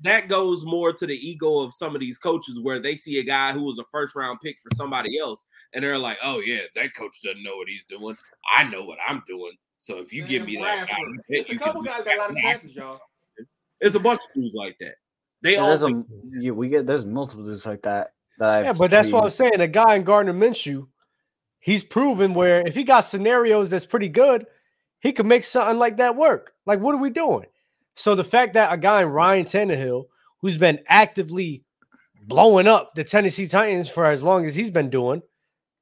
That 0.00 0.28
goes 0.28 0.66
more 0.66 0.92
to 0.92 1.06
the 1.06 1.14
ego 1.14 1.60
of 1.60 1.72
some 1.72 1.94
of 1.94 2.00
these 2.00 2.18
coaches 2.18 2.60
where 2.60 2.80
they 2.80 2.96
see 2.96 3.20
a 3.20 3.22
guy 3.22 3.52
who 3.52 3.62
was 3.62 3.78
a 3.78 3.84
first 3.84 4.16
round 4.16 4.40
pick 4.42 4.58
for 4.60 4.74
somebody 4.74 5.18
else 5.18 5.46
and 5.72 5.82
they're 5.82 5.96
like, 5.96 6.18
oh, 6.22 6.40
yeah, 6.40 6.62
that 6.74 6.94
coach 6.94 7.22
doesn't 7.22 7.42
know 7.42 7.56
what 7.56 7.68
he's 7.68 7.84
doing. 7.84 8.16
I 8.54 8.64
know 8.64 8.82
what 8.82 8.98
I'm 9.08 9.22
doing. 9.26 9.52
So 9.78 9.98
if 9.98 10.12
you 10.12 10.24
give 10.24 10.44
me 10.44 10.56
that 10.56 10.88
guy, 10.88 10.96
you 10.98 11.20
It's 11.28 11.48
you 11.48 11.56
a 11.56 11.58
couple 11.58 11.82
guys 11.82 12.02
that. 12.04 12.04
got 12.04 12.16
a 12.16 12.20
lot 12.20 12.30
of 12.30 12.36
chances, 12.36 12.74
y'all. 12.74 13.00
It's 13.80 13.94
a 13.94 14.00
bunch 14.00 14.20
of 14.28 14.34
dudes 14.34 14.54
like 14.54 14.76
that. 14.80 14.96
They 15.42 15.54
Yeah, 15.54 15.62
all 15.62 15.78
think, 15.78 16.06
a, 16.06 16.40
yeah, 16.40 16.50
we 16.50 16.68
get 16.68 16.86
there's 16.86 17.04
multiple 17.04 17.44
dudes 17.44 17.66
like 17.66 17.82
that. 17.82 18.12
that 18.38 18.48
I've 18.48 18.64
Yeah, 18.64 18.72
but 18.72 18.90
that's 18.90 19.10
what 19.10 19.24
I'm 19.24 19.30
saying. 19.30 19.60
A 19.60 19.68
guy 19.68 19.94
in 19.94 20.04
Gardner 20.04 20.34
Minshew, 20.34 20.86
he's 21.60 21.82
proven 21.82 22.34
where 22.34 22.66
if 22.66 22.74
he 22.74 22.84
got 22.84 23.00
scenarios 23.00 23.70
that's 23.70 23.86
pretty 23.86 24.08
good, 24.08 24.46
he 25.00 25.12
could 25.12 25.26
make 25.26 25.42
something 25.42 25.78
like 25.78 25.96
that 25.96 26.14
work. 26.14 26.52
Like, 26.64 26.78
what 26.78 26.94
are 26.94 26.98
we 26.98 27.10
doing? 27.10 27.46
So 27.94 28.14
the 28.14 28.24
fact 28.24 28.54
that 28.54 28.72
a 28.72 28.76
guy 28.76 29.02
Ryan 29.04 29.44
Tannehill, 29.44 30.04
who's 30.40 30.56
been 30.56 30.80
actively 30.88 31.62
blowing 32.26 32.66
up 32.66 32.94
the 32.94 33.04
Tennessee 33.04 33.46
Titans 33.46 33.88
for 33.88 34.06
as 34.06 34.22
long 34.22 34.44
as 34.44 34.54
he's 34.54 34.70
been 34.70 34.90
doing, 34.90 35.22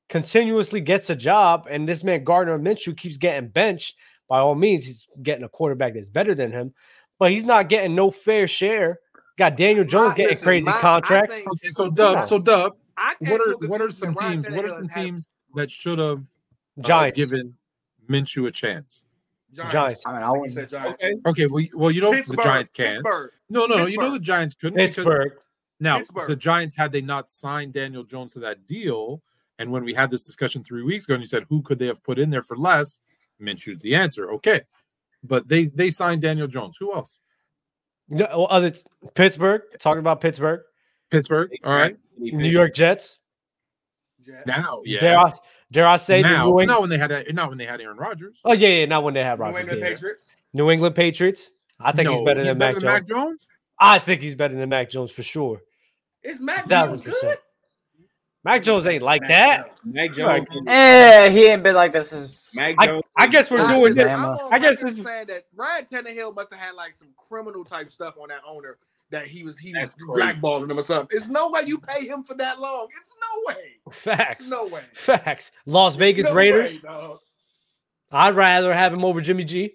continuously 0.09 0.81
gets 0.81 1.11
a 1.11 1.17
job, 1.17 1.67
and 1.71 1.89
this 1.89 2.03
man 2.03 2.25
Gardner 2.25 2.59
Minshew 2.59 2.97
keeps 2.97 3.17
getting 3.17 3.49
benched. 3.49 3.97
By 4.29 4.39
all 4.39 4.55
means, 4.55 4.85
he's 4.85 5.07
getting 5.23 5.45
a 5.45 5.49
quarterback 5.49 5.95
that's 5.95 6.07
better 6.07 6.35
than 6.35 6.53
him, 6.53 6.73
but 7.19 7.31
he's 7.31 7.45
not 7.45 7.69
getting 7.69 7.95
no 7.95 8.11
fair 8.11 8.47
share. 8.47 8.99
Got 9.39 9.57
Daniel 9.57 9.85
Jones 9.85 10.11
My- 10.11 10.15
getting 10.17 10.31
listen, 10.33 10.45
crazy 10.45 10.67
my- 10.67 10.79
contracts. 10.79 11.37
think- 11.37 11.53
Okay, 11.53 11.69
so 11.69 11.91
Dub, 11.91 12.27
so 12.27 12.39
Dub, 12.39 12.77
what 13.21 13.41
are 13.41 13.69
what 13.69 13.81
are 13.81 13.91
some 13.91 14.15
teams? 14.15 14.49
What 14.49 14.65
are 14.65 14.75
some 14.75 14.89
has- 14.89 15.05
teams 15.05 15.29
that 15.55 15.71
should 15.71 15.99
have 15.99 16.25
uh, 16.85 17.11
given 17.11 17.57
Minshew 18.09 18.47
a 18.47 18.51
chance? 18.51 19.03
Giants. 19.55 20.03
I 20.07 20.13
mean, 20.13 20.23
I 20.23 20.29
Like 20.29 20.35
you 20.37 20.41
wouldn't. 20.41 20.55
said, 20.55 20.71
Giants. 20.71 21.03
okay, 21.03 21.15
Okay, 21.27 21.47
well, 21.47 21.61
you- 21.61 21.79
well, 21.79 21.91
you 21.91 22.01
know 22.01 22.13
Pittsburgh, 22.13 22.37
the 22.39 22.43
Giants 22.45 22.71
can. 22.73 22.95
Pittsburgh. 23.03 23.31
No, 23.49 23.67
no, 23.67 23.77
no. 23.79 23.87
You 23.87 23.99
know 23.99 24.13
the 24.13 24.19
Giants 24.19 24.55
couldn't. 24.55 24.77
because- 24.77 24.95
Pittsburgh. 24.97 25.33
Now, 25.81 25.99
Pittsburgh. 25.99 26.29
the 26.29 26.37
Giants, 26.37 26.77
had 26.77 26.93
they 26.93 27.01
not 27.01 27.31
signed 27.31 27.73
Daniel 27.73 28.05
Jones 28.05 28.35
to 28.35 28.41
that 28.41 28.67
deal, 28.67 29.23
and 29.59 29.71
when 29.73 29.83
we 29.83 29.95
had 29.95 30.11
this 30.11 30.25
discussion 30.27 30.63
three 30.63 30.83
weeks 30.83 31.07
ago, 31.07 31.15
and 31.15 31.23
you 31.23 31.27
said 31.27 31.47
who 31.49 31.63
could 31.63 31.79
they 31.79 31.87
have 31.87 32.03
put 32.03 32.19
in 32.19 32.31
there 32.31 32.43
for 32.43 32.57
less, 32.57 32.99
Minshew's 33.41 33.81
the 33.83 33.95
answer. 33.95 34.31
Okay, 34.33 34.61
but 35.25 35.49
they 35.49 35.65
they 35.65 35.89
signed 35.91 36.21
Daniel 36.23 36.47
Jones. 36.47 36.77
Who 36.79 36.93
else? 36.95 37.21
No, 38.11 38.27
well, 38.31 38.47
other 38.51 38.73
Pittsburgh. 39.15 39.63
Talking 39.79 40.01
about 40.01 40.21
Pittsburgh, 40.21 40.61
Pittsburgh. 41.11 41.51
All 41.65 41.75
right. 41.75 41.97
New 42.19 42.51
York 42.51 42.75
Jets. 42.75 43.19
Jets. 44.23 44.47
Now, 44.47 44.83
yeah. 44.85 45.01
Dare 45.01 45.19
I, 45.19 45.33
dare 45.73 45.87
I 45.87 45.97
say 45.97 46.23
the 46.23 46.29
now, 46.29 46.45
New 46.45 46.61
England? 46.61 46.69
not 46.69 46.81
when 46.81 46.91
they 46.91 46.99
had 46.99 47.35
not 47.35 47.49
when 47.49 47.59
they 47.59 47.67
had 47.67 47.81
Aaron 47.81 47.97
Rodgers. 47.97 48.41
Oh 48.45 48.53
yeah, 48.53 48.69
yeah, 48.69 48.87
not 48.87 49.05
when 49.05 49.15
they 49.15 49.25
have 49.25 49.39
New 49.39 49.45
Rodgers. 49.47 49.61
England 49.61 49.81
yeah. 49.81 49.89
Patriots. 49.89 50.31
New 50.53 50.71
England 50.71 50.95
Patriots. 50.95 51.51
I 51.79 51.93
think 51.93 52.09
he's 52.09 52.19
No, 52.19 52.25
better 52.25 52.45
than 52.45 52.59
Mac 52.59 52.75
Jones. 52.75 52.85
Mac 52.85 53.07
Jones. 53.07 53.49
I 53.79 53.99
think 53.99 54.21
he's 54.21 54.35
better 54.35 54.55
than 54.55 54.69
Mac 54.69 54.91
Jones 54.91 55.11
for 55.11 55.23
sure. 55.23 55.61
Is 56.23 56.39
Mac 56.41 56.69
Jones 56.69 57.01
good? 57.03 57.39
Mac 58.43 58.63
Jones 58.63 58.87
ain't 58.87 59.03
like 59.03 59.27
that. 59.29 59.69
Mac 59.85 60.15
Jones. 60.15 60.49
Eh, 60.67 61.29
he 61.31 61.47
ain't 61.47 61.63
been 61.63 61.75
like 61.75 61.93
this 61.93 62.11
since. 62.11 62.55
Mac 62.55 62.75
I, 62.79 62.87
Jones. 62.87 63.03
I 63.17 63.27
guess 63.27 63.51
we're 63.51 63.67
doing 63.69 63.95
this. 63.95 64.13
I'm 64.13 64.39
I 64.51 64.59
guess 64.59 64.81
just 64.81 64.93
it's- 64.93 65.05
saying 65.05 65.27
that 65.29 65.45
Ryan 65.55 65.85
Tannehill 65.85 66.35
must 66.35 66.51
have 66.53 66.61
had 66.61 66.75
like 66.75 66.93
some 66.95 67.09
criminal 67.17 67.65
type 67.65 67.91
stuff 67.91 68.17
on 68.21 68.29
that 68.29 68.41
owner 68.47 68.79
that 69.11 69.27
he 69.27 69.43
was 69.43 69.59
he 69.59 69.73
was 69.73 69.95
That's 69.95 69.95
crazy. 69.95 70.41
blackballing 70.41 70.71
him 70.71 70.79
or 70.79 70.83
something. 70.83 71.17
It's 71.17 71.29
no 71.29 71.49
way 71.51 71.63
you 71.67 71.79
pay 71.79 72.07
him 72.07 72.23
for 72.23 72.35
that 72.35 72.61
long. 72.61 72.89
It's 72.99 73.11
no 73.21 73.55
way. 73.55 73.71
Facts. 73.91 74.49
No 74.49 74.67
way. 74.67 74.83
Facts. 74.95 75.51
Las 75.67 75.97
Vegas 75.97 76.27
No 76.27 76.35
Raiders. 76.35 76.83
way. 76.83 77.15
I'd 78.13 78.35
rather 78.35 78.73
have 78.75 78.93
him 78.93 79.05
over 79.05 79.21
Jimmy 79.21 79.45
G. 79.45 79.73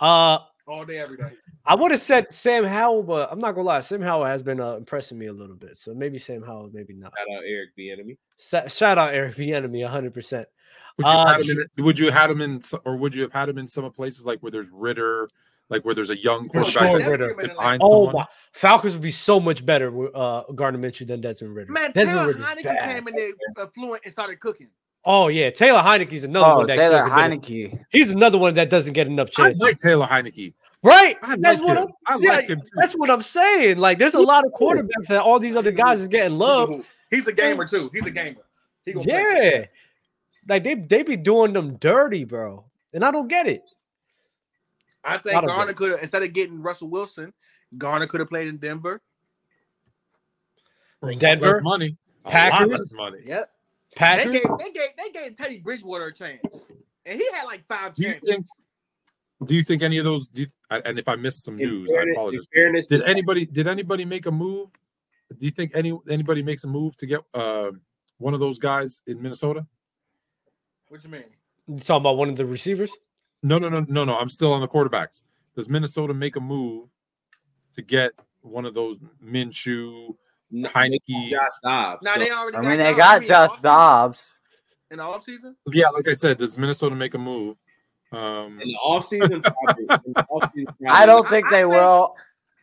Uh, 0.00 0.38
All 0.66 0.84
day, 0.84 0.98
every 0.98 1.16
day. 1.16 1.30
I 1.64 1.74
would 1.74 1.90
have 1.90 2.00
said 2.00 2.26
Sam 2.32 2.64
Howell, 2.64 3.02
but 3.02 3.28
I'm 3.30 3.40
not 3.40 3.52
gonna 3.52 3.66
lie. 3.66 3.80
Sam 3.80 4.00
Howell 4.00 4.24
has 4.26 4.42
been 4.42 4.60
uh, 4.60 4.76
impressing 4.76 5.18
me 5.18 5.26
a 5.26 5.32
little 5.32 5.56
bit. 5.56 5.76
So 5.76 5.92
maybe 5.94 6.18
Sam 6.18 6.42
Howell, 6.42 6.70
maybe 6.72 6.94
not. 6.94 7.12
Shout 7.16 7.36
out 7.36 7.42
Eric 7.46 7.70
the 7.76 7.90
enemy. 7.90 8.16
Sa- 8.36 8.66
shout 8.68 8.96
out 8.98 9.12
Eric 9.14 9.36
Bieniemy, 9.36 9.82
100. 9.82 10.14
percent 10.14 10.48
Would 10.96 11.06
you, 11.06 11.12
Uh, 11.12 11.26
have 11.26 11.44
him 11.44 11.58
in, 11.76 11.84
would 11.84 11.98
you 11.98 12.06
have 12.06 12.14
had 12.14 12.30
him 12.30 12.40
in, 12.40 12.60
or 12.86 12.96
would 12.96 13.14
you 13.14 13.22
have 13.22 13.32
had 13.32 13.48
him 13.48 13.58
in 13.58 13.68
some 13.68 13.84
of 13.84 13.94
places 13.94 14.24
like 14.24 14.40
where 14.40 14.50
there's 14.52 14.70
Ridder, 14.70 15.28
like 15.70 15.84
where 15.84 15.94
there's 15.94 16.10
a 16.10 16.16
young 16.18 16.48
quarterback 16.48 16.90
sure, 16.90 16.98
that- 16.98 17.08
Ridder. 17.08 17.34
behind 17.34 17.80
Oh 17.84 18.06
someone? 18.06 18.14
my, 18.22 18.26
Falcons 18.52 18.92
would 18.94 19.02
be 19.02 19.10
so 19.10 19.38
much 19.38 19.64
better 19.64 19.90
with 19.90 20.14
uh, 20.14 20.44
Gardner 20.54 20.80
Minshew 20.80 21.06
than 21.06 21.20
Desmond 21.20 21.54
Ridder. 21.54 21.72
Man, 21.72 21.92
Desmond 21.92 22.08
Taylor 22.18 22.26
Ridder's 22.28 22.44
Heinicke 22.44 22.62
bad. 22.64 22.94
came 22.94 23.08
in 23.08 23.14
there 23.14 23.30
uh, 23.58 23.66
fluent 23.68 24.02
and 24.04 24.12
started 24.12 24.40
cooking. 24.40 24.68
Oh 25.04 25.28
yeah, 25.28 25.50
Taylor 25.50 25.80
Heinicke's 25.80 26.24
another 26.24 26.46
Oh, 26.52 26.56
one 26.58 26.66
that 26.68 26.76
Taylor 26.76 26.98
doesn't 26.98 27.10
get- 27.10 27.18
Heinicke. 27.42 27.84
He's 27.90 28.10
another 28.10 28.38
one 28.38 28.54
that 28.54 28.68
doesn't 28.70 28.92
get 28.94 29.06
enough 29.06 29.28
I 29.38 29.50
like 29.58 29.78
Taylor 29.78 30.06
Heineke. 30.06 30.54
right? 30.82 31.16
I 31.22 31.36
That's 31.36 31.60
like 31.60 31.68
what 31.68 31.76
him. 31.78 31.88
I'm. 32.06 32.18
I 32.20 32.24
yeah, 32.24 32.30
like 32.32 32.48
him 32.48 32.60
too. 32.60 32.70
That's 32.76 32.94
what 32.94 33.10
I'm 33.10 33.22
saying. 33.22 33.78
Like, 33.78 33.98
there's 33.98 34.14
a 34.14 34.20
lot 34.20 34.44
of 34.44 34.52
quarterbacks 34.52 35.06
that 35.08 35.20
all 35.22 35.38
these 35.38 35.54
other 35.56 35.70
guys 35.72 36.00
is 36.00 36.08
getting 36.08 36.36
love. 36.38 36.84
He's 37.10 37.26
a 37.26 37.32
gamer 37.32 37.66
too. 37.66 37.90
He's 37.94 38.06
a 38.06 38.10
gamer. 38.10 38.42
He 38.84 38.92
gonna 38.92 39.04
play. 39.04 39.52
Yeah, 39.60 39.64
like 40.48 40.64
they 40.64 40.74
they 40.74 41.02
be 41.02 41.16
doing 41.16 41.52
them 41.52 41.76
dirty, 41.76 42.24
bro, 42.24 42.64
and 42.92 43.04
I 43.04 43.10
don't 43.10 43.28
get 43.28 43.46
it. 43.46 43.62
I 45.08 45.18
think 45.18 45.46
Garner 45.46 45.72
could 45.74 45.90
have 45.92 46.00
instead 46.02 46.22
of 46.22 46.32
getting 46.32 46.60
Russell 46.60 46.88
Wilson, 46.88 47.32
Garner 47.76 48.06
could 48.06 48.20
have 48.20 48.28
played 48.28 48.48
in 48.48 48.56
Denver. 48.58 49.00
For 51.00 51.14
Denver, 51.14 51.60
money, 51.62 51.96
a 52.24 52.30
Packers. 52.30 52.92
money. 52.92 53.18
Yep. 53.24 53.50
They 53.98 54.24
gave 54.24 54.42
they 54.58 54.70
gave 54.70 54.88
they 54.96 55.10
gave 55.12 55.36
Teddy 55.36 55.58
Bridgewater 55.60 56.06
a 56.06 56.12
chance. 56.14 56.42
And 57.06 57.18
he 57.18 57.26
had 57.32 57.44
like 57.44 57.64
five 57.64 57.94
Do 57.94 58.02
you 58.02 58.12
chances. 58.14 58.28
think? 58.28 58.46
Do 59.46 59.54
you 59.54 59.62
think 59.62 59.82
any 59.82 59.98
of 59.98 60.04
those? 60.04 60.26
Do 60.28 60.42
you, 60.42 60.48
and 60.70 60.98
if 60.98 61.08
I 61.08 61.14
missed 61.16 61.44
some 61.44 61.54
In 61.60 61.68
news, 61.68 61.88
I 61.90 61.94
fairness- 61.94 62.06
in 62.08 62.12
apologize. 62.16 62.46
fairness, 62.52 62.86
Did 62.88 63.02
anybody? 63.02 63.46
Did 63.46 63.66
anybody 63.68 64.04
make 64.04 64.26
a 64.26 64.30
move? 64.32 64.68
Do 65.38 65.46
you 65.46 65.52
think 65.52 65.72
any 65.74 65.96
anybody 66.10 66.42
makes 66.42 66.64
a 66.64 66.66
move 66.66 66.96
to 66.98 67.06
get 67.06 67.20
uh, 67.34 67.70
one 68.18 68.34
of 68.34 68.40
those 68.40 68.58
guys 68.58 69.00
in 69.06 69.22
Minnesota? 69.22 69.64
What 70.88 71.04
you 71.04 71.10
mean? 71.10 71.24
You 71.68 71.78
talking 71.78 71.96
about 72.02 72.16
one 72.16 72.28
of 72.28 72.36
the 72.36 72.46
receivers? 72.46 72.92
No, 73.42 73.58
no, 73.58 73.68
no, 73.68 73.80
no, 73.88 74.04
no. 74.04 74.16
I'm 74.18 74.28
still 74.28 74.52
on 74.52 74.60
the 74.60 74.68
quarterbacks. 74.68 75.22
Does 75.56 75.68
Minnesota 75.68 76.14
make 76.14 76.36
a 76.36 76.40
move 76.40 76.88
to 77.74 77.82
get 77.82 78.12
one 78.42 78.64
of 78.64 78.74
those 78.74 78.98
Minshew, 79.24 80.14
N- 80.52 80.64
Heinicke's? 80.64 81.30
Josh 81.30 81.40
Dobbs. 81.62 82.02
Now 82.02 82.14
So, 82.14 82.20
they 82.20 82.30
already. 82.30 82.56
I 82.56 82.60
mean, 82.62 82.78
they 82.78 82.84
Dobbs. 82.92 82.96
got 82.98 83.14
You 83.14 83.20
mean 83.20 83.28
Josh? 83.28 83.60
Dobbs. 83.60 84.38
in 84.90 84.96
the 84.98 85.04
offseason. 85.04 85.54
Yeah, 85.72 85.88
like 85.88 86.08
I 86.08 86.14
said, 86.14 86.38
does 86.38 86.56
Minnesota 86.56 86.94
make 86.94 87.14
a 87.14 87.18
move? 87.18 87.56
Um, 88.10 88.58
in 88.60 88.68
the 88.68 88.78
offseason, 88.84 89.42
probably, 89.42 89.82
in 90.06 90.12
the 90.14 90.26
offseason, 90.30 90.74
I 90.88 91.04
don't 91.06 91.28
think 91.28 91.46
I 91.48 91.50
they 91.50 91.56
think- 91.62 91.72
will. 91.72 92.16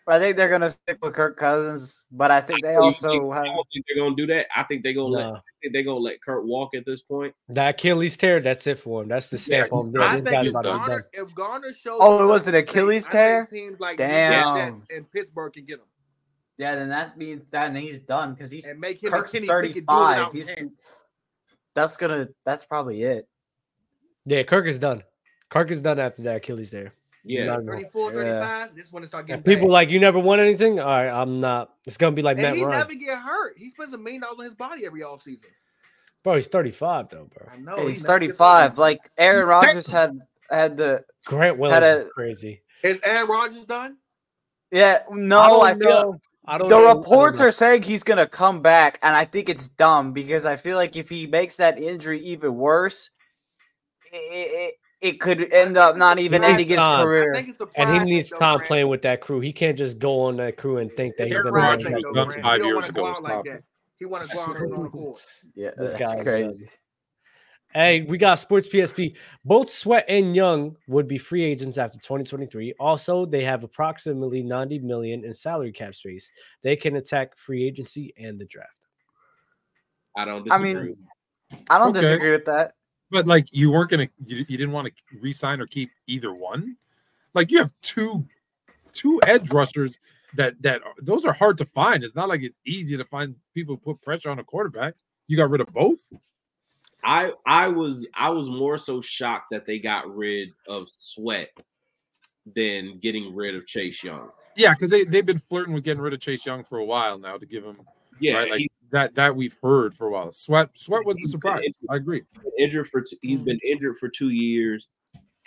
I 0.08 0.20
think 0.20 0.38
they're 0.38 0.49
gonna 0.49 0.70
stick 0.70 0.99
with 1.01 1.14
Kirk 1.14 1.36
Cousins, 1.38 2.03
but 2.12 2.30
I 2.30 2.39
think 2.39 2.62
they 2.64 2.74
You 2.74 2.80
also 2.80 3.10
think- 3.10 3.34
have. 3.34 3.43
I 3.43 3.47
don't 3.47 3.68
think 3.74 3.86
they're 3.88 4.03
gonna 4.03 4.16
do 4.16 4.28
that. 4.28 4.47
I 4.56 4.64
think 4.64 4.84
they're 4.84 4.93
gonna 4.93 5.08
let. 5.08 5.28
No. 5.28 5.36
I 5.36 5.41
think 5.62 5.74
they're 5.74 5.84
gonna 5.84 5.99
let 5.99 6.22
Kirk 6.22 6.43
walk 6.45 6.76
at 6.76 6.86
this 6.86 7.01
point. 7.01 7.34
That 7.49 7.70
Achilles 7.76 8.16
tear, 8.16 8.39
that's 8.39 8.68
it 8.68 8.78
for 8.80 9.01
him. 9.01 9.08
That's 9.10 9.30
the 9.30 9.38
stamp 9.39 9.70
he's 9.72 9.88
on 9.88 9.93
done. 9.93 10.01
him. 10.03 10.10
I 10.10 10.14
think 10.16 10.30
guy's 10.30 10.47
if 10.47 10.51
about 10.53 10.62
to 10.62 10.68
be 10.68 10.78
done. 10.78 10.88
Garner, 10.88 11.08
if 11.14 11.36
Garner 11.36 11.74
shows, 11.74 11.97
Oh, 12.01 12.24
it 12.24 12.28
was 12.28 12.47
an 12.47 12.53
Achilles 12.56 13.08
I 13.08 13.10
think 13.10 13.12
tear? 13.12 13.45
Teams 13.45 13.80
like 13.80 13.97
Damn. 13.97 14.76
Jets 14.76 14.88
and 14.95 15.12
Pittsburgh 15.12 15.53
can 15.53 15.66
get 15.66 15.80
him 15.80 15.86
Yeah, 16.58 16.76
then 16.76 16.89
that 16.89 17.18
means 17.18 17.43
that 17.51 17.76
he's 17.76 17.99
done 18.01 18.34
because 18.36 18.51
he's 18.51 18.66
and 18.68 18.80
make 18.80 19.01
him 19.01 19.12
Kirk's 19.12 19.34
and 19.34 19.47
Kenny 19.47 19.68
Pickett 19.68 19.88
do 19.88 19.93
it 19.93 19.97
35. 19.97 20.18
without 20.34 20.34
He's, 20.36 20.56
that's 21.74 21.97
gonna. 21.97 22.30
That's 22.45 22.64
probably 22.64 23.01
it. 23.03 23.28
Yeah, 24.26 24.43
Kirk 24.43 24.68
is 24.68 24.78
done. 24.80 25.03
Kirk 25.49 25.72
is 25.72 25.82
done 25.82 25.99
after 25.99 26.22
that 26.24 26.38
Achilles 26.38 26.72
there. 26.72 26.93
Yeah, 27.28 27.45
Not- 27.57 27.63
34, 27.65 28.09
Yeah. 28.13 28.39
35. 28.39 28.76
This 28.76 28.86
is 28.88 28.93
when 28.93 29.03
it 29.03 29.07
start 29.07 29.21
And 29.21 29.28
getting 29.28 29.43
people 29.43 29.67
bad. 29.67 29.73
like 29.73 29.89
you 29.89 29.99
never 29.99 30.19
won 30.19 30.39
anything. 30.39 30.80
All 30.80 30.86
right, 30.86 31.09
I'm 31.09 31.39
not. 31.39 31.73
It's 31.86 31.97
gonna 31.97 32.11
be 32.15 32.21
like 32.21 32.38
and 32.38 32.43
Matt 32.43 32.55
he 32.55 32.63
Ryan. 32.63 32.78
never 32.80 32.93
get 32.95 33.17
hurt. 33.17 33.57
He 33.57 33.69
spends 33.69 33.93
a 33.93 33.97
million 33.97 34.21
dollars 34.21 34.38
on 34.39 34.45
his 34.45 34.53
body 34.55 34.86
every 34.86 35.01
offseason. 35.01 35.45
Bro, 36.23 36.36
he's 36.36 36.47
35 36.47 37.09
though, 37.09 37.30
bro. 37.36 37.47
I 37.51 37.57
know 37.57 37.76
Hey, 37.78 37.89
he's 37.89 38.03
35. 38.03 38.71
hurt. 38.71 38.78
Like 38.78 38.99
Aaron 39.17 39.47
Rodgers 39.47 39.89
had 39.89 40.19
had 40.49 40.78
the. 40.78 41.03
Grant 41.26 41.57
Williams 41.57 41.84
Had 41.84 41.97
a- 41.97 42.01
is 42.05 42.11
crazy. 42.11 42.61
is 42.84 42.99
Aaron 43.03 43.28
Rodgers 43.28 43.65
done? 43.65 43.97
Yeah, 44.71 44.99
no, 45.11 45.61
I 45.61 45.67
I, 45.67 45.69
don't 45.71 45.80
feel 45.80 45.89
know. 45.89 46.19
I 46.47 46.57
don't 46.59 46.69
the 46.69 46.78
know. 46.80 46.95
reports 46.99 47.39
are 47.39 47.51
saying 47.51 47.82
he's 47.84 48.03
gonna 48.03 48.28
come 48.28 48.61
back, 48.61 48.99
and 49.01 49.15
I 49.15 49.26
think 49.26 49.49
it's 49.49 49.67
dumb 49.67 50.13
because 50.13 50.45
I 50.45 50.57
feel 50.57 50.78
like 50.78 50.95
if 50.95 51.09
he 51.09 51.26
makes 51.26 51.57
that 51.57 51.80
injury 51.82 52.19
even 52.21 52.55
worse, 52.55 53.09
it, 54.11 54.17
it, 54.17 54.73
it 55.02 55.20
could 55.20 55.52
end 55.54 55.78
up 55.78 55.98
not 55.98 56.20
even 56.20 56.41
He 56.41 56.50
ending 56.50 56.70
his 56.70 56.78
time. 56.78 57.00
I 57.00 57.04
career. 57.04 57.34
and 57.76 57.89
he 57.93 58.00
needs 58.00 58.30
though, 58.30 58.38
time 58.38 58.58
Grant. 58.58 58.68
playing 58.68 58.88
with 58.88 59.02
that 59.04 59.22
crew. 59.22 59.39
He 59.39 59.52
can't 59.54 59.78
just 59.78 60.00
go 60.00 60.22
on 60.22 60.38
that 60.38 60.58
crew 60.58 60.78
and 60.78 60.91
think 60.93 61.16
that 61.18 61.28
he's 61.28 61.38
gonna 61.38 61.52
Rodgers 61.52 61.86
win 61.86 61.93
Rodgers, 61.93 62.06
was 62.06 62.16
that 62.16 62.34
done 62.36 62.43
five 62.43 62.62
years 62.64 62.89
ago. 62.89 63.02
go 63.02 63.08
out 63.10 63.24
like 63.24 63.43
that. 63.46 63.64
He 64.00 64.06
want 64.06 64.28
to 64.28 64.34
go 64.36 64.41
out 64.41 64.56
on 64.56 64.62
his 64.62 64.72
own 64.72 64.86
accord. 64.88 65.22
Yeah, 65.56 65.72
This 65.78 65.93
that's 65.93 66.14
guy's 66.14 66.24
crazy. 66.24 66.68
Hey, 67.74 68.04
we 68.04 68.18
got 68.18 68.36
Sports 68.36 68.70
PSP. 68.70 69.18
Both 69.43 69.70
Sweat 69.70 70.06
and 70.08 70.34
Young 70.34 70.78
would 70.88 71.10
be 71.10 71.18
free 71.18 71.43
agents 71.43 71.78
after 71.78 71.98
2023. 71.98 72.74
Also, 72.80 73.26
they 73.26 73.43
have 73.43 73.66
approximately 73.66 74.41
90 74.41 74.80
million 74.80 75.26
in 75.26 75.34
salary 75.34 75.74
cap 75.74 75.93
space. 75.93 76.32
They 76.62 76.78
can 76.78 76.96
attack 76.96 77.36
free 77.38 77.68
agency 77.68 78.14
and 78.18 78.39
the 78.39 78.46
draft. 78.46 78.70
I 80.16 80.24
don't 80.24 80.50
I 80.50 80.58
mean, 80.58 80.96
I 81.70 81.78
don't 81.78 81.89
Okay. 81.89 82.00
disagree 82.00 82.32
with 82.32 82.46
that. 82.46 82.76
But 83.12 83.28
like 83.28 83.47
you 83.51 83.72
weren't 83.72 83.89
gonna, 83.91 84.08
you, 84.26 84.45
you 84.47 84.58
didn't 84.58 84.72
want 84.72 84.88
to 84.88 84.93
re-sign 85.20 85.62
or 85.62 85.68
keep 85.68 85.91
either 86.08 86.34
one. 86.34 86.78
Like 87.34 87.51
you 87.51 87.58
have 87.60 87.72
two, 87.82 88.26
two 88.93 89.20
edge 89.26 89.51
rushers 89.51 89.99
that 90.36 90.62
that 90.62 90.82
are- 90.84 90.93
those 91.01 91.26
are 91.26 91.34
hard 91.34 91.58
to 91.60 91.66
find. 91.66 92.03
It's 92.03 92.16
not 92.16 92.30
like 92.30 92.41
it's 92.41 92.60
easy 92.66 92.97
to 92.97 93.06
find 93.06 93.36
people 93.53 93.76
who 93.76 93.93
put 93.93 94.01
pressure 94.01 94.30
on 94.30 94.39
a 94.39 94.43
quarterback. 94.43 94.95
You 95.28 95.38
got 95.38 95.49
rid 95.49 95.62
of 95.62 95.68
both. 95.74 95.99
I 97.03 97.34
I 97.45 97.68
was 97.68 98.08
I 98.16 98.30
was 98.30 98.49
more 98.49 98.78
so 98.78 98.99
shocked 99.01 99.47
that 99.51 99.66
they 99.66 99.80
got 99.80 100.14
rid 100.14 100.49
of 100.68 100.88
Sweat 100.89 101.51
than 102.56 102.99
getting 102.99 103.36
rid 103.36 103.56
of 103.56 103.66
Chase 103.68 104.03
Young. 104.03 104.30
Yeah, 104.56 104.74
because 104.74 104.89
they 104.89 105.03
they've 105.03 105.26
been 105.26 105.39
flirting 105.39 105.74
with 105.74 105.84
getting 105.84 106.01
rid 106.01 106.14
of 106.14 106.20
Chase 106.20 106.45
Young 106.45 106.64
for 106.64 106.80
a 106.80 106.86
while 106.86 107.20
now 107.20 107.38
to 107.38 107.45
give 107.45 107.64
him 107.64 107.78
Yeah, 108.20 108.38
right 108.39 108.51
like 108.51 108.68
that 108.91 109.15
that 109.15 109.36
we've 109.36 109.55
heard 109.61 109.95
for 109.95 110.07
a 110.07 110.11
while. 110.11 110.31
Sweat 110.31 110.69
Sweat 110.75 111.05
was 111.05 111.17
the 111.17 111.27
surprise. 111.27 111.63
I 111.89 111.95
agree. 111.95 112.23
been 112.43 112.51
injured 112.59 112.88
for 112.88 113.01
t- 113.01 113.17
he's 113.21 113.41
been 113.41 113.59
injured 113.65 113.95
for 113.99 114.09
two 114.09 114.29
years, 114.29 114.88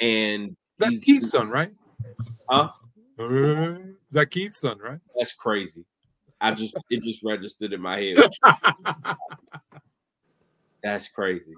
and 0.00 0.56
That's 0.78 0.98
Keith's 0.98 1.30
son, 1.30 1.48
right? 1.48 1.72
Huh? 2.48 2.70
Uh, 3.18 3.24
is 3.24 4.12
that 4.12 4.30
Keith's 4.30 4.60
son, 4.60 4.78
right? 4.78 4.98
That's 5.16 5.32
crazy. 5.32 5.84
I 6.40 6.52
just 6.52 6.76
it 6.90 7.02
just 7.02 7.24
registered 7.24 7.72
in 7.72 7.80
my 7.80 8.00
head. 8.00 8.18
That's 10.82 11.08
crazy. 11.08 11.54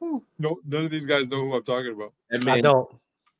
no, 0.00 0.60
none 0.64 0.84
of 0.84 0.90
these 0.90 1.06
guys 1.06 1.28
know 1.28 1.40
who 1.40 1.54
I'm 1.54 1.62
talking 1.62 1.92
about. 1.92 2.14
That 2.30 2.46
I 2.48 2.60
don't. 2.60 2.88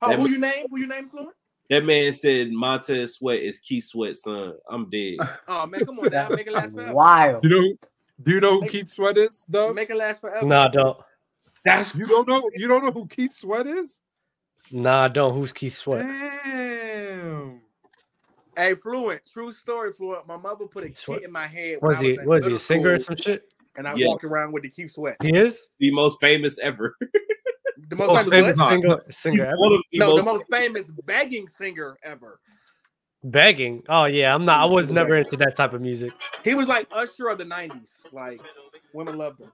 Oh, 0.03 0.17
who 0.17 0.23
ma- 0.23 0.29
you 0.29 0.39
name? 0.39 0.67
Who 0.71 0.79
you 0.79 0.87
name, 0.87 1.09
Fluent? 1.09 1.35
That 1.71 1.85
man 1.85 2.13
said 2.13 2.51
Montez 2.53 3.15
Sweat 3.15 3.41
is 3.41 3.61
Keith 3.61 3.85
Sweat's 3.85 4.23
son. 4.23 4.55
I'm 4.69 4.91
dead. 4.91 5.17
Oh 5.49 5.67
man, 5.67 5.85
come 5.85 5.99
on 6.01 6.11
now, 6.11 6.29
make 6.29 6.47
it 6.47 6.53
last 6.53 6.75
forever. 6.75 6.93
Wild. 6.93 7.43
You 7.45 7.51
know, 7.51 7.75
do 8.23 8.33
you 8.33 8.41
know 8.41 8.55
who 8.57 8.61
Make- 8.63 8.71
Keith 8.71 8.91
Sweat 8.91 9.17
is, 9.17 9.45
though? 9.49 9.73
Make 9.73 9.89
it 9.91 9.97
last 9.97 10.21
forever. 10.21 10.47
Nah, 10.47 10.67
I 10.67 10.69
don't. 10.69 10.99
That's 11.65 11.95
You 11.95 12.07
don't 12.07 12.29
know. 12.29 12.51
You 12.55 12.69
don't 12.69 12.85
know 12.85 12.91
who 12.93 13.07
Keith 13.07 13.33
Sweat 13.33 13.67
is? 13.67 14.01
Nah, 14.71 15.05
I 15.05 15.09
don't. 15.09 15.35
Who's 15.35 15.53
Keith 15.53 15.75
Sweat? 15.77 16.05
Damn. 16.05 17.61
Hey, 18.57 18.75
Fluent, 18.75 19.23
true 19.33 19.53
story, 19.53 19.93
Fluent. 19.93 20.27
My 20.27 20.37
mother 20.37 20.67
put 20.67 20.85
a 20.85 20.89
Keith 20.89 20.99
Sweat? 20.99 21.23
in 21.23 21.33
my 21.33 21.47
head. 21.47 21.79
when 21.81 21.91
Was 21.91 22.01
he? 22.01 22.15
in 22.15 22.25
Was 22.27 22.47
he 22.47 22.55
a 22.55 22.59
singer 22.59 22.95
or 22.95 22.99
some 22.99 23.17
shit? 23.17 23.43
And 23.77 23.87
I 23.89 23.95
Yes. 23.95 24.09
walked 24.09 24.25
around 24.25 24.53
with 24.53 24.63
the 24.65 24.69
Keith 24.69 24.91
Sweat. 24.91 25.17
He 25.23 25.35
is. 25.35 25.67
the 25.79 25.91
most 25.93 26.21
famous 26.21 26.59
ever. 26.59 26.97
The 27.91 27.97
most 27.97 28.09
Oh, 28.11 28.17
famous, 28.31 28.31
famous 28.31 28.69
singer, 28.69 28.99
singer 29.11 29.45
ever. 29.47 29.57
one 29.57 29.73
of 29.73 29.83
the 29.91 29.99
No, 29.99 30.07
most, 30.11 30.25
the 30.25 30.31
most 30.33 30.45
famous 30.51 30.91
begging 31.07 31.49
singer 31.49 31.97
ever. 32.05 32.39
Begging. 33.25 33.83
Oh 33.89 34.05
yeah, 34.05 34.33
I'm 34.35 34.45
not. 34.45 34.61
I 34.61 34.65
was 34.73 34.91
never 34.91 35.17
into 35.17 35.37
that 35.39 35.57
type 35.57 35.73
of 35.73 35.81
music. 35.83 36.13
He 36.45 36.55
was 36.55 36.69
like 36.69 36.87
Usher 36.93 37.29
of 37.29 37.39
the 37.39 37.45
'90s. 37.45 37.91
Like 38.13 38.41
women 38.95 39.19
loved 39.19 39.41
him. 39.41 39.53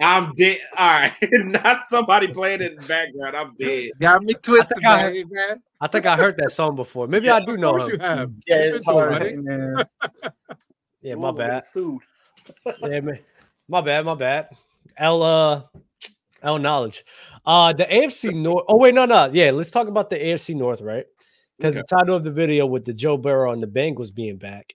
I'm 0.00 0.34
dead. 0.34 0.58
All 0.76 1.00
right, 1.00 1.12
not 1.32 1.88
somebody 1.88 2.28
playing 2.28 2.62
in 2.62 2.74
the 2.74 2.82
background. 2.86 3.36
I'm 3.36 3.54
dead. 3.54 3.92
Got 4.00 4.24
me 4.24 4.34
twisted, 4.34 4.76
think 4.78 4.86
I- 4.86 5.10
baby, 5.10 5.24
man. 5.30 5.62
I 5.80 5.86
think 5.86 6.06
I 6.06 6.16
heard 6.16 6.36
that 6.38 6.50
song 6.52 6.76
before. 6.76 7.06
Maybe 7.06 7.30
I 7.30 7.44
do 7.44 7.54
Of 7.54 7.60
know 7.60 7.70
course 7.70 7.84
him. 7.84 7.94
you 7.94 7.98
have. 7.98 8.30
Yeah, 8.46 8.56
You've 8.62 8.74
it's 8.74 8.84
been 8.86 8.94
to 8.94 9.00
a 9.00 9.02
hard. 9.02 9.10
wedding. 9.12 9.44
man. 9.44 9.82
Yeah, 11.00 11.14
my 11.14 11.30
Ooh, 11.30 11.36
bad. 11.36 11.62
they 11.74 11.80
Yeah, 12.90 13.00
man. 13.00 13.18
My 13.68 13.80
bad, 13.80 14.04
my 14.04 14.14
bad. 14.14 14.48
L 14.96 15.22
uh 15.22 15.62
L 16.42 16.58
knowledge. 16.58 17.04
Uh 17.44 17.72
the 17.72 17.84
AFC 17.84 18.34
North. 18.42 18.64
Oh, 18.68 18.76
wait, 18.76 18.94
no, 18.94 19.04
no. 19.04 19.30
Yeah, 19.32 19.50
let's 19.50 19.70
talk 19.70 19.88
about 19.88 20.10
the 20.10 20.16
AFC 20.16 20.54
North, 20.54 20.80
right? 20.80 21.06
Because 21.58 21.76
the 21.76 21.84
title 21.84 22.16
of 22.16 22.24
the 22.24 22.30
video 22.30 22.66
with 22.66 22.84
the 22.84 22.92
Joe 22.92 23.16
Burrow 23.16 23.52
and 23.52 23.62
the 23.62 23.68
Bengals 23.68 24.12
being 24.12 24.36
back. 24.36 24.74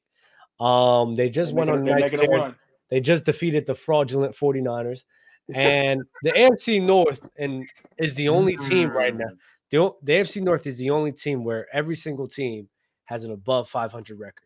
Um, 0.60 1.16
they 1.16 1.30
just 1.30 1.52
They 1.52 1.58
went 1.58 1.70
on 1.70 1.84
nice 1.84 2.12
tear. 2.12 2.56
They 2.90 3.02
just 3.02 3.26
defeated 3.26 3.66
the 3.66 3.76
fraudulent 3.76 4.36
49ers. 4.36 5.04
And 5.56 6.04
the 6.24 6.32
AFC 6.32 6.84
North 6.84 7.22
and 7.38 7.66
is 7.98 8.16
the 8.16 8.28
only 8.28 8.58
team 8.58 8.90
right 8.90 9.16
now. 9.16 9.30
The, 9.70 9.92
the 10.04 10.12
AFC 10.12 10.42
North 10.42 10.68
is 10.68 10.78
the 10.78 10.90
only 10.90 11.14
team 11.14 11.46
where 11.46 11.68
every 11.74 11.96
single 11.96 12.28
team 12.28 12.68
has 13.06 13.24
an 13.24 13.32
above 13.32 13.70
500 13.70 14.20
record 14.20 14.44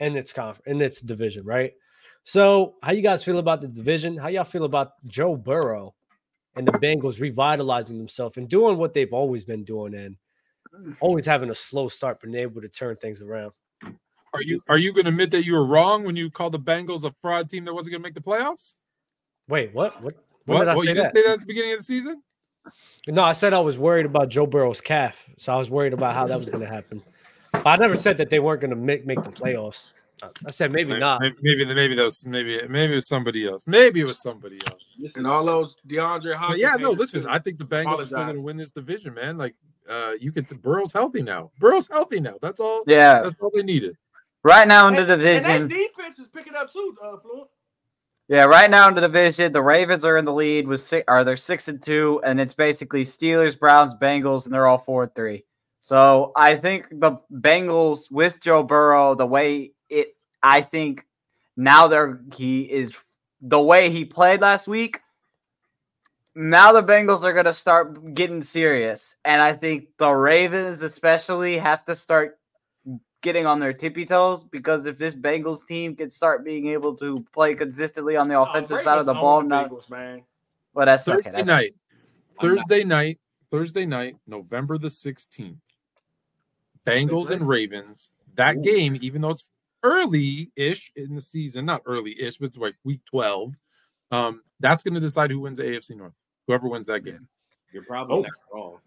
in 0.00 0.16
its 0.16 0.32
conf- 0.32 0.60
in 0.66 0.80
its 0.80 1.00
division, 1.00 1.44
right? 1.44 1.72
So, 2.24 2.74
how 2.82 2.90
you 2.90 3.02
guys 3.02 3.22
feel 3.22 3.38
about 3.38 3.60
the 3.60 3.68
division? 3.68 4.16
How 4.16 4.26
y'all 4.26 4.42
feel 4.42 4.64
about 4.64 4.92
Joe 5.06 5.36
Burrow 5.36 5.94
and 6.56 6.66
the 6.66 6.72
Bengals 6.72 7.20
revitalizing 7.20 7.98
themselves 7.98 8.36
and 8.36 8.48
doing 8.48 8.76
what 8.76 8.94
they've 8.94 9.12
always 9.12 9.44
been 9.44 9.64
doing 9.64 9.94
and 9.94 10.16
mm. 10.74 10.96
always 11.00 11.26
having 11.26 11.50
a 11.50 11.54
slow 11.54 11.88
start, 11.88 12.18
but 12.22 12.34
able 12.34 12.60
to 12.60 12.68
turn 12.68 12.96
things 12.96 13.22
around? 13.22 13.52
Are 14.32 14.42
you 14.42 14.60
are 14.68 14.78
you 14.78 14.92
going 14.92 15.06
to 15.06 15.10
admit 15.10 15.32
that 15.32 15.44
you 15.44 15.54
were 15.54 15.66
wrong 15.66 16.04
when 16.04 16.14
you 16.14 16.30
called 16.30 16.52
the 16.52 16.60
Bengals 16.60 17.04
a 17.04 17.10
fraud 17.20 17.48
team 17.48 17.64
that 17.64 17.74
wasn't 17.74 17.92
going 17.92 18.02
to 18.02 18.06
make 18.06 18.14
the 18.14 18.20
playoffs? 18.20 18.76
Wait, 19.48 19.74
what? 19.74 20.00
What? 20.02 20.14
When 20.44 20.58
What? 20.58 20.64
did 20.64 20.68
I 20.68 20.74
Well, 20.74 20.82
say 20.82 20.88
you 20.90 20.94
didn't 20.94 21.10
say 21.10 21.22
that 21.24 21.32
at 21.32 21.40
the 21.40 21.46
beginning 21.46 21.72
of 21.72 21.78
the 21.80 21.84
season. 21.84 22.22
No, 23.08 23.24
I 23.24 23.32
said 23.32 23.54
I 23.54 23.60
was 23.60 23.78
worried 23.78 24.06
about 24.06 24.28
Joe 24.28 24.46
Burrow's 24.46 24.80
calf, 24.80 25.24
so 25.38 25.52
I 25.52 25.56
was 25.56 25.70
worried 25.70 25.94
about 25.94 26.14
how 26.14 26.26
that 26.26 26.38
was 26.38 26.48
going 26.48 26.60
to 26.60 26.68
happen. 26.68 27.02
But 27.52 27.66
I 27.66 27.76
never 27.76 27.96
said 27.96 28.18
that 28.18 28.30
they 28.30 28.38
weren't 28.38 28.60
going 28.60 28.70
to 28.70 28.76
make 28.76 29.06
make 29.06 29.22
the 29.22 29.30
playoffs. 29.30 29.90
I 30.46 30.50
said 30.50 30.72
maybe 30.72 30.96
not. 30.98 31.20
Maybe 31.20 31.36
maybe, 31.42 31.64
maybe 31.74 31.94
that 31.94 32.02
was 32.04 32.26
maybe 32.26 32.60
maybe 32.68 32.92
it 32.92 32.96
was 32.96 33.08
somebody 33.08 33.46
else. 33.46 33.66
Maybe 33.66 34.00
it 34.00 34.04
was 34.06 34.20
somebody 34.20 34.58
else. 34.66 35.16
And 35.16 35.26
all 35.26 35.44
those 35.44 35.76
DeAndre 35.88 36.22
But 36.30 36.36
Hopkins. 36.36 36.60
yeah, 36.60 36.74
no. 36.76 36.90
Listen, 36.92 37.22
too. 37.22 37.28
I 37.28 37.38
think 37.38 37.58
the 37.58 37.64
Bengals 37.64 37.98
are 38.00 38.06
still 38.06 38.24
going 38.24 38.36
to 38.36 38.42
win 38.42 38.56
this 38.56 38.70
division, 38.70 39.14
man. 39.14 39.38
Like, 39.38 39.54
uh, 39.88 40.12
you 40.20 40.32
can. 40.32 40.44
Burrow's 40.62 40.92
healthy 40.92 41.22
now. 41.22 41.50
Burrow's 41.58 41.88
healthy 41.88 42.20
now. 42.20 42.34
That's 42.42 42.60
all. 42.60 42.82
Yeah, 42.86 43.22
That's 43.22 43.36
all 43.40 43.50
they 43.54 43.62
needed. 43.62 43.96
right 44.44 44.66
now 44.68 44.88
in 44.88 44.94
the 44.94 45.00
And- 45.02 45.10
And 45.12 45.20
division. 45.20 45.68
that 45.68 45.68
defense 45.68 46.18
is 46.18 46.28
picking 46.28 46.54
up 46.54 46.72
too, 46.72 46.96
uh, 47.02 47.16
Fluent. 47.18 47.48
Yeah, 48.28 48.44
right 48.44 48.70
now 48.70 48.86
in 48.88 48.94
the 48.94 49.00
division, 49.00 49.52
the 49.52 49.60
Ravens 49.62 50.04
are 50.04 50.16
in 50.16 50.24
the 50.24 50.32
lead 50.32 50.68
with 50.68 50.80
six. 50.80 51.04
Are 51.08 51.24
they're 51.24 51.36
six 51.36 51.66
and 51.66 51.82
two, 51.82 52.20
and 52.24 52.40
it's 52.40 52.54
basically 52.54 53.02
Steelers, 53.02 53.58
Browns, 53.58 53.94
Bengals, 53.94 54.44
and 54.44 54.54
they're 54.54 54.68
all 54.68 54.78
four 54.78 55.02
and 55.04 55.14
three. 55.16 55.44
So 55.80 56.30
I 56.36 56.54
think 56.56 56.86
the 56.92 57.16
Bengals 57.32 58.10
with 58.10 58.38
Joe 58.40 58.62
Burrow, 58.62 59.14
the 59.16 59.26
way 59.26 59.72
it, 59.90 60.16
I 60.42 60.62
think 60.62 61.06
now 61.56 61.88
they're 61.88 62.20
he 62.34 62.62
is 62.62 62.96
the 63.42 63.60
way 63.60 63.90
he 63.90 64.04
played 64.04 64.40
last 64.40 64.68
week. 64.68 65.00
Now 66.34 66.72
the 66.72 66.82
Bengals 66.82 67.22
are 67.24 67.32
going 67.32 67.46
to 67.46 67.54
start 67.54 68.14
getting 68.14 68.42
serious, 68.42 69.16
and 69.24 69.42
I 69.42 69.52
think 69.52 69.88
the 69.98 70.10
Ravens 70.10 70.82
especially 70.82 71.58
have 71.58 71.84
to 71.86 71.94
start 71.94 72.38
getting 73.22 73.44
on 73.44 73.60
their 73.60 73.72
tippy 73.74 74.06
toes 74.06 74.44
because 74.44 74.86
if 74.86 74.96
this 74.96 75.14
Bengals 75.14 75.66
team 75.66 75.94
can 75.94 76.08
start 76.08 76.44
being 76.44 76.68
able 76.68 76.94
to 76.96 77.22
play 77.32 77.54
consistently 77.54 78.16
on 78.16 78.28
the 78.28 78.34
Oh, 78.34 78.44
offensive 78.44 78.80
side 78.80 78.98
of 78.98 79.04
the 79.06 79.12
ball, 79.12 79.42
now, 79.42 79.64
Bengals, 79.66 79.90
man. 79.90 80.22
but 80.74 80.86
that's 80.86 81.06
okay. 81.06 81.16
Thursday 81.16 81.30
That's, 81.32 81.46
night. 81.46 81.74
I'm 82.38 82.48
not- 82.48 82.56
Thursday 82.58 82.84
night. 82.84 83.18
Thursday 83.50 83.84
night, 83.84 84.16
November 84.28 84.78
the 84.78 84.88
16th. 84.88 85.56
Bengals 86.86 87.30
and 87.30 87.46
Ravens. 87.46 88.10
That 88.36 88.56
Ooh. 88.56 88.62
game, 88.62 88.96
even 89.02 89.20
though 89.22 89.30
it's 89.30 89.44
early-ish 89.82 90.92
in 90.96 91.14
the 91.14 91.20
season, 91.20 91.64
not 91.66 91.82
early-ish, 91.86 92.38
but 92.38 92.46
it's 92.46 92.56
like 92.58 92.74
week 92.84 93.00
12. 93.06 93.54
Um, 94.10 94.42
that's 94.60 94.82
going 94.82 94.94
to 94.94 95.00
decide 95.00 95.30
who 95.30 95.40
wins 95.40 95.58
the 95.58 95.64
AFC 95.64 95.96
North. 95.96 96.12
Whoever 96.46 96.68
wins 96.68 96.86
that 96.86 97.00
game. 97.04 97.28
You're 97.72 97.84
probably 97.84 98.16
Oh. 98.18 98.22
not 98.22 98.30
wrong. 98.52 98.78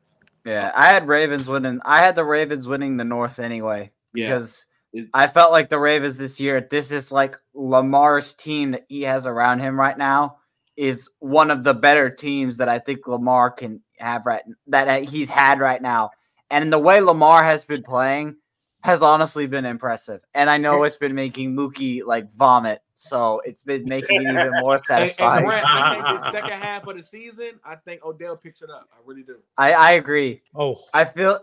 yeah, 0.45 0.71
I 0.75 0.87
had 0.87 1.07
Ravens 1.07 1.47
winning. 1.47 1.79
I 1.85 1.99
had 1.99 2.15
the 2.15 2.25
Ravens 2.25 2.67
winning 2.67 2.97
the 2.97 3.05
North 3.05 3.39
anyway 3.39 3.91
Yeah. 4.13 4.29
because 4.35 4.65
It- 4.91 5.09
I 5.13 5.25
felt 5.27 5.51
like 5.51 5.69
the 5.69 5.79
Ravens 5.79 6.17
this 6.17 6.39
year. 6.39 6.61
This 6.69 6.91
is 6.91 7.11
like 7.11 7.35
Lamar's 7.55 8.33
team 8.35 8.71
that 8.71 8.85
he 8.89 9.01
has 9.03 9.25
around 9.25 9.59
him 9.59 9.79
right 9.79 9.97
now 9.97 10.37
is 10.75 11.09
one 11.19 11.49
of 11.49 11.63
the 11.63 11.73
better 11.73 12.09
teams 12.09 12.57
that 12.57 12.67
I 12.69 12.77
think 12.79 13.07
Lamar 13.07 13.49
can 13.51 13.81
have 13.99 14.25
right 14.25 14.43
that 14.67 15.03
he's 15.03 15.29
had 15.29 15.59
right 15.59 15.81
now. 15.81 16.11
And 16.51 16.71
the 16.73 16.77
way 16.79 16.99
Lamar 16.99 17.43
has 17.43 17.63
been 17.65 17.81
playing 17.83 18.35
has 18.83 19.01
honestly 19.01 19.47
been 19.47 19.65
impressive. 19.65 20.21
And 20.33 20.49
I 20.49 20.57
know 20.57 20.83
it's 20.83 20.97
been 20.97 21.15
making 21.15 21.55
Mookie 21.55 22.05
like 22.05 22.31
vomit, 22.33 22.81
so 22.95 23.41
it's 23.45 23.63
been 23.63 23.85
making 23.85 24.23
it 24.23 24.29
even 24.29 24.51
more 24.59 24.73
And, 24.73 24.73
and 24.73 24.81
satisfying. 24.81 25.45
Grant, 25.45 25.65
I 25.65 25.93
think 25.93 26.19
the 26.19 26.31
second 26.31 26.61
half 26.61 26.85
of 26.85 26.97
the 26.97 27.03
season, 27.03 27.51
I 27.63 27.75
think 27.75 28.03
Odell 28.03 28.35
picks 28.35 28.61
it 28.61 28.69
up. 28.69 28.89
I 28.93 28.97
really 29.05 29.23
do. 29.23 29.37
I, 29.57 29.71
I 29.71 29.91
agree. 29.93 30.41
Oh, 30.53 30.77
I 30.93 31.05
feel 31.05 31.39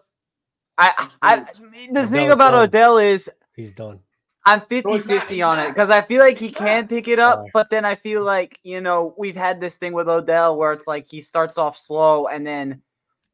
I 0.76 1.08
I 1.22 1.46
the 1.92 2.06
thing 2.06 2.30
about 2.30 2.52
done. 2.52 2.64
Odell 2.64 2.98
is 2.98 3.30
he's 3.56 3.72
done. 3.72 4.00
I'm 4.44 4.60
No, 4.60 4.64
50 4.68 4.92
he's 4.92 5.06
not. 5.06 5.20
50 5.20 5.42
on 5.42 5.58
it 5.60 5.68
because 5.68 5.90
I 5.90 6.02
feel 6.02 6.20
like 6.20 6.38
he 6.38 6.50
can 6.50 6.88
pick 6.88 7.08
it 7.08 7.18
up, 7.18 7.40
uh. 7.40 7.44
but 7.54 7.70
then 7.70 7.84
I 7.84 7.94
feel 7.94 8.22
like, 8.22 8.58
you 8.62 8.80
know, 8.80 9.14
we've 9.18 9.36
had 9.36 9.60
this 9.60 9.76
thing 9.76 9.92
with 9.92 10.08
Odell 10.08 10.56
where 10.56 10.72
it's 10.72 10.86
like 10.86 11.06
he 11.10 11.20
starts 11.20 11.58
off 11.58 11.78
slow 11.78 12.26
and 12.26 12.46
then 12.46 12.82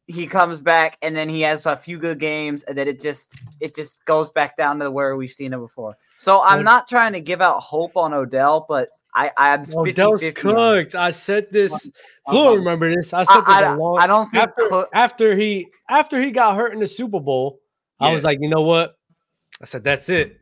he 0.07 0.27
comes 0.27 0.61
back 0.61 0.99
and 1.03 1.17
then 1.17 1.29
he 1.29 1.41
has 1.43 1.67
a 1.67 1.77
few 1.77 1.99
good 1.99 2.19
games 2.19 2.63
and 2.63 2.79
then 2.79 2.87
it 2.89 3.01
just 3.01 3.35
it 3.61 3.75
just 3.75 4.05
goes 4.05 4.31
back 4.31 4.57
down 4.57 4.79
to 4.79 4.91
where 4.91 5.17
we've 5.17 5.33
seen 5.33 5.53
it 5.53 5.59
before. 5.59 5.97
So 6.19 6.41
I'm 6.43 6.65
not 6.65 6.89
trying 6.89 7.13
to 7.13 7.21
give 7.21 7.41
out 7.41 7.61
hope 7.61 7.97
on 7.97 8.15
Odell, 8.15 8.65
but 8.69 8.89
I 9.15 9.31
I'm 9.37 9.65
50 9.65 9.77
Odell's 9.77 10.23
50 10.23 10.49
on 10.49 10.51
it. 10.51 10.83
cooked. 10.85 10.95
I 10.95 11.11
said 11.11 11.49
this. 11.51 11.91
Flo 12.29 12.55
remember 12.55 12.95
this. 12.95 13.13
I 13.13 13.25
said 13.25 13.41
this 13.41 13.45
I, 13.49 13.63
a 13.63 13.71
I, 13.73 13.75
long 13.75 13.99
I 13.99 14.07
don't 14.07 14.31
think 14.31 14.45
after 14.45 14.69
Cook- 14.69 14.91
after 14.95 15.37
he 15.37 15.69
after 15.89 16.21
he 16.21 16.31
got 16.31 16.57
hurt 16.57 16.73
in 16.73 16.81
the 16.81 16.87
Super 16.87 17.21
Bowl. 17.21 17.61
I 17.99 18.13
was 18.13 18.25
like, 18.25 18.39
you 18.43 18.51
know 18.51 18.61
what? 18.61 18.99
I 19.61 19.65
said 19.65 19.83
that's 19.83 20.09
it. 20.11 20.39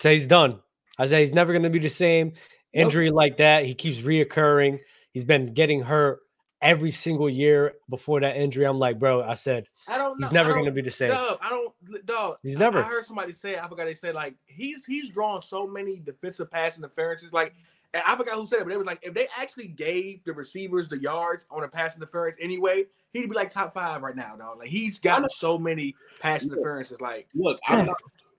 Say 0.00 0.12
he's 0.12 0.28
done. 0.28 0.60
I 0.98 1.06
said 1.06 1.20
he's 1.20 1.34
never 1.34 1.52
going 1.52 1.64
to 1.64 1.70
be 1.70 1.80
the 1.80 1.88
same. 1.88 2.34
Injury 2.72 3.10
like 3.10 3.38
that, 3.38 3.64
he 3.64 3.74
keeps 3.74 3.98
reoccurring. 3.98 4.78
He's 5.10 5.24
been 5.24 5.52
getting 5.54 5.82
hurt 5.82 6.20
every 6.62 6.90
single 6.90 7.28
year 7.28 7.74
before 7.88 8.20
that 8.20 8.36
injury. 8.36 8.66
I'm 8.66 8.78
like, 8.78 8.98
bro. 8.98 9.22
I 9.22 9.34
said 9.34 9.66
I 9.86 9.98
don't. 9.98 10.18
Know. 10.18 10.26
he's 10.26 10.32
never 10.32 10.52
going 10.52 10.64
to 10.64 10.70
be 10.70 10.82
the 10.82 10.90
same. 10.90 11.10
Dub, 11.10 11.38
I 11.40 11.48
don't. 11.50 12.06
Dog. 12.06 12.38
He's 12.42 12.58
never. 12.58 12.78
I, 12.78 12.82
heard 12.82 13.06
somebody 13.06 13.32
say. 13.32 13.58
I 13.58 13.68
forgot 13.68 13.84
they 13.86 13.94
said 13.94 14.14
like 14.14 14.34
he's 14.46 14.84
he's 14.84 15.10
drawn 15.10 15.40
so 15.42 15.66
many 15.66 15.96
defensive 15.98 16.50
pass 16.50 16.76
interferences. 16.78 17.32
Like, 17.32 17.54
and 17.94 18.02
I 18.06 18.16
forgot 18.16 18.34
who 18.34 18.46
said 18.46 18.60
it, 18.60 18.64
but 18.64 18.72
it 18.72 18.78
was 18.78 18.86
like 18.86 19.00
if 19.02 19.14
they 19.14 19.28
actually 19.38 19.68
gave 19.68 20.24
the 20.24 20.32
receivers 20.32 20.88
the 20.88 20.98
yards 20.98 21.44
on 21.50 21.64
a 21.64 21.68
pass 21.68 21.96
interference 21.96 22.36
anyway, 22.40 22.84
he'd 23.12 23.28
be 23.28 23.34
like 23.34 23.50
top 23.50 23.72
five 23.74 24.02
right 24.02 24.16
now, 24.16 24.36
dog. 24.36 24.58
Like 24.58 24.68
he's 24.68 25.00
I 25.04 25.08
know. 25.16 25.20
got 25.22 25.32
so 25.32 25.58
many 25.58 25.94
pass 26.20 26.42
Yeah. 26.42 26.52
interferences. 26.52 27.00
Like, 27.00 27.28
Look, 27.34 27.58
I'm 27.66 27.86
not, 27.86 27.96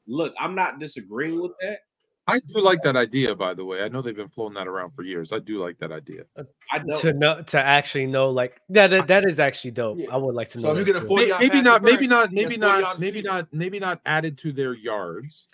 look, 0.07 0.34
I'm 0.39 0.56
not 0.56 0.80
disagreeing 0.80 1.41
with 1.41 1.53
that. 1.61 1.80
I 2.30 2.40
do 2.40 2.60
like 2.62 2.82
that 2.84 2.95
idea, 2.98 3.34
by 3.36 3.54
the 3.54 3.64
way. 3.64 3.82
I 3.84 3.88
know 3.88 4.02
they've 4.02 4.16
been 4.16 4.28
floating 4.28 4.56
that 4.56 4.68
around 4.68 4.91
for 4.91 5.04
years. 5.04 5.32
I 5.32 5.40
do 5.40 5.64
like 5.64 5.78
that 5.80 5.91
idea. 5.94 6.24
I 6.72 6.80
don't. 6.80 6.98
To 6.99 7.14
know 7.14 7.41
to 7.41 7.60
actually 7.60 8.06
know, 8.08 8.30
like 8.30 8.60
that, 8.70 8.88
that, 8.88 9.08
that 9.08 9.26
is 9.26 9.40
actually 9.40 9.72
dope. 9.72 9.98
Yeah. 9.99 10.08
I 10.12 10.18
would 10.18 10.36
like 10.36 10.49
to 10.49 10.60
know. 10.60 10.72
if 10.72 10.78
you 10.80 10.84
that 10.86 10.94
get 10.94 10.95
a 10.98 10.99
too. 10.99 11.08
full- 11.08 11.18
40 11.18 11.24
May- 11.24 11.30
yard 11.30 11.41
maybe 11.41 11.62
not, 11.62 11.84
maybe 11.84 12.08
not, 12.08 12.32
maybe 12.34 12.58
not, 12.58 12.99
maybe 12.99 13.22
not, 13.22 13.48
maybe 13.54 13.80
not 13.80 14.02
added 14.06 14.38
to 14.40 14.52
their 14.52 14.74
yards. 14.74 15.48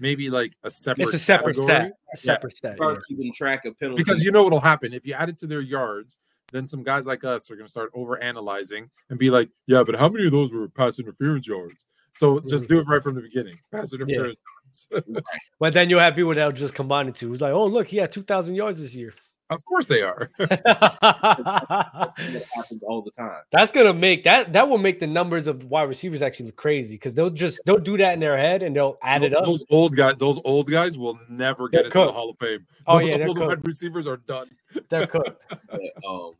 Maybe 0.00 0.30
like 0.30 0.52
a 0.62 0.70
separate. 0.70 1.06
it's 1.06 1.14
a 1.14 1.18
separate 1.18 1.56
category. 1.56 1.76
stat. 1.76 1.92
A 2.12 2.16
separate 2.16 2.56
stat. 2.56 2.76
Start 2.76 2.98
yeah. 2.98 3.00
keeping 3.16 3.32
track 3.32 3.64
of 3.64 3.78
penalties 3.80 4.04
because 4.04 4.22
you 4.22 4.30
know 4.30 4.44
what'll 4.44 4.60
happen 4.60 4.92
if 4.92 5.04
you 5.06 5.14
add 5.14 5.28
it 5.28 5.38
to 5.40 5.46
their 5.46 5.60
yards 5.60 6.18
then 6.52 6.66
some 6.66 6.82
guys 6.82 7.04
like 7.06 7.24
us 7.24 7.50
are 7.50 7.56
going 7.56 7.66
to 7.66 7.70
start 7.70 7.90
over 7.94 8.16
analyzing 8.22 8.88
and 9.10 9.18
be 9.18 9.28
like 9.28 9.50
yeah 9.66 9.82
but 9.82 9.96
how 9.96 10.08
many 10.08 10.24
of 10.24 10.32
those 10.32 10.50
were 10.52 10.68
pass 10.68 10.98
interference 11.00 11.46
yards 11.48 11.84
so 12.14 12.38
just 12.48 12.64
Mm-hmm. 12.64 12.74
do 12.74 12.80
it 12.80 12.86
right 12.86 13.02
from 13.02 13.16
the 13.16 13.20
beginning 13.20 13.58
pass 13.72 13.92
interference 13.92 14.38
yards. 14.68 14.88
But 15.60 15.74
then 15.74 15.90
you'll 15.90 15.98
have 16.00 16.14
people 16.14 16.34
that'll 16.34 16.52
just 16.52 16.74
combine 16.74 17.08
it 17.08 17.16
too. 17.16 17.32
It's 17.32 17.42
like, 17.42 17.52
oh 17.52 17.66
look, 17.66 17.88
he 17.88 17.96
had 17.96 18.12
two 18.12 18.22
thousand 18.22 18.54
yards 18.54 18.80
this 18.80 18.94
year. 18.94 19.12
of 19.50 19.64
course 19.64 19.86
they 19.86 20.02
are 20.02 20.30
that 20.38 22.12
happens 22.54 22.82
all 22.82 23.00
the 23.02 23.10
time. 23.10 23.40
That's 23.50 23.72
gonna 23.72 23.94
make 23.94 24.22
that 24.24 24.52
that 24.52 24.68
will 24.68 24.76
make 24.78 25.00
the 25.00 25.06
numbers 25.06 25.46
of 25.46 25.64
wide 25.64 25.84
receivers 25.88 26.20
actually 26.22 26.46
look 26.46 26.56
crazy 26.56 26.94
because 26.96 27.14
they'll 27.14 27.30
just 27.30 27.60
they'll 27.64 27.78
do 27.78 27.96
that 27.96 28.12
in 28.14 28.20
their 28.20 28.36
head 28.36 28.62
and 28.62 28.76
they'll 28.76 28.98
add 29.02 29.22
it 29.22 29.34
up. 29.34 29.44
those 29.44 29.64
old 29.70 29.96
guys 29.96 30.14
those 30.18 30.38
old 30.44 30.70
guys 30.70 30.98
will 30.98 31.18
never 31.30 31.68
They're 31.72 31.82
get 31.82 31.86
into 31.86 31.98
the 32.06 32.12
hall 32.12 32.28
of 32.30 32.36
fame 32.38 32.66
Oh, 32.86 32.98
Those 33.00 33.08
yeah, 33.08 33.16
they're 33.18 33.28
old 33.28 33.36
cooked. 33.38 33.48
wide 33.48 33.66
receivers 33.66 34.06
are 34.06 34.18
done 34.18 34.50
They're 34.90 35.06
cooked. 35.06 35.46
But, 35.70 35.80
um, 36.08 36.32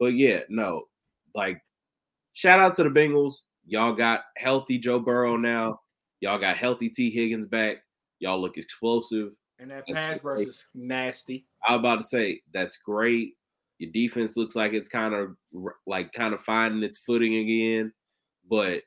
but 0.00 0.14
yeah, 0.14 0.40
no, 0.48 0.82
like 1.36 1.62
shout 2.32 2.58
out 2.58 2.74
to 2.76 2.82
the 2.82 2.90
Bengals. 2.90 3.42
Y'all 3.66 3.92
got 3.92 4.22
healthy 4.36 4.78
Joe 4.78 4.98
Burrow 4.98 5.36
now. 5.36 5.78
Y'all 6.22 6.38
got 6.38 6.56
healthy 6.56 6.88
Tee 6.88 7.10
Higgins 7.10 7.46
back. 7.48 7.78
Y'all 8.20 8.40
look 8.40 8.56
explosive. 8.56 9.32
and 9.58 9.70
that 9.70 9.84
That's 9.88 10.06
pass 10.06 10.20
great. 10.20 10.46
versus 10.46 10.64
nasty. 10.72 11.44
I 11.66 11.72
was 11.72 11.80
about 11.80 11.96
to 12.00 12.06
say 12.06 12.40
that's 12.54 12.76
great. 12.78 13.34
Your 13.78 13.90
defense 13.90 14.36
looks 14.36 14.54
like 14.54 14.72
it's 14.72 14.88
kind 14.88 15.12
of 15.14 15.36
like 15.86 16.12
kind 16.12 16.32
of 16.32 16.40
finding 16.42 16.84
its 16.84 16.98
footing 16.98 17.34
again. 17.34 17.92
But 18.48 18.82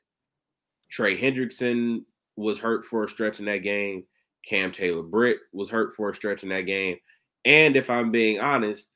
Trey 0.90 1.20
Hendrickson 1.20 2.04
was 2.36 2.58
hurt 2.58 2.84
for 2.86 3.04
a 3.04 3.08
stretch 3.08 3.38
in 3.38 3.44
that 3.46 3.58
game. 3.58 4.04
Cam 4.48 4.72
Taylor 4.72 5.02
Britt 5.02 5.38
was 5.52 5.68
hurt 5.68 5.92
for 5.94 6.10
a 6.10 6.14
stretch 6.14 6.42
in 6.42 6.48
that 6.48 6.62
game. 6.62 6.96
And 7.44 7.76
if 7.76 7.90
I'm 7.90 8.10
being 8.10 8.40
honest, 8.40 8.92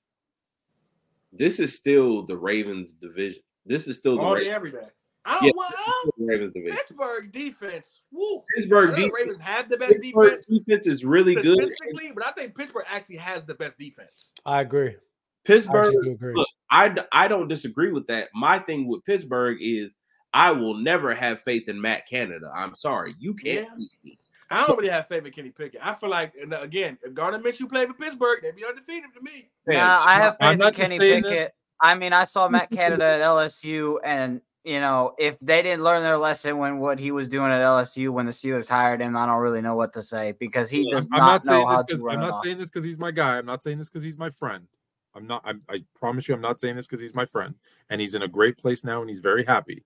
this 1.32 1.58
is 1.60 1.78
still 1.78 2.24
the 2.24 2.36
Ravens 2.36 2.92
division. 2.94 3.42
This 3.66 3.86
is 3.86 3.98
still 3.98 4.16
the, 4.16 4.22
All 4.22 4.34
Ra- 4.34 4.40
day, 4.40 4.50
every 4.50 4.70
day. 4.70 4.88
I 5.24 5.34
don't 5.34 5.44
Yeah. 5.44 5.50
want 5.54 5.74
I 5.76 6.04
the 6.16 6.24
Ravens 6.24 6.54
division. 6.54 6.76
Pittsburgh 6.76 7.32
defense. 7.32 8.02
Woo. 8.10 8.42
Pittsburgh 8.56 8.90
I 8.90 8.92
the 8.92 8.96
defense, 8.96 9.14
Ravens 9.20 9.40
have 9.42 9.68
the 9.68 9.76
best 9.76 9.92
Pittsburgh's 9.92 10.40
defense 10.46 10.64
defense 10.66 10.86
is 10.86 11.04
really 11.04 11.34
good. 11.34 11.58
statistically, 11.58 12.12
but 12.14 12.24
I 12.26 12.32
think 12.32 12.56
Pittsburgh 12.56 12.86
actually 12.88 13.16
has 13.16 13.44
the 13.44 13.54
best 13.54 13.78
defense. 13.78 14.32
I 14.46 14.60
agree. 14.62 14.96
Pittsburgh 15.44 15.86
actually 15.94 16.04
do 16.08 16.12
agree. 16.12 16.34
look, 16.34 16.48
I, 16.70 16.88
d- 16.88 17.02
I 17.12 17.28
don't 17.28 17.48
disagree 17.48 17.92
with 17.92 18.06
that. 18.08 18.28
My 18.34 18.58
thing 18.58 18.86
with 18.88 19.04
Pittsburgh 19.04 19.58
is 19.60 19.94
I 20.32 20.52
will 20.52 20.74
never 20.74 21.14
have 21.14 21.40
faith 21.40 21.68
in 21.68 21.80
Matt 21.80 22.06
Canada. 22.08 22.50
I'm 22.54 22.74
sorry. 22.74 23.14
You 23.18 23.34
can't 23.34 23.66
Yeah. 23.66 23.74
beat 23.76 23.90
me. 24.04 24.18
I 24.50 24.56
don't 24.56 24.66
So- 24.66 24.76
really 24.76 24.88
have 24.88 25.06
faith 25.08 25.24
in 25.24 25.32
Kenny 25.32 25.50
Pickett. 25.50 25.84
I 25.86 25.94
feel 25.94 26.08
like, 26.10 26.32
and 26.40 26.52
uh, 26.54 26.60
again, 26.60 26.98
if 27.02 27.14
Gardner 27.14 27.38
Minshew 27.40 27.68
played 27.68 27.88
for 27.88 27.94
Pittsburgh, 27.94 28.40
they'd 28.42 28.56
be 28.56 28.64
undefeated 28.64 29.12
to 29.14 29.20
me. 29.20 29.48
Man, 29.66 29.76
Nah, 29.78 30.02
I 30.04 30.14
have 30.14 30.36
I'm 30.40 30.48
faith 30.48 30.52
in 30.52 30.58
not 30.58 30.74
Kenny 30.74 30.98
Pickett. 30.98 31.24
this- 31.24 31.50
I 31.82 31.94
mean, 31.94 32.12
I 32.12 32.24
saw 32.24 32.48
Matt 32.48 32.70
Canada 32.70 33.04
at 33.04 33.20
LSU, 33.22 33.98
and 34.04 34.40
you 34.64 34.80
know, 34.80 35.14
if 35.18 35.36
they 35.40 35.62
didn't 35.62 35.82
learn 35.82 36.02
their 36.02 36.18
lesson 36.18 36.58
when 36.58 36.78
what 36.78 36.98
he 36.98 37.12
was 37.12 37.28
doing 37.28 37.50
at 37.50 37.60
LSU 37.60 38.10
when 38.10 38.26
the 38.26 38.32
Steelers 38.32 38.68
hired 38.68 39.00
him, 39.00 39.16
I 39.16 39.26
don't 39.26 39.40
really 39.40 39.62
know 39.62 39.74
what 39.74 39.92
to 39.94 40.02
say 40.02 40.32
because 40.32 40.70
he 40.70 40.84
Yeah, 40.84 40.96
does 40.96 41.08
I'm, 41.12 41.14
I'm 41.14 41.26
not, 41.26 41.44
not 41.44 41.44
know 41.44 41.52
saying 41.52 41.68
this 41.68 41.76
how 41.76 41.82
to 41.82 41.86
because 41.86 42.00
run 42.02 42.14
I'm 42.16 42.20
not 42.22 42.34
off. 42.34 42.44
saying 42.44 42.58
this 42.58 42.68
because 42.70 42.84
he's 42.84 42.98
my 42.98 43.10
guy. 43.10 43.38
I'm 43.38 43.46
not 43.46 43.62
saying 43.62 43.78
this 43.78 43.88
because 43.88 44.02
he's 44.02 44.18
my 44.18 44.30
friend. 44.30 44.66
I'm 45.14 45.26
not. 45.26 45.42
I'm, 45.44 45.62
I 45.68 45.82
promise 45.94 46.28
you, 46.28 46.34
I'm 46.34 46.40
not 46.40 46.60
saying 46.60 46.76
this 46.76 46.86
because 46.86 47.00
he's 47.00 47.14
my 47.14 47.26
friend, 47.26 47.54
and 47.88 48.00
he's 48.00 48.14
in 48.14 48.22
a 48.22 48.28
great 48.28 48.58
place 48.58 48.84
now, 48.84 49.00
and 49.00 49.08
he's 49.08 49.20
very 49.20 49.44
happy. 49.44 49.84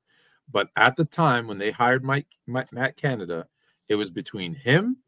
But 0.51 0.68
at 0.76 0.96
the 0.96 1.05
time 1.05 1.46
when 1.46 1.59
they 1.59 1.70
hired 1.70 2.05
Mike, 2.05 2.26
Mike 2.46 2.72
Matt 2.72 2.96
Canada, 2.96 3.46
it 3.88 3.94
was 3.94 4.10
between 4.10 4.55
him 4.55 4.98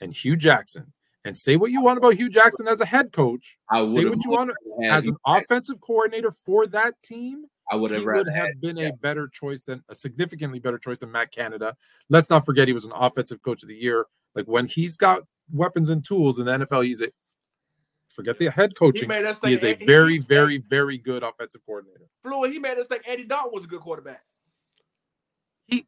and 0.00 0.14
Hue 0.14 0.36
Jackson. 0.36 0.92
And 1.24 1.36
say 1.36 1.56
what 1.56 1.70
you 1.70 1.82
want 1.82 1.98
about 1.98 2.14
Hue 2.14 2.30
Jackson 2.30 2.66
as 2.66 2.80
a 2.80 2.86
head 2.86 3.12
coach. 3.12 3.58
I 3.68 3.82
would 3.82 3.90
Say 3.90 4.04
what 4.06 4.24
you 4.24 4.30
want 4.30 4.52
as 4.84 5.06
an 5.06 5.16
offensive 5.26 5.78
coordinator 5.80 6.30
for 6.30 6.66
that 6.68 6.94
team. 7.02 7.44
I 7.70 7.76
would 7.76 7.90
He 7.92 7.98
have 7.98 8.04
would 8.06 8.26
have 8.28 8.34
had 8.46 8.60
been 8.60 8.76
yeah. 8.76 8.88
a 8.88 8.92
better 8.92 9.28
choice 9.28 9.62
than 9.62 9.82
a 9.88 9.94
significantly 9.94 10.58
better 10.58 10.78
choice 10.78 11.00
than 11.00 11.12
Matt 11.12 11.30
Canada. 11.32 11.76
Let's 12.08 12.28
not 12.28 12.44
forget 12.44 12.66
he 12.68 12.74
was 12.74 12.84
an 12.84 12.92
offensive 12.94 13.40
coach 13.42 13.62
of 13.62 13.68
the 13.68 13.76
year. 13.76 14.06
Like 14.34 14.46
when 14.46 14.66
he's 14.66 14.96
got 14.96 15.22
weapons 15.52 15.88
and 15.88 16.04
tools 16.04 16.38
in 16.40 16.46
the 16.46 16.52
NFL, 16.52 16.84
he's 16.84 17.00
a 17.00 17.08
Forget 18.08 18.38
the 18.40 18.50
head 18.50 18.74
coaching. 18.74 19.06
made 19.08 19.24
us 19.24 19.38
He 19.40 19.52
is 19.52 19.62
a 19.62 19.74
he- 19.74 19.84
very, 19.86 20.14
he- 20.14 20.18
very, 20.18 20.58
very 20.58 20.98
good 20.98 21.22
offensive 21.22 21.60
coordinator. 21.64 22.08
Fluid, 22.24 22.50
he 22.50 22.58
made 22.58 22.76
us 22.76 22.88
think 22.88 23.06
Andy 23.06 23.24
Dalton 23.24 23.52
was 23.54 23.62
a 23.64 23.68
good 23.68 23.80
quarterback. 23.80 24.24
He 25.68 25.86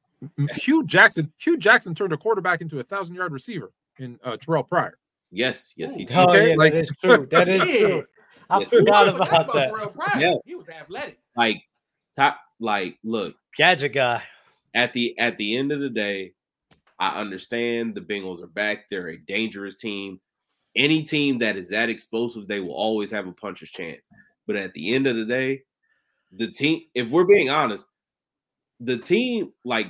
Hue 0.54 0.84
Jackson, 0.86 1.32
Hue 1.38 1.56
Jackson 1.56 1.96
turned 1.96 2.12
a 2.12 2.16
quarterback 2.16 2.60
into 2.60 2.78
a 2.78 2.84
thousand 2.84 3.16
yard 3.16 3.32
receiver 3.32 3.72
in 3.98 4.20
uh, 4.22 4.36
Terrelle 4.36 4.66
Pryor. 4.68 4.98
Yes, 5.32 5.74
yes, 5.76 5.96
he 5.96 6.04
did. 6.04 6.16
Oh, 6.16 6.28
Okay, 6.28 6.50
yeah, 6.50 6.54
like- 6.56 6.72
that 6.74 6.78
is 6.78 6.92
true. 7.02 7.26
That 7.32 7.48
is 7.48 7.64
Yeah. 7.64 7.78
true. 7.88 8.04
I 8.50 8.58
Yes. 8.60 8.68
forgot 8.68 9.08
about 9.08 9.52
that. 9.54 9.72
Terrelle 9.72 9.92
Pryor. 9.94 10.20
Yeah. 10.20 10.34
He 10.46 10.54
was 10.54 10.68
athletic. 10.68 11.18
Like 11.36 11.62
top, 12.16 12.40
like 12.60 12.98
look 13.04 13.34
Gadget 13.56 13.92
guy. 13.92 14.22
at 14.74 14.92
the 14.92 15.18
at 15.18 15.36
the 15.36 15.56
end 15.56 15.72
of 15.72 15.80
the 15.80 15.90
day, 15.90 16.32
I 16.98 17.20
understand 17.20 17.94
the 17.94 18.00
Bengals 18.00 18.42
are 18.42 18.48
back. 18.48 18.88
They're 18.88 19.08
a 19.08 19.18
dangerous 19.18 19.76
team. 19.76 20.20
Any 20.74 21.02
team 21.02 21.38
that 21.38 21.56
is 21.56 21.68
that 21.68 21.90
explosive, 21.90 22.48
they 22.48 22.60
will 22.60 22.74
always 22.74 23.10
have 23.10 23.26
a 23.26 23.32
puncher's 23.32 23.70
chance. 23.70 24.08
But 24.46 24.56
at 24.56 24.72
the 24.72 24.94
end 24.94 25.06
of 25.06 25.16
the 25.16 25.26
day, 25.26 25.62
the 26.32 26.50
team, 26.50 26.82
if 26.94 27.10
we're 27.10 27.24
being 27.24 27.50
honest, 27.50 27.84
the 28.80 28.96
team, 28.96 29.52
like 29.64 29.88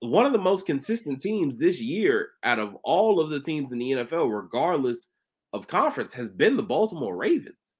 one 0.00 0.26
of 0.26 0.32
the 0.32 0.38
most 0.38 0.66
consistent 0.66 1.20
teams 1.20 1.58
this 1.58 1.80
year 1.80 2.30
out 2.42 2.58
of 2.58 2.76
all 2.82 3.20
of 3.20 3.30
the 3.30 3.40
teams 3.40 3.72
in 3.72 3.78
the 3.78 3.92
NFL, 3.92 4.34
regardless 4.34 5.08
of 5.52 5.68
conference, 5.68 6.12
has 6.14 6.28
been 6.28 6.56
the 6.56 6.62
Baltimore 6.62 7.16
Ravens. 7.16 7.74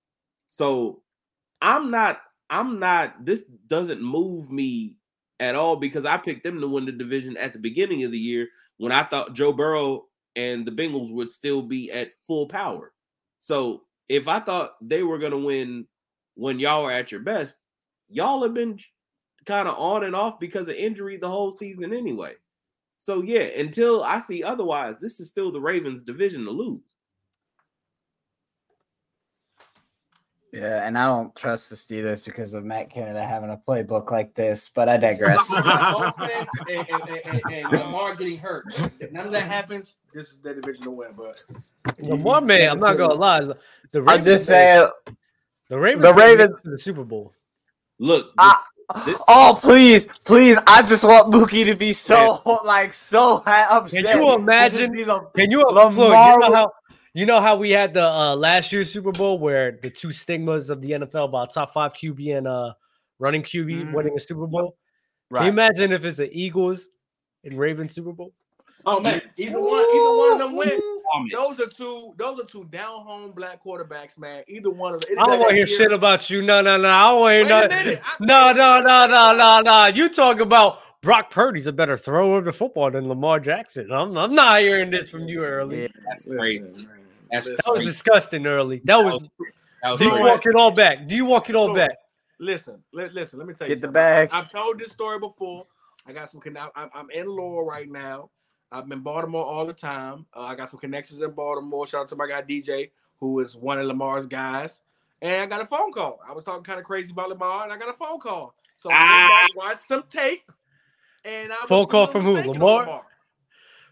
So 0.48 1.02
I'm 1.60 1.90
not, 1.90 2.20
I'm 2.51 2.78
not, 2.78 3.24
this 3.24 3.44
doesn't 3.66 4.02
move 4.02 4.51
me 4.51 4.97
at 5.40 5.55
all 5.55 5.77
because 5.77 6.05
I 6.05 6.16
picked 6.16 6.44
them 6.44 6.60
to 6.60 6.68
win 6.68 6.86
the 6.86 6.93
division 6.93 7.36
at 7.36 7.52
the 7.52 7.59
beginning 7.59 8.05
of 8.05 8.12
the 8.12 8.18
year 8.18 8.48
when 8.78 8.93
I 8.93 9.05
thought 9.05 9.35
Joe 9.35 9.52
Burrow 9.52 10.05
and 10.35 10.66
the 10.66 10.70
Bengals 10.70 11.12
would 11.12 11.32
still 11.32 11.62
be 11.62 11.90
at 11.90 12.16
full 12.27 12.47
power. 12.47 12.93
So 13.39 13.82
if 14.09 14.28
I 14.28 14.40
thought 14.40 14.77
they 14.81 15.02
were 15.02 15.18
going 15.18 15.32
to 15.32 15.39
win 15.39 15.86
when 16.35 16.59
y'all 16.59 16.85
were 16.85 16.93
at 16.93 17.10
your 17.10 17.20
best, 17.20 17.56
y'all 18.09 18.43
have 18.43 18.55
been 18.55 18.78
kind 19.44 19.68
of 19.68 19.78
on 19.78 20.05
and 20.05 20.14
off 20.14 20.39
because 20.39 20.68
of 20.68 20.74
injury 20.74 21.16
the 21.16 21.28
whole 21.28 21.52
season 21.52 21.93
anyway. 21.93 22.32
So 22.98 23.23
yeah, 23.23 23.43
until 23.59 24.02
I 24.02 24.20
see 24.20 24.43
otherwise, 24.43 25.01
this 25.01 25.20
is 25.20 25.28
still 25.28 25.52
the 25.52 25.60
Ravens 25.60 26.02
division 26.02 26.44
to 26.44 26.51
lose. 26.51 26.95
Yeah, 30.52 30.86
and 30.86 30.97
I 30.97 31.06
don't 31.06 31.35
trust 31.36 31.68
the 31.70 31.77
Steelers 31.77 32.24
because 32.24 32.55
of 32.55 32.64
Matt 32.64 32.90
Canada 32.90 33.23
having 33.23 33.51
a 33.51 33.56
playbook 33.68 34.10
like 34.10 34.32
this, 34.35 34.70
but 34.74 34.89
I 34.89 34.97
digress. 34.97 35.52
Offense 35.56 36.48
and, 36.70 36.86
and, 36.89 36.89
and, 37.24 37.43
and, 37.44 37.52
and 37.52 37.73
Lamar 37.81 38.14
getting 38.14 38.39
hurt. 38.39 38.64
If 39.01 39.12
none 39.12 39.27
of 39.27 39.32
that 39.32 39.43
happens, 39.43 39.97
this 40.14 40.28
is 40.31 40.39
their 40.39 40.55
division 40.55 40.85
to 40.85 40.90
win. 40.93 41.09
But 41.16 41.43
Lamar, 42.01 42.40
man, 42.40 42.70
I'm 42.70 42.78
not 42.78 42.97
gonna 42.97 43.14
lie. 43.14 43.40
The 43.93 44.05
I'm 44.06 44.24
just 44.24 44.47
saying. 44.47 44.89
the 45.68 45.78
Ravens, 45.78 46.02
the 46.05 46.14
Ravens- 46.14 46.62
to 46.62 46.70
the 46.70 46.78
Super 46.78 47.05
Bowl. 47.05 47.32
Look, 47.98 48.32
Ah, 48.39 48.62
This- 49.05 49.18
oh 49.27 49.59
please, 49.60 50.06
please! 50.24 50.59
I 50.66 50.82
just 50.82 51.02
want 51.05 51.32
Mookie 51.32 51.64
to 51.64 51.74
be 51.74 51.93
so 51.93 52.40
like 52.64 52.94
so 52.94 53.43
upset. 53.47 54.05
Can 54.05 54.23
you 54.23 54.32
imagine- 54.35 54.93
Can 55.35 55.51
you, 55.51 55.62
Lamar 55.64 55.90
Floyd, 55.90 56.09
you 56.10 56.39
know 56.39 56.55
how 56.55 56.73
you 57.18 57.26
know 57.26 57.40
how 57.40 57.56
we 57.56 57.70
had 57.70 57.94
the 57.94 58.05
uh, 58.09 58.36
last 58.36 58.72
year's 58.72 58.93
Super 58.93 59.12
Bowl 59.12 59.38
where 59.38 59.78
the 59.82 59.90
two 59.90 60.12
stigmas 60.12 60.70
of 60.70 60.80
the 60.82 60.90
NFL 60.93 61.24
about 61.28 61.52
top 61.52 61.72
five 61.72 61.93
QB 61.94 62.36
and 62.38 62.47
uh 62.48 62.72
running 63.18 63.43
QB 63.43 63.84
Mhm. 63.86 63.93
winning 63.94 64.14
a 64.16 64.20
Super 64.20 64.47
Bowl. 64.47 64.76
Can 65.30 65.36
Right. 65.36 65.44
you 65.44 65.48
imagine 65.51 65.93
if 65.93 66.05
it's 66.05 66.18
the 66.18 66.30
Eagles 66.32 66.88
and 67.44 67.59
Ravens 67.59 67.94
Super 67.94 68.12
Bowl? 68.12 68.32
oh 68.84 69.01
man, 69.01 69.20
either 69.36 69.59
one, 69.60 69.84
either 69.84 70.16
one 70.16 70.32
of 70.32 70.38
them 70.38 70.56
win. 70.56 70.80
Those 71.32 71.60
are 71.60 71.66
two. 71.68 72.14
Those 72.18 72.40
are 72.40 72.44
two 72.44 72.64
down 72.64 73.05
home 73.06 73.30
black 73.32 73.64
quarterbacks, 73.64 74.18
man. 74.18 74.43
Either 74.48 74.70
one 74.70 74.94
of 74.94 75.01
them. 75.01 75.18
I 75.18 75.24
don't 75.26 75.38
want 75.38 75.51
to 75.51 75.56
hear 75.56 75.66
shit 75.66 75.93
about 75.93 76.28
you. 76.28 76.43
No, 76.43 76.60
no, 76.60 76.76
no. 76.76 76.88
I 76.88 77.02
don't 77.05 77.20
want 77.20 77.32
to 77.32 77.36
hear 77.38 77.48
nothing. 77.94 77.98
No, 78.20 78.52
no, 78.52 78.80
no, 78.82 79.06
no, 79.06 79.34
no, 79.36 79.60
no. 79.62 79.86
You 79.86 80.09
talk 80.09 80.40
about 80.40 80.80
Brock 81.02 81.30
Purdy's 81.30 81.66
a 81.68 81.72
better 81.72 81.97
thrower 81.97 82.38
of 82.38 82.44
the 82.44 82.52
football 82.52 82.90
than 82.90 83.09
Lamar 83.09 83.38
Jackson. 83.40 83.90
I'm, 83.93 84.18
I'm 84.18 84.34
not 84.34 84.60
hearing 84.60 84.90
this 84.90 85.09
from 85.09 85.22
you 85.28 85.44
early. 85.44 85.82
Yeah. 85.82 85.88
That's 86.09 86.26
crazy. 86.26 86.72
That's 87.30 87.46
That 87.48 87.62
was 87.66 87.82
disgusting 87.82 88.46
early. 88.46 88.80
That 88.84 88.98
was. 89.04 89.24
That 89.82 89.90
was 89.90 89.98
Do 90.00 90.06
you 90.06 90.10
crazy. 90.12 90.24
walk 90.24 90.46
it 90.46 90.54
all 90.54 90.70
back? 90.70 91.06
Do 91.06 91.14
you 91.14 91.24
walk 91.24 91.50
it 91.50 91.56
all 91.56 91.72
back? 91.74 91.90
Listen, 92.38 92.82
li- 92.92 93.08
listen. 93.12 93.38
Let 93.38 93.48
me 93.48 93.54
tell 93.54 93.66
you. 93.68 93.74
Get 93.74 93.80
the 93.80 93.86
something. 93.86 93.92
bag. 93.94 94.28
I've 94.32 94.50
told 94.50 94.78
this 94.78 94.92
story 94.92 95.18
before. 95.18 95.66
I 96.06 96.12
got 96.12 96.30
some. 96.30 96.40
conne- 96.40 96.56
I'm, 96.74 96.90
I'm 96.94 97.10
in 97.10 97.26
Laurel 97.26 97.64
right 97.64 97.90
now. 97.90 98.30
I'm 98.72 98.90
in 98.92 99.00
Baltimore 99.00 99.44
all 99.44 99.64
the 99.64 99.72
time. 99.72 100.26
Uh, 100.34 100.40
I 100.42 100.54
got 100.54 100.70
some 100.70 100.80
connections 100.80 101.22
in 101.22 101.30
Baltimore. 101.30 101.86
Shout 101.86 102.02
out 102.02 102.08
to 102.10 102.16
my 102.16 102.26
guy 102.26 102.42
DJ, 102.42 102.90
who 103.18 103.38
is 103.40 103.56
one 103.56 103.78
of 103.78 103.86
Lamar's 103.86 104.26
guys. 104.26 104.82
And 105.22 105.40
I 105.42 105.46
got 105.46 105.62
a 105.62 105.66
phone 105.66 105.92
call. 105.92 106.20
I 106.28 106.32
was 106.32 106.44
talking 106.44 106.62
kind 106.64 106.78
of 106.78 106.84
crazy 106.84 107.12
about 107.12 107.28
Lamar, 107.30 107.62
and 107.64 107.72
I 107.72 107.78
got 107.78 107.88
a 107.88 107.92
phone 107.94 108.18
call. 108.20 108.54
So 108.78 108.90
I 108.90 108.94
Ah. 108.96 109.18
went 109.18 109.30
back, 109.30 109.56
watched 109.56 109.82
some 109.86 110.02
tape. 110.10 110.50
And 111.24 111.52
I 111.52 111.56
Phone 111.66 111.84
a 111.84 111.86
call 111.86 112.06
from 112.08 112.22
who? 112.22 112.34
mistaken 112.34 112.60
on 112.62 112.68
Lamar? 112.80 113.06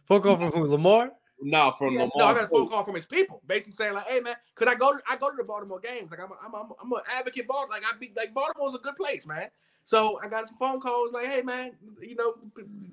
Phone 0.06 0.23
call 0.23 0.36
from 0.36 0.51
who? 0.52 0.66
Lamar? 0.66 1.12
No, 1.40 1.73
from 1.73 1.94
Yeah, 1.94 2.01
Lamar. 2.02 2.12
no, 2.16 2.24
I 2.27 2.35
got 2.35 2.44
a 2.44 2.48
phone 2.48 2.69
call 2.69 2.85
from 2.85 2.94
his 2.94 3.05
people, 3.05 3.43
basically 3.47 3.73
saying 3.73 3.94
like, 3.94 4.06
"Hey 4.06 4.20
man, 4.20 4.36
cause 4.55 4.69
I 4.69 4.74
go 4.74 4.93
to 4.97 5.02
I 5.09 5.16
go 5.16 5.31
to 5.31 5.36
the 5.36 5.44
Baltimore 5.44 5.81
games. 5.81 6.11
Like 6.11 6.20
I'm 6.20 6.31
a, 6.31 6.36
I'm 6.44 6.55
a, 6.55 6.73
I'm 6.82 6.93
an 6.93 7.01
advocate. 7.12 7.47
Baltimore, 7.47 7.77
like 7.77 7.82
I 7.85 7.97
be 7.98 8.12
like 8.16 8.32
Baltimore's 8.32 8.74
a 8.74 8.78
good 8.78 8.97
place, 8.97 9.27
man. 9.27 9.48
So 9.85 10.19
I 10.24 10.28
got 10.28 10.48
some 10.48 10.56
phone 10.59 10.81
calls 10.81 11.12
like, 11.12 11.27
"Hey 11.27 11.43
man, 11.43 11.73
you 12.01 12.15
know, 12.15 12.35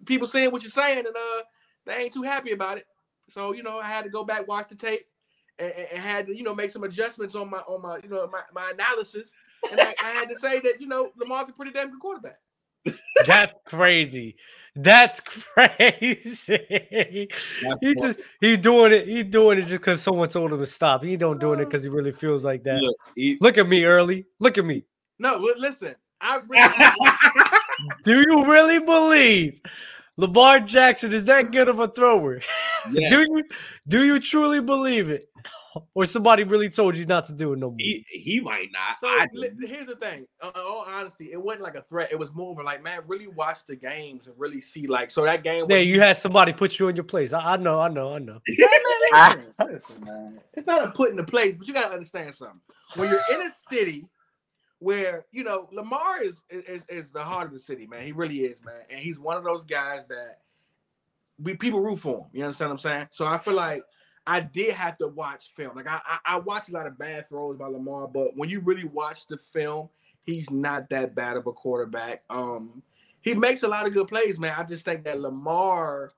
people 0.06 0.28
saying 0.28 0.52
what 0.52 0.64
you're 0.64 0.72
saying, 0.72 1.00
and 1.06 1.08
uh, 1.16 1.44
they 1.86 1.94
ain't 1.96 2.14
too 2.14 2.24
happy 2.24 2.52
about 2.52 2.78
it. 2.78 2.88
So 3.30 3.54
you 3.54 3.64
know, 3.64 3.80
I 3.80 3.88
had 3.88 4.04
to 4.04 4.10
go 4.10 4.24
back 4.24 4.48
watch 4.48 4.68
the 4.70 4.76
tape, 4.76 5.06
and, 5.60 5.72
and- 5.72 5.88
and 5.94 6.00
had 6.00 6.28
to 6.28 6.36
you 6.36 6.44
know 6.44 6.54
make 6.56 6.72
some 6.72 6.84
adjustments 6.84 7.36
on 7.36 7.50
my 7.50 7.60
on 7.60 7.82
my 7.82 8.00
you 8.04 8.10
know 8.10 8.28
my, 8.28 8.42
my 8.54 8.72
analysis, 8.72 9.36
and 9.72 9.80
I, 9.80 9.94
I 10.04 10.10
had 10.12 10.28
to 10.30 10.36
say 10.38 10.60
that 10.62 10.82
you 10.82 10.88
know 10.88 11.12
Lamar's 11.16 11.48
a 11.48 11.54
pretty 11.54 11.72
damn 11.72 11.92
good 11.92 12.00
quarterback. 12.02 12.40
That's 13.28 13.54
crazy. 13.66 14.38
That's 14.76 15.20
crazy. 15.26 17.28
That's 17.62 17.82
he 17.82 17.94
just 17.96 18.20
he 18.40 18.58
doing 18.58 18.94
it. 18.94 19.08
He 19.08 19.24
doing 19.24 19.60
it 19.60 19.64
just 19.64 19.82
because 19.82 20.02
someone 20.02 20.30
told 20.30 20.54
him 20.54 20.60
to 20.60 20.66
stop. 20.66 21.04
He 21.04 21.18
don't 21.18 21.40
doing 21.40 21.60
it 21.60 21.66
because 21.66 21.84
he 21.84 21.90
really 21.90 22.14
feels 22.14 22.46
like 22.46 22.64
that. 22.64 22.82
Look, 22.82 22.96
he- 23.16 23.38
Look 23.42 23.58
at 23.58 23.68
me, 23.68 23.84
early. 23.84 24.26
Look 24.40 24.58
at 24.58 24.66
me. 24.66 24.84
No, 25.20 25.38
listen, 25.58 25.96
I 26.20 26.40
really, 26.48 27.58
Do 28.04 28.22
you 28.22 28.46
really 28.46 28.80
believe 28.80 29.60
Lamar 30.18 30.60
Jackson 30.60 31.14
is 31.14 31.26
that 31.26 31.52
good 31.52 31.68
of 31.68 31.80
a 31.80 31.88
thrower? 31.88 32.42
yeah, 32.92 33.10
Do 33.10 33.22
you 33.22 33.44
do 33.88 34.06
you 34.06 34.20
truly 34.20 34.60
believe 34.62 35.10
it? 35.10 35.26
Or 35.94 36.04
somebody 36.06 36.44
really 36.44 36.70
told 36.70 36.98
you 36.98 37.06
not 37.06 37.24
to 37.26 37.34
do 37.34 37.54
it 37.54 37.60
no 37.60 37.70
more? 37.70 37.78
he, 37.80 38.06
he 38.10 38.42
might 38.42 38.68
not. 38.74 39.00
So 39.00 39.08
I 39.08 39.26
here's 39.66 39.86
the 39.86 39.96
thing. 39.96 40.28
Uh, 40.42 40.52
in 40.54 40.62
all 40.62 40.86
honesty, 40.86 41.32
it 41.32 41.42
wasn't 41.42 41.64
like 41.64 41.76
a 41.76 41.84
threat. 41.84 42.10
It 42.12 42.20
was 42.20 42.30
more 42.34 42.60
of 42.60 42.66
like, 42.66 42.84
man, 42.84 43.00
really 43.08 43.28
watch 43.28 43.66
the 43.66 43.78
games 43.78 44.28
and 44.28 44.36
really 44.38 44.60
see 44.60 44.86
like. 44.86 45.10
So 45.10 45.24
that 45.24 45.44
game. 45.44 45.68
There, 45.70 45.80
was- 45.80 45.88
you 45.88 46.02
had 46.02 46.18
somebody 46.18 46.52
put 46.52 46.78
you 46.78 46.90
in 46.90 46.98
your 46.98 47.06
place. 47.06 47.32
I, 47.32 47.54
I 47.54 47.58
know, 47.58 47.80
I 47.80 47.88
know, 47.88 48.14
I 48.16 48.20
know. 48.20 48.40
Hey, 49.14 49.18
man, 49.18 49.38
listen, 49.38 49.54
listen, 49.74 50.02
man. 50.06 50.40
It's 50.54 50.68
not 50.68 50.84
a 50.88 50.92
put 50.92 51.10
in 51.10 51.16
the 51.16 51.24
place, 51.24 51.56
but 51.56 51.68
you 51.68 51.74
gotta 51.74 51.94
understand 51.94 52.36
something. 52.36 52.60
When 52.96 53.10
you're 53.10 53.22
in 53.32 53.42
a 53.48 53.50
city 53.70 54.06
where 54.82 55.26
you 55.32 55.44
know 55.44 55.70
Lamar 55.72 56.24
is 56.24 56.42
is 56.50 56.82
is 56.90 57.10
the 57.12 57.24
heart 57.24 57.48
of 57.48 57.54
the 57.54 57.60
city, 57.60 57.86
man. 57.86 58.04
He 58.04 58.12
really 58.12 58.40
is, 58.40 58.64
man, 58.66 58.82
and 58.90 59.00
he's 59.00 59.20
one 59.20 59.38
of 59.38 59.44
those 59.44 59.64
guys 59.64 60.08
that 60.08 60.40
we 61.38 61.56
people 61.56 61.80
root 61.80 62.00
for 62.00 62.18
him. 62.18 62.26
You 62.34 62.44
understand 62.44 62.72
what 62.72 62.74
I'm 62.74 62.92
saying? 62.92 63.08
So 63.12 63.28
I 63.28 63.38
feel 63.38 63.54
like 63.54 63.84
I 64.26 64.40
did 64.40 64.74
have 64.74 64.98
to 64.98 65.08
watch 65.08 65.54
film. 65.56 65.76
Like 65.76 65.88
I, 65.88 66.02
I, 66.04 66.18
I 66.26 66.40
watched 66.40 66.70
a 66.70 66.74
lot 66.74 66.88
of 66.88 66.98
bad 66.98 67.30
throws 67.30 67.58
by 67.58 67.68
Lamar, 67.68 68.08
but 68.08 68.36
when 68.36 68.50
you 68.50 68.60
really 68.60 68.86
watch 68.86 69.28
the 69.28 69.38
film, 69.38 69.88
he's 70.24 70.50
not 70.50 70.90
that 70.90 71.14
bad 71.14 71.38
of 71.38 71.46
a 71.46 71.54
quarterback. 71.54 72.24
Um, 72.32 72.82
he 73.22 73.36
makes 73.36 73.62
a 73.62 73.68
lot 73.68 73.86
of 73.86 73.94
good 73.94 74.08
plays, 74.08 74.40
man. 74.40 74.56
I 74.58 74.64
just 74.64 74.84
think 74.84 75.04
that 75.04 75.22
Lamar, 75.22 76.10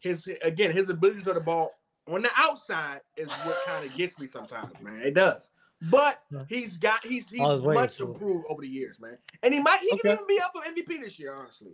his 0.00 0.28
again, 0.42 0.72
his 0.72 0.90
ability 0.90 1.20
to 1.20 1.24
throw 1.24 1.34
the 1.34 1.40
ball 1.40 1.72
on 2.06 2.20
the 2.20 2.30
outside 2.36 3.00
is 3.16 3.28
what 3.28 3.58
kind 3.64 3.86
of 3.86 3.96
gets 3.96 4.18
me 4.18 4.26
sometimes, 4.26 4.74
man. 4.82 5.00
It 5.00 5.14
does. 5.14 5.50
But 5.82 6.20
he's 6.48 6.76
got 6.76 7.04
he's 7.06 7.30
he's 7.30 7.40
I 7.40 7.46
was 7.46 7.62
waiting 7.62 7.80
much 7.82 8.00
improved 8.00 8.44
over 8.48 8.60
the 8.62 8.68
years, 8.68 9.00
man. 9.00 9.16
And 9.42 9.54
he 9.54 9.60
might 9.60 9.80
he 9.80 9.90
Okay. 9.92 10.00
can 10.02 10.10
even 10.12 10.26
be 10.26 10.38
up 10.40 10.52
for 10.52 10.62
MVP 10.62 11.00
this 11.02 11.18
year, 11.18 11.32
honestly. 11.34 11.72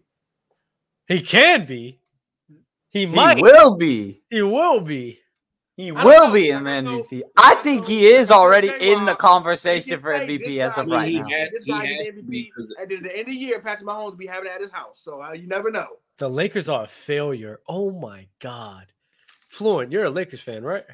He 1.08 1.22
can 1.22 1.66
be. 1.66 2.00
He 2.90 3.00
He 3.00 3.06
might. 3.06 3.38
will 3.40 3.76
be. 3.76 4.22
He 4.30 4.42
will 4.42 4.80
be. 4.80 5.20
He 5.76 5.92
will 5.92 6.32
be 6.32 6.52
I 6.52 6.56
in 6.58 6.64
the. 6.64 6.70
MVP. 6.70 7.22
I 7.36 7.52
I 7.52 7.54
think 7.62 7.84
he 7.86 8.06
is 8.06 8.30
already 8.30 8.70
in 8.80 9.04
the 9.04 9.14
conversation 9.14 10.00
for 10.00 10.16
can 10.18 10.26
say 10.28 10.38
MVP 10.38 10.60
as 10.60 10.78
of 10.78 10.86
right 10.86 11.08
he 11.08 11.18
now. 11.20 11.26
has- 11.28 11.50
This 11.50 11.64
he 11.64 11.72
guy 11.72 11.84
has 11.86 12.04
get 12.06 12.16
to 12.16 12.22
be, 12.22 12.44
MVP 12.44 12.50
'cause- 12.56 12.74
at 12.80 12.88
the 12.88 12.94
end 12.96 13.06
of 13.20 13.26
the 13.26 13.32
year. 13.34 13.60
Patrick 13.60 13.86
Mahomes 13.86 14.04
will 14.04 14.12
be 14.12 14.26
having 14.26 14.46
it 14.50 14.54
at 14.54 14.60
his 14.62 14.70
house, 14.70 15.00
so 15.02 15.20
uh, 15.22 15.32
you 15.32 15.46
never 15.48 15.70
know. 15.70 15.98
The 16.18 16.30
Lakers 16.30 16.68
are 16.70 16.84
a 16.84 16.88
failure. 16.88 17.60
Oh 17.68 17.90
my 17.90 18.26
god. 18.38 18.86
Fluent, 19.48 19.90
you're 19.92 20.04
a 20.04 20.10
Lakers 20.10 20.40
fan, 20.40 20.62
right? 20.62 20.84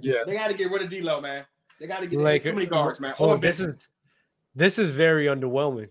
Yes. 0.00 0.26
They 0.26 0.34
got 0.34 0.48
to 0.48 0.54
get 0.54 0.70
rid 0.70 0.82
of 0.82 0.90
D'Lo, 0.90 1.20
man. 1.20 1.46
They 1.80 1.86
got 1.86 2.00
to 2.00 2.06
get 2.06 2.18
Lakers. 2.18 2.50
too 2.50 2.54
many 2.56 2.66
uh, 2.66 2.70
guards, 2.70 3.00
man. 3.00 3.14
Oh, 3.18 3.30
Or 3.30 3.38
this 3.38 3.60
is 3.60 3.88
this 4.54 4.78
is 4.78 4.92
very 4.92 5.26
underwhelming. 5.26 5.88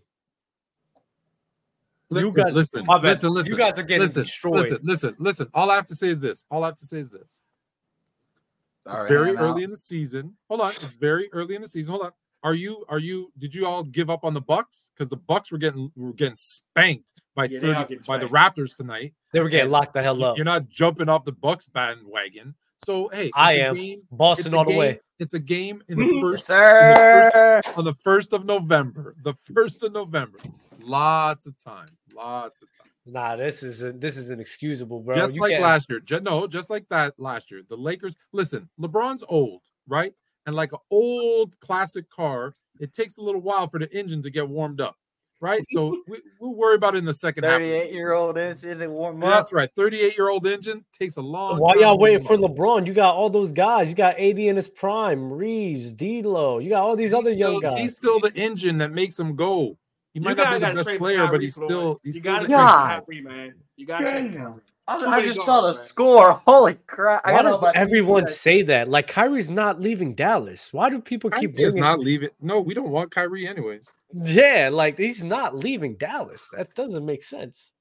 Listen, 2.09 2.43
guys- 2.43 2.53
listen, 2.53 2.85
My 2.85 2.97
bad. 2.97 3.03
listen, 3.09 3.33
listen. 3.33 3.51
You 3.51 3.57
guys 3.57 3.79
are 3.79 3.83
getting 3.83 4.01
listen, 4.01 4.23
destroyed. 4.23 4.61
Listen, 4.61 4.79
listen, 4.83 5.15
listen. 5.19 5.47
All 5.53 5.71
I 5.71 5.75
have 5.75 5.87
to 5.87 5.95
say 5.95 6.07
is 6.09 6.19
this. 6.19 6.45
All 6.51 6.63
I 6.63 6.67
have 6.67 6.75
to 6.77 6.85
say 6.85 6.99
is 6.99 7.09
this. 7.09 7.21
It's 7.21 8.93
Alright, 8.93 9.07
very 9.09 9.35
early 9.35 9.61
out. 9.61 9.63
in 9.65 9.69
the 9.71 9.75
season. 9.75 10.35
Hold 10.47 10.61
on. 10.61 10.69
It's 10.71 10.83
very 10.85 11.29
early 11.33 11.55
in 11.55 11.61
the 11.63 11.67
season. 11.67 11.91
Hold 11.91 12.05
on. 12.05 12.11
Are 12.43 12.53
you 12.53 12.85
are 12.89 12.99
you 12.99 13.31
did 13.39 13.55
you 13.55 13.65
all 13.65 13.83
give 13.83 14.11
up 14.11 14.23
on 14.23 14.35
the 14.35 14.41
Bucks? 14.41 14.91
Because 14.93 15.09
the 15.09 15.15
Bucks 15.17 15.51
were 15.51 15.57
getting 15.57 15.91
were 15.95 16.13
getting 16.13 16.35
spanked 16.35 17.11
by 17.35 17.45
Yeah, 17.45 17.59
30 17.59 17.73
getting 17.73 17.99
by 18.05 18.19
the. 18.19 18.27
Raptors 18.27 18.77
tonight. 18.77 19.13
They 19.33 19.39
were 19.41 19.49
getting 19.49 19.63
And 19.65 19.71
locked 19.71 19.93
the 19.93 20.03
hell 20.03 20.23
up. 20.23 20.37
You're 20.37 20.45
not 20.45 20.69
jumping 20.69 21.09
off 21.09 21.25
the 21.25 21.31
Bucks 21.31 21.65
bandwagon. 21.67 22.53
So 22.85 23.09
hey, 23.11 23.25
it's 23.27 23.31
I 23.35 23.53
a 23.53 23.67
am. 23.69 23.75
game- 23.75 23.99
it's 23.99 24.07
Boston 24.11 24.53
a 24.53 24.57
all 24.57 24.65
the 24.65 24.75
way. 24.75 24.99
It's 25.19 25.33
a 25.33 25.39
game 25.39 25.81
in 25.87 25.97
the 25.97 26.05
Yes, 26.13 26.21
first 26.21 26.45
sir. 26.47 27.61
on 27.77 27.85
the 27.85 27.93
first 27.93 28.33
of 28.33 28.45
November. 28.45 29.15
The 29.23 29.33
first 29.53 29.83
of 29.83 29.91
November. 29.93 30.39
Lots 30.83 31.47
of 31.47 31.57
time. 31.57 31.87
Lots 32.15 32.61
of 32.61 32.69
time. 32.77 32.87
Nah, 33.07 33.35
this 33.35 33.63
is 33.63 33.79
this 33.99 34.17
is 34.17 34.29
inexcusable, 34.29 34.99
bro. 35.01 35.15
just 35.15 35.35
You 35.35 35.41
like 35.41 35.51
can't- 35.51 35.63
last 35.63 35.89
year. 35.89 35.99
Ju- 35.99 36.19
no, 36.21 36.47
just 36.47 36.69
like 36.69 36.87
that 36.89 37.13
last 37.19 37.51
year. 37.51 37.61
The 37.67 37.77
Lakers. 37.77 38.15
Listen, 38.33 38.67
LeBron's 38.79 39.23
old, 39.27 39.61
right? 39.87 40.13
And 40.45 40.55
like 40.55 40.73
an 40.73 40.79
old 40.91 41.59
classic 41.59 42.09
car, 42.09 42.55
it 42.79 42.93
takes 42.93 43.17
a 43.17 43.21
little 43.21 43.41
while 43.41 43.67
for 43.67 43.79
the 43.79 43.91
engine 43.95 44.21
to 44.23 44.29
get 44.29 44.47
warmed 44.49 44.81
up, 44.81 44.95
right? 45.45 45.63
So 45.75 45.97
we, 46.07 46.19
we'll 46.39 46.53
worry 46.55 46.75
about 46.75 46.95
it 46.95 46.99
in 46.99 47.05
the 47.05 47.13
second 47.13 47.43
half. 47.43 47.53
38 47.59 47.81
season. 47.83 47.95
year 47.95 48.13
old 48.13 48.37
engine 48.37 48.79
to 48.79 48.87
warm 48.87 49.23
up. 49.23 49.29
That's 49.29 49.53
right. 49.53 49.69
38 49.75 50.17
year 50.17 50.29
old 50.29 50.47
engine 50.47 50.83
takes 50.97 51.17
a 51.17 51.21
long. 51.21 51.59
Why 51.59 51.73
time 51.73 51.81
y'all 51.81 51.97
waiting 51.99 52.25
for. 52.25 52.37
LeBron? 52.37 52.85
You 52.87 52.93
got 52.93 53.13
all 53.15 53.29
those 53.29 53.53
guys. 53.53 53.89
You 53.89 53.95
got 53.95 54.15
AD 54.19 54.39
in 54.39 54.55
his 54.55 54.69
prime, 54.69 55.31
Reaves, 55.31 55.93
D'Lo. 55.93 56.59
You 56.59 56.69
got 56.69 56.83
all 56.83 56.95
these 56.95 57.11
He's 57.11 57.19
other 57.19 57.33
young 57.33 57.59
guys. 57.59 57.79
He's 57.79 57.93
still 57.93 58.19
the 58.19 58.33
engine 58.35 58.77
that 58.79 58.91
makes 58.91 59.19
him 59.19 59.35
go. 59.35 59.77
He 60.13 60.19
You 60.19 60.21
might 60.21 60.37
not 60.37 60.59
gotta, 60.59 60.59
be 60.59 60.65
the 60.65 60.73
best 60.75 60.85
trade 60.87 60.97
for 60.97 61.03
player, 61.03 61.27
but 61.27 61.41
he's 61.41 61.55
Floyd. 61.55 61.69
still 61.69 61.99
he's 62.03 62.15
you 62.15 62.21
still 62.21 62.33
gotta 62.33 62.47
the 62.47 62.53
trade 62.53 62.57
for 62.57 62.63
God. 62.63 63.03
Kyrie, 63.05 63.21
man. 63.21 63.53
You 63.75 63.85
gotta 63.85 64.03
trade 64.05 64.31
for 64.31 64.37
Damn. 64.37 64.43
Kyrie. 64.43 64.61
I, 64.87 64.97
I 64.97 65.21
just 65.21 65.41
saw 65.43 65.61
the 65.61 65.73
man. 65.73 65.81
score. 65.83 66.41
Holy 66.47 66.75
crap. 66.87 67.21
I 67.25 67.31
Why 67.33 67.41
got 67.41 67.49
do 67.49 67.55
on 67.55 67.61
my 67.61 67.71
everyone 67.73 68.25
TV. 68.25 68.29
say 68.29 68.61
that? 68.63 68.87
Like 68.87 69.07
Kyrie's 69.07 69.49
not 69.49 69.81
leaving 69.81 70.13
Dallas. 70.13 70.71
Why 70.71 70.89
do 70.91 71.01
people 71.01 71.31
keep 71.31 71.55
Kyrie 71.55 71.63
is 71.65 71.73
bringing? 71.73 71.81
not 71.81 71.99
leaving. 71.99 72.29
No, 72.39 72.59
we 72.61 72.73
don't 72.75 72.91
want 72.91 73.09
Kyrie 73.11 73.47
anyways. 73.47 73.91
Yeah, 74.23 74.69
like 74.71 74.97
he's 74.97 75.23
not 75.23 75.55
leaving 75.55 75.95
Dallas. 75.95 76.49
That 76.55 76.73
doesn't 76.73 77.05
make 77.05 77.23
sense. 77.23 77.71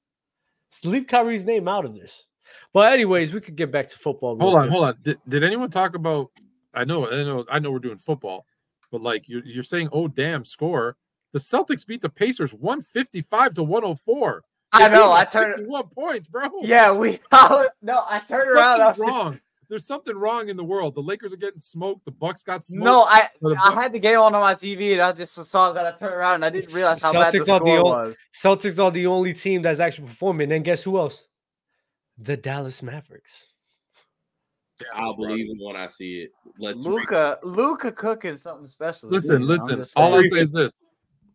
Just 0.73 0.86
leave 0.86 1.06
Kyrie's 1.06 1.44
name 1.44 1.69
out 1.69 1.85
of 1.85 1.94
this. 1.94 2.27
But 2.73 2.93
anyways, 2.93 3.32
we 3.32 3.40
could 3.40 3.56
get 3.56 3.70
back 3.70 3.89
to 3.89 3.98
football. 3.98 4.39
Hold 4.39 4.55
on, 4.56 4.62
quick. 4.62 4.73
hold 4.73 4.85
on. 4.85 4.97
Did, 5.02 5.19
did 5.28 5.44
anyone 5.44 5.70
talk 5.70 5.94
about? 5.94 6.31
I 6.74 6.85
know, 6.85 7.09
I 7.09 7.23
know, 7.23 7.44
I 7.51 7.59
know. 7.61 7.70
We're 7.70 7.78
doing 7.78 7.98
football, 7.98 8.47
but 8.90 9.01
like 9.01 9.28
you're 9.28 9.44
you're 9.44 9.62
saying, 9.62 9.89
oh 9.93 10.09
damn, 10.09 10.44
score. 10.44 10.97
The 11.32 11.39
Celtics 11.40 11.85
beat 11.86 12.01
the 12.01 12.09
Pacers 12.09 12.55
155 12.55 13.55
to 13.55 13.62
104. 13.65 14.43
I 14.73 14.89
know. 14.89 15.11
I 15.11 15.24
them 15.24 15.32
turned. 15.32 15.66
one 15.66 15.89
points, 15.89 16.28
bro. 16.28 16.48
Yeah, 16.62 16.93
we. 16.93 17.19
no, 17.32 18.05
I 18.09 18.23
turned 18.28 18.51
around. 18.51 18.81
I 18.81 18.86
was 18.89 18.97
Something's 18.97 19.15
just- 19.15 19.24
wrong. 19.24 19.40
There's 19.68 19.86
something 19.86 20.16
wrong 20.16 20.48
in 20.48 20.56
the 20.56 20.64
world. 20.64 20.94
The 20.94 21.02
Lakers 21.02 21.32
are 21.32 21.36
getting 21.36 21.58
smoked. 21.58 22.04
The 22.04 22.10
Bucks 22.10 22.42
got 22.42 22.64
smoked. 22.64 22.84
no, 22.84 23.02
I 23.02 23.28
I 23.62 23.74
had 23.74 23.92
the 23.92 23.98
game 23.98 24.18
on 24.18 24.34
on 24.34 24.40
my 24.40 24.54
TV 24.54 24.92
and 24.92 25.02
I 25.02 25.12
just 25.12 25.34
saw 25.34 25.72
that 25.72 25.86
I 25.86 25.92
turned 25.92 26.14
around 26.14 26.36
and 26.36 26.44
I 26.44 26.50
didn't 26.50 26.72
realize 26.74 27.02
how 27.02 27.12
bad 27.12 27.32
the 27.32 27.38
Celtics 27.38 27.48
are 27.48 27.60
the 27.60 27.66
score 27.66 27.84
was. 27.84 28.22
Celtics 28.34 28.82
are 28.82 28.90
the 28.90 29.06
only 29.06 29.32
team 29.32 29.62
that's 29.62 29.80
actually 29.80 30.08
performing. 30.08 30.52
And 30.52 30.64
guess 30.64 30.82
who 30.82 30.98
else? 30.98 31.26
The 32.18 32.36
Dallas 32.36 32.82
Mavericks. 32.82 33.46
Yeah, 34.80 34.88
I'll 34.94 35.16
believe 35.16 35.48
it 35.48 35.56
when 35.60 35.76
I 35.76 35.86
see 35.86 36.22
it. 36.22 36.30
Let's. 36.58 36.84
Luka, 36.84 37.38
Luka 37.42 37.92
cooking 37.92 38.36
something 38.36 38.66
special. 38.66 39.08
Listen, 39.08 39.42
season, 39.42 39.46
listen. 39.46 39.84
All 39.96 40.14
I'll 40.14 40.22
say 40.22 40.38
is 40.38 40.50
this: 40.50 40.72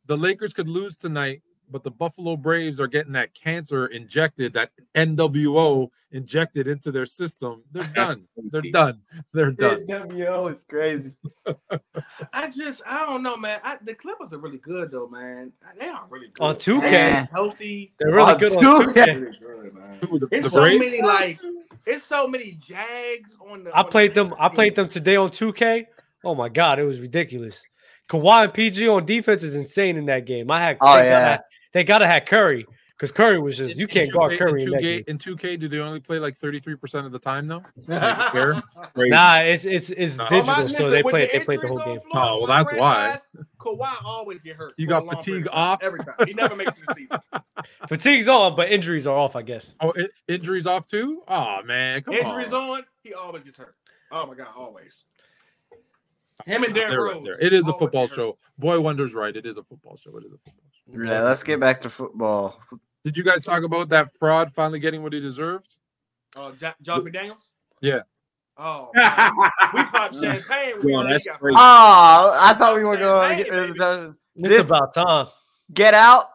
the 0.08 0.18
Lakers 0.18 0.54
could 0.54 0.68
lose 0.68 0.98
tonight, 0.98 1.42
but 1.72 1.84
the 1.84 1.92
Buffalo 1.92 2.36
Braves 2.36 2.80
are 2.80 2.88
getting 2.88 3.14
that 3.14 3.34
cancer 3.34 3.88
injected, 3.88 4.54
that 4.54 4.72
NWO 4.96 5.90
injected 6.12 6.68
into 6.68 6.92
their 6.92 7.06
system. 7.06 7.64
They're 7.72 7.84
done. 7.84 8.24
They're 8.52 8.62
done. 8.72 9.02
They're 9.34 9.52
done. 9.52 9.86
NWO 9.86 10.52
is 10.52 10.64
crazy. 10.68 11.16
I 12.34 12.50
just, 12.50 12.82
I 12.86 13.06
don't 13.06 13.24
know, 13.24 13.38
man. 13.38 13.60
I, 13.64 13.78
the 13.84 13.94
Clippers 13.94 14.34
are 14.34 14.40
really 14.40 14.58
good, 14.58 14.92
though, 14.92 15.08
man. 15.08 15.52
They 15.80 15.88
are 15.88 16.06
really 16.10 16.30
good. 16.34 16.44
On 16.44 16.56
2K. 16.56 16.82
Man, 16.82 17.30
healthy. 17.32 17.94
They're 18.00 18.12
really 18.14 18.38
good 18.40 18.58
on 18.58 18.94
2K. 18.94 18.96
Really 18.96 19.38
good, 19.40 19.76
man. 19.76 19.98
Who, 20.10 20.20
the, 20.20 20.28
It's 20.32 20.46
the 20.46 20.50
so 20.50 20.62
Braves? 20.62 20.84
many 20.84 21.02
like, 21.02 21.38
it's 21.86 22.06
so 22.06 22.28
many 22.28 22.52
Jags 22.54 23.38
on 23.40 23.64
the. 23.64 23.76
I 23.76 23.80
on 23.80 23.86
the 23.86 23.92
played 23.92 24.14
them. 24.14 24.34
I 24.40 24.50
played 24.50 24.76
them 24.76 24.88
today 24.88 25.16
on 25.16 25.30
2K. 25.30 25.86
Oh 26.24 26.36
my 26.36 26.50
god, 26.50 26.80
it 26.80 26.84
was 26.84 27.00
ridiculous. 27.00 27.64
Kawhi 28.10 28.46
and 28.46 28.54
PG 28.54 28.88
on 28.88 29.06
defense 29.06 29.44
is 29.44 29.54
insane 29.54 29.96
in 29.96 30.06
that 30.08 30.26
game. 30.26 30.50
I 30.52 30.60
had. 30.60 30.78
Oh, 30.82 30.98
yeah. 30.98 31.38
Gotta, 31.38 31.44
they 31.74 31.84
gotta 31.84 32.08
have 32.08 32.26
Curry 32.26 32.66
because 32.98 33.12
Curry 33.12 33.40
was 33.40 33.58
just 33.58 33.78
you 33.78 33.86
In- 33.86 33.90
in 33.90 34.04
can't 34.04 34.12
guard 34.14 34.32
2K 34.34 34.38
Curry 34.38 34.62
in 34.62 34.68
in 34.68 34.72
that 34.74 34.82
2K, 34.82 34.82
game. 34.82 35.04
in 35.08 35.18
2K, 35.18 35.60
do 35.60 35.68
they 35.70 35.80
only 35.80 36.00
play 36.02 36.20
like 36.20 36.38
33% 36.38 37.06
of 37.06 37.12
the 37.14 37.20
time 37.20 37.48
though? 37.48 37.64
fair? 37.88 38.62
Crazy. 38.94 39.10
Nah, 39.12 39.38
it's 39.40 39.66
it's 39.66 39.90
it's 39.92 40.18
Nah. 40.18 40.28
Oh, 40.32 40.44
my- 40.44 40.62
digital, 40.64 40.86
so 40.86 40.90
they 40.90 41.02
play 41.04 41.26
the 41.32 41.40
they 41.40 41.46
played 41.46 41.62
the 41.62 41.68
whole 41.68 41.78
game. 41.78 42.00
Florida, 42.12 42.32
Oh, 42.32 42.38
well, 42.40 42.48
that's 42.48 42.74
why. 42.74 43.20
Kawhi 43.60 43.94
always 44.04 44.40
get 44.42 44.56
hurt. 44.56 44.74
You 44.78 44.88
got 44.88 45.08
fatigue 45.08 45.26
period 45.26 45.48
of 45.48 45.54
time, 45.54 45.60
off? 45.62 45.80
every 45.84 46.00
time. 46.00 46.16
He 46.26 46.34
never 46.34 46.56
makes 46.56 46.72
it 46.72 46.76
to 46.76 46.86
the 46.88 46.96
season. 46.96 47.20
Fatigue's 47.90 48.28
on, 48.28 48.56
but 48.56 48.72
injuries 48.72 49.06
are 49.08 49.16
off, 49.18 49.36
I 49.36 49.42
guess. 49.44 49.76
Oh, 49.82 49.94
i- 49.98 50.08
injuries 50.28 50.66
off 50.66 50.88
too? 50.88 51.24
Oh 51.28 51.62
man, 51.64 52.02
come 52.04 52.14
Injuries 52.16 52.52
on. 52.54 52.70
on, 52.80 52.84
he 53.04 53.14
always 53.14 53.44
gets 53.44 53.58
hurt. 53.58 53.76
Oh 54.12 54.26
my 54.26 54.34
god, 54.34 54.48
always. 54.56 55.04
Him 56.46 56.64
and 56.64 56.74
Derrick 56.74 56.92
They're 56.92 57.02
right 57.04 57.16
Rose. 57.16 57.24
there. 57.26 57.40
It 57.40 57.52
is 57.54 57.68
a 57.68 57.74
football 57.74 58.08
show. 58.08 58.38
Boy 58.58 58.80
Wonder's 58.80 59.14
right. 59.14 59.36
It 59.36 59.46
is 59.46 59.58
a 59.58 59.64
football 59.64 59.98
show. 59.98 60.16
It 60.18 60.24
is 60.26 60.32
a 60.34 60.38
football 60.38 60.64
show. 60.69 60.69
Yeah, 60.92 61.22
let's 61.22 61.44
get 61.44 61.60
back 61.60 61.82
to 61.82 61.90
football. 61.90 62.60
Did 63.06 63.16
you 63.18 63.24
guys 63.24 63.44
talk 63.44 63.64
about 63.64 63.90
that 63.90 64.10
fraud 64.20 64.52
finally 64.54 64.80
getting 64.80 65.04
what 65.04 65.14
he 65.14 65.20
deserved? 65.20 65.78
Uh, 66.36 66.52
Jo- 66.54 66.74
Josh 66.82 67.00
McDaniels. 67.00 67.48
Yeah. 67.82 68.02
Oh, 68.58 68.90
we 68.94 69.00
pop 69.86 70.14
champagne. 70.22 70.78
with 70.78 70.86
Yo, 70.86 71.04
that's 71.04 71.26
crazy. 71.38 71.56
Oh, 71.58 72.38
I 72.40 72.54
thought 72.58 72.76
we 72.76 72.84
were 72.84 72.98
going 72.98 73.38
to 73.38 73.44
get 73.44 73.52
rid 73.52 73.70
of 73.70 73.78
the 73.78 74.16
It's 74.36 74.50
This- 74.50 74.68
about 74.68 74.94
time. 74.94 75.28
get 75.74 75.94
out. 75.94 76.30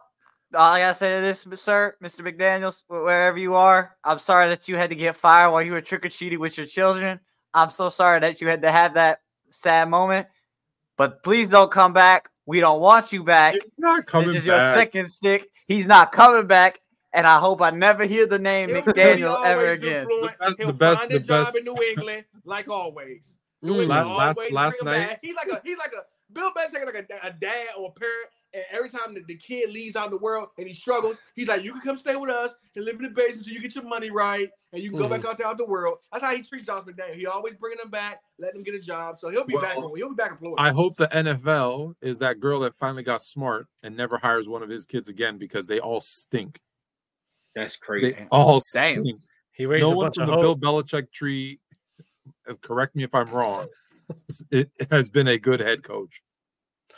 All 0.53 0.71
I 0.71 0.79
gotta 0.79 0.95
say 0.95 1.09
to 1.09 1.21
this, 1.21 1.45
sir, 1.61 1.95
Mr. 2.01 2.21
McDaniels, 2.21 2.83
wherever 2.87 3.37
you 3.37 3.55
are, 3.55 3.97
I'm 4.05 4.19
sorry 4.19 4.47
that 4.49 4.69
you 4.69 4.77
had 4.77 4.89
to 4.89 4.95
get 4.95 5.17
fired 5.17 5.51
while 5.51 5.61
you 5.61 5.73
were 5.73 5.81
trick 5.81 6.05
or 6.05 6.09
treating 6.09 6.39
with 6.39 6.57
your 6.57 6.65
children. 6.65 7.19
I'm 7.53 7.69
so 7.69 7.89
sorry 7.89 8.21
that 8.21 8.39
you 8.39 8.47
had 8.47 8.61
to 8.61 8.71
have 8.71 8.93
that 8.93 9.19
sad 9.49 9.89
moment. 9.89 10.27
But 10.97 11.23
please 11.23 11.49
don't 11.49 11.69
come 11.69 11.91
back. 11.91 12.29
We 12.45 12.59
don't 12.59 12.79
want 12.79 13.11
you 13.11 13.23
back. 13.23 13.53
He's 13.53 13.63
not 13.77 14.05
coming 14.05 14.27
this 14.29 14.37
is 14.37 14.45
your 14.45 14.59
second 14.59 15.07
stick. 15.09 15.49
He's 15.67 15.85
not 15.87 16.11
coming 16.11 16.45
back, 16.47 16.79
and 17.13 17.25
I 17.25 17.39
hope 17.39 17.61
I 17.61 17.71
never 17.71 18.05
hear 18.05 18.27
the 18.27 18.37
name 18.39 18.69
He'll- 18.69 18.81
he'll 18.83 18.93
McDaniel 18.93 19.45
ever 19.45 19.71
again. 19.71 20.05
The 20.07 20.33
best- 20.39 20.57
He'll 20.57 20.67
the 20.67 20.73
best- 20.73 20.99
find 20.99 21.11
the 21.11 21.15
a 21.15 21.19
job 21.19 21.55
in 21.55 21.63
New 21.65 21.75
England, 21.91 22.25
like 22.43 22.67
always. 22.69 23.35
New. 23.63 23.81
England 23.81 24.09
last- 24.09 24.37
always 24.37 24.51
last 24.53 24.79
bring 24.79 24.93
night- 24.93 25.09
back. 25.09 25.19
He's 25.23 25.35
like 25.35 25.47
a 25.47 25.61
he's 25.63 25.77
like 25.77 25.93
a 25.93 26.03
Bill 26.33 26.51
Belichick, 26.51 26.85
like 26.85 27.07
a, 27.23 27.27
a 27.27 27.31
dad 27.31 27.67
or 27.77 27.89
a 27.95 27.99
parent. 27.99 28.29
And 28.55 28.63
every 28.71 28.89
time 28.89 29.13
the, 29.13 29.21
the 29.27 29.35
kid 29.35 29.69
leaves 29.69 29.97
out 29.97 30.05
in 30.05 30.11
the 30.11 30.17
world 30.17 30.47
and 30.57 30.65
he 30.65 30.73
struggles, 30.73 31.17
he's 31.35 31.49
like, 31.49 31.65
"You 31.65 31.73
can 31.73 31.81
come 31.81 31.97
stay 31.97 32.15
with 32.15 32.29
us 32.29 32.55
and 32.77 32.85
live 32.85 32.95
in 32.95 33.01
the 33.01 33.09
basement 33.09 33.45
so 33.45 33.51
you 33.51 33.59
get 33.61 33.75
your 33.75 33.83
money 33.83 34.11
right, 34.11 34.49
and 34.71 34.81
you 34.81 34.89
can 34.91 34.97
go 34.97 35.07
Mhm. 35.07 35.09
back 35.09 35.25
out 35.25 35.37
there 35.37 35.45
out 35.47 35.57
the 35.57 35.65
world." 35.65 35.97
That's 36.13 36.23
how 36.23 36.33
he 36.33 36.41
treats 36.41 36.65
Josh 36.65 36.85
McDaniel. 36.85 37.15
He 37.15 37.25
always 37.27 37.55
bringing 37.55 37.79
them 37.79 37.89
back, 37.89 38.21
letting 38.39 38.55
them 38.55 38.63
get 38.63 38.73
a 38.73 38.79
job, 38.79 39.19
so 39.19 39.27
he'll 39.27 39.43
be 39.43 39.55
back. 39.55 39.75
Well, 39.75 39.93
He'll 39.95 40.07
be 40.07 40.15
back 40.15 40.31
employed. 40.31 40.55
I 40.57 40.71
hope 40.71 40.95
the 40.95 41.09
NFL 41.13 41.95
is 42.01 42.19
that 42.19 42.39
girl 42.39 42.61
that 42.61 42.73
finally 42.75 43.03
got 43.03 43.21
smart 43.21 43.67
and 43.83 43.97
never 43.97 44.17
hires 44.17 44.47
one 44.47 44.63
of 44.63 44.69
his 44.69 44.85
kids 44.85 45.09
again 45.09 45.37
because 45.37 45.65
they 45.67 45.81
all 45.81 45.99
stink. 45.99 46.61
That's 47.55 47.75
They 47.75 47.85
crazy. 47.85 48.27
all 48.31 48.61
Damn. 48.73 49.03
stink. 49.03 49.21
He 49.51 49.65
raised 49.65 49.83
No 49.83 49.91
a 49.91 49.95
one 49.97 50.05
bunch 50.05 50.15
from 50.15 50.23
of 50.23 50.27
the 50.29 50.47
hope. 50.47 50.59
Bill 50.61 50.81
Belichick 50.81 51.11
tree, 51.11 51.59
uh, 52.49 52.53
correct 52.61 52.95
me 52.95 53.03
if 53.03 53.13
I'm 53.13 53.29
wrong, 53.29 53.67
it 54.51 54.71
has 54.89 55.09
been 55.09 55.27
a 55.27 55.37
good 55.37 55.59
head 55.59 55.83
coach. 55.83 56.21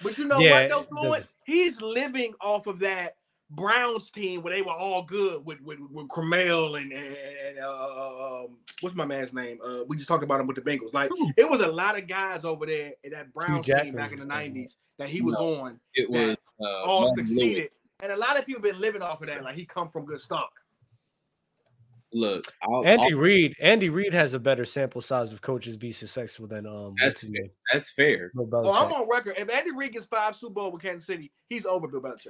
But 0.01 0.17
you 0.19 0.25
know 0.25 0.39
Yeah, 0.39 0.51
what, 0.51 0.69
though, 0.69 0.81
it 0.81 0.88
Floyd? 0.89 1.27
He's 1.47 1.81
living 1.81 2.33
off 2.41 2.67
of 2.67 2.77
that 2.79 3.15
Browns 3.49 4.11
team 4.11 4.43
where 4.43 4.53
they 4.53 4.61
were 4.61 4.73
all 4.73 5.03
good 5.03 5.45
with 5.45 5.61
with, 5.61 5.79
with 5.89 6.09
Cromell 6.09 6.75
and, 6.75 6.91
and, 6.91 7.59
uh, 7.63 8.43
um, 8.43 8.57
what's 8.81 8.95
my 8.97 9.05
man's 9.05 9.31
name? 9.31 9.57
Uh, 9.63 9.85
we 9.87 9.95
just 9.95 10.09
talked 10.09 10.25
about 10.25 10.41
him 10.41 10.47
with 10.47 10.57
the 10.57 10.61
Bengals. 10.61 10.93
Like 10.93 11.09
Who? 11.09 11.31
it 11.37 11.49
was 11.49 11.61
a 11.61 11.67
lot 11.67 11.97
of 11.97 12.05
guys 12.05 12.43
over 12.43 12.65
there 12.65 12.91
in 13.05 13.11
that 13.13 13.33
Browns 13.33 13.65
team 13.65 13.95
back 13.95 14.11
in 14.11 14.19
the 14.19 14.25
'90s 14.25 14.75
that 14.99 15.07
he 15.07 15.21
was 15.21 15.37
on, 15.37 15.79
It 15.95 16.09
was 16.09 16.35
uh, 16.61 16.81
all 16.81 17.07
Marvin 17.07 17.27
succeeded. 17.27 17.57
Lewis. 17.59 17.77
And 18.01 18.11
a 18.11 18.17
lot 18.17 18.37
of 18.37 18.45
people 18.45 18.61
been 18.61 18.79
living 18.79 19.01
off 19.01 19.21
of 19.21 19.27
that. 19.27 19.43
Like 19.43 19.55
he 19.55 19.65
come 19.65 19.89
from 19.89 20.05
good 20.05 20.21
stock. 20.21 20.51
Look, 22.13 22.45
I'll, 22.63 22.85
Andy 22.85 23.11
I'll- 23.13 23.19
Reid. 23.19 23.53
Andy 23.61 23.89
Reid 23.89 24.13
has 24.13 24.34
a 24.34 24.39
better 24.39 24.63
sample 24.65 25.01
size 25.01 25.34
of 25.34 25.41
coaches 25.41 25.75
be 25.75 25.91
successful 25.91 26.47
than 26.47 26.65
um. 26.65 26.93
That's 27.01 27.21
his 27.21 27.31
name? 27.31 27.49
that's 27.73 27.91
fair. 27.91 28.31
Bill 28.34 28.47
Oh, 28.53 28.71
I'm 28.73 28.91
on 28.93 29.07
record. 29.09 29.35
If 29.38 29.49
Andy 29.49 29.71
Reid 29.71 29.93
gets 29.93 30.05
five 30.05 30.35
Super 30.35 30.53
Bowl 30.53 30.71
with 30.71 30.81
Kansas 30.81 31.05
City, 31.05 31.31
he's 31.49 31.65
over 31.65 31.88
Bill 31.88 32.01
Belichick. 32.01 32.27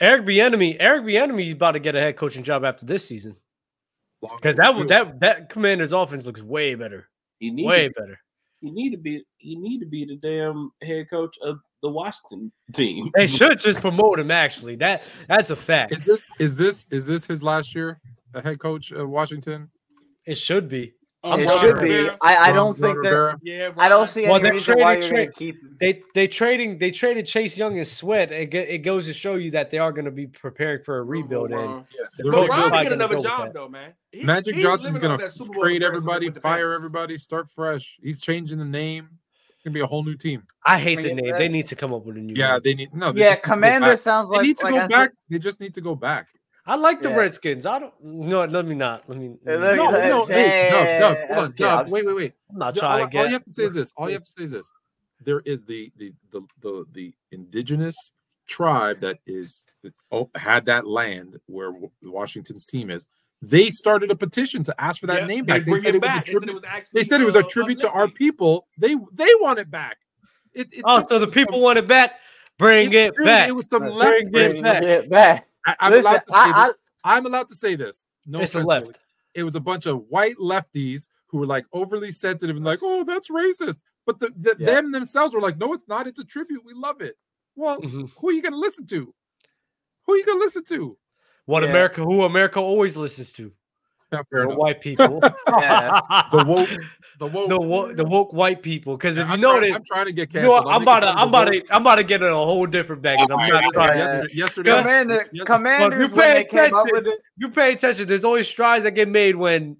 Eric 0.00 0.24
Bieniemy. 0.24 0.76
Eric 0.80 1.04
Bieniemy 1.04 1.46
is 1.46 1.52
about 1.52 1.72
to 1.72 1.78
get 1.78 1.94
a 1.94 2.00
head 2.00 2.16
coaching 2.16 2.42
job 2.42 2.64
after 2.64 2.84
this 2.84 3.06
season 3.06 3.36
because 4.20 4.56
that 4.56 4.74
would 4.74 4.88
that 4.88 5.20
that 5.20 5.48
Commanders 5.50 5.92
offense 5.92 6.26
looks 6.26 6.42
way 6.42 6.74
better, 6.74 7.08
You 7.38 7.52
need 7.52 7.64
way 7.66 7.88
to, 7.88 7.94
better. 7.94 8.18
you 8.60 8.72
need 8.72 8.90
to 8.90 8.96
be 8.96 9.24
you 9.38 9.60
need 9.60 9.78
to 9.80 9.86
be 9.86 10.04
the 10.04 10.16
damn 10.16 10.72
head 10.82 11.08
coach 11.08 11.36
of 11.42 11.58
the 11.82 11.88
Washington 11.88 12.50
team. 12.72 13.10
They 13.16 13.26
should 13.28 13.58
just 13.60 13.80
promote 13.80 14.18
him. 14.18 14.30
Actually, 14.32 14.74
that 14.76 15.02
that's 15.28 15.50
a 15.50 15.56
fact. 15.56 15.92
Is 15.92 16.04
this 16.04 16.28
is 16.40 16.56
this 16.56 16.86
is 16.90 17.06
this 17.06 17.26
his 17.26 17.42
last 17.42 17.74
year, 17.74 18.00
a 18.34 18.42
head 18.42 18.58
coach 18.58 18.92
of 18.92 19.08
Washington? 19.08 19.70
It 20.26 20.36
should 20.36 20.68
be. 20.68 20.94
Oh, 21.24 21.38
It 21.38 21.46
Ron 21.46 21.60
should 21.60 21.78
be. 21.80 22.08
I, 22.20 22.48
I 22.48 22.52
don't 22.52 22.74
think 22.76 22.96
Ron 22.96 23.02
that. 23.04 23.08
Rivera. 23.10 23.38
Yeah, 23.44 23.70
I 23.76 23.88
don't 23.88 24.10
see 24.10 24.24
Well, 24.24 24.34
any 24.36 24.42
they 24.44 24.50
reason 24.50 24.78
why 24.80 24.96
traded 24.96 25.04
you're 25.04 25.10
going 25.12 25.16
Trey- 25.16 25.26
to 25.26 25.32
keep. 25.32 25.78
They 25.78 26.02
they 26.16 26.26
trading 26.26 26.78
they 26.78 26.90
traded 26.90 27.26
Chase 27.26 27.56
Young 27.56 27.76
and 27.78 27.86
Sweat. 27.86 28.32
It, 28.32 28.50
ge- 28.50 28.54
it 28.56 28.78
goes 28.78 29.06
to 29.06 29.12
show 29.12 29.36
you 29.36 29.52
that 29.52 29.70
they 29.70 29.78
are 29.78 29.92
going 29.92 30.04
to 30.06 30.10
be 30.10 30.26
preparing 30.26 30.82
for 30.82 30.98
a 30.98 31.02
oh, 31.02 31.04
rebuild. 31.04 31.52
And 31.52 31.60
Yeah, 31.96 32.06
The 32.16 32.22
they're 32.24 32.32
But 32.32 32.32
coach 32.32 32.48
gonna 32.50 32.62
Ron 32.62 32.70
probably 32.70 32.76
can 32.78 32.84
get 32.84 32.92
another 32.92 33.14
go 33.16 33.22
job 33.22 33.52
though, 33.54 33.68
man. 33.68 33.92
He- 34.10 34.24
Magic 34.24 34.56
Johnson's 34.56 34.98
gonna 34.98 35.14
off 35.14 35.20
that 35.20 35.32
Super 35.32 35.52
Bowl 35.52 35.62
trade 35.62 35.84
everybody, 35.84 36.28
fire 36.28 36.40
Panthers. 36.40 36.74
everybody, 36.76 37.16
start 37.18 37.48
fresh. 37.48 38.00
He's 38.02 38.20
changing 38.20 38.58
the 38.58 38.64
name. 38.64 39.08
It's 39.48 39.62
gonna 39.64 39.74
be 39.74 39.80
a 39.80 39.86
whole 39.86 40.02
new 40.02 40.16
team. 40.16 40.42
I 40.66 40.76
hate 40.80 41.02
Bring 41.02 41.14
the 41.14 41.22
name. 41.22 41.32
They 41.34 41.46
need 41.46 41.68
to 41.68 41.76
come 41.76 41.94
up 41.94 42.04
with 42.04 42.16
a 42.16 42.20
new. 42.20 42.34
Yeah, 42.34 42.54
name. 42.54 42.60
they 42.64 42.74
need 42.74 42.94
no. 42.94 43.12
They 43.12 43.20
Yeah, 43.20 43.26
just 43.26 43.38
need 43.38 43.42
to 43.44 43.48
go 43.48 43.54
Commander 43.54 43.88
back. 43.90 43.98
sounds 44.00 44.28
They 44.30 44.36
like. 44.38 44.42
need 44.46 44.56
to 44.56 44.64
like 44.64 44.72
go 44.74 44.78
I 44.78 44.82
said- 44.82 44.88
back. 44.88 45.10
They 45.30 45.38
just 45.38 45.60
need 45.60 45.74
to 45.74 45.80
go 45.80 45.94
back. 45.94 46.26
I 46.64 46.76
like 46.76 47.02
the 47.02 47.08
Yeah. 47.10 47.16
Redskins. 47.16 47.66
I 47.66 47.78
don't. 47.80 47.92
No, 48.04 48.44
let 48.44 48.66
me 48.66 48.74
not. 48.76 49.08
Let 49.08 49.18
me. 49.18 49.36
Hey, 49.44 49.56
let 49.56 49.72
me 49.72 49.76
No, 49.78 49.90
not. 49.90 50.04
no, 50.08 50.26
hey, 50.26 50.68
Doug, 50.70 50.86
Hey, 50.86 50.98
Doug, 51.00 51.16
hold 51.18 51.30
on, 51.30 51.36
let's 51.38 51.54
get- 51.54 51.64
Doug, 51.64 51.86
I'm 51.86 51.90
wait, 51.92 52.06
wait, 52.06 52.16
wait. 52.16 52.32
I'm 52.50 52.58
not 52.58 52.74
Yeah, 52.76 52.80
trying 52.80 53.02
all, 53.02 53.08
to 53.10 53.18
all 53.18 53.26
you 53.26 53.32
have 53.32 53.44
to 53.44 53.52
say 53.52 53.64
is 53.64 53.74
this. 53.74 53.92
All 53.96 54.08
you 54.08 54.14
have 54.14 54.24
to 54.24 54.30
say 54.30 54.42
is 54.44 54.50
this. 54.52 54.72
There 55.24 55.40
is 55.40 55.64
the 55.64 55.90
the 55.96 56.12
the 56.30 56.40
the, 56.60 56.84
the 56.92 57.14
indigenous 57.32 58.12
tribe 58.46 59.00
that 59.00 59.18
is 59.26 59.64
oh, 60.12 60.30
had 60.36 60.64
that 60.66 60.86
land 60.86 61.38
where 61.46 61.72
Washington's 62.02 62.64
team 62.66 62.90
is. 62.90 63.06
They 63.40 63.70
started 63.70 64.12
a 64.12 64.14
petition 64.16 64.62
to 64.64 64.74
ask 64.80 65.00
for 65.00 65.08
that 65.08 65.22
Yeah, 65.22 65.26
name 65.26 65.44
back. 65.44 65.64
They 65.64 65.70
bring 65.72 65.82
said 65.82 65.94
it 65.94 65.96
it 65.96 66.02
was 66.02 66.10
a 66.10 66.14
back. 66.14 66.24
They 66.26 66.32
said 66.32 66.36
it 66.36 66.38
tribute. 66.46 66.54
was 66.54 66.64
actually, 66.64 67.00
They 67.00 67.04
said 67.04 67.20
it 67.20 67.24
was 67.24 67.34
a 67.36 67.40
uh, 67.40 67.48
tribute 67.48 67.80
to 67.80 67.90
our 67.90 68.06
people. 68.08 68.68
They 68.78 68.94
they 69.12 69.28
want 69.40 69.58
it 69.58 69.68
back. 69.70 69.96
It, 70.52 70.68
it 70.72 70.82
Oh, 70.84 71.00
took 71.00 71.08
so 71.08 71.18
the 71.18 71.26
some- 71.26 71.32
people 71.32 71.60
want 71.60 71.78
it 71.78 71.88
back. 71.88 72.20
Bring 72.58 72.92
it 72.92 73.14
dude, 73.16 73.24
back. 73.24 73.48
It 73.48 73.52
was 73.52 73.66
some 73.68 73.82
Bring 73.82 73.94
left. 73.94 74.16
it 74.26 74.32
Bring 74.32 74.62
back. 74.62 74.82
it 74.84 75.10
back. 75.10 75.48
I, 75.66 75.76
I'm 75.80 75.92
Listen, 75.92 76.10
allowed 76.10 76.18
to 76.18 76.32
say 76.32 76.38
I, 76.38 76.66
this. 76.66 76.76
I'm 77.04 77.26
allowed 77.26 77.48
to 77.48 77.54
say 77.54 77.74
this. 77.76 78.06
No 78.26 78.40
it's 78.40 78.54
a 78.54 78.60
left. 78.60 78.86
Billy. 78.86 78.96
It 79.34 79.44
was 79.44 79.54
a 79.54 79.60
bunch 79.60 79.86
of 79.86 80.04
white 80.08 80.36
lefties 80.36 81.08
who 81.28 81.38
were 81.38 81.46
like 81.46 81.64
overly 81.72 82.12
sensitive 82.12 82.56
and 82.56 82.64
like, 82.64 82.80
oh, 82.82 83.04
that's 83.04 83.30
racist. 83.30 83.78
But 84.06 84.18
the, 84.20 84.30
the 84.36 84.56
Yeah. 84.58 84.66
them 84.66 84.92
themselves 84.92 85.34
were 85.34 85.40
like, 85.40 85.58
no, 85.58 85.72
it's 85.72 85.88
not. 85.88 86.06
It's 86.06 86.18
a 86.18 86.24
tribute. 86.24 86.62
We 86.64 86.74
love 86.74 87.00
it. 87.00 87.16
Well, 87.56 87.80
Mhm. 87.80 88.10
who 88.18 88.28
are 88.28 88.32
you 88.32 88.42
gonna 88.42 88.56
listen 88.56 88.86
to? 88.88 89.14
Who 90.06 90.12
are 90.14 90.16
you 90.16 90.26
gonna 90.26 90.40
listen 90.40 90.64
to? 90.64 90.98
What 91.46 91.62
Yeah. 91.62 91.70
America? 91.70 92.02
Who 92.02 92.22
America 92.24 92.60
always 92.60 92.96
listens 92.96 93.32
to? 93.34 93.52
Yeah, 94.12 94.22
fair 94.30 94.46
The 94.46 94.54
white 94.54 94.80
people. 94.80 95.20
Yeah. 95.58 96.00
The 96.32 96.44
woke, 96.46 96.68
the 97.18 97.26
woke, 97.26 97.48
the 97.48 97.60
woke, 97.60 97.96
the 97.96 98.04
woke 98.04 98.32
white 98.32 98.62
people. 98.62 98.96
Because 98.96 99.18
if 99.18 99.26
I'm 99.26 99.38
you 99.38 99.42
know 99.42 99.58
trying, 99.58 99.74
I'm 99.74 99.84
trying 99.84 100.06
to 100.06 100.12
get 100.12 100.32
you 100.32 100.40
canceled. 100.40 100.64
know, 100.64 100.70
I'm 100.70 100.82
about 100.82 101.00
to, 101.00 101.08
I'm 101.08 101.28
about 101.28 101.44
to, 101.46 101.62
I'm 101.70 101.82
about 101.82 101.96
to 101.96 102.04
get 102.04 102.22
in 102.22 102.28
a 102.28 102.34
whole 102.34 102.66
different 102.66 103.02
bag. 103.02 103.18
And 103.20 103.32
I'm 103.32 103.48
not 103.48 103.64
Alright, 103.64 103.72
trying. 103.72 103.98
yeah. 103.98 104.04
Yesterday, 104.04 104.34
yesterday, 104.34 104.78
Commander, 104.78 105.28
yes- 105.32 105.46
commanders, 105.46 106.00
you 106.00 106.08
pay 106.08 106.34
they 106.34 106.44
came 106.44 106.74
up 106.74 106.86
attention. 106.86 107.12
You 107.36 107.48
pay 107.50 107.72
attention. 107.72 108.06
There's 108.06 108.24
always 108.24 108.48
strides 108.48 108.84
that 108.84 108.92
get 108.92 109.08
made 109.08 109.36
when 109.36 109.76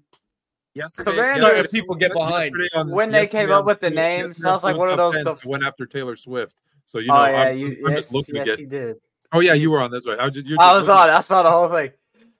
yesterday, 0.73 1.11
Commanders- 1.11 1.39
certain 1.41 1.67
people 1.67 1.95
get 1.95 2.13
behind. 2.13 2.55
on- 2.75 2.91
When 2.91 3.11
they 3.11 3.27
came 3.27 3.51
up 3.51 3.65
with 3.65 3.81
the 3.81 3.89
name, 3.89 4.33
sounds 4.33 4.63
like 4.63 4.77
one 4.77 4.89
of 4.89 4.97
those 4.97 5.19
stuff- 5.19 5.45
Went 5.45 5.65
after 5.65 5.85
Taylor 5.85 6.15
Swift. 6.15 6.55
So 6.85 6.99
you 6.99 7.11
oh, 7.11 7.15
know, 7.15 7.21
oh 7.21 7.25
yeah, 7.25 7.43
I'm, 7.43 7.57
you 7.57 7.67
I'm 7.85 7.93
yes, 7.93 8.03
just 8.03 8.13
looking 8.13 8.35
yes, 8.35 8.45
to 8.45 8.51
get. 8.51 8.59
he 8.59 8.65
did. 8.65 8.97
Oh 9.31 9.39
yeah, 9.39 9.53
you 9.53 9.71
were 9.71 9.81
on. 9.81 9.89
That's 9.89 10.05
right. 10.05 10.19
I, 10.19 10.29
just, 10.29 10.45
you're 10.45 10.61
I 10.61 10.75
was 10.75 10.87
on. 10.89 11.09
I 11.09 11.21
saw 11.21 11.41
the 11.41 11.49
whole 11.49 11.69
thing. 11.69 11.91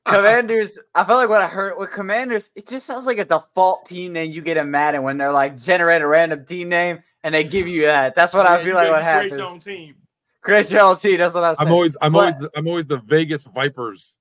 Commanders. 0.07 0.77
I 0.95 1.03
felt 1.05 1.19
like 1.19 1.30
when 1.30 1.41
I 1.41 1.47
heard 1.47 1.77
with 1.77 1.91
Commanders, 1.91 2.51
it 2.55 2.67
just 2.67 2.85
sounds 2.85 3.05
like 3.05 3.19
a 3.19 3.25
default 3.25 3.85
team 3.88 4.13
name 4.13 4.31
you 4.31 4.41
get 4.41 4.57
in 4.57 4.69
Madden 4.69 5.03
when 5.03 5.17
they're 5.17 5.31
like 5.31 5.57
generate 5.57 6.01
a 6.01 6.07
random 6.07 6.45
team 6.45 6.69
name 6.69 7.01
and 7.23 7.34
they 7.34 7.43
give 7.43 7.67
you 7.67 7.84
that. 7.84 8.13
That's 8.15 8.34
what 8.34 8.45
Yeah, 8.45 8.53
I 8.55 8.59
you 8.59 8.65
feel 8.65 8.75
like 8.75 8.88
gotta 8.88 8.91
what 8.91 9.01
create 9.01 9.13
happens. 9.13 9.38
your 9.39 9.47
own 9.49 9.59
team. 9.59 9.95
Create 10.41 10.71
your 10.71 10.81
own 10.81 10.97
team. 10.97 11.17
That's 11.19 11.34
what 11.35 11.43
I 11.45 11.53
said. 11.53 11.67
I'm 11.67 11.71
always, 11.73 11.95
I'm 12.01 12.11
But- 12.13 12.19
always, 12.19 12.38
the, 12.38 12.51
I'm 12.55 12.67
always 12.67 12.85
the 12.85 12.97
Vegas 12.97 13.45
Vipers 13.45 14.17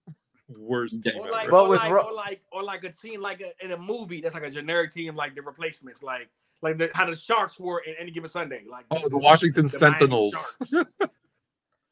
worst 0.57 1.03
team 1.03 1.15
Or 1.19 1.27
Or 1.29 1.31
like, 1.33 1.51
But 1.51 1.63
or, 1.65 1.69
with 1.71 1.81
like 1.81 1.93
Ro- 1.93 2.03
or 2.03 2.13
like, 2.13 2.41
or 2.53 2.63
like 2.63 2.85
a 2.85 2.93
team 2.93 3.21
like 3.21 3.41
a, 3.41 3.53
in 3.65 3.73
a 3.73 3.77
movie 3.77 4.21
that's 4.21 4.35
like 4.35 4.45
a 4.45 4.51
generic 4.51 4.93
team, 4.93 5.17
like 5.17 5.35
the 5.35 5.43
replacements, 5.43 6.03
like 6.03 6.29
like 6.61 6.79
the, 6.79 6.91
how 6.95 7.07
the 7.07 7.17
Sharks 7.17 7.59
were 7.59 7.81
in 7.81 7.95
any 7.99 8.13
given 8.13 8.31
Sunday. 8.31 8.65
Like 8.69 8.85
oh, 8.93 9.09
the 9.09 9.19
Washington 9.19 9.67
the 9.67 9.79
Miami 9.81 9.99
Sentinels. 9.99 10.59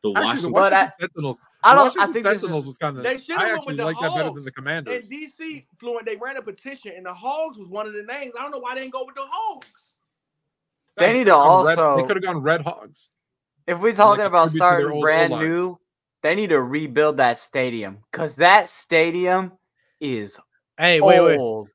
Sharks. 0.02 0.14
The 0.14 0.28
Actually, 0.30 0.42
the 0.42 0.48
Washington. 0.50 0.78
I- 0.78 0.88
Sentinels. 1.00 1.40
I 1.62 1.74
don't. 1.74 1.84
Washington 1.84 2.08
I 2.08 2.12
think 2.12 2.24
this 2.24 2.40
Sentinels 2.40 2.64
is, 2.64 2.68
was 2.68 2.78
kind 2.78 2.96
of. 2.96 3.02
They 3.04 3.18
should've 3.18 3.38
I 3.38 3.44
went 3.44 3.54
actually 3.56 3.66
with 3.72 3.76
the 3.78 3.84
like 3.84 3.96
that 4.00 4.10
better 4.10 4.22
Hogs. 4.24 4.34
than 4.36 4.44
the 4.44 4.48
And 4.48 4.54
Commanders. 4.56 5.08
DC 5.10 5.66
fluent, 5.78 6.06
they 6.06 6.16
ran 6.16 6.36
a 6.36 6.42
petition, 6.42 6.92
and 6.96 7.04
the 7.06 7.12
Hogs 7.12 7.58
was 7.58 7.68
one 7.68 7.86
of 7.86 7.92
the 7.92 8.02
names. 8.02 8.32
I 8.38 8.42
don't 8.42 8.50
know 8.50 8.58
why 8.58 8.74
they 8.74 8.80
didn't 8.82 8.92
go 8.94 9.04
with 9.04 9.14
the 9.16 9.24
Hogs. 9.26 9.94
They 10.96 11.12
need 11.12 11.24
to 11.24 11.30
Gone 11.30 11.66
Red- 11.66 11.78
also- 11.78 11.96
They 12.02 12.06
could 12.06 12.16
have 12.16 12.24
gone 12.24 12.42
Red 12.42 12.62
Hogs. 12.62 13.08
if 13.66 13.78
we're 13.78 13.94
talking 13.94 14.24
about 14.24 14.50
tribute 14.50 14.52
to 14.52 14.58
their 14.58 14.68
starting 14.80 14.90
old 14.92 15.02
brand 15.02 15.32
O-line. 15.32 15.44
new, 15.48 15.78
they 16.22 16.34
need 16.34 16.48
to 16.50 16.60
rebuild 16.60 17.16
that 17.18 17.38
stadium 17.38 17.98
because 18.10 18.36
that 18.36 18.68
stadium 18.68 19.52
is 20.00 20.38
Hey, 20.78 21.00
wait, 21.00 21.20
wait, 21.22 21.38
old. 21.38 21.68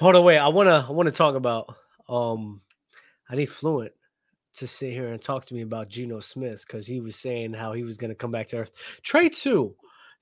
hold 0.00 0.16
on, 0.16 0.24
wait. 0.24 0.38
I 0.38 0.48
wanna, 0.48 0.86
I 0.88 0.92
wanna 0.92 1.10
talk 1.10 1.34
about. 1.34 1.74
Um, 2.08 2.60
I 3.28 3.36
need 3.36 3.46
Fluent 3.46 3.92
to 4.54 4.66
sit 4.66 4.92
here 4.92 5.08
and 5.08 5.20
talk 5.20 5.44
to 5.46 5.54
me 5.54 5.62
about 5.62 5.88
Geno 5.88 6.20
Smith 6.20 6.64
because 6.66 6.86
he 6.86 7.00
was 7.00 7.16
saying 7.16 7.52
how 7.52 7.72
he 7.72 7.82
was 7.82 7.96
gonna 7.96 8.14
come 8.14 8.30
back 8.30 8.46
to 8.48 8.58
earth. 8.58 8.72
Trade 9.02 9.32
two, 9.32 9.74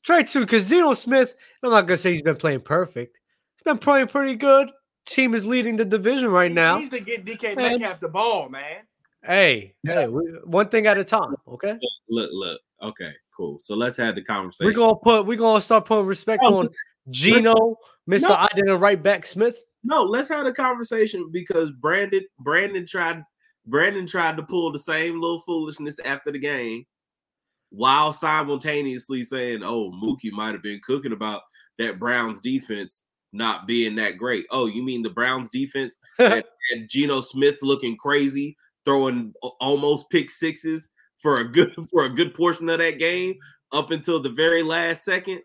trade 0.02 0.26
two, 0.26 0.40
because 0.40 0.68
Geno 0.68 0.92
Smith. 0.94 1.34
I'm 1.62 1.70
not 1.70 1.82
gonna 1.86 1.98
say 1.98 2.12
he's 2.12 2.22
been 2.22 2.36
playing 2.36 2.60
perfect. 2.60 3.20
He's 3.56 3.64
been 3.64 3.78
playing 3.78 4.08
pretty 4.08 4.34
good. 4.36 4.70
Team 5.04 5.34
is 5.34 5.44
leading 5.44 5.76
the 5.76 5.84
division 5.84 6.28
right 6.30 6.50
now. 6.52 6.76
He 6.76 6.84
needs 6.84 6.96
to 6.96 7.00
get 7.00 7.24
DK 7.24 7.56
Man. 7.56 7.80
Metcalf 7.80 8.00
the 8.00 8.08
ball, 8.08 8.48
man. 8.48 8.82
Hey, 9.24 9.74
Yeah. 9.84 10.00
hey, 10.02 10.08
we, 10.08 10.22
one 10.44 10.68
thing 10.68 10.86
at 10.86 10.98
a 10.98 11.04
time. 11.04 11.34
Okay, 11.46 11.78
Look, 12.08 12.30
look. 12.32 12.60
Okay, 12.82 13.12
cool. 13.36 13.58
So 13.60 13.76
let's 13.76 13.96
have 13.98 14.14
the 14.16 14.22
conversation. 14.22 14.66
we're 14.68 14.74
gonna 14.74 14.96
put, 14.96 15.26
we're 15.26 15.36
gonna 15.36 15.60
start 15.60 15.84
putting 15.84 16.06
respect 16.06 16.42
No, 16.42 16.58
on 16.58 16.68
Geno, 17.10 17.76
Mister. 18.06 18.28
No. 18.30 18.34
I 18.34 18.48
didn't 18.54 18.80
right 18.80 19.00
back 19.00 19.26
Smith. 19.26 19.62
No, 19.84 20.02
let's 20.02 20.28
have 20.28 20.46
a 20.46 20.52
conversation 20.52 21.28
because 21.32 21.70
Brandon 21.80 22.22
Brandon 22.40 22.86
tried 22.86 23.22
Brandon 23.66 24.06
tried 24.06 24.36
to 24.36 24.42
pull 24.42 24.72
the 24.72 24.78
same 24.78 25.20
little 25.20 25.40
foolishness 25.40 25.98
after 26.00 26.32
the 26.32 26.38
game 26.38 26.84
while 27.70 28.12
simultaneously 28.12 29.24
saying, 29.24 29.62
"Oh, 29.62 29.90
Mookie 29.92 30.32
might 30.32 30.52
have 30.52 30.62
been 30.62 30.80
cooking 30.84 31.12
about 31.12 31.42
that 31.78 31.98
Browns 31.98 32.40
defense 32.40 33.04
not 33.32 33.66
being 33.66 33.94
that 33.96 34.18
great." 34.18 34.46
Oh, 34.50 34.66
you 34.66 34.82
mean 34.82 35.02
the 35.02 35.10
Browns 35.10 35.48
defense 35.50 35.96
and 36.18 36.44
Geno 36.88 37.20
Smith 37.20 37.56
looking 37.62 37.96
crazy, 37.96 38.56
throwing 38.84 39.32
almost 39.60 40.10
pick 40.10 40.30
sixes 40.30 40.90
for 41.18 41.38
a 41.38 41.44
good 41.44 41.72
for 41.90 42.04
a 42.04 42.10
good 42.10 42.34
portion 42.34 42.68
of 42.68 42.78
that 42.78 42.98
game 42.98 43.38
up 43.72 43.90
until 43.90 44.20
the 44.20 44.30
very 44.30 44.62
last 44.62 45.04
second? 45.04 45.40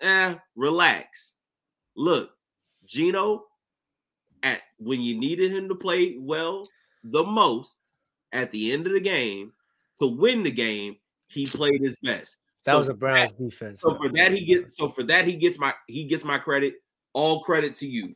Eh, 0.00 0.34
relax. 0.54 1.36
Look, 1.96 2.30
Geno 2.84 3.44
at 4.42 4.60
when 4.78 5.00
you 5.00 5.18
needed 5.18 5.50
him 5.50 5.68
to 5.68 5.74
play 5.74 6.16
well 6.18 6.68
the 7.10 7.24
most 7.24 7.78
at 8.32 8.50
the 8.50 8.72
end 8.72 8.86
of 8.86 8.92
the 8.92 9.00
game 9.00 9.52
to 10.00 10.06
win 10.08 10.42
the 10.42 10.50
game, 10.50 10.96
he 11.28 11.46
played 11.46 11.80
his 11.80 11.96
best. 12.02 12.38
That 12.64 12.72
So 12.72 12.78
was 12.80 12.88
a 12.88 12.94
Browns 12.94 13.32
defense. 13.32 13.80
so 13.80 13.94
for 13.94 14.08
that 14.10 14.32
he 14.32 14.44
gets 14.44 14.76
so 14.76 14.88
for 14.88 15.02
that 15.04 15.24
he 15.24 15.36
gets 15.36 15.58
my 15.58 15.72
he 15.86 16.04
gets 16.04 16.24
my 16.24 16.38
credit. 16.38 16.74
All 17.12 17.42
credit 17.42 17.74
to 17.76 17.86
you. 17.86 18.14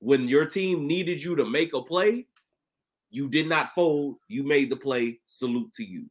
When 0.00 0.28
your 0.28 0.44
team 0.46 0.86
needed 0.86 1.22
you 1.24 1.34
to 1.36 1.44
make 1.44 1.74
a 1.74 1.82
play, 1.82 2.26
you 3.10 3.28
did 3.28 3.48
not 3.48 3.70
fold. 3.74 4.16
You 4.28 4.44
made 4.44 4.70
the 4.70 4.76
play. 4.76 5.18
Salute 5.26 5.72
to 5.74 5.84
you. 5.84 6.06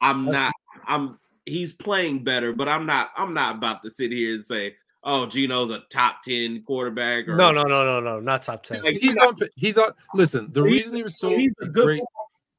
I'm 0.00 0.26
That's- 0.26 0.52
not. 0.76 0.84
I'm. 0.86 1.18
He's 1.46 1.72
playing 1.74 2.24
better, 2.24 2.52
but 2.52 2.68
I'm 2.68 2.86
not. 2.86 3.10
I'm 3.16 3.34
not 3.34 3.56
about 3.56 3.82
to 3.84 3.90
sit 3.90 4.12
here 4.12 4.34
and 4.34 4.44
say, 4.46 4.76
"Oh, 5.04 5.26
Geno's 5.26 5.70
a 5.70 5.80
top 5.90 6.22
ten 6.22 6.62
quarterback." 6.62 7.28
Or, 7.28 7.36
no, 7.36 7.52
no, 7.52 7.62
no, 7.62 7.84
no, 7.84 8.00
no, 8.00 8.20
not 8.20 8.42
top 8.42 8.64
ten. 8.64 8.82
Like, 8.82 8.96
He's 8.96 9.18
on. 9.18 9.36
He's 9.54 9.78
on. 9.78 9.90
Listen, 10.14 10.48
the 10.52 10.62
He's- 10.64 10.72
reason 10.72 10.96
he 10.96 11.02
was 11.02 11.18
so 11.18 11.36
he's 11.36 11.56
a 11.62 11.66
good. 11.66 11.84
great. 11.84 12.02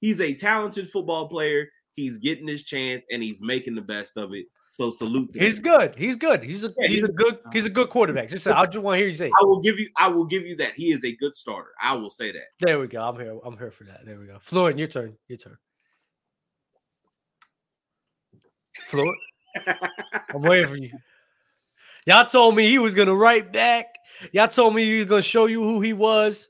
He's 0.02 0.22
a 0.22 0.34
talented 0.34 0.90
football 0.90 1.28
player. 1.28 1.68
He's 1.96 2.18
getting 2.18 2.48
his 2.48 2.64
chance, 2.64 3.06
and 3.12 3.24
he's 3.24 3.42
making 3.42 3.76
the 3.76 3.82
best 3.82 4.18
of 4.18 4.34
it. 4.34 4.46
So 4.70 4.92
salute 4.92 5.30
to 5.30 5.40
He's 5.40 5.58
him. 5.60 5.64
good. 5.64 5.96
He's 5.96 6.18
good. 6.18 6.44
He's 6.44 6.66
a 6.66 6.68
Yeah, 6.78 6.88
he's, 6.88 7.00
he's 7.00 7.10
a 7.10 7.14
good 7.14 7.40
he's 7.54 7.66
a 7.66 7.70
good 7.70 7.90
quarterback. 7.90 8.28
Just 8.28 8.44
say, 8.44 8.52
I 8.52 8.66
just 8.66 8.84
want 8.84 8.96
to 8.96 9.00
hear 9.00 9.08
you 9.08 9.14
say. 9.16 9.28
I 9.40 9.44
will 9.46 9.62
give 9.62 9.80
you. 9.80 9.90
I 9.98 10.10
will 10.10 10.26
give 10.26 10.44
you 10.46 10.58
that. 10.58 10.74
He 10.76 10.92
is 10.92 11.06
a 11.06 11.16
good 11.16 11.34
starter. 11.34 11.70
I 11.82 11.94
will 11.94 12.10
say 12.10 12.34
that. 12.34 12.44
There 12.60 12.78
we 12.80 12.88
go. 12.88 13.02
I'm 13.02 13.16
here. 13.16 13.40
I'm 13.46 13.58
here 13.58 13.72
for 13.72 13.86
that. 13.86 14.02
There 14.06 14.20
we 14.20 14.26
go. 14.26 14.38
Floyd, 14.42 14.78
your 14.78 14.88
turn. 14.88 15.16
Your 15.30 15.38
turn. 15.38 15.58
Floyd, 18.88 19.16
I'm 20.34 20.42
waiting 20.42 20.68
for 20.68 20.76
you. 20.78 20.92
Y'all 22.06 22.26
told 22.26 22.56
me 22.56 22.68
he 22.68 22.80
was 22.80 22.94
gonna 22.94 23.16
write 23.16 23.52
back. 23.52 23.96
Y'all 24.32 24.48
told 24.48 24.76
me 24.76 24.84
he 24.86 24.98
was 25.00 25.08
gonna 25.08 25.22
show 25.22 25.46
you 25.48 25.62
who 25.64 25.82
he 25.82 25.94
was, 25.94 26.48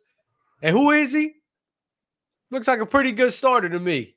and 0.61 0.76
who 0.76 0.91
is 0.91 1.14
he? 1.14 1.34
Looks 2.52 2.68
like 2.68 2.80
a 2.80 2.86
pretty 2.86 3.11
good 3.11 3.34
starter 3.34 3.69
to 3.69 3.80
me. 3.80 4.15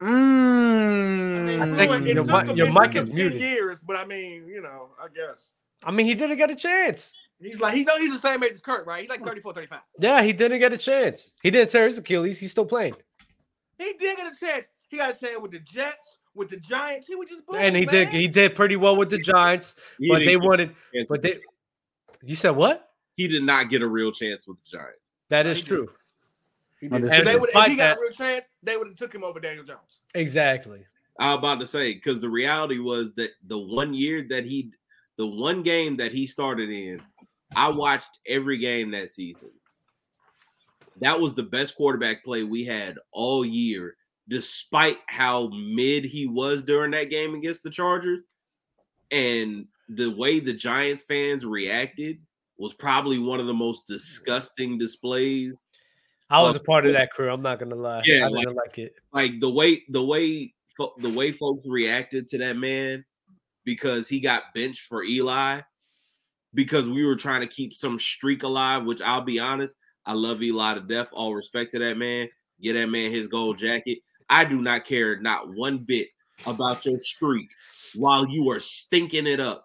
I 0.00 0.04
mean, 0.04 1.58
Mm. 1.58 1.62
I 1.62 1.76
think 1.76 1.88
Fluent, 1.90 2.06
it 2.08 2.14
your 2.14 2.24
took 2.24 2.46
mic- 2.46 2.56
your 2.56 2.72
mic 2.72 2.94
is 2.96 3.06
muted. 3.12 3.40
Years, 3.40 3.80
but 3.80 3.96
I 3.96 4.04
mean, 4.04 4.46
you 4.48 4.60
know, 4.60 4.90
I 5.02 5.08
guess 5.08 5.46
I 5.84 5.90
mean, 5.90 6.06
he 6.06 6.14
didn't 6.14 6.36
get 6.38 6.50
a 6.50 6.54
chance. 6.54 7.12
he's 7.40 7.60
like 7.60 7.74
he 7.74 7.84
know 7.84 7.96
he's 7.98 8.12
the 8.12 8.18
same 8.18 8.42
age 8.42 8.52
as 8.52 8.60
Kurt, 8.60 8.86
right? 8.86 9.00
He's 9.02 9.10
like 9.10 9.24
34, 9.24 9.52
35. 9.54 9.80
Yeah, 9.98 10.22
he 10.22 10.32
didn't 10.32 10.58
get 10.58 10.72
a 10.72 10.78
chance. 10.78 11.30
He 11.42 11.50
didn't 11.50 11.70
tear 11.70 11.84
his 11.86 11.98
Achilles. 11.98 12.38
He's 12.40 12.50
still 12.50 12.64
playing, 12.66 12.94
He 13.78 13.92
did 13.98 14.16
get 14.16 14.32
a 14.32 14.36
chance. 14.38 14.66
He 14.88 14.96
got 14.96 15.16
a 15.16 15.18
chance 15.18 15.38
with 15.40 15.50
the 15.50 15.58
Jets, 15.60 16.18
with 16.36 16.50
the 16.50 16.58
Giants. 16.58 17.06
He 17.06 17.14
was 17.16 17.28
just 17.28 17.46
boom, 17.46 17.56
and 17.58 17.74
he 17.74 17.86
did. 17.86 18.08
He 18.10 18.28
did 18.28 18.54
pretty 18.54 18.76
well 18.76 18.96
with 18.96 19.10
the 19.10 19.18
Giants, 19.18 19.74
He 19.98 20.08
but 20.08 20.20
they 20.20 20.36
wanted. 20.36 20.74
But 21.08 21.22
they. 21.22 21.38
You 22.22 22.36
said 22.36 22.50
what? 22.50 22.82
he 23.16 23.26
did 23.28 23.42
not 23.42 23.70
get 23.70 23.80
a 23.80 23.86
real 23.86 24.12
chance 24.12 24.46
with 24.46 24.58
the 24.58 24.76
Giants. 24.78 25.10
That 25.30 25.44
No, 25.44 25.50
is 25.52 25.56
he 25.58 25.62
did. 25.62 25.68
true. 25.68 25.88
And 26.82 26.90
did. 26.90 27.04
And 27.04 27.14
If, 27.14 27.24
they 27.24 27.36
would, 27.36 27.48
if 27.48 27.64
he 27.64 27.76
got 27.76 27.76
that- 27.76 27.96
a 27.96 28.00
real 28.00 28.10
chance, 28.12 28.44
they 28.62 28.76
would 28.76 28.88
have 28.88 28.96
took 28.96 29.14
him 29.14 29.24
over 29.24 29.40
Daniel 29.40 29.64
Jones. 29.64 30.02
Exactly. 30.14 30.84
I 31.18 31.30
was 31.30 31.38
about 31.38 31.60
to 31.60 31.66
say 31.66 31.94
because 31.94 32.20
the 32.20 32.28
reality 32.28 32.78
was 32.78 33.12
that 33.16 33.30
the 33.46 33.58
one 33.58 33.94
year 33.94 34.26
that 34.28 34.44
he, 34.44 34.70
the 35.16 35.26
one 35.26 35.62
game 35.62 35.96
that 35.96 36.12
he 36.12 36.26
started 36.26 36.68
in, 36.68 37.00
I 37.54 37.70
watched 37.70 38.18
every 38.28 38.58
game 38.58 38.90
that 38.90 39.10
season. 39.10 39.50
That 41.00 41.18
was 41.18 41.32
the 41.34 41.42
best 41.42 41.74
quarterback 41.76 42.22
play 42.24 42.42
we 42.44 42.64
had 42.64 42.98
all 43.12 43.44
year, 43.46 43.96
despite 44.28 44.98
how 45.06 45.48
mid 45.48 46.04
he 46.04 46.26
was 46.26 46.62
during 46.62 46.90
that 46.92 47.10
game 47.10 47.34
against 47.34 47.62
the 47.62 47.70
Chargers. 47.70 48.20
And 49.10 49.66
the 49.88 50.08
way 50.08 50.40
the 50.40 50.52
Giants 50.52 51.04
fans 51.04 51.46
reacted 51.46 52.18
was 52.58 52.74
probably 52.74 53.18
one 53.18 53.38
of 53.38 53.46
the 53.46 53.54
most 53.54 53.86
disgusting 53.86 54.78
displays 54.78 55.66
I 56.28 56.42
was 56.42 56.56
a 56.56 56.60
part 56.60 56.86
of 56.86 56.92
that 56.94 57.12
crew. 57.12 57.30
I'm 57.30 57.42
not 57.42 57.58
gonna 57.58 57.76
lie. 57.76 58.02
Yeah, 58.04 58.26
I 58.26 58.30
didn't 58.30 58.56
like, 58.56 58.78
it. 58.78 58.94
like 59.12 59.40
the 59.40 59.50
way 59.50 59.84
the 59.88 60.02
way 60.02 60.52
the 60.98 61.10
way 61.10 61.32
folks 61.32 61.66
reacted 61.68 62.28
to 62.28 62.38
that 62.38 62.56
man 62.56 63.04
because 63.64 64.08
he 64.08 64.20
got 64.20 64.54
benched 64.54 64.82
for 64.82 65.04
Eli 65.04 65.60
because 66.52 66.90
we 66.90 67.04
were 67.04 67.16
trying 67.16 67.42
to 67.42 67.46
keep 67.46 67.72
some 67.72 67.98
streak 67.98 68.42
alive 68.42 68.84
which 68.84 69.00
I'll 69.00 69.22
be 69.22 69.38
honest 69.38 69.76
I 70.04 70.12
love 70.12 70.42
Eli 70.42 70.74
to 70.74 70.80
death 70.80 71.08
all 71.12 71.34
respect 71.34 71.70
to 71.72 71.78
that 71.78 71.96
man 71.96 72.28
get 72.60 72.74
that 72.74 72.88
man 72.88 73.10
his 73.10 73.28
gold 73.28 73.58
jacket 73.58 73.98
I 74.28 74.44
do 74.44 74.60
not 74.60 74.84
care 74.84 75.18
not 75.20 75.54
one 75.54 75.78
bit 75.78 76.08
about 76.46 76.84
your 76.84 77.00
streak 77.00 77.48
while 77.94 78.26
you 78.28 78.50
are 78.50 78.60
stinking 78.60 79.26
it 79.26 79.40
up 79.40 79.64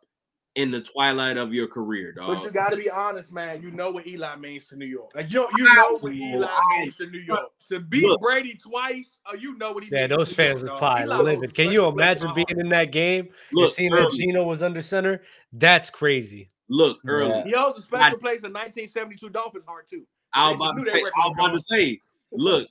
in 0.56 0.70
the 0.70 0.82
twilight 0.82 1.38
of 1.38 1.54
your 1.54 1.66
career 1.68 2.12
dog 2.12 2.36
But 2.36 2.44
you 2.44 2.52
got 2.52 2.72
to 2.72 2.78
be 2.78 2.90
honest, 2.90 3.32
man. 3.32 3.62
You 3.62 3.72
know 3.72 3.90
what 3.90 4.06
Eli 4.06 4.36
means 4.36 4.68
to 4.68 4.76
New 4.76 4.86
York. 4.86 5.12
Like 5.16 5.32
you, 5.32 5.42
know, 5.42 5.50
you 5.58 5.64
know 5.64 5.98
what 6.00 6.14
Eli 6.14 6.50
means 6.80 6.98
to 6.98 7.08
New 7.08 7.20
York. 7.20 7.50
To 7.70 7.80
beat 7.80 8.04
Look. 8.04 8.20
Brady 8.22 8.56
twice, 8.62 9.20
oh, 9.28 9.34
you 9.36 9.58
know 9.58 9.72
what 9.72 9.84
he. 9.86 9.90
Yeah, 9.90 10.00
means 10.00 10.10
to 10.10 10.18
those 10.18 10.30
New 10.30 10.36
fans 10.36 10.48
York, 10.60 10.62
was 10.64 10.70
dog. 10.72 10.80
probably 10.80 11.04
Eli 11.06 11.18
was 11.18 11.26
livid. 11.26 11.54
Can 11.56 11.72
you 11.72 11.82
blessed- 11.92 11.96
blessed 11.96 12.24
imagine 12.24 12.46
being 12.48 12.60
in 12.60 12.70
that 12.70 12.92
game 12.92 13.22
and 13.26 13.34
look 13.54 13.74
seeing 13.74 13.92
that 13.96 14.12
Geno 14.12 14.44
was 14.44 14.62
under 14.62 14.82
center? 14.82 15.22
That's 15.54 15.90
crazy. 15.90 16.50
look 16.68 17.00
Yeah. 17.06 17.12
early 17.12 17.44
He 17.44 17.52
holds 17.52 17.80
a 17.80 17.82
special 17.82 18.18
place 18.20 18.44
in 18.44 18.52
1972 18.54 19.30
Dolphins 19.30 19.66
heart 19.66 19.90
too. 19.90 20.06
I 20.34 20.52
They 20.52 20.58
was 20.58 20.70
about 20.70 20.78
to 20.80 20.84
say, 20.84 20.92
I 20.92 20.94
was 20.96 21.14
was 21.16 21.34
about 21.34 21.52
to 21.54 21.60
say, 21.60 22.00
look, 22.34 22.68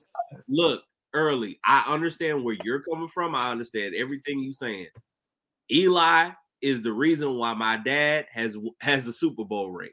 look, 0.48 0.82
early. 1.14 1.58
I 1.64 1.84
understand 1.88 2.44
where 2.44 2.56
you're 2.64 2.82
coming 2.82 3.08
from. 3.08 3.34
I 3.34 3.50
understand 3.50 3.94
everything 3.94 4.42
you're 4.42 4.52
saying. 4.52 4.88
Eli 5.70 6.30
is 6.60 6.82
the 6.82 6.92
reason 6.92 7.36
why 7.36 7.54
my 7.54 7.76
dad 7.76 8.26
has 8.32 8.58
has 8.80 9.06
a 9.06 9.12
Super 9.12 9.44
Bowl 9.44 9.70
ring. 9.70 9.90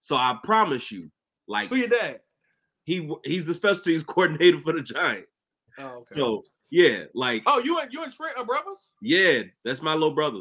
So 0.00 0.16
I 0.16 0.36
promise 0.42 0.90
you, 0.90 1.10
like 1.46 1.68
Who 1.68 1.76
your 1.76 1.88
dad? 1.88 2.20
he 2.84 3.10
he's 3.24 3.46
the 3.46 3.54
special 3.54 3.82
teams 3.82 4.02
coordinator 4.04 4.60
for 4.60 4.72
the 4.72 4.82
Giants. 4.82 5.46
Oh, 5.78 5.98
okay. 5.98 6.16
So 6.16 6.44
yeah, 6.70 7.04
like 7.14 7.42
oh, 7.46 7.60
you 7.60 7.78
and 7.78 7.92
you 7.92 8.02
and 8.02 8.12
Trent 8.12 8.36
are 8.36 8.44
brothers? 8.44 8.78
yeah, 9.02 9.42
that's 9.64 9.82
my 9.82 9.94
little 9.94 10.14
brother. 10.14 10.40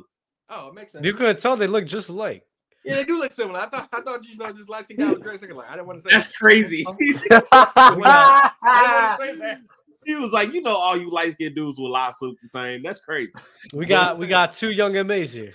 Oh, 0.50 0.70
it 0.70 0.76
makes 0.76 0.94
sense. 0.94 1.06
You 1.06 1.14
couldn't 1.14 1.40
tell 1.40 1.58
they 1.58 1.68
look 1.68 1.86
just 1.86 2.10
alike. 2.10 2.44
Yeah, 2.86 2.96
they 2.96 3.04
do 3.04 3.20
look 3.20 3.34
similar. 3.34 3.60
I 3.60 3.68
thought 3.68 3.90
I 3.92 4.02
thought 4.02 4.26
you 4.26 4.38
know 4.38 4.52
just 4.54 4.70
light 4.70 4.86
skin 4.86 4.98
guy 4.98 5.12
with 5.12 5.22
Drake 5.22 5.42
Singer. 5.42 5.54
Like 5.54 5.70
I 5.70 5.76
didn't 5.76 5.88
want 5.88 6.02
to 6.02 6.10
say 6.10 6.16
That's 6.16 6.36
crazy. 6.36 6.86
I 6.88 6.94
didn't 6.98 8.00
want 8.00 9.20
to 9.20 9.26
say 9.26 9.36
that. 9.36 9.60
He 10.08 10.16
was 10.16 10.32
like, 10.32 10.54
you 10.54 10.62
know, 10.62 10.76
all 10.76 10.98
you 10.98 11.12
light 11.12 11.34
skinned 11.34 11.54
dudes 11.56 11.78
with 11.78 11.92
lawsuits 11.92 12.42
the 12.42 12.48
same. 12.50 12.82
That's 12.82 13.00
crazy. 13.00 13.34
We 13.74 13.86
got 13.86 14.18
we 14.18 14.26
got 14.26 14.54
two 14.54 14.72
young 14.72 14.94
MAs 15.06 15.34
here. 15.34 15.54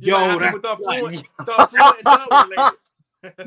You 0.00 0.12
might 0.12 0.32
Yo, 0.32 0.38
that's 0.40 0.56
people 0.60 0.70
thought 0.76 0.80
like- 0.82 1.00
Fluent- 1.00 1.26
thought 1.46 1.70
Fluent 1.70 1.96
and 1.96 2.04
Dunn 2.04 2.48
related. 2.50 2.74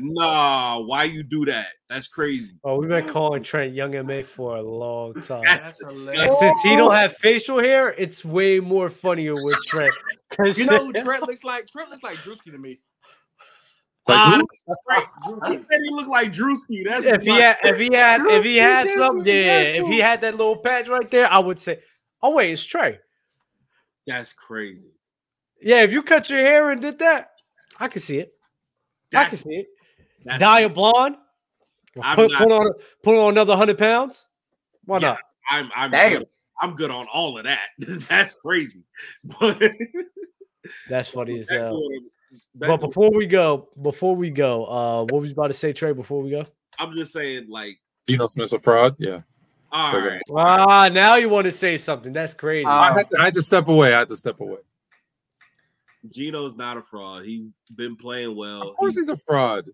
nah. 0.00 0.80
Why 0.80 1.04
you 1.04 1.22
do 1.22 1.44
that? 1.46 1.68
That's 1.88 2.06
crazy. 2.08 2.52
Oh, 2.62 2.78
we've 2.78 2.88
been 2.88 3.08
calling 3.08 3.42
Trent 3.42 3.74
Young 3.74 3.92
MA 4.06 4.22
for 4.22 4.56
a 4.56 4.62
long 4.62 5.14
time. 5.14 5.42
That's 5.44 6.02
That's 6.04 6.38
since 6.38 6.60
he 6.62 6.76
don't 6.76 6.94
have 6.94 7.16
facial 7.16 7.58
hair, 7.58 7.94
it's 7.96 8.24
way 8.24 8.60
more 8.60 8.90
funnier 8.90 9.34
with 9.34 9.56
Trent. 9.66 9.92
'Cause 10.30 10.58
You 10.58 10.66
know 10.66 10.86
who 10.86 10.92
Trent 11.04 11.26
looks 11.26 11.42
like? 11.44 11.68
Trent 11.68 11.90
looks 11.90 12.02
like 12.02 12.16
Drewski 12.18 12.52
to 12.52 12.58
me. 12.58 12.80
Like 14.08 14.18
Ah, 14.18 14.36
who? 14.36 14.46
that's 14.66 14.80
great. 14.86 15.04
He 15.48 15.56
said 15.56 15.78
he 15.84 15.90
looked 15.94 16.08
like 16.08 16.32
Drewski. 16.32 16.84
That's 16.84 17.06
if 17.06 17.22
he 17.22 17.30
had 17.30 17.56
if 17.62 17.78
he 17.78 17.92
had 17.94 18.20
if 18.26 18.44
he 18.44 18.56
had 18.56 18.90
something, 18.90 19.24
yeah, 19.26 19.58
that 19.62 19.76
if 19.76 19.86
he 19.86 19.98
had 19.98 20.20
that 20.22 20.36
little 20.36 20.56
patch 20.56 20.88
right 20.88 21.08
there, 21.10 21.30
I 21.32 21.38
would 21.38 21.58
say, 21.58 21.80
oh 22.22 22.34
wait, 22.34 22.50
it's 22.50 22.64
Trey. 22.64 22.98
that's 24.06 24.32
crazy. 24.32 24.90
Yeah, 25.60 25.82
if 25.82 25.92
you 25.92 26.02
cut 26.02 26.28
your 26.28 26.40
hair 26.40 26.70
and 26.70 26.80
did 26.80 26.98
that, 26.98 27.30
I 27.78 27.86
can 27.86 28.00
see 28.00 28.18
it. 28.18 28.32
I 29.14 29.26
can 29.26 29.38
see 29.38 29.50
it. 29.54 29.66
that's 30.24 30.40
Dye 30.40 30.60
a 30.60 30.68
blonde. 30.68 31.16
I'm 32.02 32.16
Put, 32.16 32.30
not- 32.32 32.38
put 32.42 32.52
on 32.52 32.72
put 33.04 33.16
on 33.16 33.28
another 33.34 33.54
hundred 33.54 33.78
pounds. 33.78 34.26
Why 34.84 34.98
Yeah. 34.98 35.08
not? 35.10 35.18
I'm 35.50 35.70
I'm 35.76 35.90
Damn. 35.92 36.18
good. 36.18 36.28
I'm 36.60 36.74
good 36.74 36.90
on 36.90 37.06
all 37.12 37.38
of 37.38 37.44
that. 37.44 37.68
that's 38.08 38.34
crazy. 38.40 38.82
But 39.40 39.62
That's 40.88 41.08
funny 41.08 41.38
as 41.38 41.50
hell. 41.50 41.80
What 42.32 42.68
I'm- 42.68 42.70
back 42.70 42.80
But 42.80 42.86
before 42.88 43.10
we 43.10 43.26
go, 43.26 43.68
before 43.82 44.16
we 44.16 44.30
go, 44.30 44.64
uh, 44.66 45.02
what 45.04 45.20
was 45.20 45.28
you 45.28 45.32
about 45.34 45.48
to 45.48 45.52
say, 45.52 45.72
Trey? 45.72 45.92
Before 45.92 46.22
we 46.22 46.30
go, 46.30 46.46
I'm 46.78 46.92
just 46.94 47.12
saying, 47.12 47.46
like, 47.48 47.78
Geno 48.08 48.26
Smith's 48.26 48.52
a 48.52 48.58
fraud. 48.58 48.96
Yeah. 48.98 49.20
all 49.70 49.96
Okay. 49.96 50.06
right, 50.08 50.22
ah, 50.36 50.88
now 50.92 51.16
you 51.16 51.28
want 51.28 51.44
to 51.46 51.52
say 51.52 51.76
something? 51.76 52.12
That's 52.12 52.34
crazy. 52.34 52.66
Uh, 52.66 52.70
I 52.72 52.92
had, 52.92 53.10
to, 53.10 53.18
I 53.20 53.24
had 53.26 53.34
to 53.34 53.42
step 53.42 53.68
away. 53.68 53.94
I 53.94 54.00
had 54.00 54.08
to 54.08 54.16
step 54.16 54.40
away. 54.40 54.58
Geno's 56.08 56.56
not 56.56 56.76
a 56.76 56.82
fraud. 56.82 57.24
He's 57.24 57.54
been 57.74 57.96
playing 57.96 58.34
well. 58.36 58.62
Of 58.68 58.76
course, 58.76 58.94
He- 58.94 59.00
he's 59.00 59.08
a 59.08 59.16
fraud. 59.16 59.66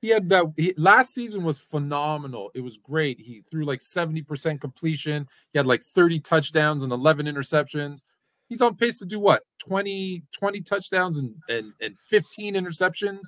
He 0.00 0.10
had 0.10 0.28
that 0.28 0.44
he, 0.58 0.74
last 0.76 1.14
season 1.14 1.42
was 1.44 1.58
phenomenal. 1.58 2.50
It 2.54 2.60
was 2.60 2.76
great. 2.76 3.18
He 3.18 3.42
threw 3.50 3.64
like 3.64 3.80
70% 3.80 4.60
completion. 4.60 5.26
He 5.52 5.58
had 5.58 5.66
like 5.66 5.82
30 5.82 6.20
touchdowns 6.20 6.82
and 6.82 6.92
11 6.92 7.24
interceptions. 7.26 8.04
He's 8.48 8.60
on 8.60 8.76
pace 8.76 8.98
to 8.98 9.06
do 9.06 9.18
what? 9.18 9.42
20 9.60 10.22
20 10.32 10.60
touchdowns 10.62 11.16
and 11.18 11.34
and, 11.48 11.72
and 11.80 11.98
15 11.98 12.54
interceptions. 12.54 13.20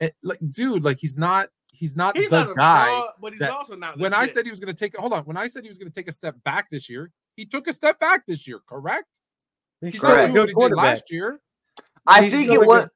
And 0.00 0.12
like 0.22 0.38
dude, 0.50 0.82
like 0.84 0.98
he's 1.00 1.16
not 1.16 1.48
he's 1.68 1.94
not 1.96 2.16
He's 2.16 2.28
the 2.30 2.40
not 2.44 2.50
a 2.50 2.54
guy. 2.54 2.84
fraud, 2.86 3.08
but 3.20 3.32
he's 3.32 3.40
that- 3.40 3.50
also 3.50 3.76
not. 3.76 3.98
When 3.98 4.12
I 4.14 4.26
said 4.26 4.44
he 4.44 4.50
was 4.50 4.60
going 4.60 4.74
to 4.74 4.78
take 4.78 4.96
hold 4.96 5.12
on, 5.12 5.24
when 5.24 5.36
I 5.36 5.46
said 5.46 5.62
he 5.62 5.68
was 5.68 5.78
going 5.78 5.90
to 5.90 5.94
take 5.94 6.08
a 6.08 6.12
step 6.12 6.34
back 6.44 6.68
this 6.70 6.88
year, 6.90 7.10
he 7.36 7.46
took 7.46 7.68
a 7.68 7.72
step 7.72 7.98
back 8.00 8.24
this 8.26 8.46
year, 8.48 8.60
correct? 8.68 9.08
he's 9.80 9.94
He's 9.94 10.00
still 10.00 10.10
not 10.10 10.18
a 10.18 10.22
doing 10.22 10.34
good 10.34 10.40
what 10.40 10.46
he 10.46 10.46
did 10.48 10.54
quarterback. 10.56 10.84
last 10.84 11.10
year. 11.12 11.40
I 12.06 12.22
He's 12.24 12.32
think 12.32 12.50
still 12.50 12.62
it 12.62 12.66
was. 12.66 12.80
good- 12.82 12.90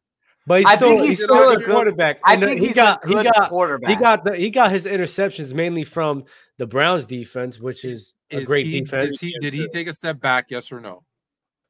But 0.46 0.58
he's 0.60 0.66
I 0.66 0.76
still, 0.76 0.88
think 0.88 1.00
he's 1.00 1.08
he's 1.10 1.22
still 1.24 1.36
still 1.36 1.48
a 1.50 1.52
a 1.52 1.56
good 1.56 1.66
good- 1.66 1.74
quarterback. 1.74 2.20
I 2.24 2.34
And, 2.34 2.42
uh, 2.44 2.46
think 2.46 2.60
he 2.60 2.66
he's 2.66 2.74
got 2.76 3.04
a 3.04 3.08
he 3.08 3.14
good 3.14 3.24
got 3.32 3.48
quarterback. 3.50 3.90
he 3.90 3.96
got 3.96 4.24
the 4.24 4.36
he 4.36 4.50
got 4.50 4.70
his 4.72 4.86
interceptions 4.86 5.54
mainly 5.54 5.84
from 5.84 6.24
the 6.58 6.66
Browns 6.66 7.06
defense, 7.06 7.60
which 7.60 7.84
is 7.84 8.14
a 8.30 8.42
great 8.44 8.66
he, 8.66 8.80
defense. 8.80 9.12
Is 9.14 9.20
he, 9.20 9.36
did 9.40 9.54
he 9.54 9.68
take 9.68 9.86
a 9.86 9.92
step 9.92 10.20
back? 10.20 10.46
Yes 10.50 10.72
or 10.72 10.80
no? 10.80 11.04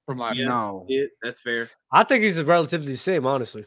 From 0.09 0.17
last 0.19 0.37
Yeah. 0.39 0.45
year. 0.45 0.49
no. 0.49 0.87
Yeah, 0.89 1.05
that's 1.23 1.43
fair. 1.43 1.69
I 1.93 2.03
think 2.03 2.25
he's 2.25 2.43
relatively 2.43 2.93
the 2.93 2.97
same, 2.99 3.27
honestly. 3.27 3.67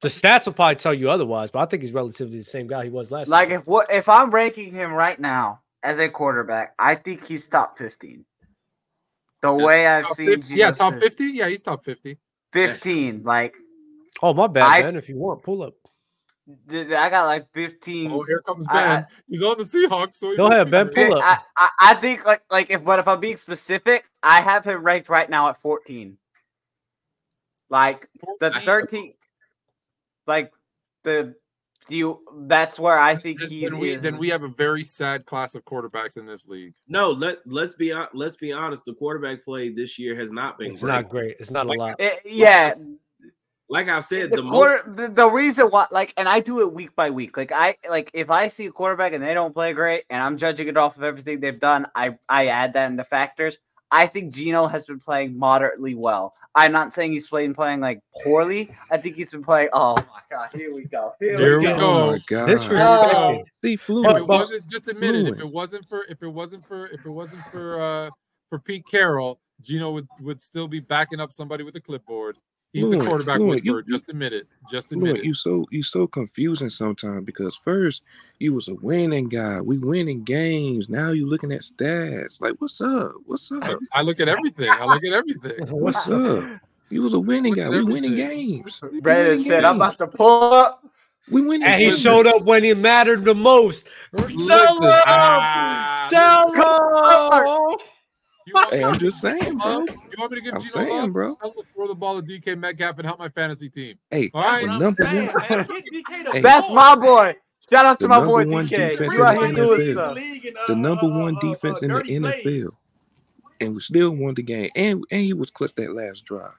The 0.00 0.08
stats 0.08 0.44
will 0.46 0.54
probably 0.54 0.74
tell 0.74 0.92
you 0.92 1.08
otherwise, 1.08 1.52
but 1.52 1.60
I 1.60 1.66
think 1.66 1.84
he's 1.84 1.92
relatively 1.92 2.38
the 2.38 2.42
same 2.44 2.66
guy 2.66 2.82
he 2.82 2.90
was 2.90 3.12
last. 3.12 3.28
Like 3.28 3.50
season. 3.50 3.60
if 3.60 3.66
what 3.68 3.86
if 3.92 4.08
I'm 4.08 4.32
ranking 4.32 4.72
him 4.72 4.92
right 4.92 5.20
now 5.20 5.60
as 5.84 6.00
a 6.00 6.08
quarterback, 6.08 6.74
I 6.80 6.96
think 6.96 7.24
he's 7.24 7.46
top 7.48 7.78
15. 7.78 8.24
The 9.42 9.54
Yes. 9.56 9.64
way 9.64 9.86
I've 9.86 10.04
Top 10.06 10.16
seen 10.16 10.30
50? 10.30 10.54
Yeah, 10.54 10.72
top 10.72 10.94
Smith. 10.94 11.04
50. 11.04 11.24
Yeah, 11.26 11.46
he's 11.48 11.62
top 11.62 11.84
50. 11.84 12.18
15. 12.52 13.22
Like 13.22 13.54
oh 14.20 14.34
my 14.34 14.48
bad, 14.48 14.64
I- 14.66 14.82
man. 14.82 14.96
If 14.96 15.08
you 15.08 15.16
want, 15.16 15.44
pull 15.44 15.62
up. 15.62 15.74
Th- 16.68 16.90
I 16.92 17.08
got 17.10 17.26
like 17.26 17.46
15. 17.52 18.10
Oh, 18.10 18.22
here 18.24 18.40
comes 18.40 18.66
I- 18.68 18.72
Ben. 18.72 19.06
He's 19.28 19.42
on 19.42 19.58
the 19.58 19.64
Seahawks. 19.64 20.14
So 20.16 20.30
he 20.30 20.36
Go 20.36 20.44
must 20.48 20.54
ahead, 20.54 20.70
Ben, 20.70 20.86
good. 20.88 21.08
pull 21.10 21.18
up. 21.18 21.24
I, 21.24 21.38
I, 21.56 21.68
I 21.90 21.94
think 21.94 22.24
like 22.24 22.42
like 22.50 22.70
if 22.70 22.84
but 22.84 22.98
if 22.98 23.08
I'm 23.08 23.20
being 23.20 23.36
specific, 23.36 24.04
I 24.22 24.40
have 24.40 24.64
him 24.64 24.82
ranked 24.82 25.08
right 25.08 25.28
now 25.28 25.48
at 25.48 25.60
14. 25.62 26.16
Like 27.70 28.08
the 28.40 28.50
13 28.50 29.14
like 30.26 30.52
the 31.04 31.34
you 31.88 32.20
that's 32.46 32.78
where 32.78 32.96
I 32.98 33.16
think 33.16 33.40
Then, 33.40 33.48
he's 33.48 33.70
then 33.70 33.78
we, 33.78 33.96
then 33.96 34.18
we 34.18 34.28
have 34.28 34.42
a 34.44 34.48
very 34.48 34.84
sad 34.84 35.26
class 35.26 35.54
of 35.54 35.64
quarterbacks 35.64 36.16
in 36.16 36.26
this 36.26 36.46
league. 36.46 36.74
No, 36.86 37.10
let 37.10 37.38
let's 37.46 37.74
be 37.74 37.92
let's 38.14 38.36
be 38.36 38.52
honest. 38.52 38.84
The 38.84 38.94
quarterback 38.94 39.44
play 39.44 39.70
this 39.70 39.98
year 39.98 40.14
has 40.20 40.30
not 40.30 40.58
been 40.58 40.72
It's 40.72 40.82
great. 40.82 40.92
not 40.92 41.08
great. 41.08 41.36
It's 41.40 41.50
not 41.50 41.66
a 41.66 41.72
lot. 41.72 41.96
Eh, 41.98 42.16
yeah, 42.24 42.72
Like 43.72 43.88
I've 43.88 44.04
said, 44.04 44.30
the, 44.30 44.36
the, 44.36 44.42
most 44.42 44.84
the, 44.96 45.08
the 45.08 45.30
reason 45.30 45.68
why 45.68 45.86
like 45.90 46.12
and 46.18 46.28
I 46.28 46.40
do 46.40 46.60
it 46.60 46.70
week 46.70 46.94
by 46.94 47.08
week. 47.08 47.38
Like 47.38 47.52
I 47.52 47.76
like 47.88 48.10
if 48.12 48.28
I 48.28 48.48
see 48.48 48.66
a 48.66 48.70
quarterback 48.70 49.14
and 49.14 49.24
they 49.24 49.32
don't 49.32 49.54
play 49.54 49.72
great 49.72 50.04
and 50.10 50.22
I'm 50.22 50.36
judging 50.36 50.68
it 50.68 50.76
off 50.76 50.98
of 50.98 51.02
everything 51.02 51.40
they've 51.40 51.58
done, 51.58 51.86
I 51.94 52.18
I 52.28 52.48
add 52.48 52.74
that 52.74 52.90
into 52.90 53.02
factors. 53.04 53.56
I 53.90 54.06
think 54.08 54.34
Geno 54.34 54.66
has 54.66 54.84
been 54.84 55.00
playing 55.00 55.38
moderately 55.38 55.94
well. 55.94 56.34
I'm 56.54 56.70
not 56.70 56.92
saying 56.92 57.12
he's 57.12 57.28
playing 57.28 57.54
playing 57.54 57.80
like 57.80 58.00
poorly. 58.22 58.76
I 58.90 58.98
think 58.98 59.16
he's 59.16 59.30
been 59.30 59.42
playing. 59.42 59.70
Oh 59.72 59.94
my 59.94 60.20
god, 60.30 60.50
here 60.52 60.74
we 60.74 60.84
go. 60.84 61.14
Here, 61.18 61.38
Here 61.38 61.58
we 61.58 61.68
we 61.68 61.72
go. 61.72 61.78
go. 61.78 62.02
Oh 62.02 62.12
my 62.12 62.18
god. 62.26 62.48
Disrespected. 62.50 63.44
See 63.64 63.72
If 63.72 63.80
fluent. 63.80 64.18
it 64.18 64.26
wasn't 64.26 64.68
just 64.70 64.88
admit 64.88 65.14
it, 65.14 65.28
if 65.28 65.38
it 65.40 65.50
wasn't 65.50 65.88
for 65.88 66.04
if 66.10 66.22
it 66.22 66.28
wasn't 66.28 66.66
for 66.66 66.88
if 66.88 67.06
it 67.06 67.10
wasn't 67.10 67.42
for 67.50 67.80
uh 67.80 68.10
for 68.50 68.58
Pete 68.58 68.84
Carroll, 68.86 69.40
Geno 69.62 69.92
would 69.92 70.08
would 70.20 70.42
still 70.42 70.68
be 70.68 70.80
backing 70.80 71.20
up 71.20 71.32
somebody 71.32 71.64
with 71.64 71.74
a 71.76 71.80
clipboard. 71.80 72.36
He's 72.72 72.84
the 72.84 72.92
Fluent, 72.92 73.08
quarterback 73.08 73.36
fluent, 73.36 73.64
you- 73.64 73.74
whisperer. 73.74 73.92
Just 73.92 74.08
admit 74.08 74.32
it. 74.32 74.46
Just 74.70 74.92
admit 74.92 75.10
Look, 75.10 75.18
it. 75.18 75.24
you 75.26 75.34
so 75.34 75.66
you 75.70 75.82
so 75.82 76.06
confusing 76.06 76.70
sometimes 76.70 77.24
because 77.26 77.54
first 77.56 78.02
you 78.38 78.54
was 78.54 78.68
a 78.68 78.74
winning 78.76 79.28
guy. 79.28 79.60
We 79.60 79.76
winning 79.76 80.24
games. 80.24 80.88
Now 80.88 81.10
you 81.10 81.28
looking 81.28 81.52
at 81.52 81.60
stats. 81.60 82.40
Like, 82.40 82.54
what's 82.60 82.80
up? 82.80 83.12
What's 83.26 83.52
up? 83.52 83.78
I 83.92 84.00
look 84.00 84.20
at 84.20 84.28
everything. 84.28 84.70
I 84.70 84.86
look 84.86 85.04
at 85.04 85.12
everything. 85.12 85.66
What's 85.70 86.08
up? 86.08 86.44
You 86.88 87.02
was 87.02 87.12
a 87.12 87.20
winning 87.20 87.54
guy. 87.54 87.68
We 87.68 87.84
winning 87.84 88.14
games. 88.16 88.80
We 88.90 89.00
Brandon 89.00 89.26
winning 89.32 89.44
said, 89.44 89.64
"I'm 89.64 89.76
about 89.76 89.98
to 89.98 90.06
pull 90.06 90.52
up." 90.54 90.84
We 91.30 91.40
winning 91.40 91.66
And 91.68 91.80
he 91.80 91.88
games. 91.88 92.00
showed 92.00 92.26
up 92.26 92.42
when 92.42 92.64
it 92.64 92.76
mattered 92.76 93.24
the 93.24 93.34
most. 93.34 93.86
Tell 94.16 94.26
him! 94.82 94.90
ah, 95.06 96.06
Tell 96.10 96.52
him! 96.52 97.78
You 98.46 98.54
Hey, 98.70 98.82
I'm 98.84 98.98
just 98.98 99.20
saying, 99.20 99.58
bro. 99.58 99.80
you 99.80 99.86
want 100.18 100.32
me 100.32 100.38
to 100.38 100.40
give 100.42 100.54
I'm 100.54 100.60
Geno 100.60 100.72
saying, 100.72 100.98
love? 101.02 101.12
bro. 101.12 101.38
I'm 101.42 101.50
gonna 101.50 101.66
throw 101.74 101.88
the 101.88 101.94
ball 101.94 102.20
to 102.20 102.26
DK 102.26 102.58
Metcalf 102.58 102.98
and 102.98 103.06
help 103.06 103.18
my 103.18 103.28
fantasy 103.28 103.68
team. 103.68 103.96
Hey, 104.10 104.30
All 104.34 104.42
right. 104.42 104.68
I'm 104.68 104.80
number 104.80 105.02
saying, 105.04 105.26
one. 105.28 105.34
man, 105.50 105.64
DK 105.64 106.24
the 106.24 106.30
Hey. 106.32 106.40
That's 106.40 106.68
my 106.70 106.94
boy. 106.96 107.36
Shout 107.70 107.86
out 107.86 108.00
to 108.00 108.04
The 108.04 108.08
my 108.08 108.16
number 108.18 108.30
boy 108.44 108.46
one 108.50 108.66
DK. 108.66 108.88
defense 108.90 109.14
He 109.14 109.20
in 109.20 109.24
out 109.26 109.38
the 109.38 109.46
here 109.46 109.54
doing 109.54 109.80
NFL. 109.80 109.92
stuff. 109.92 110.66
The 110.66 110.72
uh, 110.72 110.76
number 110.76 111.06
uh, 111.06 111.18
one 111.20 111.34
uh, 111.36 111.38
uh, 111.38 111.40
defense 111.52 111.82
in 111.82 111.88
the 111.88 111.94
dirty 111.94 112.18
plays. 112.20 112.44
NFL, 112.44 112.70
and 113.60 113.74
we 113.74 113.80
still 113.80 114.10
won 114.10 114.34
the 114.34 114.42
game. 114.42 114.70
And 114.74 115.04
and 115.10 115.20
he 115.22 115.32
was 115.32 115.50
clutch 115.50 115.74
that 115.76 115.94
last 115.94 116.24
drive. 116.24 116.50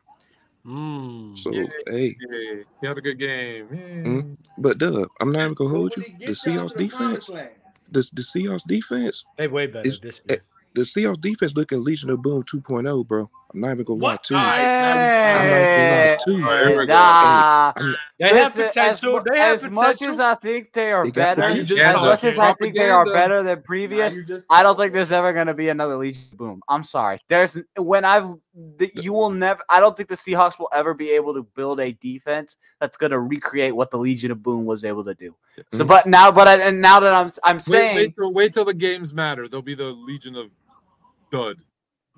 Mm. 0.66 1.38
So 1.38 1.52
Yeah. 1.52 1.66
hey, 1.88 2.16
Hey, 2.30 2.64
he 2.80 2.88
had 2.88 2.98
a 2.98 3.02
good 3.02 3.20
game. 3.20 3.68
Yeah. 3.72 3.78
Mm. 4.12 4.38
but 4.58 4.78
Dub, 4.78 5.08
I'm 5.20 5.32
not 5.32 5.42
even 5.44 5.54
gonna 5.56 5.70
hold 5.70 5.98
you. 5.98 6.04
The 6.04 6.26
gets 6.28 6.46
Seahawks 6.46 6.78
defense, 6.78 7.26
promised 7.26 7.28
the 7.92 8.10
the 8.14 8.22
Seahawks 8.22 8.64
defense, 8.66 9.26
They 9.38 9.48
way 9.48 9.68
better 9.68 9.80
It's- 9.88 10.00
this 10.02 10.22
year. 10.30 10.42
The 10.76 10.82
Seahawks 10.82 11.22
defense 11.22 11.54
looking 11.56 11.84
Legion 11.84 12.10
of 12.10 12.22
Boom 12.22 12.44
2.0, 12.44 13.08
bro. 13.08 13.30
I'm 13.54 13.60
not 13.60 13.72
even 13.74 13.84
gonna 13.86 14.00
lie 14.02 14.14
What? 14.14 14.24
to 14.24 14.34
you. 14.34 14.40
All 14.40 14.46
right, 14.48 14.58
Hey, 14.58 14.82
I'm 14.82 15.48
not 15.48 15.76
gonna 15.76 16.10
lie 16.10 16.18
to 16.26 16.32
you. 16.32 16.68
Here 16.70 16.80
we 16.80 16.86
go. 16.88 16.94
nah. 16.94 17.74
I'm- 17.76 17.96
They 18.20 18.28
have 18.30 18.36
Listen, 18.56 18.68
potential. 18.68 19.18
As, 19.18 19.24
They 19.32 19.38
have 19.38 19.54
as 19.54 19.64
much 19.70 19.74
potential. 20.00 20.08
as 20.14 20.20
I 20.20 20.36
think 20.36 20.74
they 20.74 20.92
are 20.92 21.04
They 21.04 21.12
got 21.12 21.38
better, 21.38 21.42
potential. 21.62 21.80
as 21.80 21.96
much 21.96 22.24
as 22.24 22.38
I 22.40 22.54
think 22.54 22.74
they 22.76 22.90
are 22.90 23.06
better 23.06 23.44
than 23.44 23.62
previous, 23.62 24.16
you 24.16 24.24
just- 24.24 24.48
I 24.50 24.64
don't 24.64 24.76
think 24.78 24.92
there's 24.94 25.12
ever 25.12 25.34
going 25.34 25.48
to 25.48 25.54
be 25.54 25.70
another 25.70 25.98
Legion 25.98 26.24
of 26.32 26.38
Boom. 26.40 26.62
I'm 26.68 26.84
sorry. 26.84 27.20
There's 27.28 27.58
when 27.78 28.06
I've 28.06 28.34
the, 28.78 28.92
you 28.96 29.14
will 29.14 29.30
never. 29.32 29.62
I 29.70 29.80
don't 29.80 29.96
think 29.98 30.10
the 30.10 30.16
Seahawks 30.16 30.58
will 30.58 30.70
ever 30.74 30.94
be 30.94 31.10
able 31.12 31.34
to 31.36 31.44
build 31.56 31.80
a 31.80 31.92
defense 31.94 32.58
that's 32.80 32.98
going 32.98 33.12
to 33.12 33.20
recreate 33.20 33.76
what 33.76 33.92
the 33.92 33.98
Legion 33.98 34.32
of 34.32 34.42
Boom 34.42 34.66
was 34.66 34.84
able 34.84 35.04
to 35.06 35.14
do. 35.16 35.36
So, 35.74 35.84
Mhm. 35.84 35.88
but 35.88 36.06
now, 36.08 36.32
but 36.32 36.48
I, 36.48 36.58
and 36.58 36.80
now 36.82 37.00
that 37.00 37.14
I'm 37.14 37.32
I'm 37.44 37.56
Wait, 37.58 37.62
saying 37.64 37.96
wait, 37.96 38.16
till, 38.16 38.34
wait 38.34 38.54
till 38.54 38.66
the 38.66 38.74
games 38.74 39.14
matter. 39.14 39.48
There'll 39.48 39.62
be 39.64 39.76
the 39.76 39.92
Legion 39.92 40.36
of 40.36 40.50
Dud. 41.34 41.58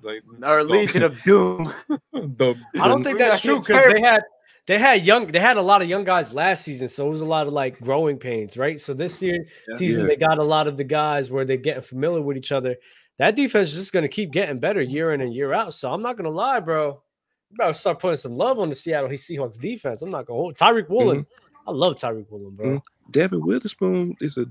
Like 0.02 0.22
or 0.44 0.62
Legion 0.62 1.02
of 1.02 1.22
Doom. 1.22 1.72
the, 2.12 2.54
I 2.80 2.86
don't 2.86 3.02
think 3.02 3.18
that's 3.18 3.40
true 3.40 3.60
because 3.60 3.92
they 3.92 4.00
had 4.00 4.22
they 4.66 4.78
had 4.78 5.06
young 5.06 5.30
they 5.32 5.40
had 5.40 5.56
a 5.56 5.62
lot 5.62 5.80
of 5.80 5.88
young 5.88 6.04
guys 6.04 6.34
last 6.34 6.64
season, 6.64 6.88
so 6.88 7.06
it 7.06 7.10
was 7.10 7.22
a 7.22 7.26
lot 7.26 7.46
of 7.46 7.52
like 7.54 7.80
growing 7.80 8.18
pains, 8.18 8.56
right? 8.56 8.80
So 8.80 8.92
this 8.92 9.22
year 9.22 9.46
Yeah. 9.68 9.78
season 9.78 10.02
Yeah. 10.02 10.06
they 10.08 10.16
got 10.16 10.38
a 10.38 10.44
lot 10.44 10.68
of 10.68 10.76
the 10.76 10.84
guys 10.84 11.30
where 11.30 11.44
they're 11.46 11.56
getting 11.56 11.82
familiar 11.82 12.20
with 12.20 12.36
each 12.36 12.52
other. 12.52 12.76
That 13.18 13.36
defense 13.36 13.70
is 13.70 13.74
just 13.74 13.92
gonna 13.94 14.08
keep 14.08 14.32
getting 14.32 14.58
better 14.60 14.82
year 14.82 15.14
in 15.14 15.22
and 15.22 15.32
year 15.34 15.54
out. 15.54 15.72
So 15.72 15.90
I'm 15.90 16.02
not 16.02 16.16
gonna 16.18 16.30
lie, 16.30 16.60
bro. 16.60 17.02
You 17.50 17.56
better 17.56 17.72
start 17.72 17.98
putting 17.98 18.16
some 18.16 18.36
love 18.36 18.58
on 18.58 18.68
the 18.68 18.74
Seattle 18.74 19.08
Seahawks 19.08 19.58
defense. 19.58 20.02
I'm 20.02 20.10
not 20.10 20.26
gonna 20.26 20.38
hold 20.40 20.56
Tariq 20.56 20.90
Woolen. 20.90 21.26
I 21.66 21.70
love 21.70 21.94
Tariq 21.94 22.26
Woolen, 22.30 22.54
bro. 22.54 22.66
Mhm. 22.66 22.82
Devon 23.12 23.40
Witherspoon 23.46 24.14
is 24.20 24.36
a 24.36 24.46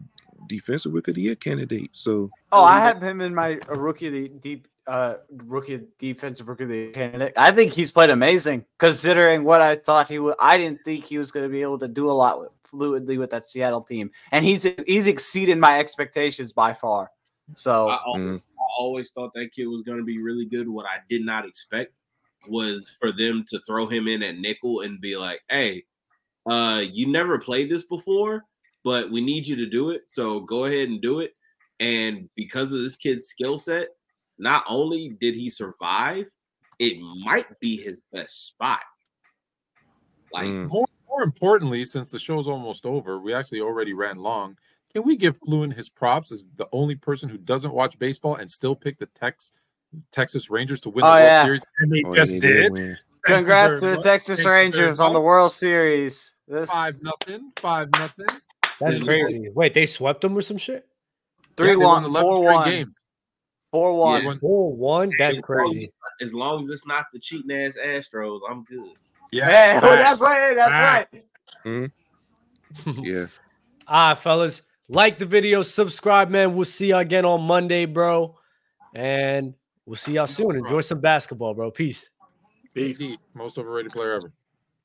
defensive 0.47 0.93
rookie 0.93 1.11
of 1.11 1.15
the 1.15 1.21
year 1.21 1.35
candidate. 1.35 1.89
So 1.93 2.29
Oh, 2.51 2.63
I 2.63 2.79
have 2.79 3.01
him 3.01 3.21
in 3.21 3.33
my 3.33 3.59
uh, 3.69 3.75
rookie 3.75 4.07
of 4.07 4.13
the 4.13 4.29
deep 4.29 4.67
uh 4.87 5.15
rookie 5.45 5.81
defensive 5.97 6.47
rookie 6.47 6.63
of 6.63 6.69
the 6.69 6.75
year 6.75 6.91
candidate. 6.91 7.33
I 7.35 7.51
think 7.51 7.73
he's 7.73 7.89
played 7.91 8.11
amazing 8.11 8.65
considering 8.77 9.43
what 9.43 9.61
I 9.61 9.75
thought 9.75 10.07
he 10.07 10.19
would. 10.19 10.35
I 10.39 10.57
didn't 10.57 10.81
think 10.85 11.05
he 11.05 11.17
was 11.17 11.31
going 11.31 11.45
to 11.45 11.51
be 11.51 11.63
able 11.63 11.79
to 11.79 11.87
do 11.87 12.09
a 12.09 12.13
lot 12.13 12.39
with, 12.39 12.49
fluidly 12.63 13.17
with 13.17 13.31
that 13.31 13.47
Seattle 13.47 13.81
team, 13.81 14.11
and 14.31 14.45
he's 14.45 14.67
he's 14.85 15.07
exceeded 15.07 15.57
my 15.57 15.79
expectations 15.79 16.53
by 16.53 16.73
far. 16.73 17.11
So 17.55 17.89
I, 17.89 17.99
al- 18.05 18.15
mm, 18.15 18.37
I 18.37 18.65
always 18.77 19.11
thought 19.11 19.33
that 19.33 19.51
kid 19.55 19.65
was 19.65 19.81
going 19.81 19.97
to 19.97 20.03
be 20.03 20.19
really 20.19 20.45
good. 20.45 20.69
What 20.69 20.85
I 20.85 20.99
did 21.09 21.25
not 21.25 21.47
expect 21.47 21.93
was 22.47 22.95
for 22.99 23.11
them 23.11 23.43
to 23.47 23.59
throw 23.65 23.87
him 23.87 24.07
in 24.07 24.21
at 24.21 24.37
nickel 24.37 24.81
and 24.81 25.01
be 25.01 25.17
like, 25.17 25.41
"Hey, 25.49 25.83
uh, 26.45 26.83
you 26.91 27.07
never 27.07 27.39
played 27.39 27.69
this 27.69 27.85
before, 27.85 28.45
but 28.85 29.11
we 29.11 29.19
need 29.19 29.45
you 29.45 29.57
to 29.57 29.65
do 29.65 29.89
it. 29.89 30.03
So 30.07 30.39
go 30.39 30.63
ahead 30.65 30.87
and 30.87 31.01
do 31.01 31.19
it." 31.19 31.35
And 31.81 32.29
because 32.37 32.71
of 32.71 32.81
this 32.81 32.95
kid's 32.95 33.25
skill 33.25 33.57
set, 33.57 33.89
not 34.37 34.63
only 34.69 35.17
did 35.19 35.35
he 35.35 35.49
survive, 35.49 36.27
it 36.79 36.97
might 37.25 37.59
be 37.59 37.75
his 37.75 38.01
best 38.13 38.47
spot. 38.47 38.79
Like, 40.31 40.47
mm, 40.47 40.69
more, 40.69 40.87
more 41.09 41.23
importantly, 41.23 41.83
since 41.85 42.09
the 42.09 42.19
show's 42.19 42.47
almost 42.47 42.85
over, 42.85 43.19
we 43.19 43.33
actually 43.33 43.61
already 43.61 43.93
ran 43.93 44.17
long. 44.17 44.57
Can 44.93 45.03
we 45.03 45.17
give 45.17 45.37
Fluent 45.37 45.73
his 45.73 45.89
props 45.89 46.31
as 46.31 46.45
the 46.55 46.67
only 46.71 46.95
person 46.95 47.27
who 47.27 47.37
doesn't 47.37 47.73
watch 47.73 47.99
baseball 47.99 48.35
and 48.35 48.49
still 48.49 48.75
pick 48.75 48.97
the 48.99 49.07
Tex 49.07 49.51
Texas 50.11 50.49
Rangers 50.49 50.79
to 50.81 50.89
win 50.89 51.03
the 51.03 51.07
Oh, 51.07 51.13
World 51.15 51.23
yeah. 51.23 51.43
Series? 51.43 51.63
And 51.79 51.91
they 51.91 52.03
oh, 52.05 52.13
just 52.13 52.31
they 52.31 52.39
did. 52.39 52.71
win. 52.71 52.97
Congrats 53.23 53.81
to 53.81 53.95
the. 53.95 54.01
Texas 54.01 54.27
Thank 54.27 54.39
you 54.39 54.43
very 54.43 54.55
Rangers 54.63 54.99
on 54.99 55.13
the. 55.13 55.19
World 55.19 55.51
Series. 55.51 56.31
This 56.47 56.69
Five 56.69 57.01
nothing. 57.01 57.51
Five 57.57 57.89
nothing. 57.91 58.27
That's 58.79 58.99
crazy. 59.03 59.49
Wait, 59.53 59.73
they 59.73 59.85
swept 59.85 60.21
them 60.21 60.37
or 60.37 60.41
some 60.41 60.57
shit? 60.57 60.87
three 61.57 61.69
Yeah, 61.69 61.75
they 61.75 61.85
won 61.85 62.03
11 62.03 62.21
four 62.29 62.43
straight 62.43 62.65
games. 62.65 62.97
four 63.71 63.93
one. 63.97 64.23
Yeah. 64.23 64.33
Four 64.41 64.73
one. 64.75 65.11
That's 65.17 65.35
as 65.37 65.43
long 65.49 65.69
as 65.71 65.71
crazy. 65.71 65.89
as 66.21 66.33
long 66.33 66.59
as 66.63 66.69
it's 66.69 66.85
not 66.87 67.05
the 67.13 67.19
cheating 67.19 67.51
ass 67.51 67.77
Astros, 67.83 68.39
I'm 68.49 68.63
good. 68.65 68.91
Yeah, 69.31 69.45
Hey, 69.45 69.79
facts. 69.79 69.85
Oh, 69.85 69.95
that's 69.95 70.21
right. 70.21 70.53
That's 70.55 70.71
Facts. 70.71 71.19
right. 71.65 71.91
Hmm? 72.85 73.01
Yeah. 73.03 73.27
All 73.87 74.09
right, 74.09 74.19
fellas. 74.19 74.61
Like 74.89 75.17
the 75.17 75.25
video, 75.25 75.61
subscribe, 75.61 76.29
man. 76.29 76.55
We'll 76.55 76.65
see 76.65 76.87
you 76.87 76.97
again 76.97 77.25
on 77.25 77.41
Monday, 77.41 77.85
bro. 77.85 78.37
And 78.93 79.53
we'll 79.85 79.95
see 79.95 80.13
y'all 80.13 80.27
soon. 80.27 80.55
Enjoy 80.55 80.81
some 80.81 80.99
basketball, 80.99 81.53
bro. 81.53 81.71
Peace. 81.71 82.09
Peace. 82.73 83.01
Most 83.33 83.57
overrated 83.57 83.91
player 83.93 84.13
ever. 84.13 84.31